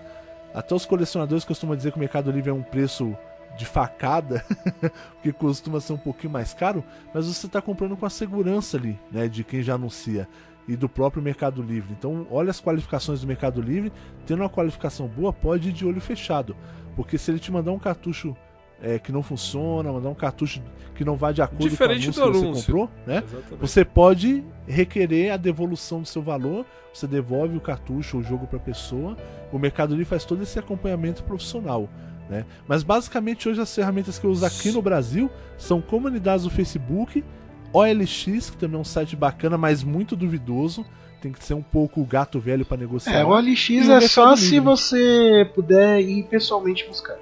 Até 0.53 0.73
os 0.73 0.85
colecionadores 0.85 1.43
costumam 1.43 1.75
dizer 1.75 1.91
que 1.91 1.97
o 1.97 1.99
Mercado 1.99 2.31
Livre 2.31 2.49
é 2.49 2.53
um 2.53 2.63
preço 2.63 3.17
de 3.57 3.65
facada, 3.65 4.43
porque 5.15 5.33
costuma 5.33 5.81
ser 5.81 5.93
um 5.93 5.97
pouquinho 5.97 6.31
mais 6.31 6.53
caro, 6.53 6.83
mas 7.13 7.27
você 7.27 7.45
está 7.45 7.61
comprando 7.61 7.97
com 7.97 8.05
a 8.05 8.09
segurança 8.09 8.77
ali, 8.77 8.99
né, 9.11 9.27
de 9.27 9.43
quem 9.43 9.61
já 9.61 9.75
anuncia 9.75 10.27
e 10.67 10.75
do 10.75 10.87
próprio 10.87 11.21
Mercado 11.21 11.61
Livre. 11.61 11.93
Então, 11.97 12.27
olha 12.31 12.49
as 12.49 12.61
qualificações 12.61 13.21
do 13.21 13.27
Mercado 13.27 13.61
Livre, 13.61 13.91
tendo 14.25 14.41
uma 14.41 14.49
qualificação 14.49 15.07
boa, 15.07 15.33
pode 15.33 15.69
ir 15.69 15.71
de 15.71 15.85
olho 15.85 16.01
fechado, 16.01 16.55
porque 16.95 17.17
se 17.17 17.31
ele 17.31 17.39
te 17.39 17.51
mandar 17.51 17.71
um 17.71 17.79
cartucho 17.79 18.35
é, 18.81 18.99
que 18.99 19.11
não 19.11 19.23
funciona, 19.23 19.91
mandar 19.91 20.09
um 20.09 20.15
cartucho 20.15 20.61
que 20.93 21.05
não 21.05 21.15
vai 21.15 21.33
de 21.33 21.41
acordo 21.41 21.69
Diferente 21.69 22.11
com 22.11 22.19
o 22.19 22.23
anúncio 22.23 22.41
que 22.41 22.47
você 22.47 22.65
comprou, 22.65 22.89
né? 23.07 23.23
Exatamente. 23.25 23.61
Você 23.61 23.85
pode 23.85 24.43
requerer 24.67 25.31
a 25.31 25.37
devolução 25.37 26.01
do 26.01 26.07
seu 26.07 26.21
valor, 26.21 26.65
você 26.93 27.07
devolve 27.07 27.57
o 27.57 27.61
cartucho 27.61 28.17
ou 28.17 28.23
o 28.23 28.25
jogo 28.25 28.45
para 28.45 28.57
a 28.57 28.61
pessoa. 28.61 29.15
O 29.51 29.57
Mercado 29.57 29.91
Livre 29.91 30.05
faz 30.05 30.25
todo 30.25 30.43
esse 30.43 30.59
acompanhamento 30.59 31.23
profissional. 31.23 31.89
Né? 32.29 32.45
Mas 32.67 32.83
basicamente 32.83 33.47
hoje 33.47 33.61
as 33.61 33.73
ferramentas 33.73 34.19
que 34.19 34.25
eu 34.25 34.31
uso 34.31 34.45
aqui 34.45 34.71
no 34.71 34.81
Brasil 34.81 35.29
são 35.57 35.81
comunidades 35.81 36.43
do 36.43 36.49
Facebook, 36.49 37.23
OLX, 37.73 38.49
que 38.51 38.57
também 38.57 38.77
é 38.77 38.81
um 38.81 38.85
site 38.85 39.15
bacana, 39.15 39.57
mas 39.57 39.83
muito 39.83 40.15
duvidoso. 40.15 40.85
Tem 41.21 41.31
que 41.31 41.43
ser 41.43 41.53
um 41.53 41.61
pouco 41.61 42.03
gato 42.03 42.39
velho 42.39 42.65
para 42.65 42.77
negociar. 42.77 43.13
É, 43.13 43.23
o 43.23 43.29
OLX 43.29 43.69
E 43.69 43.79
o 43.79 43.93
é 43.93 44.01
só 44.01 44.35
se 44.35 44.59
você 44.59 45.49
puder 45.55 46.01
ir 46.01 46.23
pessoalmente 46.23 46.85
buscar. 46.85 47.15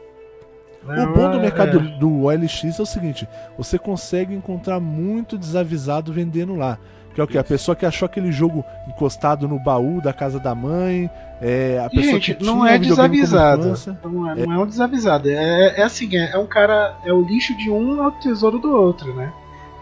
O 0.83 1.13
bom 1.13 1.29
do 1.29 1.37
É, 1.37 1.41
mercado 1.41 1.77
é. 1.77 1.99
do 1.99 2.23
OLX 2.23 2.79
é 2.79 2.81
o 2.81 2.85
seguinte: 2.85 3.27
você 3.57 3.77
consegue 3.77 4.33
encontrar 4.33 4.79
muito 4.79 5.37
desavisado 5.37 6.11
vendendo 6.11 6.55
lá. 6.55 6.79
Que 7.13 7.19
é 7.19 7.23
o 7.23 7.27
que? 7.27 7.37
A 7.37 7.43
pessoa 7.43 7.75
que 7.75 7.85
achou 7.85 8.05
aquele 8.05 8.31
jogo 8.31 8.63
encostado 8.87 9.47
no 9.47 9.59
baú 9.59 10.01
da 10.01 10.13
casa 10.13 10.39
da 10.39 10.55
mãe. 10.55 11.09
É, 11.41 11.81
a 11.85 11.89
pessoa 11.89 12.13
Gente, 12.13 12.35
que 12.35 12.43
não 12.43 12.65
é 12.65 12.77
desavisado. 12.79 13.73
Não 14.03 14.29
é, 14.29 14.35
não 14.35 14.53
é 14.53 14.59
um 14.59 14.65
desavisado. 14.65 15.29
É, 15.29 15.79
é 15.79 15.83
assim, 15.83 16.15
é, 16.15 16.31
é 16.31 16.37
um 16.37 16.47
cara. 16.47 16.95
É 17.03 17.11
o 17.11 17.21
lixo 17.21 17.55
de 17.57 17.69
um 17.69 18.01
é 18.01 18.07
o 18.07 18.11
tesouro 18.11 18.59
do 18.59 18.73
outro, 18.73 19.13
né? 19.13 19.31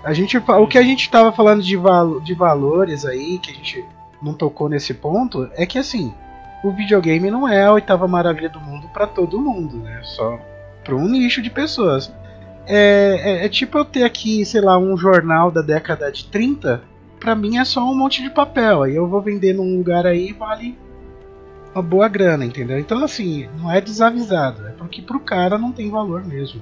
A 0.03 0.13
gente, 0.13 0.37
o 0.37 0.67
que 0.67 0.77
a 0.77 0.83
gente 0.83 1.09
tava 1.09 1.31
falando 1.31 1.61
de, 1.61 1.75
de 2.23 2.33
valores 2.33 3.05
aí, 3.05 3.37
que 3.39 3.51
a 3.51 3.53
gente 3.53 3.85
não 4.21 4.33
tocou 4.33 4.69
nesse 4.69 4.93
ponto, 4.93 5.49
é 5.55 5.65
que 5.65 5.77
assim, 5.77 6.13
o 6.63 6.71
videogame 6.71 7.29
não 7.29 7.47
é 7.47 7.65
a 7.65 7.73
oitava 7.73 8.07
maravilha 8.07 8.49
do 8.49 8.59
mundo 8.59 8.87
pra 8.93 9.05
todo 9.07 9.39
mundo, 9.39 9.77
né? 9.77 9.99
Só 10.03 10.39
pra 10.83 10.95
um 10.95 11.07
nicho 11.07 11.41
de 11.41 11.49
pessoas. 11.49 12.11
É, 12.65 13.19
é- 13.41 13.45
é 13.45 13.49
tipo 13.49 13.77
eu 13.77 13.85
ter 13.85 14.03
aqui, 14.03 14.45
sei 14.45 14.61
lá, 14.61 14.77
um 14.77 14.95
jornal 14.95 15.51
da 15.51 15.61
década 15.61 16.11
de 16.11 16.25
30, 16.25 16.81
pra 17.19 17.35
mim 17.35 17.57
é 17.57 17.65
só 17.65 17.83
um 17.83 17.95
monte 17.95 18.21
de 18.21 18.29
papel. 18.29 18.83
Aí 18.83 18.95
eu 18.95 19.07
vou 19.07 19.21
vender 19.21 19.53
num 19.53 19.77
lugar 19.77 20.05
aí 20.05 20.31
vale 20.33 20.77
uma 21.73 21.83
boa 21.83 22.07
grana, 22.07 22.45
entendeu? 22.45 22.79
Então 22.79 23.03
assim, 23.03 23.47
não 23.57 23.71
é 23.71 23.79
desavisado, 23.81 24.67
é 24.67 24.71
porque 24.71 25.01
pro 25.01 25.19
cara 25.19 25.57
não 25.57 25.71
tem 25.71 25.89
valor 25.89 26.23
mesmo. 26.25 26.61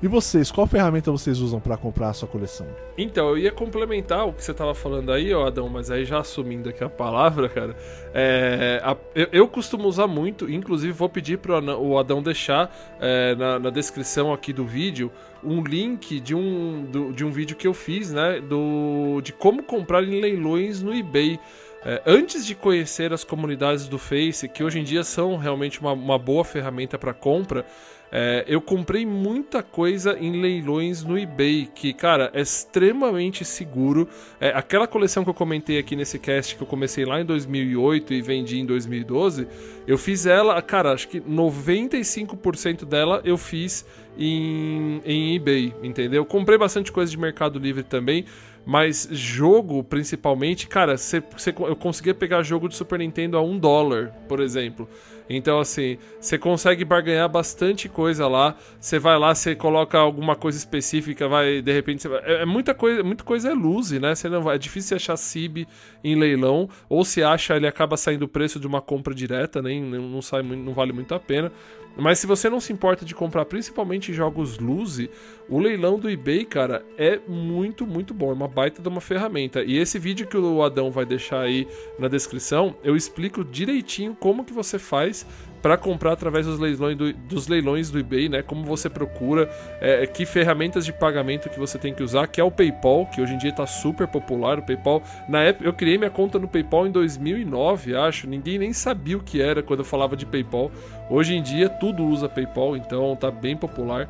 E 0.00 0.06
vocês, 0.06 0.48
qual 0.52 0.64
ferramenta 0.64 1.10
vocês 1.10 1.40
usam 1.40 1.58
para 1.58 1.76
comprar 1.76 2.10
a 2.10 2.12
sua 2.12 2.28
coleção? 2.28 2.68
Então, 2.96 3.30
eu 3.30 3.38
ia 3.38 3.50
complementar 3.50 4.28
o 4.28 4.32
que 4.32 4.44
você 4.44 4.54
tava 4.54 4.72
falando 4.72 5.10
aí, 5.10 5.34
ó, 5.34 5.44
Adão, 5.48 5.68
mas 5.68 5.90
aí 5.90 6.04
já 6.04 6.20
assumindo 6.20 6.68
aqui 6.68 6.84
a 6.84 6.88
palavra, 6.88 7.48
cara. 7.48 7.74
é, 8.14 8.80
a- 8.84 8.96
eu, 9.12 9.26
eu 9.32 9.48
costumo 9.48 9.88
usar 9.88 10.06
muito, 10.06 10.48
inclusive 10.48 10.92
vou 10.92 11.08
pedir 11.08 11.38
pro 11.38 11.54
Ana- 11.56 11.76
o 11.76 11.98
Adão 11.98 12.22
deixar 12.22 12.72
é, 13.00 13.34
na, 13.34 13.58
na 13.58 13.70
descrição 13.70 14.32
aqui 14.32 14.52
do 14.52 14.64
vídeo 14.64 15.10
um 15.42 15.62
link 15.64 16.20
de 16.20 16.32
um, 16.34 16.84
do- 16.84 17.12
de 17.12 17.24
um 17.24 17.30
vídeo 17.32 17.56
que 17.56 17.66
eu 17.66 17.74
fiz, 17.74 18.12
né? 18.12 18.40
Do, 18.40 19.20
de 19.20 19.32
como 19.32 19.64
comprar 19.64 20.04
em 20.04 20.20
leilões 20.20 20.80
no 20.80 20.94
eBay. 20.94 21.40
É, 21.84 22.02
antes 22.06 22.44
de 22.44 22.54
conhecer 22.56 23.12
as 23.12 23.22
comunidades 23.24 23.88
do 23.88 23.98
Face, 23.98 24.48
que 24.48 24.62
hoje 24.64 24.80
em 24.80 24.84
dia 24.84 25.02
são 25.04 25.36
realmente 25.36 25.80
uma, 25.80 25.92
uma 25.92 26.18
boa 26.18 26.44
ferramenta 26.44 26.98
para 26.98 27.14
compra, 27.14 27.64
é, 28.10 28.44
eu 28.46 28.60
comprei 28.60 29.04
muita 29.04 29.62
coisa 29.62 30.18
em 30.18 30.40
leilões 30.40 31.02
no 31.04 31.18
eBay, 31.18 31.68
que, 31.74 31.92
cara, 31.92 32.30
é 32.32 32.40
extremamente 32.40 33.44
seguro. 33.44 34.08
É, 34.40 34.48
aquela 34.50 34.86
coleção 34.86 35.24
que 35.24 35.30
eu 35.30 35.34
comentei 35.34 35.78
aqui 35.78 35.94
nesse 35.94 36.18
cast, 36.18 36.56
que 36.56 36.62
eu 36.62 36.66
comecei 36.66 37.04
lá 37.04 37.20
em 37.20 37.24
2008 37.24 38.14
e 38.14 38.22
vendi 38.22 38.58
em 38.58 38.66
2012, 38.66 39.46
eu 39.86 39.98
fiz 39.98 40.26
ela, 40.26 40.60
cara, 40.62 40.92
acho 40.92 41.08
que 41.08 41.20
95% 41.20 42.84
dela 42.84 43.20
eu 43.24 43.36
fiz 43.36 43.84
em, 44.18 45.00
em 45.04 45.36
eBay, 45.36 45.74
entendeu? 45.82 46.24
Comprei 46.24 46.58
bastante 46.58 46.90
coisa 46.90 47.10
de 47.10 47.18
Mercado 47.18 47.58
Livre 47.58 47.82
também. 47.82 48.24
Mas 48.70 49.08
jogo, 49.10 49.82
principalmente, 49.82 50.68
cara, 50.68 50.98
cê, 50.98 51.22
cê- 51.38 51.54
eu 51.58 51.74
conseguia 51.74 52.14
pegar 52.14 52.42
jogo 52.42 52.68
de 52.68 52.76
Super 52.76 52.98
Nintendo 52.98 53.38
a 53.38 53.42
um 53.42 53.58
dólar, 53.58 54.12
por 54.28 54.40
exemplo. 54.40 54.86
Então, 55.30 55.58
assim, 55.58 55.96
você 56.20 56.36
consegue 56.38 56.84
barganhar 56.84 57.28
bastante 57.30 57.88
coisa 57.88 58.28
lá. 58.28 58.56
Você 58.78 58.98
vai 58.98 59.18
lá, 59.18 59.34
você 59.34 59.54
coloca 59.54 59.98
alguma 59.98 60.36
coisa 60.36 60.58
específica, 60.58 61.26
vai, 61.26 61.62
de 61.62 61.72
repente, 61.72 62.06
é, 62.24 62.42
é 62.42 62.46
muita 62.46 62.74
coisa, 62.74 63.02
muita 63.02 63.24
coisa 63.24 63.50
é 63.50 63.54
lose, 63.54 63.98
né? 63.98 64.14
Você 64.14 64.28
não 64.28 64.42
vai, 64.42 64.56
é 64.56 64.58
difícil 64.58 64.96
achar 64.96 65.16
CIB 65.16 65.66
em 66.04 66.14
leilão, 66.14 66.68
ou 66.90 67.04
se 67.06 67.22
acha, 67.22 67.56
ele 67.56 67.66
acaba 67.66 67.96
saindo 67.96 68.24
o 68.24 68.28
preço 68.28 68.60
de 68.60 68.66
uma 68.66 68.82
compra 68.82 69.14
direta, 69.14 69.62
nem 69.62 69.82
não, 69.82 70.02
não 70.08 70.22
sai, 70.22 70.42
não 70.42 70.74
vale 70.74 70.92
muito 70.92 71.14
a 71.14 71.18
pena. 71.20 71.50
Mas 71.96 72.20
se 72.20 72.26
você 72.26 72.48
não 72.48 72.60
se 72.60 72.72
importa 72.72 73.04
de 73.04 73.14
comprar 73.14 73.44
principalmente 73.44 74.12
jogos 74.12 74.58
Luzi, 74.58 75.10
o 75.48 75.58
leilão 75.58 75.98
do 75.98 76.08
eBay, 76.08 76.44
cara, 76.44 76.84
é 76.96 77.18
muito, 77.26 77.86
muito 77.86 78.14
bom. 78.14 78.30
É 78.30 78.34
uma 78.34 78.46
baita 78.46 78.80
de 78.80 78.88
uma 78.88 79.00
ferramenta. 79.00 79.64
E 79.64 79.76
esse 79.76 79.98
vídeo 79.98 80.26
que 80.26 80.36
o 80.36 80.62
Adão 80.62 80.90
vai 80.90 81.04
deixar 81.04 81.40
aí 81.40 81.66
na 81.98 82.06
descrição, 82.06 82.76
eu 82.84 82.94
explico 82.94 83.44
direitinho 83.44 84.14
como 84.14 84.44
que 84.44 84.52
você 84.52 84.78
faz 84.78 85.26
para 85.62 85.76
comprar 85.76 86.12
através 86.12 86.46
dos 86.46 86.58
leilões 86.58 86.96
do, 86.96 87.12
dos 87.12 87.48
leilões 87.48 87.90
do 87.90 87.98
eBay, 87.98 88.28
né? 88.28 88.42
Como 88.42 88.64
você 88.64 88.88
procura, 88.88 89.50
é, 89.80 90.06
que 90.06 90.24
ferramentas 90.24 90.84
de 90.84 90.92
pagamento 90.92 91.48
que 91.48 91.58
você 91.58 91.78
tem 91.78 91.92
que 91.92 92.02
usar, 92.02 92.26
que 92.26 92.40
é 92.40 92.44
o 92.44 92.50
PayPal, 92.50 93.06
que 93.06 93.20
hoje 93.20 93.34
em 93.34 93.38
dia 93.38 93.52
tá 93.52 93.66
super 93.66 94.06
popular. 94.06 94.58
O 94.58 94.62
PayPal, 94.62 95.02
na 95.28 95.42
época, 95.42 95.66
eu 95.66 95.72
criei 95.72 95.98
minha 95.98 96.10
conta 96.10 96.38
no 96.38 96.48
PayPal 96.48 96.86
em 96.86 96.90
2009, 96.90 97.96
acho. 97.96 98.28
Ninguém 98.28 98.58
nem 98.58 98.72
sabia 98.72 99.16
o 99.16 99.20
que 99.20 99.40
era 99.40 99.62
quando 99.62 99.80
eu 99.80 99.84
falava 99.84 100.16
de 100.16 100.26
PayPal. 100.26 100.70
Hoje 101.10 101.34
em 101.34 101.42
dia 101.42 101.68
tudo 101.68 102.04
usa 102.04 102.28
PayPal, 102.28 102.76
então 102.76 103.16
tá 103.16 103.30
bem 103.30 103.56
popular. 103.56 104.08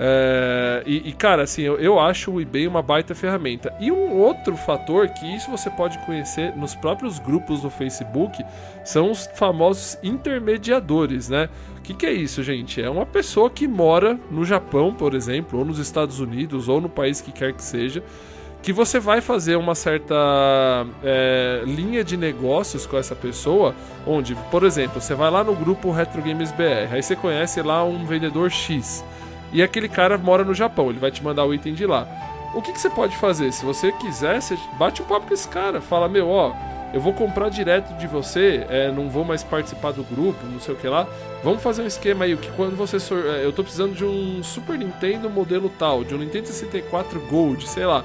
É, 0.00 0.84
e, 0.86 1.08
e, 1.08 1.12
cara, 1.12 1.42
assim, 1.42 1.62
eu, 1.62 1.76
eu 1.78 1.98
acho 1.98 2.30
o 2.30 2.40
eBay 2.40 2.68
uma 2.68 2.80
baita 2.80 3.16
ferramenta. 3.16 3.74
E 3.80 3.90
um 3.90 4.16
outro 4.16 4.56
fator 4.56 5.08
que 5.08 5.26
isso 5.26 5.50
você 5.50 5.68
pode 5.68 5.98
conhecer 6.06 6.54
nos 6.56 6.74
próprios 6.74 7.18
grupos 7.18 7.62
do 7.62 7.70
Facebook 7.70 8.44
são 8.84 9.10
os 9.10 9.28
famosos 9.34 9.98
intermediadores, 10.02 11.28
né? 11.28 11.48
O 11.76 11.82
que, 11.82 11.94
que 11.94 12.06
é 12.06 12.12
isso, 12.12 12.42
gente? 12.42 12.80
É 12.80 12.88
uma 12.88 13.06
pessoa 13.06 13.50
que 13.50 13.66
mora 13.66 14.18
no 14.30 14.44
Japão, 14.44 14.94
por 14.94 15.14
exemplo, 15.14 15.58
ou 15.58 15.64
nos 15.64 15.78
Estados 15.78 16.20
Unidos, 16.20 16.68
ou 16.68 16.80
no 16.80 16.88
país 16.88 17.20
que 17.20 17.32
quer 17.32 17.52
que 17.52 17.64
seja, 17.64 18.02
que 18.62 18.72
você 18.72 19.00
vai 19.00 19.20
fazer 19.20 19.56
uma 19.56 19.74
certa 19.74 20.14
é, 21.02 21.62
linha 21.64 22.04
de 22.04 22.16
negócios 22.16 22.86
com 22.86 22.96
essa 22.96 23.16
pessoa, 23.16 23.74
onde, 24.06 24.34
por 24.50 24.64
exemplo, 24.64 25.00
você 25.00 25.14
vai 25.14 25.30
lá 25.30 25.42
no 25.42 25.54
grupo 25.54 25.90
Retro 25.90 26.20
Games 26.20 26.52
BR, 26.52 26.92
aí 26.92 27.02
você 27.02 27.16
conhece 27.16 27.62
lá 27.62 27.84
um 27.84 28.04
vendedor 28.04 28.50
X, 28.50 29.04
e 29.52 29.62
aquele 29.62 29.88
cara 29.88 30.18
mora 30.18 30.44
no 30.44 30.54
Japão, 30.54 30.90
ele 30.90 30.98
vai 30.98 31.10
te 31.10 31.22
mandar 31.22 31.44
o 31.44 31.54
item 31.54 31.74
de 31.74 31.86
lá. 31.86 32.06
O 32.54 32.62
que, 32.62 32.72
que 32.72 32.80
você 32.80 32.90
pode 32.90 33.16
fazer? 33.16 33.52
Se 33.52 33.64
você 33.64 33.92
quiser, 33.92 34.40
você 34.40 34.58
bate 34.78 35.02
um 35.02 35.04
papo 35.04 35.28
com 35.28 35.34
esse 35.34 35.48
cara, 35.48 35.80
fala, 35.80 36.08
meu, 36.08 36.28
ó, 36.28 36.54
eu 36.92 37.00
vou 37.00 37.12
comprar 37.12 37.50
direto 37.50 37.92
de 37.98 38.06
você, 38.06 38.66
é, 38.68 38.90
não 38.90 39.10
vou 39.10 39.24
mais 39.24 39.42
participar 39.42 39.92
do 39.92 40.02
grupo, 40.02 40.38
não 40.46 40.58
sei 40.58 40.74
o 40.74 40.76
que 40.76 40.88
lá. 40.88 41.06
Vamos 41.44 41.62
fazer 41.62 41.82
um 41.82 41.86
esquema 41.86 42.24
aí, 42.24 42.36
que 42.36 42.50
quando 42.52 42.74
você. 42.76 42.96
é, 43.14 43.44
Eu 43.44 43.52
tô 43.52 43.62
precisando 43.62 43.94
de 43.94 44.04
um 44.04 44.42
Super 44.42 44.78
Nintendo 44.78 45.28
modelo 45.28 45.70
tal, 45.78 46.02
de 46.02 46.14
um 46.14 46.18
Nintendo 46.18 46.46
64 46.46 47.20
Gold, 47.28 47.68
sei 47.68 47.84
lá. 47.84 48.02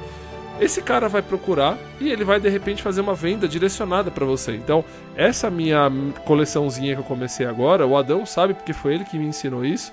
Esse 0.60 0.82
cara 0.82 1.10
vai 1.10 1.22
procurar 1.22 1.78
e 2.00 2.12
ele 2.12 2.24
vai 2.24 2.40
de 2.40 2.48
repente 2.48 2.84
fazer 2.84 3.02
uma 3.02 3.16
venda 3.16 3.48
direcionada 3.48 4.12
para 4.12 4.26
você. 4.26 4.54
Então, 4.54 4.86
essa 5.16 5.50
minha 5.50 5.90
coleçãozinha 6.26 6.94
que 6.94 7.02
eu 7.02 7.06
comecei 7.06 7.46
agora, 7.46 7.88
o 7.88 7.98
Adão 7.98 8.26
sabe 8.26 8.54
porque 8.54 8.72
foi 8.72 8.94
ele 8.94 9.06
que 9.06 9.18
me 9.18 9.26
ensinou 9.26 9.66
isso. 9.66 9.92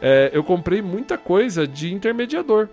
É, 0.00 0.30
eu 0.32 0.42
comprei 0.44 0.82
muita 0.82 1.16
coisa 1.18 1.66
de 1.66 1.92
intermediador. 1.92 2.68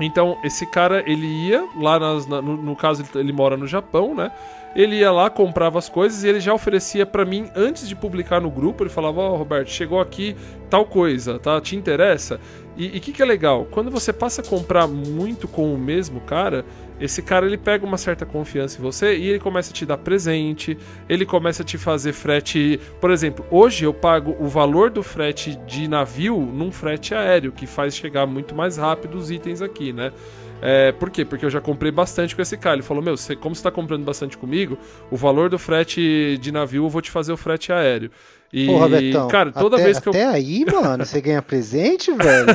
Então, 0.00 0.38
esse 0.42 0.64
cara, 0.66 1.02
ele 1.06 1.26
ia 1.26 1.66
lá, 1.78 1.98
nas, 1.98 2.26
na- 2.26 2.40
no, 2.40 2.56
no 2.56 2.74
caso, 2.76 3.02
ele, 3.02 3.24
ele 3.24 3.32
mora 3.32 3.56
no 3.56 3.66
Japão, 3.66 4.14
né? 4.14 4.30
Ele 4.74 4.96
ia 4.96 5.10
lá, 5.10 5.28
comprava 5.28 5.78
as 5.80 5.88
coisas 5.88 6.22
e 6.22 6.28
ele 6.28 6.38
já 6.38 6.54
oferecia 6.54 7.04
pra 7.04 7.24
mim 7.24 7.50
antes 7.56 7.88
de 7.88 7.96
publicar 7.96 8.40
no 8.40 8.48
grupo. 8.48 8.84
Ele 8.84 8.90
falava: 8.90 9.20
Ó, 9.20 9.36
Roberto, 9.36 9.68
chegou 9.68 10.00
aqui 10.00 10.36
tal 10.70 10.86
coisa, 10.86 11.38
tá? 11.40 11.60
Te 11.60 11.74
interessa? 11.74 12.40
E 12.76 12.86
o 12.96 13.00
que, 13.00 13.12
que 13.12 13.20
é 13.20 13.24
legal? 13.26 13.66
Quando 13.70 13.90
você 13.90 14.12
passa 14.12 14.42
a 14.42 14.44
comprar 14.44 14.86
muito 14.86 15.48
com 15.48 15.74
o 15.74 15.78
mesmo 15.78 16.20
cara, 16.20 16.64
esse 17.00 17.22
cara 17.22 17.46
ele 17.46 17.56
pega 17.56 17.84
uma 17.86 17.96
certa 17.96 18.26
confiança 18.26 18.78
em 18.78 18.82
você 18.82 19.16
e 19.16 19.28
ele 19.28 19.38
começa 19.38 19.70
a 19.70 19.74
te 19.74 19.86
dar 19.86 19.96
presente, 19.96 20.76
ele 21.08 21.24
começa 21.24 21.62
a 21.62 21.64
te 21.64 21.78
fazer 21.78 22.12
frete. 22.12 22.78
Por 23.00 23.10
exemplo, 23.10 23.44
hoje 23.50 23.84
eu 23.84 23.94
pago 23.94 24.36
o 24.38 24.46
valor 24.46 24.90
do 24.90 25.02
frete 25.02 25.56
de 25.66 25.88
navio 25.88 26.38
num 26.38 26.70
frete 26.70 27.14
aéreo, 27.14 27.52
que 27.52 27.66
faz 27.66 27.96
chegar 27.96 28.26
muito 28.26 28.54
mais 28.54 28.76
rápido 28.76 29.16
os 29.16 29.30
itens 29.30 29.62
aqui, 29.62 29.92
né? 29.92 30.12
É, 30.62 30.92
por 30.92 31.10
quê? 31.10 31.24
Porque 31.24 31.44
eu 31.44 31.50
já 31.50 31.60
comprei 31.60 31.90
bastante 31.90 32.36
com 32.36 32.42
esse 32.42 32.56
cara. 32.56 32.76
Ele 32.76 32.82
falou: 32.82 33.02
Meu, 33.02 33.16
você, 33.16 33.34
como 33.34 33.54
você 33.54 33.62
tá 33.62 33.70
comprando 33.70 34.04
bastante 34.04 34.36
comigo, 34.36 34.76
o 35.10 35.16
valor 35.16 35.48
do 35.48 35.58
frete 35.58 36.38
de 36.38 36.52
navio 36.52 36.84
eu 36.84 36.88
vou 36.88 37.00
te 37.00 37.10
fazer 37.10 37.32
o 37.32 37.36
frete 37.36 37.72
aéreo. 37.72 38.10
E, 38.52 38.66
Porra, 38.66 38.88
Betão. 38.88 39.28
cara, 39.28 39.52
toda 39.52 39.76
até, 39.76 39.84
vez 39.84 40.00
que 40.00 40.08
eu. 40.08 40.10
Até 40.12 40.26
aí, 40.26 40.64
mano, 40.70 41.04
você 41.06 41.20
ganha 41.20 41.40
presente, 41.40 42.12
velho? 42.12 42.46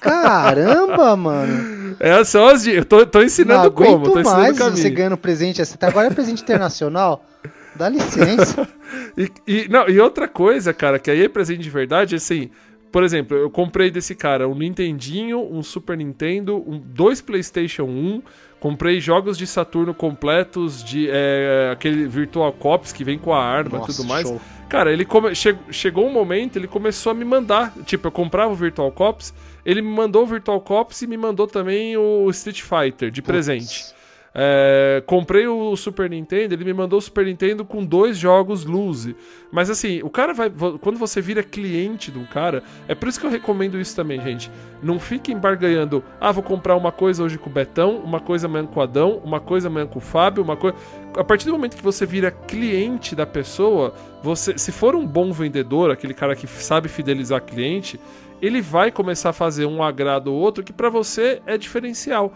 Caramba, 0.00 1.16
mano. 1.16 1.96
É 1.98 2.22
só 2.24 2.50
as 2.50 2.66
Eu 2.66 2.84
tô, 2.84 3.06
tô 3.06 3.22
ensinando 3.22 3.70
como, 3.70 4.04
tô 4.04 4.20
ensinando 4.20 4.40
mais 4.42 4.58
caminho. 4.58 4.76
você 4.76 4.90
ganhando 4.90 5.16
presente 5.16 5.62
assim. 5.62 5.76
Tá 5.76 5.88
agora 5.88 6.08
é 6.08 6.10
presente 6.10 6.42
internacional? 6.42 7.24
Dá 7.74 7.88
licença. 7.88 8.66
E, 9.16 9.30
e- 9.46 9.68
não, 9.68 9.88
e 9.88 9.98
outra 9.98 10.28
coisa, 10.28 10.72
cara, 10.72 10.98
que 11.00 11.10
aí 11.10 11.24
é 11.24 11.28
presente 11.28 11.62
de 11.62 11.70
verdade, 11.70 12.14
assim. 12.14 12.48
Por 12.92 13.02
exemplo, 13.02 13.36
eu 13.36 13.50
comprei 13.50 13.90
desse 13.90 14.14
cara 14.14 14.46
um 14.46 14.54
Nintendinho, 14.54 15.40
um 15.52 15.62
Super 15.64 15.96
Nintendo, 15.96 16.56
um, 16.58 16.78
dois 16.78 17.20
PlayStation 17.20 17.84
1, 17.84 18.22
comprei 18.64 18.98
jogos 18.98 19.36
de 19.36 19.46
Saturno 19.46 19.92
completos, 19.92 20.82
de 20.82 21.06
é, 21.10 21.68
aquele 21.70 22.06
Virtual 22.08 22.50
Cops 22.50 22.94
que 22.94 23.04
vem 23.04 23.18
com 23.18 23.34
a 23.34 23.44
arma 23.44 23.82
e 23.82 23.86
tudo 23.94 24.04
mais. 24.08 24.26
show. 24.26 24.40
Cara, 24.70 24.90
ele 24.90 25.04
come... 25.04 25.34
che- 25.34 25.54
chegou 25.70 26.06
um 26.06 26.10
momento, 26.10 26.56
ele 26.56 26.66
começou 26.66 27.12
a 27.12 27.14
me 27.14 27.26
mandar. 27.26 27.74
Tipo, 27.84 28.06
eu 28.06 28.10
comprava 28.10 28.50
o 28.50 28.54
Virtual 28.56 28.90
Cops, 28.90 29.34
ele 29.66 29.82
me 29.82 29.90
mandou 29.94 30.22
o 30.22 30.26
Virtual 30.26 30.58
Cops 30.62 31.02
e 31.02 31.06
me 31.06 31.18
mandou 31.18 31.46
também 31.46 31.94
o 31.98 32.30
Street 32.30 32.62
Fighter 32.62 33.10
de 33.10 33.20
presente. 33.20 33.93
É, 34.36 35.00
comprei 35.06 35.46
o 35.46 35.76
Super 35.76 36.10
Nintendo, 36.10 36.54
ele 36.54 36.64
me 36.64 36.72
mandou 36.72 36.98
o 36.98 37.02
Super 37.02 37.24
Nintendo 37.24 37.64
com 37.64 37.84
dois 37.84 38.18
jogos 38.18 38.64
Lose. 38.64 39.14
Mas 39.52 39.70
assim, 39.70 40.02
o 40.02 40.10
cara 40.10 40.34
vai. 40.34 40.50
Quando 40.80 40.98
você 40.98 41.20
vira 41.20 41.40
cliente 41.40 42.10
de 42.10 42.18
um 42.18 42.26
cara, 42.26 42.64
é 42.88 42.96
por 42.96 43.08
isso 43.08 43.20
que 43.20 43.26
eu 43.26 43.30
recomendo 43.30 43.78
isso 43.78 43.94
também, 43.94 44.20
gente. 44.20 44.50
Não 44.82 44.98
fiquem 44.98 45.38
barganhando, 45.38 46.02
ah, 46.20 46.32
vou 46.32 46.42
comprar 46.42 46.74
uma 46.74 46.90
coisa 46.90 47.22
hoje 47.22 47.38
com 47.38 47.48
o 47.48 47.52
Betão, 47.52 47.98
uma 47.98 48.18
coisa 48.18 48.48
amanhã 48.48 48.66
com 48.66 48.80
o 48.80 48.82
Adão, 48.82 49.20
uma 49.24 49.38
coisa 49.38 49.68
amanhã 49.68 49.86
com 49.86 50.00
o 50.00 50.02
Fábio, 50.02 50.42
uma 50.42 50.56
coisa. 50.56 50.76
A 51.16 51.22
partir 51.22 51.46
do 51.46 51.52
momento 51.52 51.76
que 51.76 51.82
você 51.82 52.04
vira 52.04 52.32
cliente 52.32 53.14
da 53.14 53.24
pessoa, 53.24 53.94
você, 54.20 54.58
se 54.58 54.72
for 54.72 54.96
um 54.96 55.06
bom 55.06 55.32
vendedor, 55.32 55.92
aquele 55.92 56.12
cara 56.12 56.34
que 56.34 56.48
sabe 56.48 56.88
fidelizar 56.88 57.40
cliente, 57.40 58.00
ele 58.42 58.60
vai 58.60 58.90
começar 58.90 59.30
a 59.30 59.32
fazer 59.32 59.64
um 59.64 59.80
agrado 59.80 60.32
ou 60.32 60.40
outro 60.40 60.64
que 60.64 60.72
pra 60.72 60.90
você 60.90 61.40
é 61.46 61.56
diferencial. 61.56 62.34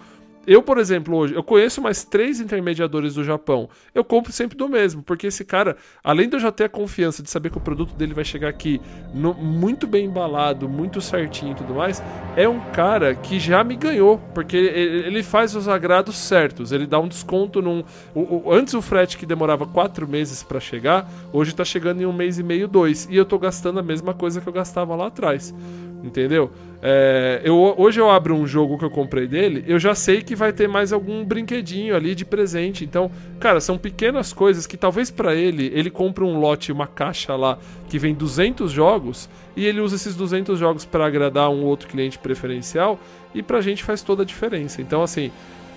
Eu, 0.50 0.62
por 0.62 0.78
exemplo, 0.78 1.14
hoje, 1.14 1.34
eu 1.34 1.42
conheço 1.42 1.82
mais 1.82 2.04
três 2.04 2.40
intermediadores 2.40 3.12
do 3.14 3.22
Japão. 3.22 3.68
Eu 3.94 4.02
compro 4.02 4.32
sempre 4.32 4.56
do 4.56 4.66
mesmo, 4.66 5.02
porque 5.02 5.26
esse 5.26 5.44
cara, 5.44 5.76
além 6.02 6.26
de 6.26 6.36
eu 6.36 6.40
já 6.40 6.50
ter 6.50 6.64
a 6.64 6.68
confiança 6.70 7.22
de 7.22 7.28
saber 7.28 7.50
que 7.50 7.58
o 7.58 7.60
produto 7.60 7.94
dele 7.94 8.14
vai 8.14 8.24
chegar 8.24 8.48
aqui 8.48 8.80
no- 9.12 9.34
muito 9.34 9.86
bem 9.86 10.06
embalado, 10.06 10.66
muito 10.66 11.02
certinho 11.02 11.52
e 11.52 11.54
tudo 11.54 11.74
mais, 11.74 12.02
é 12.34 12.48
um 12.48 12.60
cara 12.72 13.14
que 13.14 13.38
já 13.38 13.62
me 13.62 13.76
ganhou, 13.76 14.16
porque 14.34 14.56
ele, 14.56 15.06
ele 15.08 15.22
faz 15.22 15.54
os 15.54 15.68
agrados 15.68 16.16
certos. 16.16 16.72
Ele 16.72 16.86
dá 16.86 16.98
um 16.98 17.08
desconto 17.08 17.60
num. 17.60 17.84
o- 18.14 18.48
o- 18.48 18.52
antes 18.52 18.72
o 18.72 18.80
frete 18.80 19.18
que 19.18 19.26
demorava 19.26 19.66
quatro 19.66 20.08
meses 20.08 20.42
pra 20.42 20.58
chegar, 20.58 21.06
hoje 21.30 21.54
tá 21.54 21.64
chegando 21.64 22.00
em 22.00 22.06
um 22.06 22.12
mês 22.12 22.38
e 22.38 22.42
meio, 22.42 22.66
dois. 22.66 23.06
E 23.10 23.16
eu 23.16 23.26
tô 23.26 23.38
gastando 23.38 23.80
a 23.80 23.82
mesma 23.82 24.14
coisa 24.14 24.40
que 24.40 24.48
eu 24.48 24.52
gastava 24.54 24.96
lá 24.96 25.08
atrás. 25.08 25.54
Entendeu? 26.02 26.50
É, 26.80 27.40
eu, 27.44 27.74
hoje 27.76 28.00
eu 28.00 28.08
abro 28.08 28.32
um 28.36 28.46
jogo 28.46 28.78
que 28.78 28.84
eu 28.84 28.90
comprei 28.90 29.26
dele, 29.26 29.64
eu 29.66 29.80
já 29.80 29.96
sei 29.96 30.22
que 30.22 30.36
vai 30.36 30.52
ter 30.52 30.68
mais 30.68 30.92
algum 30.92 31.24
brinquedinho 31.24 31.96
ali 31.96 32.14
de 32.14 32.24
presente. 32.24 32.84
Então, 32.84 33.10
cara, 33.40 33.60
são 33.60 33.76
pequenas 33.76 34.32
coisas 34.32 34.64
que 34.64 34.76
talvez 34.76 35.10
pra 35.10 35.34
ele, 35.34 35.72
ele 35.74 35.90
compre 35.90 36.22
um 36.22 36.38
lote, 36.38 36.70
uma 36.70 36.86
caixa 36.86 37.34
lá 37.34 37.58
que 37.88 37.98
vem 37.98 38.14
200 38.14 38.70
jogos 38.70 39.28
e 39.56 39.66
ele 39.66 39.80
usa 39.80 39.96
esses 39.96 40.14
200 40.14 40.56
jogos 40.56 40.84
pra 40.84 41.04
agradar 41.06 41.50
um 41.50 41.64
outro 41.64 41.88
cliente 41.88 42.16
preferencial 42.16 42.96
e 43.34 43.42
pra 43.42 43.60
gente 43.60 43.82
faz 43.82 44.00
toda 44.00 44.22
a 44.22 44.24
diferença. 44.26 44.80
Então, 44.80 45.02
assim, 45.02 45.32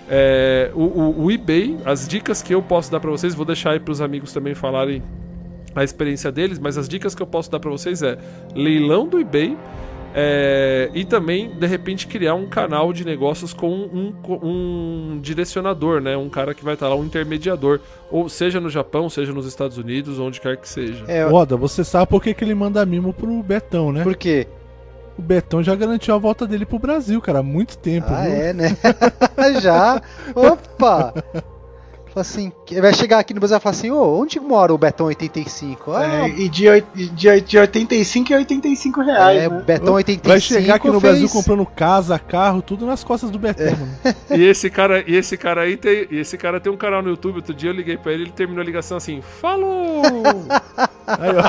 é, 0.07 0.69
o, 0.76 0.82
o- 0.84 1.24
o 1.26 1.32
eBay, 1.32 1.78
as 1.84 2.07
dicas 2.07 2.43
que 2.43 2.53
eu 2.53 2.61
posso 2.61 2.91
dar 2.91 2.99
pra 2.99 3.09
vocês, 3.09 3.34
vou 3.34 3.45
deixar 3.45 3.72
aí 3.72 3.80
pros 3.80 4.01
amigos 4.01 4.32
também 4.34 4.53
falarem 4.53 5.01
a 5.74 5.84
experiência 5.84 6.32
deles, 6.32 6.59
mas 6.59 6.78
as 6.78 6.88
dicas 6.88 7.15
que 7.15 7.24
eu 7.24 7.28
posso 7.28 7.49
dar 7.49 7.59
pra 7.59 7.72
vocês 7.72 8.03
é 8.03 8.17
leilão 8.53 9.07
do 9.07 9.19
eBay 9.19 9.57
é, 10.14 10.89
e 10.93 11.05
também 11.05 11.49
de 11.49 11.66
repente 11.68 12.07
criar 12.07 12.36
um 12.36 12.47
canal 12.47 12.91
de 12.91 13.05
negócios 13.05 13.53
com 13.53 13.70
um, 13.70 14.14
um 14.43 15.20
direcionador, 15.22 16.01
né? 16.01 16.18
Um 16.18 16.30
cara 16.30 16.53
que 16.53 16.64
vai 16.64 16.74
estar 16.74 16.88
lá, 16.89 16.95
um 16.95 17.03
intermediador, 17.05 17.80
ou 18.09 18.28
seja 18.30 18.59
no 18.59 18.70
Japão, 18.70 19.09
seja 19.09 19.32
nos 19.34 19.45
Estados 19.45 19.78
Unidos, 19.78 20.20
onde 20.20 20.41
quer 20.41 20.57
que 20.57 20.68
seja. 20.68 21.05
É, 21.07 21.26
Oda, 21.26 21.55
você 21.55 21.84
sabe 21.84 22.07
por 22.09 22.22
que, 22.22 22.34
que 22.34 22.43
ele 22.43 22.55
manda 22.55 22.86
mimo 22.86 23.14
pro 23.14 23.41
Betão, 23.41 23.91
né? 23.91 24.03
por 24.03 24.16
quê? 24.16 24.47
O 25.18 25.22
Betão 25.22 25.62
já 25.62 25.76
garantiu 25.76 26.16
a 26.16 26.18
volta 26.18 26.47
dele 26.47 26.66
pro 26.66 26.80
Brasil, 26.80 27.22
cara, 27.22 27.39
há 27.39 27.43
muito 27.43 27.78
tempo, 27.78 28.07
Ah, 28.09 28.24
viu? 28.24 28.32
é, 28.34 28.53
né? 28.53 28.78
Já. 29.62 30.01
Opa! 30.34 31.14
Fala 32.14 32.22
assim, 32.24 32.51
vai 32.82 32.93
chegar 32.93 33.20
aqui 33.20 33.34
no 33.34 33.39
Brasil 33.39 33.55
e 33.55 33.59
falar 33.62 33.72
assim, 33.72 33.89
ô, 33.89 34.20
onde 34.20 34.38
mora 34.38 34.74
o 34.74 34.78
Betão 34.78 35.05
85? 35.05 35.93
Ah, 35.93 36.28
É, 36.28 36.30
e 36.30 36.49
de, 36.49 36.66
de, 37.14 37.39
de 37.41 37.57
85 37.57 38.32
e 38.34 38.36
85 38.36 39.01
reais, 39.01 39.43
é, 39.43 39.47
né? 39.49 39.64
Betão 39.66 39.93
85 39.93 40.28
Vai 40.28 40.39
chegar 40.41 40.76
aqui 40.76 40.88
no 40.88 40.99
fez- 40.99 41.03
Brasil 41.20 41.30
comprando 41.30 41.66
casa, 41.66 42.20
carro, 42.20 42.62
tudo 42.62 42.86
nas 42.86 43.01
costas 43.01 43.30
do 43.32 43.39
Betão, 43.39 43.66
É. 43.66 43.72
mano. 43.72 43.97
E 44.38 44.43
esse 44.43 44.70
cara, 44.70 45.01
e 45.09 45.16
esse 45.16 45.38
cara 45.38 45.62
aí 45.62 45.78
tem, 45.78 46.05
e 46.12 46.18
esse 46.20 46.38
cara 46.38 46.59
tem 46.59 46.70
um 46.72 46.76
canal 46.78 47.01
no 47.01 47.09
YouTube. 47.09 47.38
Outro 47.38 47.53
dia 47.53 47.70
eu 47.70 47.74
liguei 47.74 47.95
pra 47.97 48.12
ele, 48.12 48.24
ele 48.24 48.32
terminou 48.32 48.62
a 48.62 48.66
ligação 48.66 48.97
assim: 48.97 49.22
"Falou!" 49.22 50.01
Aí, 51.07 51.30
ó. 51.36 51.41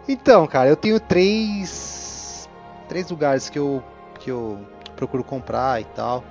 Então, 0.10 0.48
cara, 0.48 0.70
eu 0.70 0.76
tenho 0.78 1.00
três 1.00 2.48
três 2.88 3.10
lugares 3.10 3.50
que 3.50 3.60
eu 3.60 3.84
que 4.20 4.32
eu 4.32 4.60
procuro 4.98 5.24
comprar 5.24 5.80
e 5.82 5.86
tal. 5.86 6.24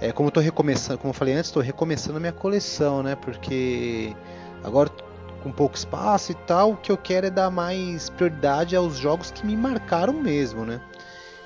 É, 0.00 0.12
como 0.12 0.28
eu 0.28 0.32
tô 0.32 0.40
recomeçando, 0.40 0.98
como 0.98 1.10
eu 1.10 1.14
falei 1.14 1.34
antes, 1.34 1.46
estou 1.48 1.62
recomeçando 1.62 2.16
a 2.16 2.20
minha 2.20 2.32
coleção, 2.32 3.02
né? 3.02 3.16
Porque 3.16 4.14
agora 4.62 4.90
com 5.42 5.50
pouco 5.50 5.76
espaço 5.76 6.30
e 6.30 6.34
tal, 6.34 6.72
o 6.72 6.76
que 6.76 6.92
eu 6.92 6.96
quero 6.96 7.26
é 7.26 7.30
dar 7.30 7.50
mais 7.50 8.08
prioridade 8.10 8.76
aos 8.76 8.96
jogos 8.96 9.30
que 9.32 9.44
me 9.44 9.56
marcaram 9.56 10.12
mesmo, 10.12 10.64
né? 10.64 10.80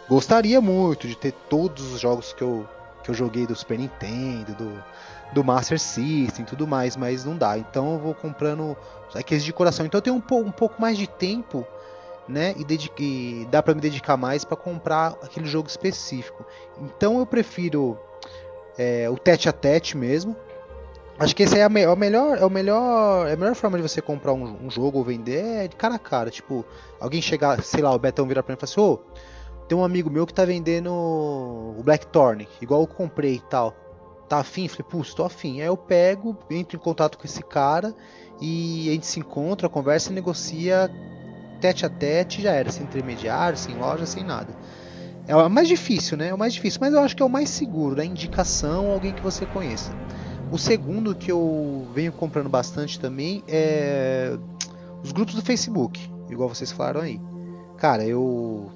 Gostaria 0.09 0.61
muito 0.61 1.09
de 1.09 1.17
ter 1.17 1.33
todos 1.49 1.93
os 1.93 2.01
jogos 2.01 2.33
que 2.33 2.43
eu, 2.43 2.69
que 3.03 3.11
eu 3.11 3.14
joguei 3.14 3.47
do 3.47 3.57
Super 3.57 3.79
Nintendo, 3.79 4.55
do, 4.55 4.85
do 5.33 5.43
Master 5.43 5.81
System 5.81 6.45
e 6.45 6.49
tudo 6.49 6.67
mais, 6.67 6.97
mas 6.97 7.25
não 7.25 7.37
dá. 7.37 7.59
Então 7.59 7.95
eu 7.95 7.99
vou 7.99 8.14
comprando 8.14 8.77
aqueles 9.14 9.43
de 9.45 9.53
coração. 9.53 9.85
Então 9.85 9.99
eu 9.99 10.03
tenho 10.03 10.17
um, 10.17 10.21
po- 10.21 10.41
um 10.41 10.53
pouco 10.53 10.81
mais 10.81 10.97
de 10.97 11.07
tempo, 11.07 11.67
né? 12.29 12.55
E, 12.57 12.64
dedique- 12.64 13.47
dá 13.51 13.62
pra 13.62 13.74
me 13.74 13.81
dedicar 13.81 14.16
mais 14.16 14.45
pra 14.45 14.57
comprar 14.57 15.16
aquele 15.22 15.47
jogo 15.47 15.68
específico. 15.68 16.45
Então 16.81 17.18
eu 17.18 17.27
prefiro 17.27 17.99
é, 18.79 19.09
o 19.09 19.16
tete 19.16 19.49
a 19.49 19.53
tete 19.53 19.97
mesmo. 19.97 20.37
Acho 21.18 21.35
que 21.35 21.45
esse 21.45 21.59
é, 21.59 21.62
a 21.62 21.68
me- 21.68 21.81
é 21.81 21.89
o 21.89 21.97
melhor, 21.97 22.37
é 22.37 22.45
o 22.45 22.51
melhor, 22.51 23.27
é 23.27 23.33
a 23.33 23.37
melhor 23.37 23.55
forma 23.55 23.79
de 23.79 23.83
você 23.83 24.03
comprar 24.03 24.35
um, 24.35 24.66
um 24.66 24.70
jogo 24.70 24.99
ou 24.99 25.05
vender 25.05 25.64
é 25.64 25.68
de 25.68 25.74
cara 25.74 25.95
a 25.95 25.99
cara. 25.99 26.31
Tipo, 26.31 26.64
alguém 27.01 27.22
chegar, 27.22 27.62
sei 27.62 27.83
lá, 27.83 27.91
o 27.95 27.99
Betão 27.99 28.27
virar 28.27 28.43
pra 28.43 28.53
mim 28.53 28.59
e 28.59 28.61
falar 28.61 28.70
assim, 28.70 28.81
ô, 28.81 28.99
tem 29.66 29.77
um 29.79 29.83
amigo 29.85 30.11
meu 30.11 30.27
que 30.27 30.35
tá 30.35 30.45
vendendo 30.45 30.93
o 30.93 31.81
Blackthorn, 31.82 32.47
igual 32.61 32.82
eu 32.82 32.86
comprei 32.86 33.36
e 33.36 33.40
tal. 33.40 33.74
Tá 34.28 34.39
afim? 34.39 34.69
Falei, 34.69 34.85
putz, 34.90 35.15
tô 35.15 35.24
afim. 35.24 35.61
Aí 35.62 35.66
eu 35.69 35.77
pego, 35.77 36.36
entro 36.51 36.77
em 36.77 36.81
contato 36.81 37.16
com 37.16 37.24
esse 37.24 37.43
cara 37.43 37.94
e 38.40 38.89
a 38.90 38.93
gente 38.93 39.07
se 39.07 39.19
encontra, 39.20 39.69
conversa 39.70 40.11
e 40.11 40.15
negocia 40.15 40.90
tete 41.61 41.87
a 41.87 41.89
tete, 41.89 42.43
já 42.43 42.53
era, 42.53 42.70
sem 42.70 42.85
intermediário, 42.85 43.59
sem 43.59 43.77
loja, 43.77 44.07
sem 44.07 44.24
nada. 44.24 44.55
É 45.27 45.35
o 45.35 45.49
mais 45.51 45.69
difícil, 45.69 46.16
né? 46.16 46.28
É 46.28 46.35
o 46.35 46.39
mais 46.39 46.55
difícil, 46.55 46.78
mas 46.81 46.93
eu 46.95 47.01
acho 47.01 47.16
que 47.16 47.23
é 47.23 47.27
o 47.27 47.31
mais 47.31 47.51
seguro, 47.51 47.97
da 47.97 48.05
indicação 48.05 48.91
alguém 48.91 49.12
que 49.12 49.23
você 49.23 49.45
conheça. 49.45 49.93
O 50.51 50.59
segundo 50.59 51.15
que 51.15 51.31
eu 51.33 51.89
venho 51.93 52.12
comprando 52.12 52.49
bastante 52.49 53.01
também 53.01 53.43
é 53.49 54.37
os 55.03 55.12
grupos 55.12 55.35
do 55.35 55.43
Facebook, 55.43 56.01
igual 56.31 56.49
vocês 56.49 56.70
falaram 56.70 57.01
aí. 57.01 57.20
Cara, 57.78 58.05
eu 58.05 58.70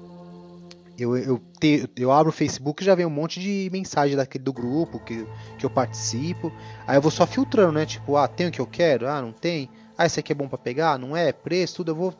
eu, 0.97 1.17
eu, 1.17 1.41
te- 1.59 1.89
eu 1.95 2.11
abro 2.11 2.29
o 2.29 2.33
Facebook 2.33 2.83
e 2.83 2.85
já 2.85 2.93
vem 2.93 3.05
um 3.05 3.09
monte 3.09 3.39
de 3.39 3.69
mensagem 3.71 4.15
daquele 4.15 4.43
do 4.43 4.53
grupo 4.53 4.99
que, 4.99 5.25
que 5.57 5.65
eu 5.65 5.69
participo. 5.69 6.51
Aí 6.85 6.97
eu 6.97 7.01
vou 7.01 7.09
só 7.09 7.25
filtrando, 7.25 7.71
né? 7.71 7.85
Tipo, 7.85 8.17
ah, 8.17 8.27
tem 8.27 8.47
o 8.47 8.51
que 8.51 8.61
eu 8.61 8.67
quero? 8.67 9.07
Ah, 9.07 9.21
não 9.21 9.31
tem? 9.31 9.69
Ah, 9.97 10.05
esse 10.05 10.19
aqui 10.19 10.31
é 10.31 10.35
bom 10.35 10.47
pra 10.47 10.57
pegar? 10.57 10.99
Não 10.99 11.15
é? 11.15 11.31
Preço, 11.31 11.77
tudo 11.77 11.91
eu 11.91 11.95
vou, 11.95 12.13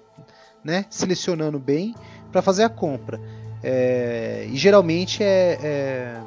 né? 0.64 0.86
Selecionando 0.90 1.60
bem 1.60 1.96
para 2.32 2.42
fazer 2.42 2.64
a 2.64 2.70
compra. 2.70 3.20
É, 3.64 4.48
e 4.50 4.58
geralmente 4.58 5.24
é, 5.24 5.58
é, 5.62 6.22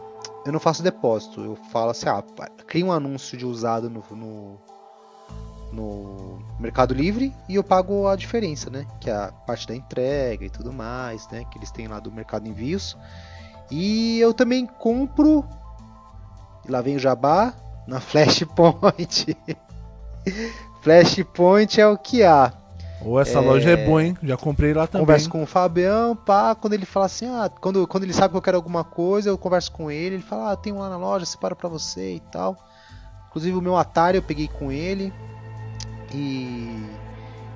eu 0.46 0.52
não 0.52 0.60
faço 0.60 0.82
depósito. 0.82 1.40
Eu 1.40 1.56
falo 1.70 1.90
assim, 1.90 2.08
ah, 2.08 2.22
cria 2.66 2.84
um 2.84 2.92
anúncio 2.92 3.36
de 3.36 3.46
usado 3.46 3.90
no, 3.90 4.02
no, 4.10 4.60
no, 5.72 6.38
Mercado 6.58 6.94
Livre 6.94 7.32
e 7.48 7.56
eu 7.56 7.64
pago 7.64 8.06
a 8.06 8.14
diferença, 8.14 8.70
né? 8.70 8.86
Que 9.00 9.10
é 9.10 9.14
a 9.14 9.32
parte 9.32 9.66
da 9.66 9.74
entrega 9.74 10.44
e 10.44 10.50
tudo 10.50 10.72
mais, 10.72 11.28
né? 11.28 11.44
Que 11.50 11.58
eles 11.58 11.70
têm 11.70 11.88
lá 11.88 11.98
do 11.98 12.12
Mercado 12.12 12.46
Envios. 12.46 12.96
E 13.70 14.20
eu 14.20 14.32
também 14.32 14.66
compro. 14.66 15.44
Lá 16.68 16.80
vem 16.80 16.96
o 16.96 16.98
Jabá 16.98 17.52
na 17.86 18.00
Flashpoint. 18.00 19.36
Flashpoint 20.82 21.80
é 21.80 21.86
o 21.86 21.98
que 21.98 22.22
há. 22.22 22.52
Ou 23.04 23.20
essa 23.20 23.38
é... 23.38 23.40
loja 23.40 23.70
é 23.70 23.76
boa, 23.76 24.02
hein? 24.02 24.16
Já 24.22 24.36
comprei 24.36 24.72
lá 24.72 24.86
também. 24.86 25.06
Converso 25.06 25.28
com 25.28 25.42
o 25.42 25.46
Fabião, 25.46 26.16
pá, 26.16 26.54
quando 26.54 26.72
ele 26.72 26.86
fala 26.86 27.06
assim, 27.06 27.26
ah, 27.26 27.50
quando, 27.60 27.86
quando 27.86 28.04
ele 28.04 28.12
sabe 28.12 28.32
que 28.32 28.38
eu 28.38 28.42
quero 28.42 28.56
alguma 28.56 28.82
coisa, 28.82 29.28
eu 29.28 29.38
converso 29.38 29.70
com 29.72 29.90
ele, 29.90 30.16
ele 30.16 30.22
fala, 30.22 30.52
ah, 30.52 30.56
tem 30.56 30.72
um 30.72 30.78
lá 30.78 30.88
na 30.88 30.96
loja, 30.96 31.26
separa 31.26 31.54
pra 31.54 31.68
você 31.68 32.14
e 32.14 32.20
tal. 32.20 32.56
Inclusive 33.28 33.56
o 33.56 33.62
meu 33.62 33.76
Atari 33.76 34.16
eu 34.16 34.22
peguei 34.22 34.48
com 34.48 34.70
ele. 34.70 35.12
E. 36.14 37.04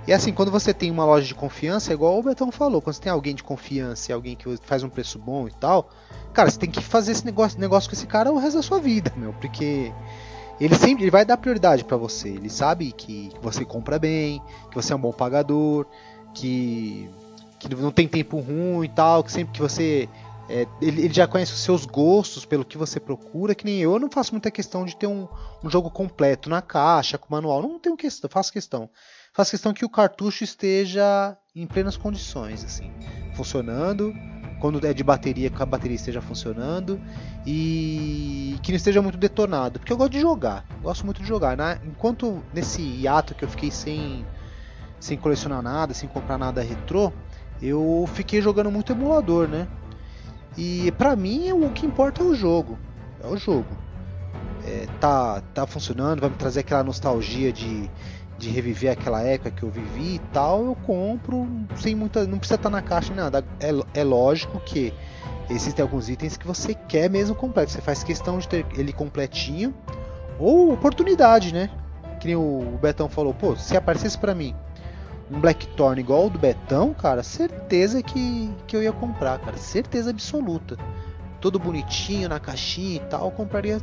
E 0.07 0.12
assim, 0.12 0.33
quando 0.33 0.51
você 0.51 0.73
tem 0.73 0.91
uma 0.91 1.05
loja 1.05 1.27
de 1.27 1.35
confiança, 1.35 1.93
é 1.93 1.95
igual 1.95 2.19
o 2.19 2.23
Betão 2.23 2.51
falou, 2.51 2.81
quando 2.81 2.95
você 2.95 3.03
tem 3.03 3.12
alguém 3.12 3.35
de 3.35 3.43
confiança 3.43 4.11
e 4.11 4.15
alguém 4.15 4.35
que 4.35 4.57
faz 4.62 4.83
um 4.83 4.89
preço 4.89 5.19
bom 5.19 5.47
e 5.47 5.53
tal, 5.53 5.91
cara, 6.33 6.51
você 6.51 6.59
tem 6.59 6.70
que 6.70 6.83
fazer 6.83 7.12
esse 7.12 7.27
negócio, 7.27 7.61
negócio 7.61 7.91
com 7.91 7.95
esse 7.95 8.07
cara 8.07 8.33
o 8.33 8.39
resto 8.39 8.57
da 8.57 8.62
sua 8.62 8.81
vida, 8.81 9.12
meu, 9.15 9.35
porque 9.35 9.93
ele 10.61 10.75
sempre 10.75 11.05
ele 11.05 11.11
vai 11.11 11.25
dar 11.25 11.37
prioridade 11.37 11.85
para 11.85 11.97
você. 11.97 12.29
Ele 12.29 12.51
sabe 12.51 12.93
que, 12.93 13.31
você 13.41 13.65
compra 13.65 13.99
bem, 13.99 14.43
que 14.71 14.75
você 14.75 14.93
é 14.93 14.97
um 14.97 15.01
bom 15.01 15.13
pagador, 15.13 15.87
que, 16.35 17.09
que 17.59 17.75
não 17.75 17.93
tem 17.93 18.09
tempo 18.09 18.39
ruim 18.39 18.85
e 18.85 18.89
tal, 18.89 19.23
que 19.23 19.33
sempre 19.33 19.55
que 19.55 19.61
você. 19.61 20.09
É, 20.51 20.67
ele, 20.81 21.03
ele, 21.03 21.13
já 21.13 21.27
conhece 21.27 21.53
os 21.53 21.61
seus 21.61 21.85
gostos 21.85 22.47
pelo 22.47 22.65
que 22.65 22.79
você 22.79 22.99
procura, 22.99 23.55
que 23.55 23.67
nem 23.67 23.81
eu. 23.81 23.93
Eu 23.93 24.01
não 24.01 24.11
faço 24.11 24.33
muita 24.33 24.51
questão 24.51 24.85
de 24.85 24.97
ter 24.97 25.07
um, 25.07 25.29
um 25.63 25.69
jogo 25.69 25.91
completo 25.91 26.49
na 26.49 26.63
caixa, 26.63 27.19
com 27.19 27.27
manual. 27.31 27.61
Não 27.61 27.79
tenho 27.79 27.97
questão, 27.97 28.31
faço 28.31 28.53
questão. 28.53 28.89
Faço 29.35 29.51
questão 29.51 29.75
que 29.75 29.85
o 29.85 29.91
cartucho 29.91 30.43
esteja 30.43 31.37
em 31.55 31.67
plenas 31.67 31.99
condições, 31.99 32.65
assim, 32.65 32.91
funcionando 33.35 34.15
quando 34.59 34.85
é 34.87 34.93
de 34.93 35.05
bateria, 35.05 35.51
que 35.51 35.63
a 35.63 35.67
bateria 35.67 35.95
esteja 35.95 36.21
funcionando 36.21 37.01
e 37.47 38.57
que 38.63 38.73
não 38.73 38.77
esteja 38.77 39.01
muito 39.01 39.17
detonado, 39.17 39.79
porque 39.79 39.93
eu 39.93 39.97
gosto 39.97 40.13
de 40.13 40.21
jogar, 40.21 40.65
gosto 40.83 41.05
muito 41.05 41.23
de 41.23 41.29
jogar. 41.29 41.57
Né? 41.57 41.79
Enquanto 41.85 42.43
nesse 42.53 42.83
hiato 42.83 43.35
que 43.35 43.45
eu 43.45 43.49
fiquei 43.49 43.71
sem, 43.71 44.25
sem 44.99 45.17
colecionar 45.17 45.63
nada, 45.63 45.95
sem 45.95 46.09
comprar 46.09 46.39
nada 46.39 46.63
retrô, 46.63 47.13
eu 47.63 48.09
fiquei 48.15 48.41
jogando 48.41 48.71
muito 48.71 48.93
emulador, 48.93 49.49
né? 49.49 49.67
E 50.57 50.91
pra 50.93 51.15
mim 51.15 51.53
o 51.53 51.71
que 51.71 51.87
importa 51.87 52.23
é 52.23 52.27
o 52.27 52.35
jogo, 52.35 52.79
é 53.23 53.27
o 53.27 53.37
jogo. 53.37 53.77
É, 54.65 54.87
tá, 55.01 55.41
tá 55.55 55.67
funcionando, 55.67 56.21
vai 56.21 56.31
me 56.31 56.37
trazer 56.37 56.61
aquela 56.61 56.83
nostalgia 56.83 57.53
de 57.53 57.89
de 58.39 58.51
reviver 58.51 58.93
aquela 58.93 59.20
época 59.23 59.51
que 59.51 59.65
eu 59.65 59.70
vivi 59.70 60.15
e 60.15 60.19
tal, 60.32 60.65
eu 60.65 60.74
compro 60.86 61.48
sem 61.77 61.94
muita. 61.94 62.24
Não 62.27 62.39
precisa 62.39 62.55
estar 62.55 62.70
na 62.70 62.81
caixa 62.81 63.12
nem 63.12 63.23
nada. 63.24 63.44
É, 63.59 64.01
é 64.01 64.05
lógico 64.05 64.60
que 64.60 64.94
existem 65.51 65.82
alguns 65.82 66.09
itens 66.09 66.36
que 66.36 66.47
você 66.47 66.73
quer 66.73 67.10
mesmo 67.10 67.35
completo. 67.35 67.73
Você 67.73 67.81
faz 67.81 68.05
questão 68.05 68.39
de 68.39 68.48
ter 68.48 68.65
ele 68.77 68.93
completinho. 68.93 69.74
Ou 70.39 70.73
oportunidade, 70.73 71.52
né? 71.52 71.69
Que 72.20 72.28
nem 72.28 72.36
o 72.36 72.78
Betão 72.81 73.09
falou, 73.09 73.35
pô, 73.35 73.56
se 73.56 73.77
aparecesse 73.77 74.16
para 74.16 74.35
mim 74.35 74.55
um 75.31 75.40
Blackthorn 75.40 76.01
igual 76.01 76.27
o 76.27 76.31
do 76.31 76.39
Betão, 76.39 76.94
cara, 76.94 77.23
certeza 77.23 78.02
que, 78.02 78.51
que 78.66 78.77
eu 78.77 78.82
ia 78.82 78.93
comprar, 78.93 79.39
cara. 79.40 79.56
Certeza 79.56 80.10
absoluta. 80.10 80.77
Todo 81.40 81.59
bonitinho 81.59 82.28
na 82.28 82.40
caixinha 82.40 82.97
e 82.97 83.01
tal, 83.01 83.31
compraria 83.31 83.81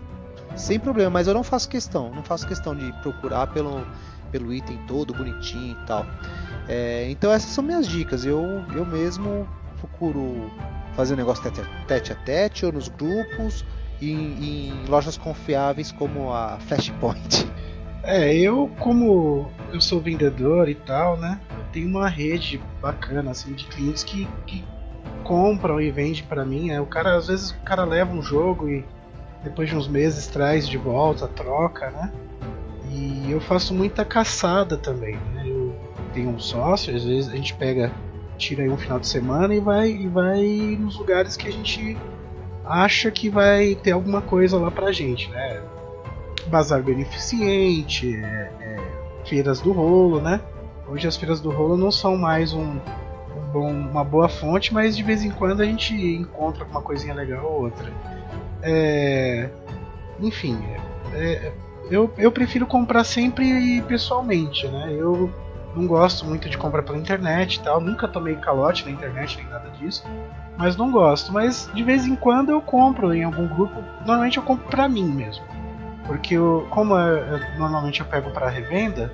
sem 0.56 0.80
problema, 0.80 1.10
mas 1.10 1.28
eu 1.28 1.34
não 1.34 1.44
faço 1.44 1.68
questão, 1.68 2.10
não 2.12 2.24
faço 2.24 2.48
questão 2.48 2.76
de 2.76 2.92
procurar 3.02 3.48
pelo 3.48 3.86
pelo 4.32 4.54
item 4.54 4.78
todo 4.88 5.14
bonitinho 5.14 5.78
e 5.82 5.86
tal. 5.86 6.06
É, 6.68 7.08
então 7.10 7.32
essas 7.32 7.50
são 7.50 7.64
minhas 7.64 7.88
dicas. 7.88 8.26
Eu, 8.26 8.64
eu 8.74 8.86
mesmo 8.86 9.48
procuro 9.78 10.52
fazer 10.96 11.14
um 11.14 11.18
negócio 11.18 11.44
tete 11.88 12.12
a 12.12 12.16
tete, 12.16 12.66
ou 12.66 12.72
nos 12.72 12.88
grupos 12.88 13.66
em, 14.02 14.70
em 14.70 14.86
lojas 14.88 15.18
confiáveis 15.18 15.92
como 15.92 16.34
a 16.34 16.58
Flashpoint. 16.60 17.48
É, 18.08 18.32
eu 18.36 18.70
como 18.78 19.50
eu 19.74 19.82
sou 19.82 20.00
vendedor 20.00 20.70
e 20.70 20.76
tal, 20.76 21.18
né? 21.18 21.42
Eu 21.50 21.64
tenho 21.74 21.90
uma 21.90 22.08
rede 22.08 22.62
bacana 22.80 23.32
assim 23.32 23.54
de 23.54 23.66
clientes 23.66 24.04
que, 24.04 24.28
que 24.46 24.64
compram 25.24 25.82
e 25.82 25.90
vendem 25.90 26.24
para 26.24 26.46
mim. 26.46 26.68
Né? 26.68 26.80
O 26.80 26.86
cara 26.86 27.16
às 27.16 27.26
vezes 27.26 27.50
o 27.50 27.60
cara 27.62 27.84
leva 27.84 28.14
um 28.14 28.22
jogo 28.22 28.70
e 28.70 28.86
depois 29.44 29.70
de 29.70 29.76
uns 29.76 29.88
meses 29.88 30.28
traz 30.28 30.68
de 30.68 30.78
volta, 30.78 31.28
troca, 31.28 31.90
né? 31.90 32.12
E 32.96 33.32
eu 33.32 33.42
faço 33.42 33.74
muita 33.74 34.06
caçada 34.06 34.78
também. 34.78 35.16
Né? 35.34 35.44
Eu 35.46 35.76
tenho 36.14 36.30
um 36.30 36.40
sócio, 36.40 36.96
às 36.96 37.04
vezes 37.04 37.30
a 37.30 37.36
gente 37.36 37.54
pega, 37.54 37.92
tira 38.38 38.64
aí 38.64 38.70
um 38.70 38.78
final 38.78 39.00
de 39.00 39.08
semana 39.08 39.54
e 39.54 39.60
vai, 39.60 39.90
e 39.90 40.08
vai 40.08 40.78
nos 40.80 40.98
lugares 40.98 41.36
que 41.36 41.48
a 41.48 41.52
gente 41.52 41.98
acha 42.64 43.12
que 43.12 43.30
vai 43.30 43.76
ter 43.76 43.92
alguma 43.92 44.22
coisa 44.22 44.58
lá 44.58 44.72
pra 44.72 44.92
gente, 44.92 45.30
né? 45.30 45.62
Bazar 46.48 46.82
beneficente, 46.82 48.16
é, 48.16 48.52
é, 48.62 48.78
feiras 49.26 49.60
do 49.60 49.72
rolo, 49.72 50.22
né? 50.22 50.40
Hoje 50.88 51.08
as 51.08 51.18
feiras 51.18 51.42
do 51.42 51.50
rolo 51.50 51.76
não 51.76 51.92
são 51.92 52.16
mais 52.16 52.54
um, 52.54 52.64
um 52.64 53.52
bom, 53.52 53.72
uma 53.72 54.04
boa 54.04 54.30
fonte, 54.30 54.74
mas 54.74 54.96
de 54.96 55.04
vez 55.04 55.24
em 55.24 55.32
quando 55.32 55.62
a 55.62 55.66
gente 55.66 55.94
encontra 55.94 56.64
alguma 56.64 56.82
coisinha 56.82 57.14
legal 57.14 57.46
ou 57.46 57.64
outra. 57.64 57.92
É, 58.62 59.50
enfim, 60.20 60.58
é, 61.14 61.52
eu, 61.90 62.12
eu 62.18 62.32
prefiro 62.32 62.66
comprar 62.66 63.04
sempre 63.04 63.82
pessoalmente, 63.84 64.68
né? 64.68 64.92
Eu 64.92 65.32
não 65.76 65.86
gosto 65.86 66.26
muito 66.26 66.50
de 66.50 66.58
comprar 66.58 66.84
pela 66.84 66.98
internet 66.98 67.56
e 67.56 67.60
tal, 67.62 67.82
nunca 67.82 68.08
tomei 68.08 68.36
calote 68.36 68.86
na 68.86 68.92
internet 68.92 69.38
nem 69.38 69.48
nada 69.48 69.70
disso, 69.72 70.04
mas 70.58 70.76
não 70.76 70.92
gosto. 70.92 71.32
Mas 71.32 71.70
de 71.74 71.84
vez 71.84 72.06
em 72.06 72.16
quando 72.16 72.50
eu 72.50 72.62
compro 72.62 73.14
em 73.14 73.24
algum 73.24 73.48
grupo, 73.48 73.84
normalmente 74.06 74.38
eu 74.38 74.44
compro 74.44 74.66
pra 74.68 74.88
mim 74.88 75.08
mesmo. 75.08 75.44
Porque 76.08 76.36
eu, 76.36 76.68
como 76.70 76.96
eu, 76.96 77.18
eu, 77.18 77.60
normalmente 77.60 78.00
eu 78.00 78.06
pego 78.06 78.32
para 78.32 78.50
revenda, 78.50 79.12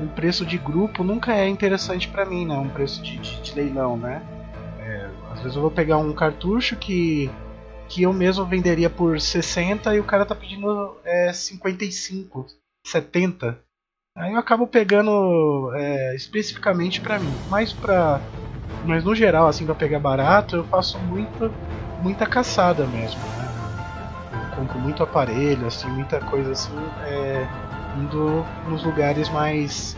um 0.00 0.06
preço 0.06 0.44
de 0.44 0.58
grupo 0.58 1.02
nunca 1.02 1.34
é 1.34 1.48
interessante 1.48 2.08
para 2.08 2.24
mim, 2.24 2.46
né? 2.46 2.56
Um 2.56 2.68
preço 2.68 3.02
de, 3.02 3.16
de, 3.16 3.40
de 3.40 3.54
leilão, 3.54 3.96
né? 3.96 4.22
É, 4.78 5.08
às 5.32 5.40
vezes 5.40 5.56
eu 5.56 5.62
vou 5.62 5.70
pegar 5.70 5.96
um 5.96 6.12
cartucho 6.12 6.76
que 6.76 7.30
que 7.88 8.02
eu 8.02 8.12
mesmo 8.12 8.44
venderia 8.44 8.90
por 8.90 9.20
60 9.20 9.94
e 9.94 10.00
o 10.00 10.04
cara 10.04 10.26
tá 10.26 10.34
pedindo 10.34 10.96
é, 11.04 11.32
55, 11.32 12.46
70. 12.84 13.58
Aí 14.16 14.32
eu 14.32 14.38
acabo 14.38 14.66
pegando 14.66 15.70
é, 15.74 16.14
especificamente 16.14 17.00
para 17.00 17.18
mim. 17.18 17.32
Mas 17.48 17.72
pra. 17.72 18.20
Mas 18.84 19.04
no 19.04 19.14
geral, 19.14 19.46
assim, 19.48 19.66
pra 19.66 19.74
pegar 19.74 19.98
barato, 19.98 20.56
eu 20.56 20.64
faço 20.64 20.98
muita, 20.98 21.50
muita 22.02 22.26
caçada 22.26 22.86
mesmo, 22.86 23.20
né? 23.20 24.50
Eu 24.50 24.56
compro 24.56 24.78
muito 24.78 25.02
aparelho, 25.02 25.66
assim, 25.66 25.88
muita 25.88 26.20
coisa 26.20 26.52
assim, 26.52 26.76
é, 27.04 27.46
indo 27.98 28.44
nos 28.68 28.82
lugares 28.84 29.28
mais. 29.28 29.96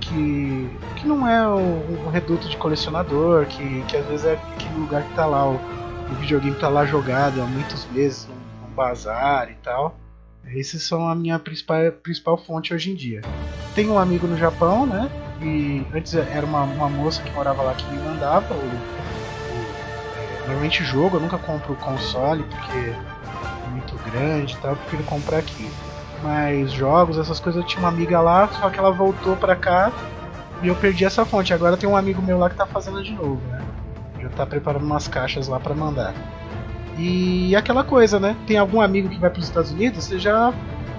que. 0.00 0.70
que 0.96 1.06
não 1.06 1.28
é 1.28 1.46
um, 1.46 2.06
um 2.06 2.08
reduto 2.08 2.48
de 2.48 2.56
colecionador, 2.56 3.46
que, 3.46 3.82
que 3.82 3.96
às 3.96 4.06
vezes 4.06 4.24
é 4.24 4.32
aquele 4.32 4.78
lugar 4.78 5.02
que 5.02 5.14
tá 5.14 5.26
lá 5.26 5.50
o 5.50 5.60
o 6.10 6.14
videogame 6.14 6.56
tá 6.56 6.68
lá 6.68 6.84
jogado 6.84 7.40
há 7.40 7.46
muitos 7.46 7.86
meses 7.86 8.26
num, 8.26 8.34
num 8.68 8.74
bazar 8.74 9.50
e 9.50 9.54
tal. 9.56 9.96
Esses 10.46 10.82
são 10.82 11.08
a 11.08 11.14
minha 11.14 11.38
principal, 11.38 11.92
principal 12.02 12.36
fonte 12.36 12.74
hoje 12.74 12.90
em 12.90 12.94
dia. 12.94 13.22
Tenho 13.74 13.92
um 13.92 13.98
amigo 13.98 14.26
no 14.26 14.36
Japão, 14.36 14.86
né? 14.86 15.08
E 15.40 15.86
antes 15.94 16.14
era 16.14 16.44
uma, 16.44 16.62
uma 16.62 16.88
moça 16.88 17.22
que 17.22 17.32
morava 17.32 17.62
lá 17.62 17.74
que 17.74 17.88
me 17.90 17.98
mandava 17.98 18.54
o, 18.54 18.58
o, 18.58 18.60
o, 18.60 20.46
normalmente 20.46 20.84
jogo, 20.84 21.16
eu 21.16 21.20
nunca 21.20 21.38
compro 21.38 21.74
console 21.76 22.42
porque 22.44 22.78
é 22.78 23.70
muito 23.70 23.96
grande 24.10 24.54
e 24.54 24.56
tal, 24.58 24.72
eu 24.72 24.76
prefiro 24.76 25.02
comprar 25.04 25.38
aqui. 25.38 25.68
Mas 26.22 26.70
jogos, 26.70 27.18
essas 27.18 27.40
coisas, 27.40 27.60
eu 27.60 27.66
tinha 27.66 27.80
uma 27.80 27.88
amiga 27.88 28.20
lá, 28.20 28.48
só 28.48 28.70
que 28.70 28.78
ela 28.78 28.92
voltou 28.92 29.36
pra 29.36 29.56
cá 29.56 29.90
e 30.62 30.68
eu 30.68 30.76
perdi 30.76 31.04
essa 31.04 31.24
fonte. 31.24 31.52
Agora 31.52 31.76
tem 31.76 31.88
um 31.88 31.96
amigo 31.96 32.22
meu 32.22 32.38
lá 32.38 32.48
que 32.48 32.56
tá 32.56 32.66
fazendo 32.66 33.02
de 33.02 33.12
novo, 33.12 33.40
né? 33.48 33.60
Já 34.22 34.28
tá 34.28 34.46
preparando 34.46 34.84
umas 34.84 35.08
caixas 35.08 35.48
lá 35.48 35.58
para 35.58 35.74
mandar. 35.74 36.14
E 36.96 37.56
aquela 37.56 37.82
coisa, 37.82 38.20
né? 38.20 38.36
Tem 38.46 38.56
algum 38.56 38.80
amigo 38.80 39.08
que 39.08 39.18
vai 39.18 39.28
para 39.28 39.40
os 39.40 39.46
Estados 39.46 39.72
Unidos, 39.72 40.04
você 40.04 40.18
já. 40.18 40.54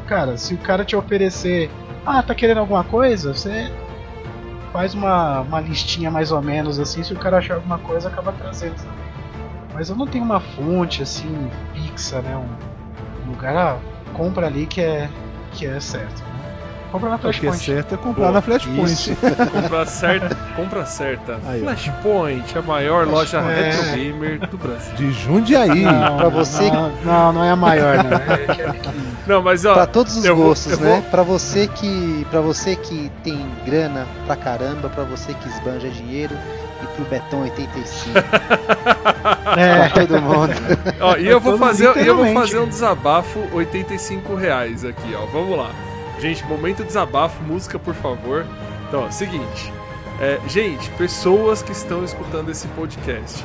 Cara, 0.06 0.38
se 0.38 0.54
o 0.54 0.58
cara 0.58 0.84
te 0.84 0.96
oferecer. 0.96 1.72
Ah, 2.06 2.22
tá 2.22 2.36
querendo 2.36 2.58
alguma 2.60 2.84
coisa? 2.84 3.34
Você 3.34 3.72
faz 4.74 4.94
uma, 4.94 5.40
uma 5.40 5.62
listinha 5.62 6.12
mais 6.12 6.32
ou 6.34 6.42
menos 6.42 6.80
assim. 6.80 7.02
Se 7.02 7.14
o 7.14 7.18
cara 7.18 7.38
achar 7.38 7.56
alguma 7.56 7.80
coisa, 7.80 8.10
acaba 8.10 8.34
trazendo 8.34 8.76
também. 8.76 9.04
Mas 9.74 9.90
eu 9.90 9.96
não 9.96 10.06
tenho 10.06 10.26
uma 10.26 10.42
fonte 10.42 11.02
assim, 11.02 11.50
fixa, 11.74 12.22
né? 12.22 12.36
Um, 12.36 13.26
um 13.26 13.32
lugar, 13.32 13.56
ah, 13.56 13.78
compra 14.14 14.48
ali 14.48 14.66
que 14.66 14.82
é, 14.82 15.10
que 15.54 15.66
é 15.66 15.80
certo. 15.80 16.33
Compra 16.94 17.10
na 17.10 17.16
O 17.16 17.20
que 17.20 17.28
é 17.28 17.32
Flashpoint. 17.34 17.66
certo 17.66 17.94
é 17.96 17.98
comprar 17.98 18.22
Boa, 18.22 18.32
na 18.34 18.42
Flashpoint. 18.44 18.84
isso. 18.92 19.16
Compra 19.52 19.86
certa. 19.88 20.36
Compra 20.56 20.86
certa. 20.86 21.40
Aí. 21.48 21.60
Flashpoint, 21.62 22.58
a 22.58 22.62
maior 22.62 23.08
loja 23.08 23.40
É. 23.40 23.72
retro 23.72 23.84
gamer 23.98 24.40
do 24.48 24.58
Brasil. 24.60 24.94
De 24.96 25.12
Jundiaí. 25.12 25.82
Não, 25.82 26.18
Pra 26.18 26.30
você 26.30 26.70
não, 26.70 26.92
não, 27.04 27.34
não 27.34 27.44
é 27.44 27.50
a 27.50 27.56
maior, 27.56 27.98
não. 27.98 28.94
Não, 29.26 29.42
mas 29.42 29.64
ó. 29.64 29.74
Pra 29.74 29.86
todos 29.88 30.18
os 30.18 30.26
vou- 30.26 30.36
gostos, 30.36 30.74
eu 30.74 30.80
né? 30.80 30.92
vou- 30.96 31.02
Pra 31.04 31.24
você 31.24 31.66
que 31.68 32.28
para 32.30 32.42
você 32.42 32.76
que 32.76 33.10
tem 33.24 33.44
grana 33.66 34.06
pra 34.28 34.36
caramba, 34.36 34.90
pra 34.90 35.04
você 35.06 35.34
que 35.34 35.48
esbanja 35.48 35.90
dinheiro 35.90 36.36
e 36.84 36.86
pro 36.88 37.06
Betão 37.06 37.42
85. 37.42 38.20
É, 39.58 39.88
pra 39.90 40.06
todo 40.06 40.22
mundo. 40.22 40.54
Ó, 41.00 41.16
e 41.18 41.28
eu 41.28 41.40
vou 41.40 41.58
fazer, 41.58 41.86
eu 42.06 42.16
vou 42.18 42.34
fazer 42.34 42.60
um 42.60 42.68
desabafo 42.68 43.40
85 43.54 44.36
reais 44.36 44.84
aqui, 44.84 45.16
ó. 45.16 45.26
Vamos 45.28 45.58
lá. 45.58 45.72
Gente, 46.24 46.42
momento 46.46 46.86
desabafo, 46.86 47.44
música, 47.44 47.78
por 47.78 47.94
favor. 47.94 48.46
Então, 48.88 49.04
ó, 49.04 49.12
seguinte. 49.12 49.74
É, 50.22 50.40
gente, 50.48 50.90
pessoas 50.92 51.62
que 51.62 51.74
estão 51.74 52.02
escutando 52.02 52.50
esse 52.50 52.66
podcast, 52.70 53.44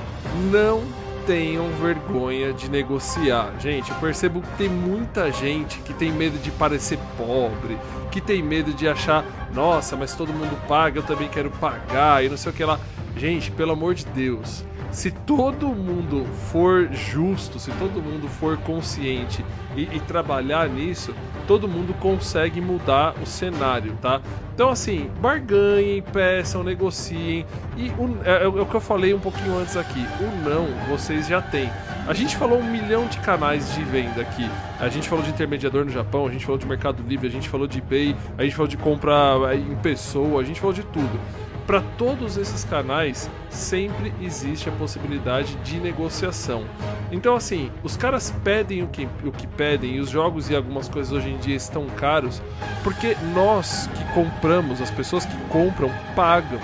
não 0.53 0.85
tenham 1.27 1.69
vergonha 1.71 2.53
de 2.53 2.71
negociar. 2.71 3.53
Gente, 3.59 3.91
eu 3.91 3.97
percebo 3.97 4.41
que 4.43 4.57
tem 4.57 4.69
muita 4.69 5.33
gente 5.33 5.81
que 5.81 5.93
tem 5.93 6.13
medo 6.13 6.39
de 6.39 6.53
parecer 6.53 7.01
pobre, 7.17 7.77
que 8.13 8.21
tem 8.21 8.45
medo 8.45 8.73
de 8.73 8.89
achar, 8.89 9.25
nossa, 9.53 9.97
mas 9.97 10.15
todo 10.15 10.33
mundo 10.33 10.57
paga, 10.69 11.01
eu 11.01 11.03
também 11.03 11.29
quero 11.29 11.51
pagar 11.51 12.25
e 12.25 12.29
não 12.29 12.37
sei 12.37 12.53
o 12.53 12.55
que 12.55 12.65
lá. 12.65 12.79
Gente, 13.17 13.51
pelo 13.51 13.73
amor 13.73 13.95
de 13.95 14.07
Deus, 14.07 14.65
se 14.91 15.11
todo 15.11 15.69
mundo 15.69 16.25
for 16.51 16.89
justo, 16.93 17.59
se 17.59 17.71
todo 17.73 18.03
mundo 18.03 18.29
for 18.29 18.57
consciente 18.59 19.45
e, 19.77 19.83
e 19.83 20.01
trabalhar 20.01 20.69
nisso, 20.69 21.15
todo 21.47 21.69
mundo 21.69 21.95
consegue 21.95 22.61
mudar 22.61 23.15
o 23.23 23.27
cenário, 23.27 23.93
tá? 24.01 24.21
Então, 24.55 24.71
assim, 24.71 25.11
barganhem, 25.21 26.03
peçam, 26.03 26.65
negociem. 26.65 27.47
E 27.77 27.91
o, 27.91 28.19
é, 28.25 28.45
é 28.45 28.49
o 28.49 28.67
que 28.67 28.75
eu 28.75 28.81
falei 28.81 29.15
um 29.15 29.21
pouquinho 29.21 29.57
antes 29.59 29.77
aqui: 29.77 30.05
o 30.21 30.49
não 30.49 30.67
vocês 30.89 31.29
já 31.29 31.41
têm. 31.41 31.71
A 32.09 32.15
gente 32.15 32.37
falou 32.37 32.59
um 32.59 32.71
milhão 32.71 33.07
de 33.07 33.19
canais 33.19 33.75
de 33.75 33.85
venda 33.85 34.23
aqui. 34.23 34.49
A 34.81 34.89
gente 34.89 35.09
falou 35.09 35.23
de 35.23 35.31
intermediador 35.31 35.85
no 35.85 35.91
Japão, 35.91 36.27
a 36.27 36.31
gente 36.31 36.45
falou 36.45 36.59
de 36.59 36.67
Mercado 36.67 37.03
Livre, 37.07 37.29
a 37.29 37.31
gente 37.31 37.49
falou 37.49 37.67
de 37.67 37.79
eBay, 37.79 38.17
a 38.37 38.43
gente 38.43 38.57
falou 38.57 38.69
de 38.69 38.77
compra 38.77 39.13
é, 39.53 39.57
em 39.57 39.77
pessoa, 39.77 40.41
a 40.41 40.45
gente 40.45 40.59
falou 40.59 40.75
de 40.75 40.83
tudo 40.85 41.21
para 41.69 41.83
todos 41.99 42.39
esses 42.39 42.65
canais 42.65 43.31
sempre 43.51 44.11
existe 44.23 44.71
a 44.71 44.73
possibilidade 44.73 45.55
de 45.57 45.79
negociação. 45.79 46.65
Então, 47.13 47.37
assim, 47.37 47.71
os 47.83 47.95
caras 47.95 48.35
pedem 48.43 48.83
o 48.83 48.89
que, 48.89 49.07
o 49.23 49.31
que 49.31 49.47
pedem 49.47 49.97
e 49.97 50.01
os 50.01 50.09
jogos 50.09 50.49
e 50.49 50.57
algumas 50.57 50.89
coisas 50.89 51.13
hoje 51.13 51.29
em 51.29 51.37
dia 51.37 51.55
estão 51.55 51.85
caros 51.89 52.41
porque 52.83 53.15
nós 53.35 53.87
que 53.89 54.15
compramos, 54.15 54.81
as 54.81 54.91
pessoas 54.91 55.27
que 55.27 55.37
compram, 55.51 55.91
pagam. 56.17 56.59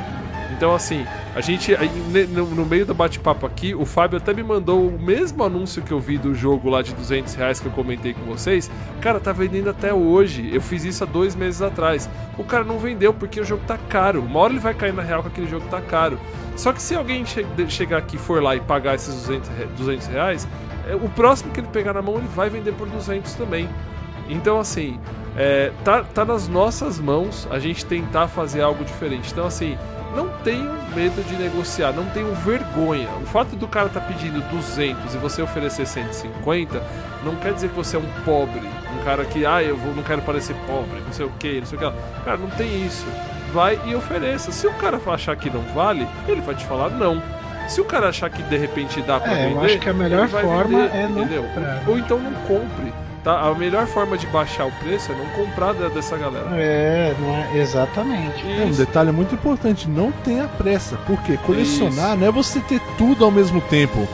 Então, 0.56 0.74
assim, 0.74 1.04
a 1.34 1.40
gente, 1.40 1.72
no, 2.30 2.64
meio 2.64 2.86
do 2.86 2.94
bate-papo 2.94 3.44
aqui, 3.44 3.74
o 3.74 3.84
Fábio 3.84 4.18
até 4.18 4.32
me 4.32 4.42
mandou 4.42 4.88
o 4.88 4.98
mesmo 4.98 5.42
anúncio 5.42 5.82
que 5.82 5.90
eu 5.92 5.98
vi 5.98 6.16
do 6.16 6.34
jogo 6.34 6.70
lá 6.70 6.80
de 6.80 6.94
200 6.94 7.34
reais 7.34 7.58
que 7.58 7.66
eu 7.66 7.72
comentei 7.72 8.14
com 8.14 8.22
vocês. 8.22 8.70
Cara, 9.00 9.18
tá 9.18 9.32
vendendo 9.32 9.68
até 9.68 9.92
hoje. 9.92 10.48
Eu 10.52 10.60
fiz 10.60 10.84
isso 10.84 11.02
há 11.02 11.06
dois 11.06 11.34
meses 11.34 11.60
atrás. 11.60 12.08
O 12.38 12.44
cara 12.44 12.62
não 12.64 12.78
vendeu 12.78 13.12
porque 13.12 13.40
o 13.40 13.44
jogo 13.44 13.62
tá 13.66 13.76
caro. 13.88 14.22
Uma 14.22 14.38
hora 14.40 14.52
ele 14.52 14.60
vai 14.60 14.74
cair 14.74 14.92
na 14.94 15.02
real 15.02 15.22
que 15.22 15.28
aquele 15.28 15.48
jogo 15.48 15.66
tá 15.68 15.80
caro. 15.80 16.18
Só 16.56 16.72
que 16.72 16.80
se 16.80 16.94
alguém 16.94 17.24
che- 17.26 17.44
chegar 17.68 17.98
aqui, 17.98 18.16
for 18.16 18.40
lá 18.42 18.54
e 18.54 18.60
pagar 18.60 18.94
esses 18.94 19.12
200, 19.14 19.48
re- 19.50 19.66
200 19.76 20.06
reais, 20.06 20.48
é, 20.88 20.94
o 20.94 21.08
próximo 21.08 21.50
que 21.52 21.58
ele 21.60 21.68
pegar 21.68 21.94
na 21.94 22.02
mão, 22.02 22.16
ele 22.16 22.28
vai 22.34 22.48
vender 22.48 22.72
por 22.74 22.88
200 22.88 23.34
também. 23.34 23.68
Então, 24.28 24.58
assim, 24.60 24.98
é, 25.36 25.72
tá, 25.84 26.04
tá 26.04 26.24
nas 26.24 26.46
nossas 26.48 26.98
mãos 27.00 27.46
a 27.50 27.58
gente 27.58 27.84
tentar 27.84 28.28
fazer 28.28 28.62
algo 28.62 28.84
diferente. 28.84 29.30
Então, 29.32 29.46
assim, 29.46 29.76
não 30.14 30.28
tenham 30.44 30.74
medo 30.94 31.22
de 31.28 31.34
negociar, 31.36 31.92
não 31.92 32.04
tenham 32.06 32.32
vergonha. 32.34 33.08
O 33.22 33.26
fato 33.26 33.56
do 33.56 33.66
cara 33.68 33.88
tá 33.88 34.00
pedindo 34.00 34.40
200 34.50 35.14
e 35.14 35.18
você 35.18 35.42
oferecer 35.42 35.86
150 35.86 36.82
não 37.24 37.36
quer 37.36 37.52
dizer 37.54 37.68
que 37.70 37.74
você 37.76 37.96
é 37.96 37.98
um 37.98 38.08
pobre, 38.24 38.60
um 38.98 39.04
cara 39.04 39.24
que, 39.24 39.44
ah, 39.46 39.62
eu 39.62 39.76
vou, 39.76 39.94
não 39.94 40.02
quero 40.02 40.20
parecer 40.22 40.54
pobre, 40.66 41.00
não 41.04 41.12
sei 41.12 41.24
o 41.26 41.30
que, 41.38 41.58
não 41.60 41.66
sei 41.66 41.78
o 41.78 41.80
que. 41.80 41.92
Cara, 42.24 42.36
não 42.36 42.50
tem 42.50 42.84
isso. 42.86 43.06
Vai 43.52 43.78
e 43.86 43.94
ofereça. 43.94 44.50
Se 44.52 44.66
o 44.66 44.72
cara 44.74 45.00
achar 45.06 45.34
que 45.36 45.48
não 45.48 45.62
vale, 45.74 46.06
ele 46.28 46.40
vai 46.40 46.54
te 46.54 46.64
falar 46.66 46.90
não. 46.90 47.22
Se 47.68 47.80
o 47.80 47.84
cara 47.84 48.08
achar 48.10 48.28
que 48.28 48.42
de 48.42 48.56
repente 48.58 49.00
dá 49.02 49.18
pra 49.18 49.32
É, 49.32 49.46
eu 49.46 49.54
vender, 49.54 49.66
acho 49.66 49.78
que 49.78 49.88
a 49.88 49.94
melhor 49.94 50.28
forma 50.28 50.64
vender, 50.64 50.94
é 50.94 51.08
não 51.08 51.20
entendeu? 51.22 51.44
comprar. 51.44 51.82
Ou 51.86 51.98
então 51.98 52.18
não 52.18 52.32
compre. 52.42 52.92
Tá? 53.24 53.40
A 53.40 53.54
melhor 53.54 53.86
forma 53.86 54.18
de 54.18 54.26
baixar 54.26 54.66
o 54.66 54.72
preço 54.72 55.10
é 55.10 55.14
não 55.14 55.24
comprar 55.30 55.72
dessa 55.72 56.14
galera. 56.14 56.50
É, 56.52 57.14
não 57.18 57.34
é, 57.34 57.56
exatamente. 57.56 58.46
É, 58.46 58.66
um 58.66 58.68
Isso. 58.68 58.78
detalhe 58.84 59.10
muito 59.12 59.34
importante, 59.34 59.88
não 59.88 60.12
tenha 60.12 60.46
pressa, 60.46 60.98
porque 61.06 61.38
colecionar 61.38 62.18
não 62.18 62.26
é 62.26 62.30
você 62.30 62.60
ter 62.60 62.80
tudo 62.98 63.24
ao 63.24 63.30
mesmo 63.30 63.62
tempo. 63.62 64.06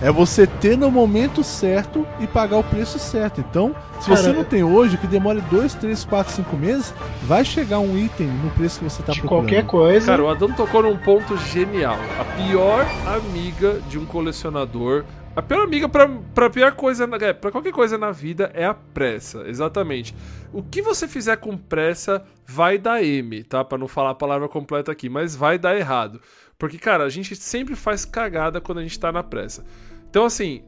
É 0.00 0.10
você 0.10 0.46
ter 0.46 0.76
no 0.76 0.90
momento 0.90 1.44
certo 1.44 2.06
e 2.18 2.26
pagar 2.26 2.58
o 2.58 2.64
preço 2.64 2.98
certo. 2.98 3.40
Então, 3.40 3.74
se 4.00 4.08
Cara, 4.08 4.20
você 4.20 4.32
não 4.32 4.44
tem 4.44 4.64
hoje, 4.64 4.96
que 4.96 5.06
demore 5.06 5.40
2, 5.42 5.74
3, 5.74 6.04
4, 6.04 6.32
5 6.32 6.56
meses, 6.56 6.92
vai 7.22 7.44
chegar 7.44 7.78
um 7.78 7.96
item 7.96 8.26
no 8.26 8.50
preço 8.50 8.78
que 8.80 8.84
você 8.84 9.00
está 9.00 9.12
de 9.12 9.20
procurando. 9.20 9.46
qualquer 9.46 9.64
coisa. 9.66 10.06
Cara, 10.06 10.22
o 10.22 10.28
Adão 10.28 10.50
tocou 10.52 10.82
num 10.82 10.96
ponto 10.96 11.36
genial. 11.36 11.96
A 12.18 12.24
pior 12.24 12.86
amiga 13.06 13.78
de 13.88 13.98
um 13.98 14.04
colecionador. 14.04 15.04
A 15.36 15.42
pior 15.42 15.64
amiga 15.64 15.88
pra, 15.88 16.08
pra 16.32 16.48
pior 16.48 16.72
coisa, 16.76 17.08
é, 17.20 17.32
pra 17.32 17.50
qualquer 17.50 17.72
coisa 17.72 17.98
na 17.98 18.12
vida 18.12 18.52
é 18.54 18.64
a 18.64 18.72
pressa, 18.72 19.42
exatamente. 19.48 20.14
O 20.52 20.62
que 20.62 20.80
você 20.80 21.08
fizer 21.08 21.36
com 21.38 21.56
pressa 21.56 22.24
vai 22.46 22.78
dar 22.78 23.02
M, 23.02 23.42
tá? 23.42 23.64
Pra 23.64 23.76
não 23.76 23.88
falar 23.88 24.10
a 24.10 24.14
palavra 24.14 24.48
completa 24.48 24.92
aqui, 24.92 25.08
mas 25.08 25.34
vai 25.34 25.58
dar 25.58 25.76
errado. 25.76 26.20
Porque, 26.56 26.78
cara, 26.78 27.02
a 27.02 27.08
gente 27.08 27.34
sempre 27.34 27.74
faz 27.74 28.04
cagada 28.04 28.60
quando 28.60 28.78
a 28.78 28.82
gente 28.82 28.98
tá 28.98 29.10
na 29.10 29.24
pressa. 29.24 29.64
Então, 30.08 30.24
assim, 30.24 30.62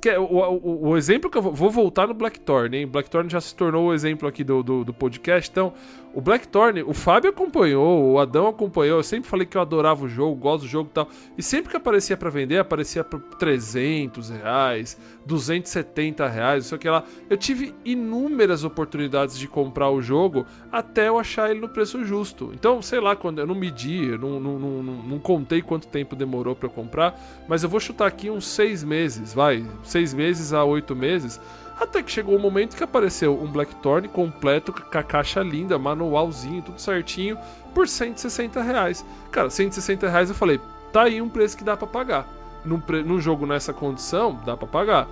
quer, 0.00 0.18
o, 0.18 0.24
o- 0.24 0.88
o 0.90 0.96
exemplo 0.96 1.28
que 1.30 1.36
eu 1.36 1.42
vou, 1.42 1.52
vou 1.52 1.70
voltar 1.70 2.06
no 2.06 2.14
Blackthorn, 2.14 2.76
hein? 2.76 2.86
Blackthorn 2.86 3.28
já 3.28 3.40
se 3.40 3.54
tornou 3.54 3.88
o 3.88 3.94
exemplo 3.94 4.28
aqui 4.28 4.44
do, 4.44 4.62
do, 4.62 4.84
do 4.84 4.94
podcast. 4.94 5.50
Então, 5.50 5.72
o 6.14 6.20
Blackthorn, 6.20 6.82
o 6.82 6.94
Fábio 6.94 7.30
acompanhou, 7.30 8.12
o 8.12 8.18
Adão 8.18 8.46
acompanhou. 8.48 8.98
Eu 8.98 9.02
sempre 9.02 9.28
falei 9.28 9.46
que 9.46 9.56
eu 9.56 9.60
adorava 9.60 10.04
o 10.04 10.08
jogo, 10.08 10.34
gosto 10.36 10.62
do 10.62 10.68
jogo 10.68 10.88
e 10.90 10.94
tal. 10.94 11.08
E 11.36 11.42
sempre 11.42 11.70
que 11.70 11.76
aparecia 11.76 12.16
pra 12.16 12.30
vender, 12.30 12.58
aparecia 12.58 13.04
por 13.04 13.20
300 13.20 14.30
reais, 14.30 14.96
270 15.26 16.26
reais, 16.28 16.64
não 16.64 16.68
sei 16.70 16.76
o 16.76 16.78
que 16.80 16.88
lá. 16.88 17.04
Eu 17.28 17.36
tive 17.36 17.74
inúmeras 17.84 18.64
oportunidades 18.64 19.38
de 19.38 19.46
comprar 19.46 19.90
o 19.90 20.00
jogo 20.00 20.46
até 20.72 21.08
eu 21.08 21.18
achar 21.18 21.50
ele 21.50 21.60
no 21.60 21.68
preço 21.68 22.04
justo. 22.04 22.50
Então, 22.54 22.80
sei 22.80 23.00
lá, 23.00 23.14
quando 23.14 23.38
eu 23.40 23.46
não 23.46 23.54
medi, 23.54 24.06
eu 24.08 24.18
não, 24.18 24.40
não, 24.40 24.58
não, 24.58 24.82
não- 24.82 25.18
contei 25.18 25.60
quanto 25.60 25.88
tempo 25.88 26.14
demorou 26.16 26.56
eu 26.60 26.70
comprar, 26.70 27.18
mas 27.48 27.62
eu 27.62 27.68
vou 27.68 27.80
chutar 27.80 28.06
aqui 28.06 28.30
uns 28.30 28.46
seis 28.46 28.82
meses, 28.84 29.34
vai, 29.34 29.47
seis 29.82 30.12
meses 30.14 30.52
a 30.52 30.64
oito 30.64 30.94
meses. 30.96 31.40
Até 31.80 32.02
que 32.02 32.10
chegou 32.10 32.34
o 32.36 32.40
momento 32.40 32.76
que 32.76 32.82
apareceu 32.82 33.40
um 33.40 33.46
Blackthorn 33.46 34.08
completo, 34.08 34.72
com 34.72 34.98
a 34.98 35.02
caixa 35.02 35.40
linda, 35.42 35.78
manualzinho, 35.78 36.60
tudo 36.62 36.80
certinho, 36.80 37.38
por 37.72 37.86
160 37.86 38.60
reais. 38.62 39.04
Cara, 39.30 39.48
160 39.48 40.08
reais 40.08 40.28
eu 40.28 40.34
falei, 40.34 40.60
tá 40.92 41.02
aí 41.04 41.22
um 41.22 41.28
preço 41.28 41.56
que 41.56 41.62
dá 41.62 41.76
pra 41.76 41.86
pagar. 41.86 42.26
Num, 42.64 42.80
pre- 42.80 43.04
num 43.04 43.20
jogo 43.20 43.46
nessa 43.46 43.72
condição, 43.72 44.40
dá 44.44 44.56
pra 44.56 44.66
pagar. 44.66 45.06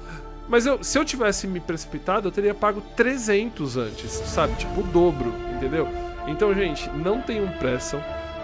Mas 0.48 0.66
eu- 0.66 0.82
se 0.82 0.98
eu 0.98 1.04
tivesse 1.04 1.46
me 1.46 1.60
precipitado, 1.60 2.26
eu 2.28 2.32
teria 2.32 2.52
pago 2.54 2.80
300 2.96 3.76
antes, 3.76 4.10
sabe? 4.10 4.54
Tipo 4.56 4.80
o 4.80 4.84
dobro, 4.84 5.32
entendeu? 5.54 5.88
Então, 6.26 6.52
gente, 6.52 6.90
não 6.90 7.20
tenham 7.20 7.46
pressa. 7.58 7.96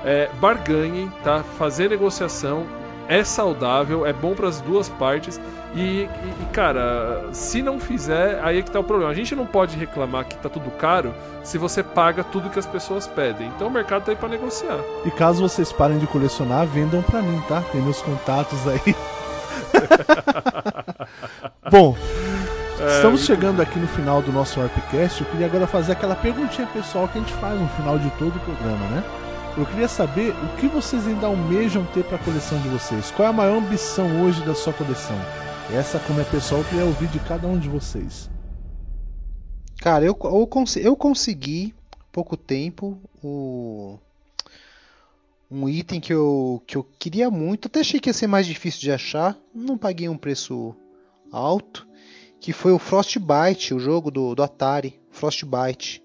É, 0.04 0.28
barganhem, 0.40 1.12
tá? 1.24 1.42
Fazer 1.42 1.90
negociação 1.90 2.64
é 3.08 3.24
saudável, 3.24 4.06
é 4.06 4.12
bom 4.12 4.34
para 4.34 4.48
as 4.48 4.60
duas 4.60 4.88
partes. 4.88 5.40
E, 5.74 6.02
e- 6.02 6.08
cara, 6.52 7.22
se 7.32 7.62
não 7.62 7.80
fizer, 7.80 8.40
aí 8.42 8.58
é 8.58 8.62
que 8.62 8.70
tá 8.70 8.78
o 8.80 8.84
problema. 8.84 9.10
A 9.10 9.14
gente 9.14 9.34
não 9.34 9.46
pode 9.46 9.76
reclamar 9.76 10.26
que 10.26 10.36
tá 10.36 10.48
tudo 10.48 10.70
caro 10.72 11.14
se 11.42 11.56
você 11.56 11.82
paga 11.82 12.22
tudo 12.22 12.50
que 12.50 12.58
as 12.58 12.66
pessoas 12.66 13.06
pedem. 13.06 13.48
Então 13.48 13.68
o 13.68 13.70
mercado 13.70 14.04
tá 14.04 14.12
aí 14.12 14.16
pra 14.16 14.28
negociar. 14.28 14.78
E 15.04 15.10
caso 15.10 15.40
vocês 15.40 15.72
parem 15.72 15.98
de 15.98 16.06
colecionar, 16.06 16.66
vendam 16.66 17.00
pra 17.02 17.22
mim, 17.22 17.40
tá? 17.48 17.62
Tem 17.72 17.80
meus 17.80 18.02
contatos 18.02 18.58
aí. 18.68 18.94
Bom, 21.70 21.96
estamos 22.96 23.24
chegando 23.24 23.62
aqui 23.62 23.78
no 23.78 23.88
final 23.88 24.20
do 24.20 24.30
nosso 24.32 24.60
Warpcast. 24.60 25.22
Eu 25.22 25.26
queria 25.30 25.46
agora 25.46 25.66
fazer 25.66 25.92
aquela 25.92 26.14
perguntinha 26.14 26.66
pessoal 26.66 27.08
que 27.08 27.16
a 27.18 27.20
gente 27.20 27.32
faz 27.34 27.58
no 27.58 27.68
final 27.70 27.98
de 27.98 28.10
todo 28.10 28.36
o 28.36 28.40
programa, 28.40 28.86
né? 28.88 29.02
Eu 29.56 29.66
queria 29.66 29.88
saber 29.88 30.34
o 30.42 30.56
que 30.56 30.66
vocês 30.66 31.06
ainda 31.06 31.26
almejam 31.26 31.84
ter 31.92 32.04
para 32.04 32.16
a 32.16 32.18
coleção 32.18 32.58
de 32.60 32.68
vocês. 32.68 33.10
Qual 33.10 33.26
é 33.26 33.30
a 33.30 33.34
maior 33.34 33.58
ambição 33.58 34.22
hoje 34.22 34.42
da 34.42 34.54
sua 34.54 34.72
coleção? 34.72 35.16
Essa, 35.74 35.98
como 36.00 36.20
é 36.20 36.24
pessoal, 36.24 36.60
eu 36.60 36.66
queria 36.66 36.84
ouvir 36.84 37.08
de 37.08 37.18
cada 37.20 37.46
um 37.46 37.58
de 37.58 37.66
vocês. 37.66 38.28
Cara, 39.78 40.04
eu, 40.04 40.14
eu, 40.22 40.50
eu 40.82 40.96
consegui 40.96 41.74
pouco 42.12 42.36
tempo 42.36 43.00
o 43.24 43.98
um 45.50 45.66
item 45.66 45.98
que 45.98 46.12
eu, 46.12 46.62
que 46.66 46.76
eu 46.76 46.84
queria 46.98 47.30
muito, 47.30 47.68
até 47.68 47.80
achei 47.80 47.98
que 47.98 48.10
ia 48.10 48.12
ser 48.12 48.26
mais 48.26 48.46
difícil 48.46 48.80
de 48.82 48.92
achar, 48.92 49.34
não 49.54 49.78
paguei 49.78 50.10
um 50.10 50.16
preço 50.16 50.76
alto, 51.30 51.86
que 52.38 52.52
foi 52.52 52.72
o 52.72 52.78
Frostbite, 52.78 53.72
o 53.72 53.78
jogo 53.78 54.10
do, 54.10 54.34
do 54.34 54.42
Atari, 54.42 55.00
Frostbite. 55.10 56.02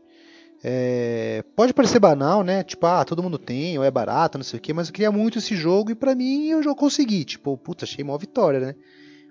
É, 0.63 1.43
pode 1.57 1.73
parecer 1.73 1.99
banal, 1.99 2.41
né? 2.41 2.63
Tipo, 2.63 2.85
ah, 2.85 3.03
todo 3.03 3.21
mundo 3.21 3.37
tem, 3.37 3.77
ou 3.77 3.83
é 3.83 3.91
barato, 3.91 4.37
não 4.37 4.45
sei 4.45 4.59
o 4.59 4.61
quê, 4.61 4.71
mas 4.71 4.87
eu 4.87 4.93
queria 4.93 5.11
muito 5.11 5.39
esse 5.39 5.57
jogo 5.57 5.91
e 5.91 5.95
pra 5.95 6.15
mim 6.15 6.47
eu 6.47 6.63
já 6.63 6.73
consegui. 6.73 7.25
Tipo, 7.25 7.57
puta, 7.57 7.83
achei 7.83 8.01
uma 8.01 8.17
vitória, 8.17 8.61
né? 8.61 8.75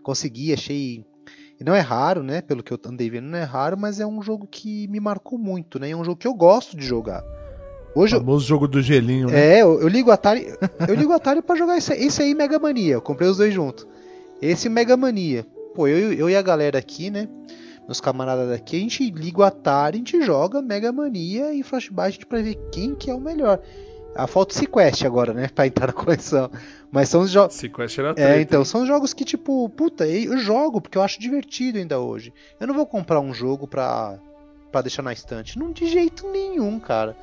Consegui, 0.06 0.52
achei. 0.52 1.04
E 1.58 1.64
não 1.64 1.74
é 1.74 1.80
raro, 1.80 2.22
né? 2.22 2.40
Pelo 2.40 2.62
que 2.62 2.72
eu 2.72 2.78
andei 2.86 3.10
vendo, 3.10 3.24
não 3.26 3.36
é 3.38 3.42
raro, 3.42 3.76
mas 3.76 3.98
é 3.98 4.06
um 4.06 4.22
jogo 4.22 4.46
que 4.48 4.86
me 4.86 5.00
marcou 5.00 5.36
muito, 5.36 5.80
né? 5.80 5.90
É 5.90 5.96
um 5.96 6.04
jogo 6.04 6.16
que 6.16 6.28
eu 6.28 6.32
gosto 6.34 6.76
de 6.76 6.86
jogar. 6.86 7.24
Hoje, 7.92 8.14
O 8.14 8.16
eu- 8.16 8.20
famoso 8.20 8.46
jogo 8.46 8.68
do 8.68 8.80
gelinho, 8.80 9.26
né? 9.28 9.56
é, 9.56 9.62
eu, 9.62 9.80
eu 9.80 9.88
ligo 9.88 10.10
o 10.10 10.12
Atari. 10.12 10.46
Eu 10.86 10.94
ligo 10.94 11.10
o 11.10 11.14
Atari 11.16 11.42
pra 11.42 11.56
jogar 11.56 11.76
esse, 11.76 11.92
esse 11.94 12.22
aí 12.22 12.34
Mega 12.36 12.56
Mania. 12.56 12.94
Eu 12.94 13.02
comprei 13.02 13.28
os 13.28 13.38
dois 13.38 13.52
juntos. 13.52 13.84
Esse 14.40 14.68
Mega 14.68 14.96
Mania. 14.96 15.44
Pô, 15.74 15.88
eu, 15.88 16.12
eu 16.12 16.30
e 16.30 16.36
a 16.36 16.42
galera 16.42 16.78
aqui, 16.78 17.10
né? 17.10 17.26
Meus 17.86 18.00
camaradas 18.00 18.48
daqui, 18.48 18.76
a 18.76 18.80
gente 18.80 19.10
liga 19.10 19.40
o 19.40 19.42
Atari, 19.42 19.96
a 19.96 19.98
gente 19.98 20.22
joga 20.22 20.62
Mega 20.62 20.92
Mania 20.92 21.52
e 21.52 21.64
Flashback 21.64 22.24
pra 22.26 22.40
ver 22.42 22.56
quem 22.70 22.94
que 22.94 23.10
é 23.10 23.14
o 23.14 23.20
melhor. 23.20 23.60
A 24.18 24.26
falta 24.26 24.54
o 24.54 24.58
Sequest 24.58 25.04
agora, 25.04 25.32
né? 25.32 25.48
Pra 25.54 25.66
entrar 25.66 25.86
na 25.88 25.92
coleção. 25.92 26.50
Mas 26.90 27.08
são 27.08 27.20
os 27.22 27.30
jogos. 27.30 27.54
Sequest 27.54 27.98
era 27.98 28.10
É, 28.10 28.14
treta, 28.14 28.40
então, 28.40 28.58
hein? 28.60 28.64
são 28.64 28.86
jogos 28.86 29.12
que, 29.12 29.24
tipo, 29.24 29.68
puta, 29.70 30.06
eu 30.06 30.38
jogo 30.38 30.80
porque 30.80 30.96
eu 30.98 31.02
acho 31.02 31.20
divertido 31.20 31.78
ainda 31.78 31.98
hoje. 32.00 32.32
Eu 32.60 32.66
não 32.66 32.74
vou 32.74 32.86
comprar 32.86 33.20
um 33.20 33.34
jogo 33.34 33.66
pra, 33.66 34.18
pra 34.72 34.82
deixar 34.82 35.02
na 35.02 35.12
estante. 35.12 35.58
Não, 35.58 35.72
de 35.72 35.86
jeito 35.86 36.28
nenhum, 36.30 36.78
cara. 36.80 37.16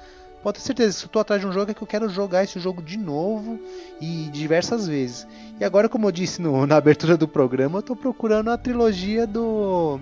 Pode 0.44 0.60
ter 0.60 0.66
certeza, 0.66 0.92
se 0.92 1.06
eu 1.06 1.10
tô 1.10 1.20
atrás 1.20 1.40
de 1.42 1.48
um 1.48 1.54
jogo 1.54 1.72
é 1.72 1.74
que 1.74 1.82
eu 1.82 1.88
quero 1.88 2.10
jogar 2.10 2.44
esse 2.44 2.60
jogo 2.60 2.82
de 2.82 2.98
novo 2.98 3.58
e 4.02 4.30
diversas 4.34 4.86
vezes. 4.86 5.26
E 5.58 5.64
agora, 5.64 5.88
como 5.88 6.08
eu 6.08 6.12
disse 6.12 6.42
no- 6.42 6.68
na 6.68 6.76
abertura 6.76 7.16
do 7.16 7.30
programa, 7.30 7.78
eu 7.80 7.82
tô 7.84 7.96
procurando 7.96 8.52
a 8.52 8.58
trilogia 8.58 9.26
do 9.26 10.02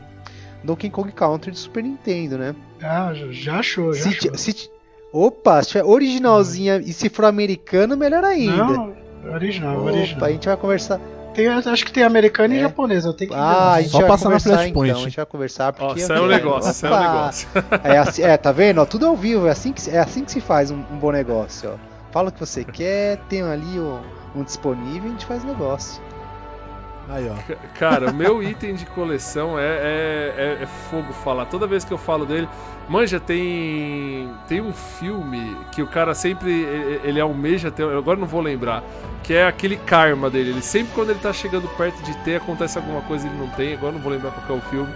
Donkey 0.63 0.89
Kong 0.89 1.11
Country 1.11 1.51
de 1.51 1.59
Super 1.59 1.83
Nintendo, 1.83 2.39
né? 2.39 2.55
Ah, 2.81 3.13
já- 3.13 3.59
achou, 3.59 3.93
já 3.93 4.01
Se, 4.03 4.09
achou. 4.09 4.35
se 4.37 4.69
Opa, 5.13 5.61
se 5.61 5.69
tiver 5.69 5.83
originalzinha 5.83 6.77
e 6.77 6.93
se 6.93 7.09
for 7.09 7.25
americana, 7.25 7.95
melhor 7.95 8.23
ainda. 8.23 8.55
Não, 8.63 8.93
original, 9.33 9.77
Opa, 9.81 9.91
original. 9.91 10.25
a 10.25 10.31
gente 10.31 10.45
vai 10.47 10.57
conversar. 10.57 10.99
Tem, 11.33 11.47
acho 11.47 11.85
que 11.85 11.91
tem 11.93 12.03
americano 12.03 12.53
É. 12.53 12.57
e 12.57 12.59
japonesa, 12.61 13.07
eu 13.07 13.13
tenho 13.13 13.31
que 13.31 13.37
Ah, 13.37 13.73
a 13.73 13.81
gente 13.81 13.91
Só 13.91 14.05
passar 14.05 14.29
na 14.29 14.39
Flashpoint. 14.39 14.89
então, 14.91 15.01
a 15.01 15.05
gente 15.05 15.15
vai 15.15 15.25
conversar 15.25 15.71
porque... 15.73 16.03
Ó, 16.03 16.05
saiu 16.07 16.23
um 16.23 16.31
é, 16.31 16.35
negócio, 16.35 16.73
saiu 16.73 16.93
um 16.93 16.97
opa, 16.97 17.09
negócio. 17.13 17.47
É, 17.83 17.97
assim- 17.97 18.23
é, 18.23 18.37
tá 18.37 18.51
vendo? 18.51 18.81
Ó, 18.81 18.85
tudo 18.85 19.05
ao 19.07 19.15
vivo, 19.15 19.47
é 19.47 19.51
assim 19.51 19.71
que, 19.71 19.81
se- 19.81 19.91
é 19.91 19.99
assim 19.99 20.25
que 20.25 20.31
se 20.31 20.41
faz 20.41 20.71
um, 20.71 20.79
um 20.91 20.97
bom 20.97 21.11
negócio, 21.11 21.71
ó. 21.73 21.91
Fala 22.11 22.27
o 22.27 22.31
que 22.33 22.39
você 22.41 22.65
quer, 22.65 23.17
tem 23.29 23.41
ali 23.43 23.79
o- 23.79 23.99
um 24.35 24.43
disponível 24.43 25.03
e 25.05 25.07
a 25.07 25.11
gente 25.11 25.25
faz 25.25 25.43
negócio. 25.45 26.01
Aí, 27.13 27.29
ó. 27.29 27.35
C- 27.45 27.57
Cara, 27.77 28.09
o 28.11 28.13
meu 28.13 28.41
item 28.41 28.73
de 28.73 28.85
coleção 28.85 29.59
é, 29.59 29.63
é, 29.65 30.33
é- 30.59 30.63
é 30.63 30.65
fogo 30.89 31.11
falar. 31.11 31.45
Toda 31.45 31.67
vez 31.67 31.83
que 31.83 31.91
eu 31.91 31.97
falo 31.97 32.25
dele. 32.25 32.47
Manja, 32.87 33.19
tem. 33.19 34.29
Tem 34.47 34.61
um 34.61 34.73
filme 34.73 35.55
que 35.71 35.81
o 35.81 35.87
cara 35.87 36.13
sempre. 36.15 36.51
Ele, 37.03 37.19
almeja 37.19 37.69
ter. 37.71 37.83
Agora 37.83 38.17
não 38.19 38.27
vou 38.27 38.41
lembrar. 38.41 38.83
Que 39.23 39.33
é 39.33 39.45
aquele 39.45 39.75
karma 39.77 40.29
dele. 40.29 40.51
Ele 40.51 40.61
sempre, 40.61 40.93
quando 40.93 41.09
ele 41.11 41.19
tá 41.19 41.31
chegando 41.33 41.67
perto 41.77 42.01
de 42.03 42.15
ter, 42.19 42.35
acontece 42.37 42.77
alguma 42.77 43.01
coisa 43.01 43.27
e 43.27 43.29
ele 43.29 43.37
não 43.39 43.47
tem. 43.49 43.73
Agora 43.73 43.91
não 43.93 43.99
vou 44.01 44.11
lembrar 44.11 44.31
qual 44.31 44.57
é 44.57 44.61
o 44.61 44.65
filme. 44.69 44.93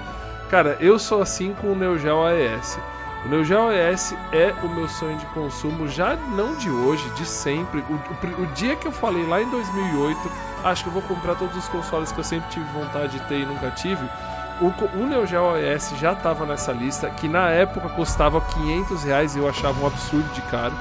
Cara, 0.49 0.77
eu 0.79 0.97
sou 0.99 1.21
assim 1.21 1.53
com 1.59 1.71
o 1.71 1.75
Neo 1.75 1.97
Geo 1.97 2.23
AES. 2.23 2.79
O 3.25 3.27
Neo 3.27 3.43
Geo 3.43 3.69
AES 3.69 4.15
é 4.31 4.53
o 4.61 4.69
meu 4.69 4.87
sonho 4.87 5.17
de 5.17 5.25
consumo, 5.27 5.87
já 5.87 6.15
não 6.15 6.55
de 6.55 6.69
hoje, 6.69 7.09
de 7.15 7.25
sempre. 7.25 7.83
O, 7.89 7.93
o 7.95 8.43
o 8.43 8.45
dia 8.53 8.75
que 8.75 8.87
eu 8.87 8.91
falei 8.91 9.25
lá 9.25 9.41
em 9.41 9.49
2008, 9.49 10.31
acho 10.63 10.83
que 10.83 10.89
eu 10.89 10.93
vou 10.93 11.01
comprar 11.01 11.33
todos 11.33 11.57
os 11.57 11.67
consoles 11.67 12.11
que 12.11 12.19
eu 12.19 12.23
sempre 12.23 12.51
tive 12.51 12.65
vontade 12.71 13.17
de 13.17 13.25
ter 13.25 13.39
e 13.39 13.45
nunca 13.47 13.71
tive. 13.71 14.07
O, 14.61 14.67
o 14.95 15.07
Neo 15.07 15.25
Geo 15.25 15.55
AES 15.55 15.95
já 15.99 16.13
estava 16.13 16.45
nessa 16.45 16.71
lista, 16.71 17.09
que 17.09 17.27
na 17.27 17.49
época 17.49 17.89
custava 17.89 18.39
500 18.39 19.03
reais 19.03 19.35
e 19.35 19.39
eu 19.39 19.49
achava 19.49 19.83
um 19.83 19.87
absurdo 19.87 20.31
de 20.31 20.41
caro. 20.43 20.75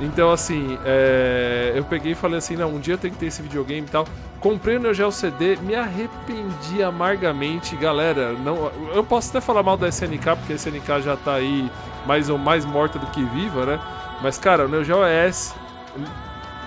Então, 0.00 0.32
assim, 0.32 0.78
é, 0.84 1.72
eu 1.74 1.84
peguei 1.84 2.12
e 2.12 2.14
falei 2.14 2.38
assim: 2.38 2.56
não, 2.56 2.74
um 2.74 2.80
dia 2.80 2.94
eu 2.94 2.98
tenho 2.98 3.12
que 3.14 3.20
ter 3.20 3.26
esse 3.26 3.42
videogame 3.42 3.86
e 3.86 3.90
tal. 3.90 4.06
Comprei 4.40 4.76
o 4.76 4.80
Neo 4.80 4.92
Geo 4.92 5.10
CD, 5.10 5.56
me 5.56 5.74
arrependi 5.74 6.82
amargamente, 6.82 7.76
galera. 7.76 8.32
Não, 8.32 8.70
eu 8.92 9.02
posso 9.04 9.30
até 9.30 9.40
falar 9.40 9.62
mal 9.62 9.76
da 9.76 9.88
SNK, 9.88 10.36
porque 10.36 10.52
a 10.52 10.56
SNK 10.56 11.02
já 11.02 11.16
tá 11.16 11.34
aí 11.34 11.70
mais 12.06 12.28
ou 12.28 12.36
mais 12.36 12.64
morta 12.64 12.98
do 12.98 13.06
que 13.06 13.22
viva, 13.24 13.64
né? 13.64 13.80
Mas, 14.20 14.36
cara, 14.36 14.66
o 14.66 14.68
Neo 14.68 14.84
Geo 14.84 15.02
AES. 15.02 15.54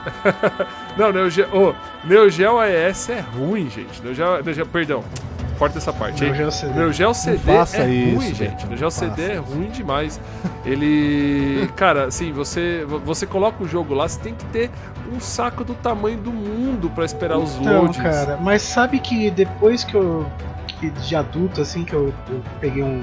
não, 0.97 1.11
Neo 1.11 1.29
Geo, 1.29 1.47
oh, 1.53 2.07
Neo 2.07 2.29
Geo 2.29 2.57
AES 2.59 3.09
é 3.09 3.19
ruim, 3.19 3.69
gente. 3.69 4.01
Neo 4.01 4.15
Geo, 4.15 4.43
Neo 4.43 4.53
Geo, 4.53 4.65
perdão, 4.65 5.03
corta 5.57 5.77
essa 5.77 5.91
parte. 5.93 6.23
Neo 6.23 6.33
Geo 6.35 6.51
CD. 6.51 6.73
Meu 6.73 6.91
Geo 6.93 7.13
CD 7.13 7.51
é 7.51 7.61
ruim, 7.83 8.17
isso, 8.17 8.35
gente. 8.35 8.67
Meu 8.67 8.77
Geo 8.77 8.85
não 8.85 8.91
CD 8.91 9.31
é 9.31 9.35
ruim 9.37 9.69
demais. 9.69 10.19
Ele. 10.65 11.67
Cara, 11.75 12.05
assim, 12.05 12.31
você, 12.31 12.85
você 13.03 13.25
coloca 13.25 13.63
o 13.63 13.67
jogo 13.67 13.93
lá, 13.93 14.07
você 14.07 14.19
tem 14.19 14.33
que 14.35 14.45
ter 14.45 14.69
um 15.13 15.19
saco 15.19 15.63
do 15.63 15.73
tamanho 15.73 16.17
do 16.17 16.31
mundo 16.31 16.89
pra 16.89 17.05
esperar 17.05 17.37
os 17.37 17.55
Então, 17.55 17.83
loads. 17.83 18.01
cara, 18.01 18.37
mas 18.41 18.61
sabe 18.61 18.99
que 18.99 19.29
depois 19.31 19.83
que 19.83 19.95
eu. 19.95 20.25
Que 20.79 20.89
de 20.91 21.15
adulto, 21.15 21.61
assim, 21.61 21.83
que 21.83 21.93
eu, 21.93 22.13
eu 22.29 22.41
peguei 22.59 22.83
um. 22.83 23.01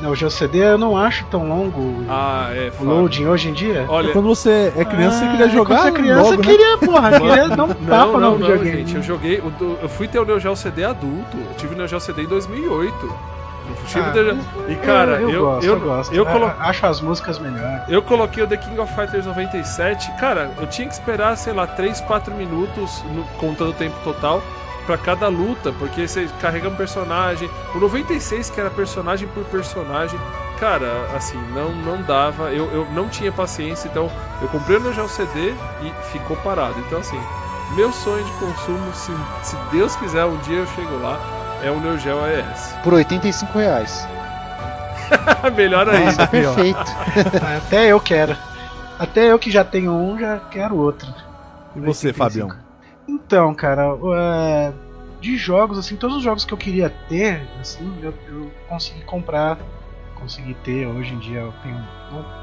Neo 0.00 0.14
Geo 0.14 0.30
CD, 0.30 0.58
eu 0.62 0.76
não 0.76 0.94
acho 0.96 1.24
tão 1.26 1.48
longo 1.48 2.04
Ah, 2.08 2.48
é, 2.52 2.70
o 2.78 2.84
loading 2.84 3.26
hoje 3.26 3.48
em 3.48 3.52
dia. 3.54 3.86
Olha, 3.88 4.12
Quando 4.12 4.28
você 4.28 4.70
é 4.76 4.84
criança, 4.84 5.18
você 5.20 5.24
Ah, 5.24 5.30
queria 5.30 5.48
jogar 5.48 5.76
Quando 5.76 5.82
você 5.82 5.88
é 5.88 5.92
criança, 5.92 6.22
logo, 6.22 6.34
eu 6.34 6.38
né? 6.38 6.44
queria, 6.44 6.78
porra, 6.78 7.10
eu 7.12 7.20
queria 7.20 7.48
dar 7.48 7.64
um 7.64 7.68
tapa 7.74 8.06
não, 8.06 8.12
no 8.12 8.20
não, 8.20 8.30
não, 8.30 8.36
videogame. 8.38 8.76
gente. 8.78 8.96
Eu 8.96 9.02
joguei. 9.02 9.38
o 9.40 9.78
Eu 9.80 9.88
fui 9.88 10.06
ter 10.06 10.18
o 10.18 10.24
Neo 10.26 10.38
Geo 10.38 10.54
CD 10.54 10.84
adulto. 10.84 11.36
Eu 11.36 11.54
tive 11.56 11.74
o 11.74 11.78
Neo 11.78 11.88
Geo 11.88 11.98
CD 12.00 12.22
em 12.22 12.26
2008. 12.26 12.94
Eu 13.68 13.74
tive 13.86 14.00
Ah, 14.00 14.10
o 14.10 14.14
Geo- 14.14 14.38
E, 14.68 14.76
cara, 14.76 15.12
eu, 15.20 15.30
eu, 15.30 15.44
gosto, 15.46 15.66
eu, 15.66 15.72
eu, 15.74 15.80
gosto. 15.80 16.14
eu 16.14 16.28
Ah, 16.28 16.32
colo- 16.32 16.52
Acho 16.60 16.86
as 16.86 17.00
músicas 17.00 17.38
melhor. 17.38 17.84
Eu 17.88 18.02
coloquei 18.02 18.42
o 18.42 18.46
The 18.46 18.56
King 18.58 18.78
of 18.78 18.92
Fighters 18.94 19.24
97. 19.24 20.12
Cara, 20.20 20.50
eu 20.60 20.66
tinha 20.66 20.86
que 20.86 20.92
esperar, 20.94 21.36
sei 21.38 21.52
lá, 21.54 21.66
3, 21.66 22.02
4 22.02 22.34
minutos, 22.34 23.02
no- 23.14 23.24
contando 23.38 23.70
o 23.70 23.74
tempo 23.74 23.96
total, 24.04 24.42
pra 24.86 24.96
cada 24.96 25.28
luta, 25.28 25.72
porque 25.72 26.06
você 26.06 26.28
carrega 26.40 26.68
um 26.68 26.76
personagem. 26.76 27.50
O 27.74 27.78
96, 27.78 28.50
que 28.50 28.60
era 28.60 28.70
personagem 28.70 29.28
por 29.28 29.44
personagem, 29.44 30.18
cara, 30.58 31.08
assim, 31.14 31.38
não, 31.52 31.72
não 31.72 32.02
dava. 32.02 32.52
Eu, 32.52 32.70
eu 32.70 32.86
não 32.92 33.08
tinha 33.08 33.32
paciência, 33.32 33.88
então 33.88 34.10
eu 34.40 34.48
comprei 34.48 34.76
o 34.76 34.80
Neo 34.80 34.94
Geo 34.94 35.08
CD 35.08 35.52
e 35.82 35.92
ficou 36.12 36.36
parado. 36.38 36.78
Então, 36.86 37.00
assim, 37.00 37.20
meu 37.74 37.92
sonho 37.92 38.24
de 38.24 38.32
consumo, 38.32 38.94
se, 38.94 39.12
se 39.42 39.56
Deus 39.72 39.96
quiser, 39.96 40.24
um 40.24 40.38
dia 40.38 40.58
eu 40.58 40.66
chego 40.68 40.96
lá, 41.02 41.18
é 41.62 41.70
o 41.70 41.80
Neo 41.80 41.98
Geo 41.98 42.24
AES. 42.24 42.74
Por 42.82 42.94
85 42.94 43.58
reais. 43.58 44.06
Melhor 45.54 45.88
ainda. 45.88 46.04
Nossa, 46.04 46.26
perfeito. 46.26 46.78
Até 47.58 47.92
eu 47.92 48.00
quero. 48.00 48.36
Até 48.98 49.30
eu 49.30 49.38
que 49.38 49.50
já 49.50 49.64
tenho 49.64 49.92
um, 49.92 50.18
já 50.18 50.38
quero 50.50 50.76
outro. 50.76 51.08
E 51.74 51.80
você, 51.80 52.08
85. 52.08 52.16
Fabião? 52.16 52.65
Então, 53.26 53.52
cara, 53.52 53.82
é, 54.14 54.72
de 55.20 55.36
jogos, 55.36 55.78
assim, 55.78 55.96
todos 55.96 56.18
os 56.18 56.22
jogos 56.22 56.44
que 56.44 56.54
eu 56.54 56.58
queria 56.58 56.88
ter, 56.88 57.44
assim, 57.60 57.92
eu, 58.00 58.14
eu 58.28 58.52
consegui 58.68 59.02
comprar, 59.02 59.58
consegui 60.14 60.54
ter. 60.62 60.86
Hoje 60.86 61.12
em 61.12 61.18
dia 61.18 61.40
eu 61.40 61.52
tenho. 61.60 61.84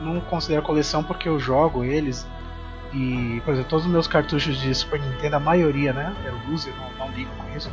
Não, 0.01 0.13
não 0.13 0.21
considero 0.21 0.61
coleção 0.61 1.01
porque 1.01 1.29
eu 1.29 1.39
jogo 1.39 1.85
eles. 1.85 2.27
E, 2.91 3.41
por 3.45 3.53
exemplo, 3.53 3.69
todos 3.69 3.85
os 3.85 3.91
meus 3.91 4.07
cartuchos 4.07 4.59
de 4.59 4.75
Super 4.75 4.99
Nintendo, 4.99 5.37
a 5.37 5.39
maioria, 5.39 5.93
né? 5.93 6.13
Uso, 6.51 6.67
eu 6.67 6.75
não, 6.75 7.07
não 7.07 7.15
ligo 7.15 7.31
com 7.37 7.57
isso. 7.57 7.71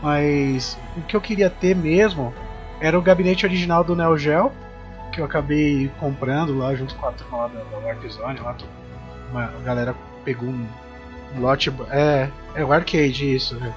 Mas 0.00 0.78
o 0.96 1.02
que 1.02 1.16
eu 1.16 1.20
queria 1.20 1.50
ter 1.50 1.74
mesmo 1.74 2.32
era 2.80 2.96
o 2.96 3.02
gabinete 3.02 3.44
original 3.44 3.82
do 3.82 3.96
Neo 3.96 4.16
Geo, 4.16 4.52
que 5.10 5.20
eu 5.20 5.24
acabei 5.24 5.90
comprando 5.98 6.56
lá 6.56 6.72
junto 6.76 6.94
com 6.94 7.06
a 7.06 7.12
turma 7.12 7.36
lá 7.38 7.48
da, 7.48 7.64
da 7.64 7.78
Warp 7.78 8.04
Zone. 8.06 8.38
Lá, 8.38 8.56
a 9.34 9.62
galera 9.64 9.94
pegou 10.24 10.48
um 10.48 10.66
lote. 11.38 11.72
É, 11.90 12.28
é 12.54 12.64
o 12.64 12.72
arcade, 12.72 13.34
isso. 13.34 13.54
né? 13.56 13.72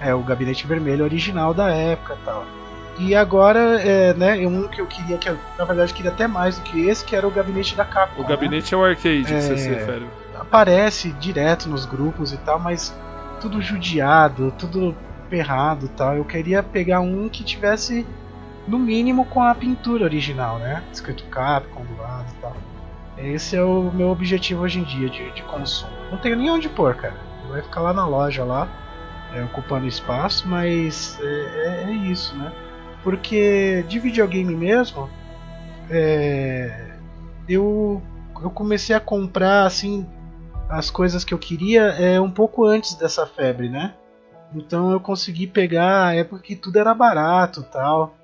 É 0.00 0.14
o 0.14 0.22
gabinete 0.22 0.66
vermelho 0.66 1.04
original 1.04 1.54
da 1.54 1.70
época 1.70 2.16
e 2.20 2.24
tal. 2.24 2.44
E 2.98 3.14
agora, 3.14 3.80
é, 3.80 4.12
né, 4.14 4.46
um 4.46 4.68
que 4.68 4.80
eu 4.80 4.86
queria, 4.86 5.16
que 5.16 5.28
eu, 5.28 5.38
na 5.58 5.64
verdade 5.64 5.94
queria 5.94 6.10
até 6.10 6.26
mais 6.26 6.56
do 6.58 6.62
que 6.62 6.88
esse, 6.88 7.04
que 7.04 7.16
era 7.16 7.26
o 7.26 7.30
gabinete 7.30 7.74
da 7.74 7.84
Capcom. 7.84 8.20
O 8.20 8.22
né? 8.24 8.28
gabinete 8.28 8.74
é 8.74 8.76
o 8.76 8.84
arcade 8.84 9.24
que 9.24 9.30
você 9.40 9.52
É. 9.54 9.56
se 9.56 9.68
refere. 9.68 10.06
aparece 10.38 11.10
direto 11.12 11.68
nos 11.68 11.86
grupos 11.86 12.32
e 12.32 12.36
tal, 12.38 12.58
mas 12.58 12.94
tudo 13.40 13.62
judiado, 13.62 14.52
tudo 14.58 14.94
ferrado 15.30 15.86
e 15.86 15.88
tal. 15.88 16.16
Eu 16.16 16.24
queria 16.24 16.62
pegar 16.62 17.00
um 17.00 17.28
que 17.28 17.42
tivesse, 17.44 18.06
no 18.68 18.78
mínimo, 18.78 19.24
com 19.24 19.42
a 19.42 19.54
pintura 19.54 20.04
original, 20.04 20.58
né? 20.58 20.82
Escrito 20.92 21.24
Capcom 21.30 21.84
do 21.84 21.96
lado 22.02 22.26
e 22.36 22.40
tal. 22.42 22.56
Esse 23.22 23.56
é 23.56 23.62
o 23.62 23.90
meu 23.92 24.10
objetivo 24.10 24.62
hoje 24.62 24.80
em 24.80 24.84
dia 24.84 25.08
de, 25.08 25.30
de 25.30 25.42
consumo. 25.44 25.92
Não 26.10 26.18
tenho 26.18 26.36
nem 26.36 26.50
onde 26.50 26.68
pôr, 26.68 26.94
cara. 26.96 27.14
Vai 27.48 27.62
ficar 27.62 27.80
lá 27.80 27.92
na 27.92 28.06
loja 28.06 28.44
lá, 28.44 28.68
é, 29.32 29.42
ocupando 29.44 29.86
espaço, 29.86 30.48
mas 30.48 31.18
é, 31.20 31.24
é- 31.24 31.84
é 31.88 31.92
isso, 31.92 32.36
né? 32.36 32.52
Porque 33.02 33.84
de 33.88 33.98
videogame 33.98 34.54
mesmo, 34.54 35.08
é, 35.90 36.90
eu, 37.48 38.02
eu 38.42 38.50
comecei 38.50 38.94
a 38.94 39.00
comprar 39.00 39.66
assim 39.66 40.06
as 40.68 40.90
coisas 40.90 41.24
que 41.24 41.34
eu 41.34 41.38
queria 41.38 41.82
é 41.82 42.20
um 42.20 42.30
pouco 42.30 42.64
antes 42.64 42.94
dessa 42.94 43.26
febre, 43.26 43.68
né? 43.68 43.94
Então 44.54 44.90
eu 44.90 45.00
consegui 45.00 45.46
pegar 45.46 46.06
a 46.06 46.14
época 46.14 46.42
que 46.42 46.56
tudo 46.56 46.78
era 46.78 46.94
barato, 46.94 47.62
tal. 47.62 48.14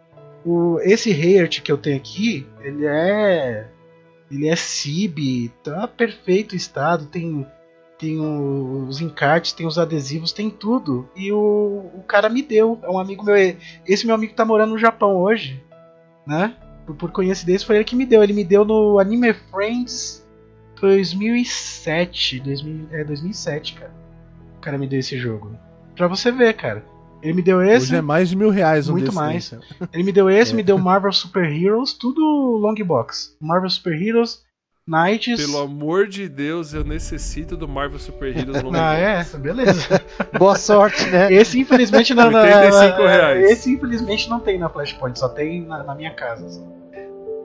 O 0.44 0.78
esse 0.82 1.10
Heart 1.10 1.60
que 1.62 1.70
eu 1.70 1.76
tenho 1.78 1.96
aqui, 1.96 2.46
ele 2.62 2.86
é 2.86 3.66
Ele 4.30 4.48
é 4.48 4.56
CIB, 4.56 5.50
tá 5.62 5.86
perfeito 5.88 6.54
estado, 6.54 7.06
tem 7.06 7.46
tem 7.98 8.20
os 8.20 9.00
encartes, 9.00 9.52
tem 9.52 9.66
os 9.66 9.76
adesivos, 9.76 10.30
tem 10.30 10.48
tudo. 10.48 11.08
E 11.16 11.32
o, 11.32 11.90
o 11.94 12.04
cara 12.06 12.28
me 12.28 12.42
deu, 12.42 12.78
é 12.82 12.88
um 12.88 12.98
amigo 12.98 13.24
meu, 13.24 13.34
esse 13.84 14.06
meu 14.06 14.14
amigo 14.14 14.34
tá 14.34 14.44
morando 14.44 14.70
no 14.70 14.78
Japão 14.78 15.16
hoje, 15.16 15.60
né? 16.24 16.54
Por, 16.86 16.94
por 16.94 17.10
coincidência 17.10 17.66
foi 17.66 17.76
ele 17.76 17.84
que 17.84 17.96
me 17.96 18.06
deu, 18.06 18.22
ele 18.22 18.32
me 18.32 18.44
deu 18.44 18.64
no 18.64 19.00
Anime 19.00 19.34
Friends 19.34 20.24
2007, 20.80 22.40
2000, 22.40 22.88
é 22.92 23.04
2007, 23.04 23.74
cara. 23.74 23.92
O 24.56 24.60
cara 24.60 24.78
me 24.78 24.86
deu 24.86 25.00
esse 25.00 25.18
jogo. 25.18 25.58
Pra 25.96 26.06
você 26.06 26.30
ver, 26.30 26.54
cara. 26.54 26.84
Ele 27.22 27.32
me 27.34 27.42
deu 27.42 27.62
esse. 27.62 27.86
Hoje 27.86 27.96
é 27.96 28.00
mais 28.00 28.28
de 28.28 28.36
mil 28.36 28.50
reais 28.50 28.88
um 28.88 28.92
Muito 28.92 29.06
desse 29.06 29.16
mais. 29.16 29.48
cara. 29.50 29.62
Ele 29.92 30.02
me 30.04 30.12
deu 30.12 30.30
esse, 30.30 30.52
É. 30.52 30.56
me 30.56 30.62
deu 30.62 30.78
Marvel 30.78 31.12
Super 31.12 31.44
Heroes, 31.50 31.92
tudo 31.92 32.20
long 32.22 32.74
box. 32.84 33.36
Marvel 33.40 33.68
Super 33.70 34.00
Heroes, 34.00 34.42
Knights. 34.86 35.44
Pelo 35.44 35.58
amor 35.62 36.06
de 36.06 36.28
Deus, 36.28 36.72
eu 36.72 36.84
necessito 36.84 37.56
do 37.56 37.66
Marvel 37.68 37.98
Super 37.98 38.36
Heroes 38.36 38.62
no 38.62 38.70
Ah, 38.74 38.94
é? 38.94 39.24
Beleza. 39.36 40.00
Boa 40.38 40.54
sorte, 40.54 41.04
né? 41.10 41.32
Esse 41.32 41.58
infelizmente 41.60 42.14
não. 42.14 42.30
na- 42.30 42.40
85 42.42 43.02
reais. 43.06 43.50
Esse 43.50 43.72
infelizmente 43.72 44.30
não 44.30 44.38
tem 44.40 44.58
na 44.58 44.68
Flashpoint, 44.68 45.18
só 45.18 45.28
tem 45.28 45.62
na, 45.66 45.82
na 45.82 45.94
minha 45.94 46.14
casa. 46.14 46.46
assim. 46.46 46.64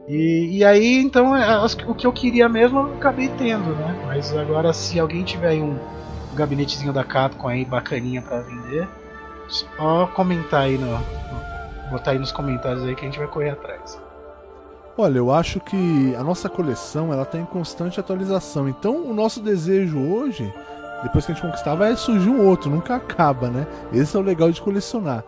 E, 0.07 0.57
e 0.57 0.63
aí, 0.65 0.97
então, 1.01 1.35
é, 1.35 1.43
as- 1.63 1.73
o 1.87 1.95
que 1.95 2.05
eu 2.05 2.11
queria 2.13 2.47
mesmo 2.47 2.79
eu 2.79 2.93
acabei 2.95 3.29
tendo, 3.37 3.73
né? 3.75 3.95
Mas 4.05 4.35
agora, 4.37 4.71
se 4.73 4.99
alguém 4.99 5.23
tiver 5.23 5.47
aí 5.49 5.61
um 5.61 5.77
gabinetezinho 6.35 6.91
da 6.93 7.03
Capcom 7.03 7.47
aí 7.47 7.63
bacaninha 7.65 8.21
pra 8.21 8.39
vender, 8.41 8.87
só 9.47 10.07
comentar 10.07 10.61
aí 10.61 10.77
no. 10.77 10.99
botar 11.91 12.11
aí 12.11 12.19
nos 12.19 12.31
comentários 12.31 12.83
aí 12.83 12.95
que 12.95 13.01
a 13.01 13.05
gente 13.05 13.19
vai 13.19 13.27
correr 13.27 13.51
atrás. 13.51 14.01
Olha, 14.97 15.17
eu 15.17 15.31
acho 15.31 15.59
que 15.59 16.15
a 16.15 16.23
nossa 16.23 16.47
coleção 16.47 17.11
ela 17.11 17.25
tá 17.25 17.37
em 17.37 17.45
constante 17.45 17.99
atualização. 17.99 18.69
Então, 18.69 18.95
o 19.07 19.13
nosso 19.13 19.41
desejo 19.41 19.99
hoje, 19.99 20.53
depois 21.01 21.25
que 21.25 21.31
a 21.31 21.35
gente 21.35 21.43
conquistar, 21.43 21.73
vai 21.73 21.95
surgir 21.95 22.29
um 22.29 22.45
outro, 22.45 22.69
nunca 22.69 22.95
acaba, 22.95 23.49
né? 23.49 23.65
Esse 23.91 24.15
é 24.15 24.19
o 24.19 24.23
legal 24.23 24.51
de 24.51 24.61
colecionar. 24.61 25.23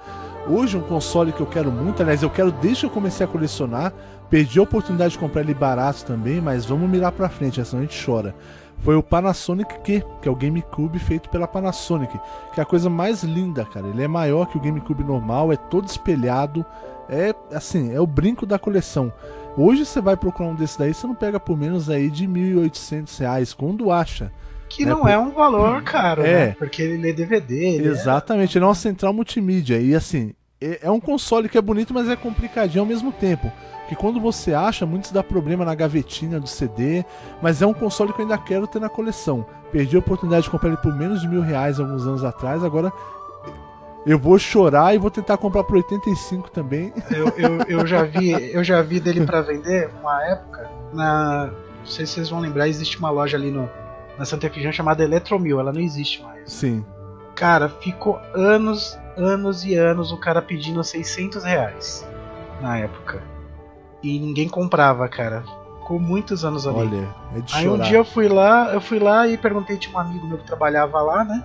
Hoje, 0.47 0.77
um 0.77 0.81
console 0.81 1.31
que 1.31 1.41
eu 1.41 1.47
quero 1.47 1.71
muito, 1.71 2.03
aliás, 2.03 2.21
eu 2.21 2.29
quero 2.29 2.51
desde 2.51 2.81
que 2.81 2.85
eu 2.85 2.91
comecei 2.91 3.25
a 3.25 3.29
colecionar, 3.29 3.91
perdi 4.29 4.59
a 4.59 4.61
oportunidade 4.61 5.13
de 5.13 5.17
comprar 5.17 5.41
ele 5.41 5.55
barato 5.55 6.05
também, 6.05 6.39
mas 6.39 6.65
vamos 6.65 6.87
mirar 6.87 7.11
pra 7.11 7.27
frente, 7.27 7.63
senão 7.65 7.81
a 7.81 7.85
gente 7.85 8.05
chora. 8.05 8.35
Foi 8.79 8.95
o 8.95 9.01
Panasonic 9.03 9.79
Q, 9.79 10.03
que 10.21 10.27
é 10.27 10.31
o 10.31 10.35
GameCube 10.35 10.99
feito 10.99 11.29
pela 11.29 11.47
Panasonic, 11.47 12.19
que 12.53 12.59
é 12.59 12.63
a 12.63 12.65
coisa 12.65 12.89
mais 12.89 13.23
linda, 13.23 13.65
cara. 13.65 13.87
Ele 13.87 14.03
é 14.03 14.07
maior 14.07 14.45
que 14.45 14.57
o 14.57 14.61
GameCube 14.61 15.03
normal, 15.03 15.51
é 15.51 15.55
todo 15.55 15.87
espelhado, 15.87 16.63
é 17.09 17.33
assim, 17.51 17.93
é 17.95 17.99
o 17.99 18.05
brinco 18.05 18.45
da 18.45 18.59
coleção. 18.59 19.11
Hoje 19.57 19.85
você 19.85 19.99
vai 20.01 20.15
procurar 20.15 20.49
um 20.49 20.55
desse 20.55 20.77
daí, 20.77 20.93
você 20.93 21.07
não 21.07 21.15
pega 21.15 21.39
por 21.39 21.57
menos 21.57 21.89
aí 21.89 22.09
de 22.09 22.27
1.800 22.27 23.17
reais, 23.19 23.53
quando 23.53 23.89
acha. 23.91 24.31
Que 24.69 24.83
É, 24.83 24.85
não 24.87 25.01
por- 25.01 25.09
é 25.09 25.17
um 25.17 25.31
valor 25.31 25.81
caro, 25.83 26.23
É. 26.23 26.47
né? 26.47 26.55
Porque 26.59 26.81
ele 26.81 26.97
lê 27.01 27.13
DVD. 27.13 27.55
Ele 27.75 27.87
é- 27.87 27.91
Exatamente, 27.91 28.57
ele 28.57 28.65
é 28.65 28.67
uma 28.67 28.75
central 28.75 29.13
multimídia. 29.13 29.79
E 29.79 29.95
assim, 29.95 30.33
é 30.61 30.79
é 30.83 30.91
um 30.91 30.99
console 30.99 31.47
que 31.49 31.57
é 31.57 31.61
bonito, 31.61 31.93
mas 31.93 32.09
é 32.09 32.15
complicadinho 32.15 32.81
ao 32.83 32.87
mesmo 32.87 33.11
tempo. 33.11 33.51
Que 33.87 33.95
quando 33.95 34.19
você 34.19 34.53
acha, 34.53 34.85
muitos 34.85 35.11
dá 35.11 35.23
problema 35.23 35.63
na 35.63 35.75
gavetinha 35.75 36.39
do 36.39 36.47
CD. 36.47 37.05
Mas 37.41 37.61
é 37.61 37.65
um 37.65 37.73
console 37.73 38.13
que 38.13 38.21
eu 38.21 38.23
ainda 38.23 38.37
quero 38.37 38.67
ter 38.67 38.79
na 38.79 38.89
coleção. 38.89 39.45
Perdi 39.71 39.95
a 39.95 39.99
oportunidade 39.99 40.43
de 40.43 40.49
comprar 40.49 40.69
ele 40.69 40.77
por 40.77 40.95
menos 40.95 41.21
de 41.21 41.27
mil 41.27 41.41
reais 41.41 41.79
alguns 41.79 42.05
anos 42.07 42.23
atrás. 42.23 42.63
Agora 42.63 42.91
eu 44.05 44.19
vou 44.19 44.37
chorar 44.37 44.93
e 44.93 44.97
vou 44.97 45.09
tentar 45.09 45.37
comprar 45.37 45.63
por 45.63 45.77
85 45.77 46.51
também. 46.51 46.93
Eu, 47.09 47.27
eu, 47.37 47.79
eu 47.79 47.87
já 47.87 48.03
vi, 48.03 48.31
eu 48.53 48.63
já 48.63 48.81
vi 48.81 48.99
dele 48.99 49.25
pra 49.25 49.41
vender 49.41 49.89
uma 49.99 50.23
época 50.23 50.69
na, 50.93 51.47
não 51.79 51.85
sei 51.85 52.05
se 52.05 52.13
vocês 52.13 52.29
vão 52.29 52.39
lembrar, 52.39 52.67
existe 52.67 52.97
uma 52.99 53.09
loja 53.09 53.35
ali 53.35 53.51
no 53.51 53.69
na 54.17 54.23
Santa 54.23 54.47
Efigênia 54.47 54.71
chamada 54.71 55.03
Eletromil, 55.03 55.59
ela 55.59 55.73
não 55.73 55.81
existe 55.81 56.23
mais. 56.23 56.51
Sim. 56.51 56.85
Cara, 57.35 57.67
ficou 57.67 58.17
anos, 58.33 58.97
anos 59.17 59.65
e 59.65 59.75
anos 59.75 60.11
o 60.11 60.17
cara 60.17 60.41
pedindo 60.41 60.81
600 60.81 61.43
reais 61.43 62.07
na 62.61 62.77
época. 62.77 63.21
E 64.05 64.19
ninguém 64.19 64.47
comprava, 64.47 65.09
cara. 65.09 65.43
Ficou 65.79 65.99
muitos 65.99 66.45
anos 66.45 66.67
ali. 66.67 66.77
Olha, 66.77 67.15
é 67.35 67.41
de 67.41 67.55
Aí 67.55 67.67
um 67.67 67.79
dia 67.79 67.97
eu 67.97 68.05
fui 68.05 68.27
lá, 68.27 68.71
eu 68.71 68.79
fui 68.79 68.99
lá 68.99 69.27
e 69.27 69.35
perguntei, 69.35 69.77
tinha 69.77 69.95
um 69.95 69.99
amigo 69.99 70.27
meu 70.27 70.37
que 70.37 70.45
trabalhava 70.45 71.01
lá, 71.01 71.23
né? 71.23 71.43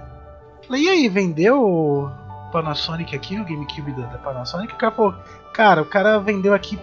Falei, 0.67 0.83
e 0.83 0.89
aí, 0.91 1.09
vendeu 1.09 1.59
o 1.59 2.11
Panasonic 2.53 3.17
aqui, 3.17 3.41
o 3.41 3.45
GameCube 3.45 3.93
da, 3.93 4.07
da 4.09 4.19
Panasonic? 4.19 4.75
O 4.75 4.77
cara 4.77 4.93
falou, 4.93 5.15
cara, 5.55 5.81
o 5.81 5.87
cara 5.87 6.19
vendeu 6.19 6.53
aqui, 6.53 6.79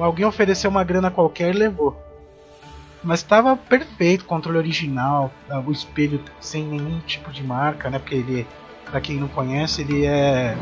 alguém 0.00 0.26
ofereceu 0.26 0.68
uma 0.68 0.82
grana 0.82 1.12
qualquer 1.12 1.54
e 1.54 1.58
levou. 1.58 1.96
Mas 3.04 3.22
tava 3.22 3.56
perfeito, 3.56 4.24
controle 4.24 4.58
original, 4.58 5.30
o 5.64 5.70
espelho 5.70 6.20
sem 6.40 6.64
nenhum 6.64 6.98
tipo 7.06 7.30
de 7.30 7.44
marca, 7.44 7.88
né? 7.88 8.00
Porque 8.00 8.16
ele, 8.16 8.44
pra 8.90 9.00
quem 9.00 9.18
não 9.18 9.28
conhece, 9.28 9.82
ele 9.82 10.04
é. 10.06 10.56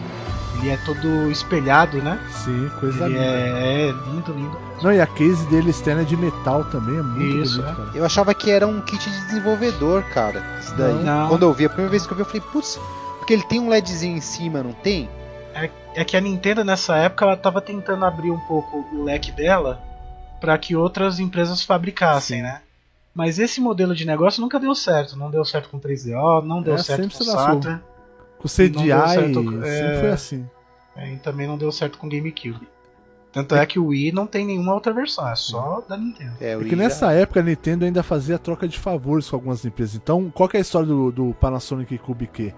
Ele 0.59 0.71
é 0.71 0.77
todo 0.87 1.31
espelhado, 1.31 1.99
né? 1.99 2.19
Sim, 2.31 2.71
coisa 2.81 3.05
Ele 3.05 3.13
linda. 3.13 3.25
é, 3.27 3.89
é 3.89 3.93
lindo, 3.93 4.33
lindo. 4.33 4.59
Não, 4.83 4.91
e 4.91 4.99
a 5.03 5.07
case 5.07 5.47
dele 5.49 5.69
externa 5.69 6.01
é 6.01 6.05
de 6.05 6.17
metal 6.17 6.65
também, 6.65 6.97
é 6.99 7.03
muito 7.03 7.43
Isso, 7.43 7.61
bonito, 7.61 7.73
é. 7.73 7.85
cara. 7.85 7.91
Eu 7.95 8.05
achava 8.07 8.33
que 8.35 8.51
era 8.51 8.67
um 8.67 8.81
kit 8.81 9.05
de 9.11 9.21
desenvolvedor, 9.27 10.03
cara. 10.05 10.43
Isso 10.59 10.75
daí. 10.75 10.95
Não. 11.05 11.29
Quando 11.29 11.43
eu 11.43 11.53
vi, 11.53 11.67
a 11.67 11.69
primeira 11.69 11.91
vez 11.91 12.07
que 12.07 12.13
eu 12.13 12.17
vi, 12.17 12.23
eu 12.23 12.27
falei, 12.27 12.41
putz, 12.41 12.81
porque 13.19 13.35
ele 13.35 13.43
tem 13.43 13.61
um 13.61 13.69
LEDzinho 13.69 14.17
em 14.17 14.21
cima, 14.23 14.63
não 14.63 14.73
tem? 14.73 15.11
É 15.95 16.05
que 16.05 16.17
a 16.17 16.21
Nintendo 16.23 16.65
nessa 16.65 16.97
época 16.97 17.25
ela 17.27 17.37
tava 17.37 17.61
tentando 17.61 18.05
abrir 18.07 18.31
um 18.31 18.39
pouco 18.41 18.79
o 18.95 19.05
leque 19.05 19.33
dela 19.33 19.79
para 20.41 20.57
que 20.57 20.75
outras 20.75 21.19
empresas 21.19 21.63
fabricassem, 21.63 22.39
Sim. 22.39 22.43
né? 22.43 22.61
Mas 23.15 23.39
esse 23.39 23.61
modelo 23.63 23.95
de 23.95 24.07
negócio 24.07 24.41
nunca 24.43 24.59
deu 24.61 24.75
certo. 24.75 25.17
Não 25.19 25.31
deu 25.31 25.45
certo 25.45 25.69
com 25.71 25.79
3DO, 25.81 26.43
não 26.45 26.61
deu 26.63 26.75
É, 26.75 26.79
certo 26.79 27.09
com. 27.17 27.25
Saturn, 27.25 27.81
o 28.47 28.49
CDI, 28.49 28.89
certo, 28.89 29.43
sempre 29.45 29.69
é. 29.69 30.01
foi 30.01 30.11
assim. 30.11 30.47
é, 30.97 31.13
e 31.13 31.17
também 31.19 31.47
não 31.47 31.59
deu 31.59 31.71
certo 31.73 31.99
com 31.99 32.09
GameCube. 32.09 32.67
Tanto 33.33 33.55
é 33.55 33.67
que 33.67 33.79
o 33.79 33.89
Wii 33.89 34.13
não 34.13 34.27
tem 34.27 34.47
nenhuma 34.47 34.73
outra 34.73 34.95
versão, 34.95 35.29
é 35.29 35.37
só 35.37 35.83
da 35.87 35.97
Nintendo. 35.97 36.33
É, 36.41 36.57
o 36.57 36.61
Porque 36.61 36.75
Wii 36.75 36.83
já- 36.83 36.89
nessa 36.89 37.13
época 37.13 37.41
a 37.41 37.43
Nintendo 37.43 37.85
ainda 37.85 38.03
fazia 38.03 38.39
troca 38.39 38.67
de 38.67 38.79
favores 38.79 39.29
com 39.29 39.37
algumas 39.37 39.63
empresas. 39.65 39.95
Então, 39.95 40.31
qual 40.31 40.49
que 40.49 40.57
é 40.57 40.61
a 40.61 40.63
história 40.63 40.87
do, 40.89 41.13
do 41.13 41.35
Panasonic 41.39 41.99
Cube 41.99 42.27
Q? 42.27 42.55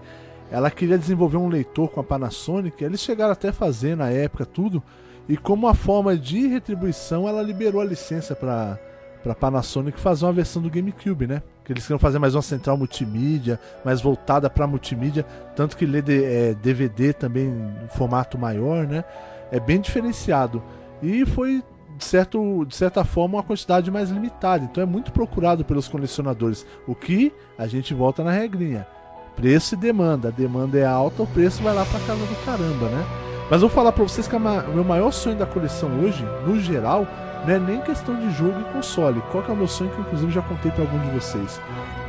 Ela 0.49 0.71
queria 0.71 0.97
desenvolver 0.97 1.35
um 1.37 1.49
leitor 1.49 1.89
com 1.89 1.99
a 1.99 2.03
Panasonic, 2.03 2.81
eles 2.81 3.01
chegaram 3.01 3.33
até 3.33 3.49
a 3.49 3.53
fazer 3.53 3.95
na 3.97 4.09
época 4.09 4.45
tudo, 4.45 4.81
e 5.27 5.35
como 5.37 5.67
uma 5.67 5.75
forma 5.75 6.17
de 6.17 6.47
retribuição, 6.47 7.27
ela 7.27 7.41
liberou 7.41 7.81
a 7.81 7.85
licença 7.85 8.35
para 8.35 8.79
para 9.21 9.35
Panasonic 9.35 9.99
fazer 9.99 10.23
uma 10.25 10.31
versão 10.31 10.61
do 10.61 10.69
GameCube, 10.69 11.27
né? 11.27 11.43
Que 11.69 11.73
eles 11.73 11.83
queriam 11.83 11.99
fazer 11.99 12.17
mais 12.17 12.33
uma 12.33 12.41
central 12.41 12.75
multimídia, 12.75 13.59
mais 13.85 14.01
voltada 14.01 14.49
para 14.49 14.65
multimídia, 14.65 15.23
tanto 15.55 15.77
que 15.77 15.85
lê 15.85 15.99
é, 15.99 16.55
DVD 16.55 17.13
também 17.13 17.45
em 17.45 17.87
formato 17.89 18.39
maior, 18.39 18.87
né? 18.87 19.03
É 19.51 19.59
bem 19.59 19.79
diferenciado. 19.79 20.63
E 20.99 21.27
foi 21.27 21.63
de, 21.95 22.03
certo, 22.03 22.65
de 22.65 22.75
certa 22.75 23.03
forma, 23.03 23.37
uma 23.37 23.43
quantidade 23.43 23.91
mais 23.91 24.09
limitada. 24.09 24.63
Então 24.63 24.81
é 24.81 24.85
muito 24.87 25.11
procurado 25.11 25.63
pelos 25.63 25.87
colecionadores. 25.87 26.65
O 26.87 26.95
que 26.95 27.31
a 27.55 27.67
gente 27.67 27.93
volta 27.93 28.23
na 28.23 28.31
regrinha: 28.31 28.87
preço 29.35 29.75
e 29.75 29.77
demanda. 29.77 30.29
A 30.29 30.31
demanda 30.31 30.75
é 30.75 30.87
alta, 30.87 31.21
o 31.21 31.27
preço 31.27 31.61
vai 31.61 31.75
lá 31.75 31.85
pra 31.85 31.99
casa 31.99 32.25
do 32.25 32.45
caramba, 32.45 32.89
né? 32.89 33.05
Mas 33.47 33.61
vou 33.61 33.69
falar 33.69 33.91
pra 33.91 34.03
vocês 34.03 34.27
que 34.27 34.35
o 34.35 34.39
meu 34.39 34.83
maior 34.83 35.11
sonho 35.11 35.37
da 35.37 35.45
coleção 35.45 35.99
hoje, 35.99 36.25
no 36.47 36.59
geral, 36.59 37.05
não 37.45 37.53
é 37.53 37.59
nem 37.59 37.81
questão 37.81 38.19
de 38.19 38.31
jogo 38.31 38.59
e 38.59 38.73
console. 38.73 39.21
Qual 39.31 39.43
que 39.43 39.49
é 39.49 39.53
o 39.53 39.57
meu 39.57 39.67
sonho 39.67 39.91
que 39.91 40.01
inclusive 40.01 40.31
já 40.31 40.41
contei 40.41 40.71
pra 40.71 40.83
algum 40.83 40.99
de 40.99 41.09
vocês? 41.11 41.59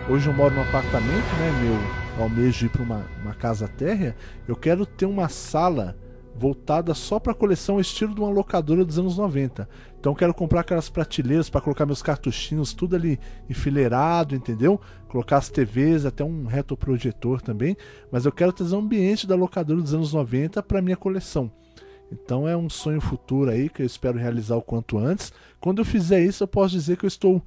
Hoje 0.08 0.28
eu 0.28 0.32
moro 0.34 0.54
num 0.54 0.62
apartamento, 0.62 1.08
né? 1.38 1.52
Meu 1.62 2.22
almejo 2.24 2.66
ir 2.66 2.68
pra 2.68 2.82
uma, 2.82 3.06
uma 3.22 3.34
casa 3.34 3.68
térrea. 3.68 4.16
Eu 4.48 4.56
quero 4.56 4.84
ter 4.84 5.06
uma 5.06 5.28
sala 5.28 5.96
voltada 6.34 6.94
só 6.94 7.20
para 7.20 7.34
coleção 7.34 7.78
estilo 7.78 8.14
de 8.14 8.20
uma 8.20 8.30
locadora 8.30 8.84
dos 8.84 8.98
anos 8.98 9.18
90. 9.18 9.68
Então 9.98 10.12
eu 10.12 10.16
quero 10.16 10.34
comprar 10.34 10.60
aquelas 10.60 10.88
prateleiras 10.88 11.50
para 11.50 11.60
colocar 11.60 11.84
meus 11.84 12.02
cartuchinhos 12.02 12.72
tudo 12.72 12.96
ali 12.96 13.20
enfileirado, 13.48 14.34
entendeu? 14.34 14.80
Colocar 15.08 15.36
as 15.36 15.50
TVs, 15.50 16.06
até 16.06 16.24
um 16.24 16.46
retroprojetor 16.46 17.42
também, 17.42 17.76
mas 18.10 18.24
eu 18.24 18.32
quero 18.32 18.52
trazer 18.52 18.74
um 18.74 18.80
ambiente 18.80 19.26
da 19.26 19.36
locadora 19.36 19.80
dos 19.80 19.92
anos 19.92 20.12
90 20.12 20.62
para 20.62 20.80
minha 20.80 20.96
coleção. 20.96 21.52
Então 22.12 22.48
é 22.48 22.56
um 22.56 22.68
sonho 22.68 23.00
futuro 23.00 23.50
aí 23.50 23.68
que 23.68 23.82
eu 23.82 23.86
espero 23.86 24.18
realizar 24.18 24.56
o 24.56 24.62
quanto 24.62 24.98
antes. 24.98 25.32
Quando 25.60 25.80
eu 25.80 25.84
fizer 25.84 26.20
isso, 26.22 26.42
eu 26.42 26.48
posso 26.48 26.72
dizer 26.72 26.96
que 26.96 27.04
eu 27.04 27.08
estou 27.08 27.42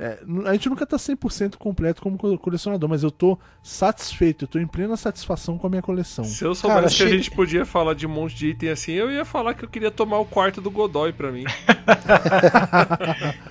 é, 0.00 0.16
a 0.46 0.52
gente 0.52 0.68
nunca 0.68 0.86
tá 0.86 0.96
100% 0.96 1.56
completo 1.56 2.00
como 2.00 2.16
co- 2.16 2.38
colecionador, 2.38 2.88
mas 2.88 3.02
eu 3.02 3.10
tô 3.10 3.36
satisfeito, 3.64 4.44
eu 4.44 4.48
tô 4.48 4.60
em 4.60 4.66
plena 4.66 4.96
satisfação 4.96 5.58
com 5.58 5.66
a 5.66 5.70
minha 5.70 5.82
coleção. 5.82 6.24
Se 6.24 6.44
eu 6.44 6.54
soubesse 6.54 6.98
Cara, 6.98 7.10
que 7.10 7.14
a 7.14 7.18
gente 7.18 7.32
podia 7.32 7.66
falar 7.66 7.94
de 7.94 8.06
um 8.06 8.10
monte 8.10 8.36
de 8.36 8.46
item 8.50 8.70
assim, 8.70 8.92
eu 8.92 9.10
ia 9.10 9.24
falar 9.24 9.54
que 9.54 9.64
eu 9.64 9.68
queria 9.68 9.90
tomar 9.90 10.18
o 10.18 10.24
quarto 10.24 10.60
do 10.60 10.70
Godoy 10.70 11.12
pra 11.12 11.32
mim. 11.32 11.44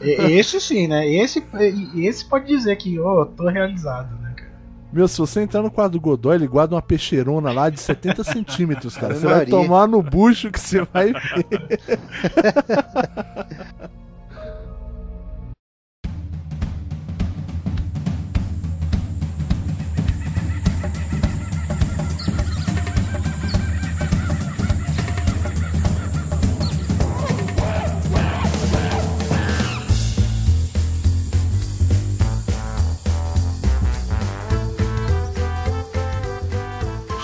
E- 0.01 0.37
Esse 0.39 0.59
sim, 0.61 0.87
né? 0.87 1.05
Esse, 1.07 1.43
esse 1.97 2.25
pode 2.25 2.47
dizer 2.47 2.75
que, 2.77 2.97
ó, 2.99 3.25
tô 3.25 3.47
realizado, 3.49 4.15
né? 4.21 4.26
Meu, 4.91 5.07
se 5.07 5.17
você 5.17 5.41
entrar 5.41 5.61
no 5.61 5.69
quarto 5.69 5.93
do 5.93 5.99
Godoy, 5.99 6.35
ele 6.35 6.47
guarda 6.47 6.75
uma 6.75 6.81
peixeirona 6.81 7.51
lá 7.51 7.69
de 7.69 7.79
70 7.79 8.23
centímetros, 8.25 8.95
cara. 8.95 9.15
Você 9.15 9.25
vai 9.25 9.45
tomar 9.45 9.87
no 9.87 10.01
bucho 10.01 10.51
que 10.51 10.59
você 10.59 10.81
vai 10.81 11.11
ver. 11.35 11.99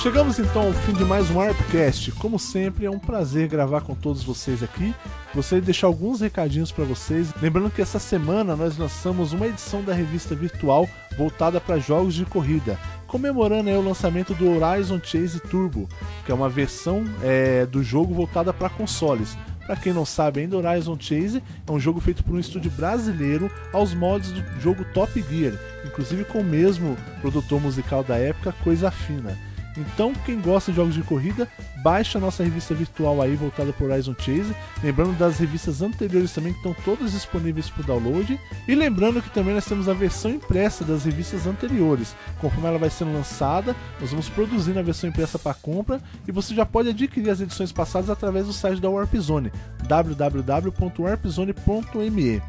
Chegamos 0.04 0.38
então 0.38 0.64
ao 0.64 0.74
fim 0.74 0.92
de 0.92 1.06
mais 1.06 1.32
um 1.32 1.40
Arpcast. 1.40 2.12
Como 2.12 2.38
sempre, 2.38 2.86
é 2.86 2.92
um 2.92 3.00
prazer 3.00 3.48
gravar 3.48 3.80
com 3.80 3.96
todos 3.96 4.22
vocês 4.22 4.62
aqui. 4.62 4.94
Gostaria 5.34 5.62
de 5.62 5.68
deixar 5.68 5.88
alguns 5.88 6.20
recadinhos 6.20 6.74
para 6.74 6.84
vocês. 6.84 7.34
Lembrando 7.42 7.70
que 7.70 7.82
essa 7.82 8.00
semana 8.00 8.54
nós 8.54 8.78
lançamos 8.78 9.32
uma 9.32 9.48
edição 9.48 9.82
da 9.82 9.94
revista 9.94 10.36
virtual 10.36 10.90
voltada 11.18 11.62
para 11.62 11.80
jogos 11.80 12.16
de 12.16 12.26
corrida, 12.26 12.78
comemorando 13.08 13.70
o 13.70 13.82
lançamento 13.82 14.34
do 14.34 14.50
Horizon 14.50 15.00
Chase 15.02 15.40
Turbo, 15.40 15.88
que 16.26 16.34
é 16.34 16.36
uma 16.36 16.50
versão 16.50 17.06
é, 17.22 17.66
do 17.66 17.82
jogo 17.82 18.14
voltada 18.14 18.52
para 18.52 18.68
consoles. 18.68 19.38
Para 19.66 19.78
quem 19.78 19.94
não 19.94 20.06
sabe 20.06 20.42
ainda, 20.42 20.58
Horizon 20.58 20.98
Chase 21.00 21.42
é 21.66 21.72
um 21.72 21.80
jogo 21.80 22.02
feito 22.02 22.26
por 22.26 22.36
um 22.36 22.40
estúdio 22.40 22.70
brasileiro 22.72 23.50
aos 23.72 23.94
mods 23.94 24.34
do 24.34 24.44
jogo 24.60 24.84
Top 24.94 25.14
Gear, 25.32 25.54
inclusive 25.86 26.26
com 26.26 26.42
o 26.42 26.44
mesmo 26.44 26.98
produtor 27.22 27.62
musical 27.62 28.04
da 28.04 28.18
época, 28.18 28.54
Coisa 28.66 28.92
Fina. 28.92 29.53
Então, 29.78 30.14
quem 30.26 30.40
gosta 30.40 30.72
de 30.72 30.78
jogos 30.78 30.94
de 30.94 31.02
corrida, 31.02 31.48
baixa 31.82 32.18
a 32.18 32.22
nossa 32.22 32.44
revista 32.44 32.74
virtual 32.74 33.22
aí 33.22 33.36
voltada 33.36 33.74
para 33.74 33.88
Horizon 33.88 34.16
Chase. 34.18 34.56
Lembrando 34.84 35.18
das 35.18 35.40
revistas 35.40 35.82
anteriores 35.82 36.32
também 36.32 36.54
que 36.54 36.60
estão 36.60 36.76
todas 36.86 37.12
disponíveis 37.12 37.70
para 37.70 37.86
download. 37.86 38.40
E 38.68 38.76
lembrando 38.76 39.22
que 39.22 39.30
também 39.30 39.54
nós 39.54 39.66
temos 39.66 39.90
a 39.90 39.94
versão 39.94 40.32
impressa 40.32 40.84
das 40.84 41.06
revistas 41.06 41.48
anteriores. 41.48 42.16
Conforme 42.40 42.68
ela 42.68 42.78
vai 42.78 42.90
sendo 42.90 43.14
lançada, 43.14 43.76
nós 44.00 44.12
vamos 44.12 44.30
produzindo 44.30 44.80
a 44.80 44.84
versão 44.84 45.10
impressa 45.10 45.40
para 45.40 45.54
compra 45.54 46.02
e 46.28 46.32
você 46.32 46.54
já 46.54 46.66
pode 46.66 46.90
adquirir 46.90 47.30
as 47.30 47.41
edições 47.41 47.72
passadas 47.72 48.10
através 48.10 48.48
do 48.48 48.54
site 48.54 48.80
da 48.80 48.90
Warp 48.90 49.14
Zone, 49.16 49.52
www.warpzone.me. 49.88 52.41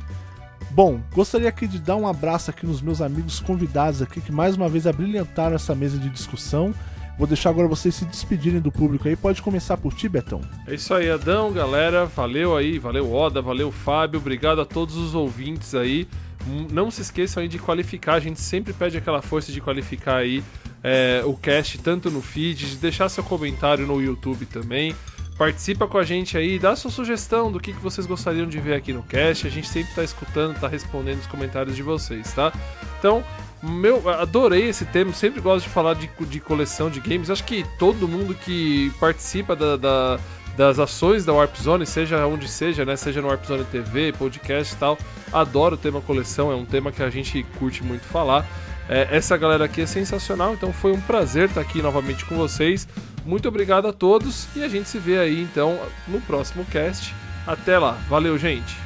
Bom, 0.70 1.00
gostaria 1.14 1.48
aqui 1.48 1.68
de 1.68 1.78
dar 1.78 1.94
um 1.94 2.06
abraço 2.06 2.50
aqui 2.50 2.66
nos 2.66 2.82
meus 2.82 3.00
amigos 3.00 3.38
convidados 3.38 4.02
aqui 4.02 4.20
que 4.20 4.32
mais 4.32 4.56
uma 4.56 4.68
vez 4.68 4.88
abrilhantaram 4.88 5.54
essa 5.54 5.74
mesa 5.74 5.96
de 5.96 6.08
discussão. 6.08 6.74
Vou 7.16 7.26
deixar 7.26 7.50
agora 7.50 7.68
vocês 7.68 7.94
se 7.94 8.04
despedirem 8.04 8.60
do 8.60 8.72
público 8.72 9.06
aí. 9.06 9.14
Pode 9.14 9.40
começar 9.40 9.76
por 9.76 9.94
ti, 9.94 10.08
Betão. 10.08 10.40
É 10.66 10.74
isso 10.74 10.92
aí, 10.92 11.08
Adão, 11.08 11.52
galera. 11.52 12.06
Valeu 12.06 12.56
aí, 12.56 12.78
valeu 12.78 13.12
Oda, 13.12 13.40
valeu 13.40 13.70
Fábio. 13.70 14.18
Obrigado 14.18 14.60
a 14.60 14.64
todos 14.64 14.96
os 14.96 15.14
ouvintes 15.14 15.74
aí. 15.74 16.08
Hum, 16.48 16.66
Não 16.70 16.90
se 16.90 17.02
esqueçam 17.02 17.42
aí 17.42 17.48
de 17.48 17.58
qualificar. 17.58 18.14
A 18.14 18.20
gente 18.20 18.40
sempre 18.40 18.72
pede 18.72 18.96
aquela 18.98 19.22
força 19.22 19.52
de 19.52 19.60
qualificar 19.60 20.16
aí 20.16 20.42
é, 20.82 21.22
o 21.24 21.34
cast, 21.34 21.78
tanto 21.78 22.10
no 22.10 22.20
feed, 22.20 22.70
de 22.70 22.76
deixar 22.76 23.08
seu 23.08 23.22
comentário 23.22 23.86
no 23.86 24.02
YouTube 24.02 24.44
também. 24.46 24.94
Participa 25.38 25.88
com 25.88 25.98
a 25.98 26.04
gente 26.04 26.38
aí, 26.38 26.60
dá 26.60 26.76
sua 26.76 26.92
sugestão 26.92 27.50
do 27.50 27.58
que, 27.58 27.72
que 27.72 27.80
vocês 27.80 28.06
gostariam 28.06 28.46
de 28.46 28.60
ver 28.60 28.74
aqui 28.74 28.92
no 28.92 29.02
cast. 29.02 29.46
A 29.46 29.50
gente 29.50 29.66
sempre 29.68 29.92
tá 29.92 30.04
escutando, 30.04 30.58
tá 30.60 30.68
respondendo 30.68 31.18
os 31.18 31.26
comentários 31.26 31.74
de 31.74 31.82
vocês, 31.82 32.32
tá? 32.32 32.52
Então, 32.98 33.24
meu, 33.64 34.08
adorei 34.08 34.68
esse 34.68 34.84
tema, 34.84 35.12
sempre 35.12 35.40
gosto 35.40 35.64
de 35.66 35.70
falar 35.72 35.94
de, 35.94 36.08
de 36.20 36.40
coleção 36.40 36.90
de 36.90 37.00
games. 37.00 37.30
Acho 37.30 37.44
que 37.44 37.64
todo 37.78 38.06
mundo 38.08 38.34
que 38.34 38.92
participa 39.00 39.54
da, 39.56 39.76
da- 39.76 40.18
das 40.56 40.78
ações 40.78 41.24
da 41.24 41.32
Warp 41.32 41.56
Zone, 41.56 41.84
seja 41.84 42.24
onde 42.26 42.46
seja, 42.46 42.84
né? 42.84 42.94
Seja 42.96 43.20
no 43.20 43.26
Warp 43.28 43.44
Zone 43.44 43.64
TV, 43.64 44.12
podcast 44.12 44.72
e 44.72 44.76
tal, 44.76 44.96
adora 45.32 45.74
o 45.74 45.78
tema 45.78 46.00
coleção, 46.00 46.52
é 46.52 46.54
um 46.54 46.64
tema 46.64 46.92
que 46.92 47.02
a 47.02 47.10
gente 47.10 47.42
curte 47.58 47.82
muito 47.82 48.04
falar. 48.04 48.46
É, 48.88 49.08
essa 49.10 49.36
galera 49.36 49.64
aqui 49.64 49.80
é 49.80 49.86
sensacional, 49.86 50.52
então 50.54 50.72
foi 50.72 50.92
um 50.92 51.00
prazer 51.00 51.48
estar 51.48 51.60
aqui 51.60 51.82
novamente 51.82 52.24
com 52.24 52.36
vocês. 52.36 52.86
Muito 53.24 53.48
obrigado 53.48 53.88
a 53.88 53.92
todos 53.92 54.46
e 54.54 54.62
a 54.62 54.68
gente 54.68 54.88
se 54.88 54.98
vê 54.98 55.18
aí 55.18 55.42
então 55.42 55.76
no 56.06 56.20
próximo 56.20 56.64
cast. 56.66 57.12
Até 57.46 57.78
lá, 57.78 57.98
valeu, 58.08 58.38
gente! 58.38 58.76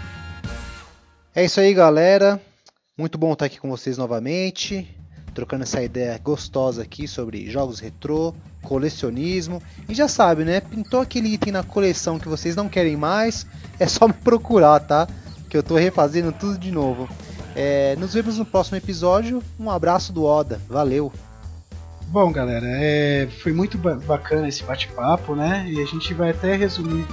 É 1.34 1.44
isso 1.44 1.60
aí, 1.60 1.74
galera. 1.74 2.40
Muito 2.98 3.16
bom 3.16 3.32
estar 3.32 3.44
aqui 3.46 3.60
com 3.60 3.70
vocês 3.70 3.96
novamente, 3.96 4.92
trocando 5.32 5.62
essa 5.62 5.80
ideia 5.80 6.18
gostosa 6.18 6.82
aqui 6.82 7.06
sobre 7.06 7.48
jogos 7.48 7.78
retrô, 7.78 8.34
colecionismo. 8.60 9.62
E 9.88 9.94
já 9.94 10.08
sabe, 10.08 10.44
né? 10.44 10.60
Pintou 10.60 11.00
aquele 11.00 11.28
item 11.28 11.52
na 11.52 11.62
coleção 11.62 12.18
que 12.18 12.28
vocês 12.28 12.56
não 12.56 12.68
querem 12.68 12.96
mais, 12.96 13.46
é 13.78 13.86
só 13.86 14.08
me 14.08 14.14
procurar, 14.14 14.80
tá? 14.80 15.06
Que 15.48 15.56
eu 15.56 15.62
tô 15.62 15.76
refazendo 15.76 16.32
tudo 16.32 16.58
de 16.58 16.72
novo. 16.72 17.08
É, 17.54 17.94
nos 17.96 18.14
vemos 18.14 18.36
no 18.36 18.44
próximo 18.44 18.76
episódio. 18.76 19.42
Um 19.58 19.70
abraço 19.70 20.12
do 20.12 20.24
Oda. 20.24 20.60
Valeu! 20.68 21.12
Bom, 22.08 22.32
galera, 22.32 22.66
é, 22.66 23.28
foi 23.42 23.52
muito 23.52 23.78
ba- 23.78 23.94
bacana 23.94 24.48
esse 24.48 24.64
bate-papo, 24.64 25.36
né? 25.36 25.66
E 25.68 25.80
a 25.80 25.84
gente 25.84 26.12
vai 26.14 26.30
até 26.30 26.56
resumir 26.56 27.06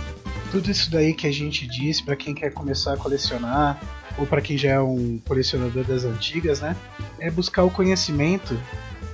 tudo 0.51 0.71
isso 0.71 0.89
daí 0.89 1.13
que 1.13 1.27
a 1.27 1.31
gente 1.31 1.67
disse 1.67 2.03
para 2.03 2.15
quem 2.15 2.33
quer 2.33 2.51
começar 2.53 2.93
a 2.93 2.97
colecionar 2.97 3.79
ou 4.17 4.25
para 4.25 4.41
quem 4.41 4.57
já 4.57 4.69
é 4.71 4.79
um 4.79 5.19
colecionador 5.27 5.83
das 5.83 6.03
antigas, 6.03 6.61
né? 6.61 6.75
É 7.19 7.29
buscar 7.29 7.63
o 7.63 7.71
conhecimento, 7.71 8.57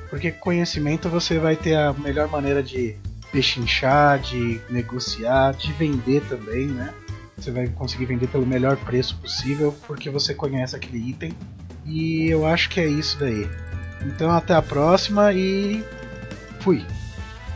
porque 0.09 0.31
conhecimento 0.31 1.09
você 1.09 1.39
vai 1.39 1.55
ter 1.55 1.75
a 1.75 1.93
melhor 1.93 2.27
maneira 2.27 2.61
de 2.61 2.95
pechinchar, 3.31 4.19
de 4.19 4.59
negociar, 4.69 5.53
de 5.53 5.71
vender 5.73 6.21
também, 6.27 6.67
né? 6.67 6.93
Você 7.37 7.49
vai 7.49 7.67
conseguir 7.67 8.05
vender 8.05 8.27
pelo 8.27 8.45
melhor 8.45 8.77
preço 8.77 9.17
possível 9.17 9.75
porque 9.87 10.09
você 10.09 10.33
conhece 10.33 10.75
aquele 10.75 11.09
item. 11.09 11.33
E 11.85 12.29
eu 12.29 12.45
acho 12.45 12.69
que 12.69 12.79
é 12.79 12.87
isso 12.87 13.17
daí. 13.19 13.49
Então 14.05 14.29
até 14.29 14.53
a 14.53 14.61
próxima 14.61 15.33
e 15.33 15.83
fui. 16.59 16.85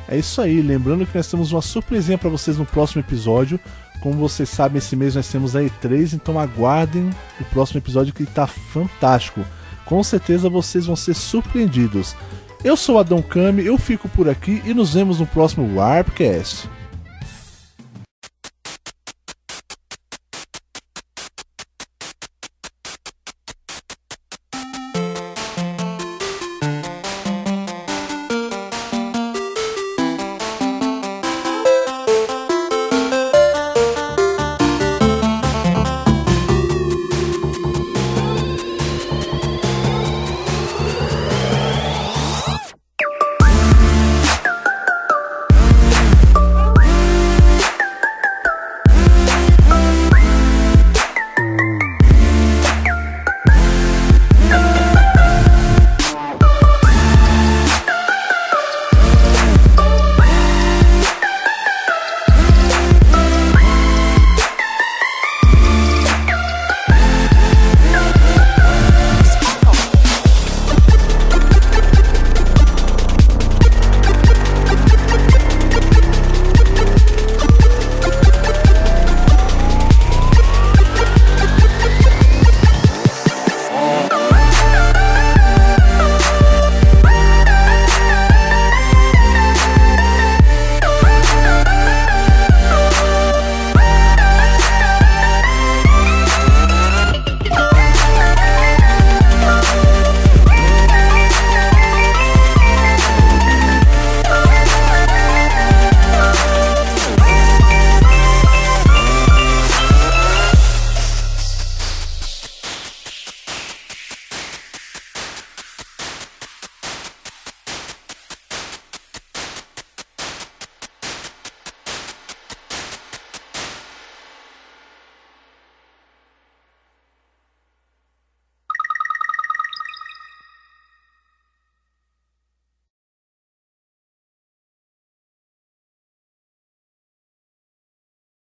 É 0.07 0.17
isso 0.17 0.39
aí, 0.41 0.61
lembrando 0.61 1.05
que 1.05 1.15
nós 1.15 1.27
temos 1.27 1.51
uma 1.51 1.61
surpresinha 1.61 2.17
para 2.17 2.30
vocês 2.30 2.57
no 2.57 2.65
próximo 2.65 3.01
episódio. 3.01 3.59
Como 4.06 4.19
vocês 4.19 4.49
sabem, 4.49 4.77
esse 4.77 4.95
mês 4.95 5.15
nós 5.15 5.27
temos 5.27 5.56
a 5.56 5.64
E3, 5.64 6.14
então 6.14 6.40
aguardem 6.40 7.10
o 7.41 7.44
próximo 7.45 7.80
episódio 7.80 8.14
que 8.14 8.22
está 8.22 8.45
fantástico. 8.45 9.44
Com 9.84 10.03
certeza 10.03 10.48
vocês 10.48 10.86
vão 10.86 10.95
ser 10.95 11.15
surpreendidos. 11.15 12.15
Eu 12.64 12.77
sou 12.77 12.99
Adão 12.99 13.19
Kami, 13.19 13.65
eu 13.65 13.80
fico 13.80 14.07
por 14.07 14.30
aqui 14.30 14.61
e 14.64 14.76
nos 14.76 14.94
vemos 14.94 15.19
no 15.19 15.26
próximo 15.26 15.76
Warpcast. 15.76 16.69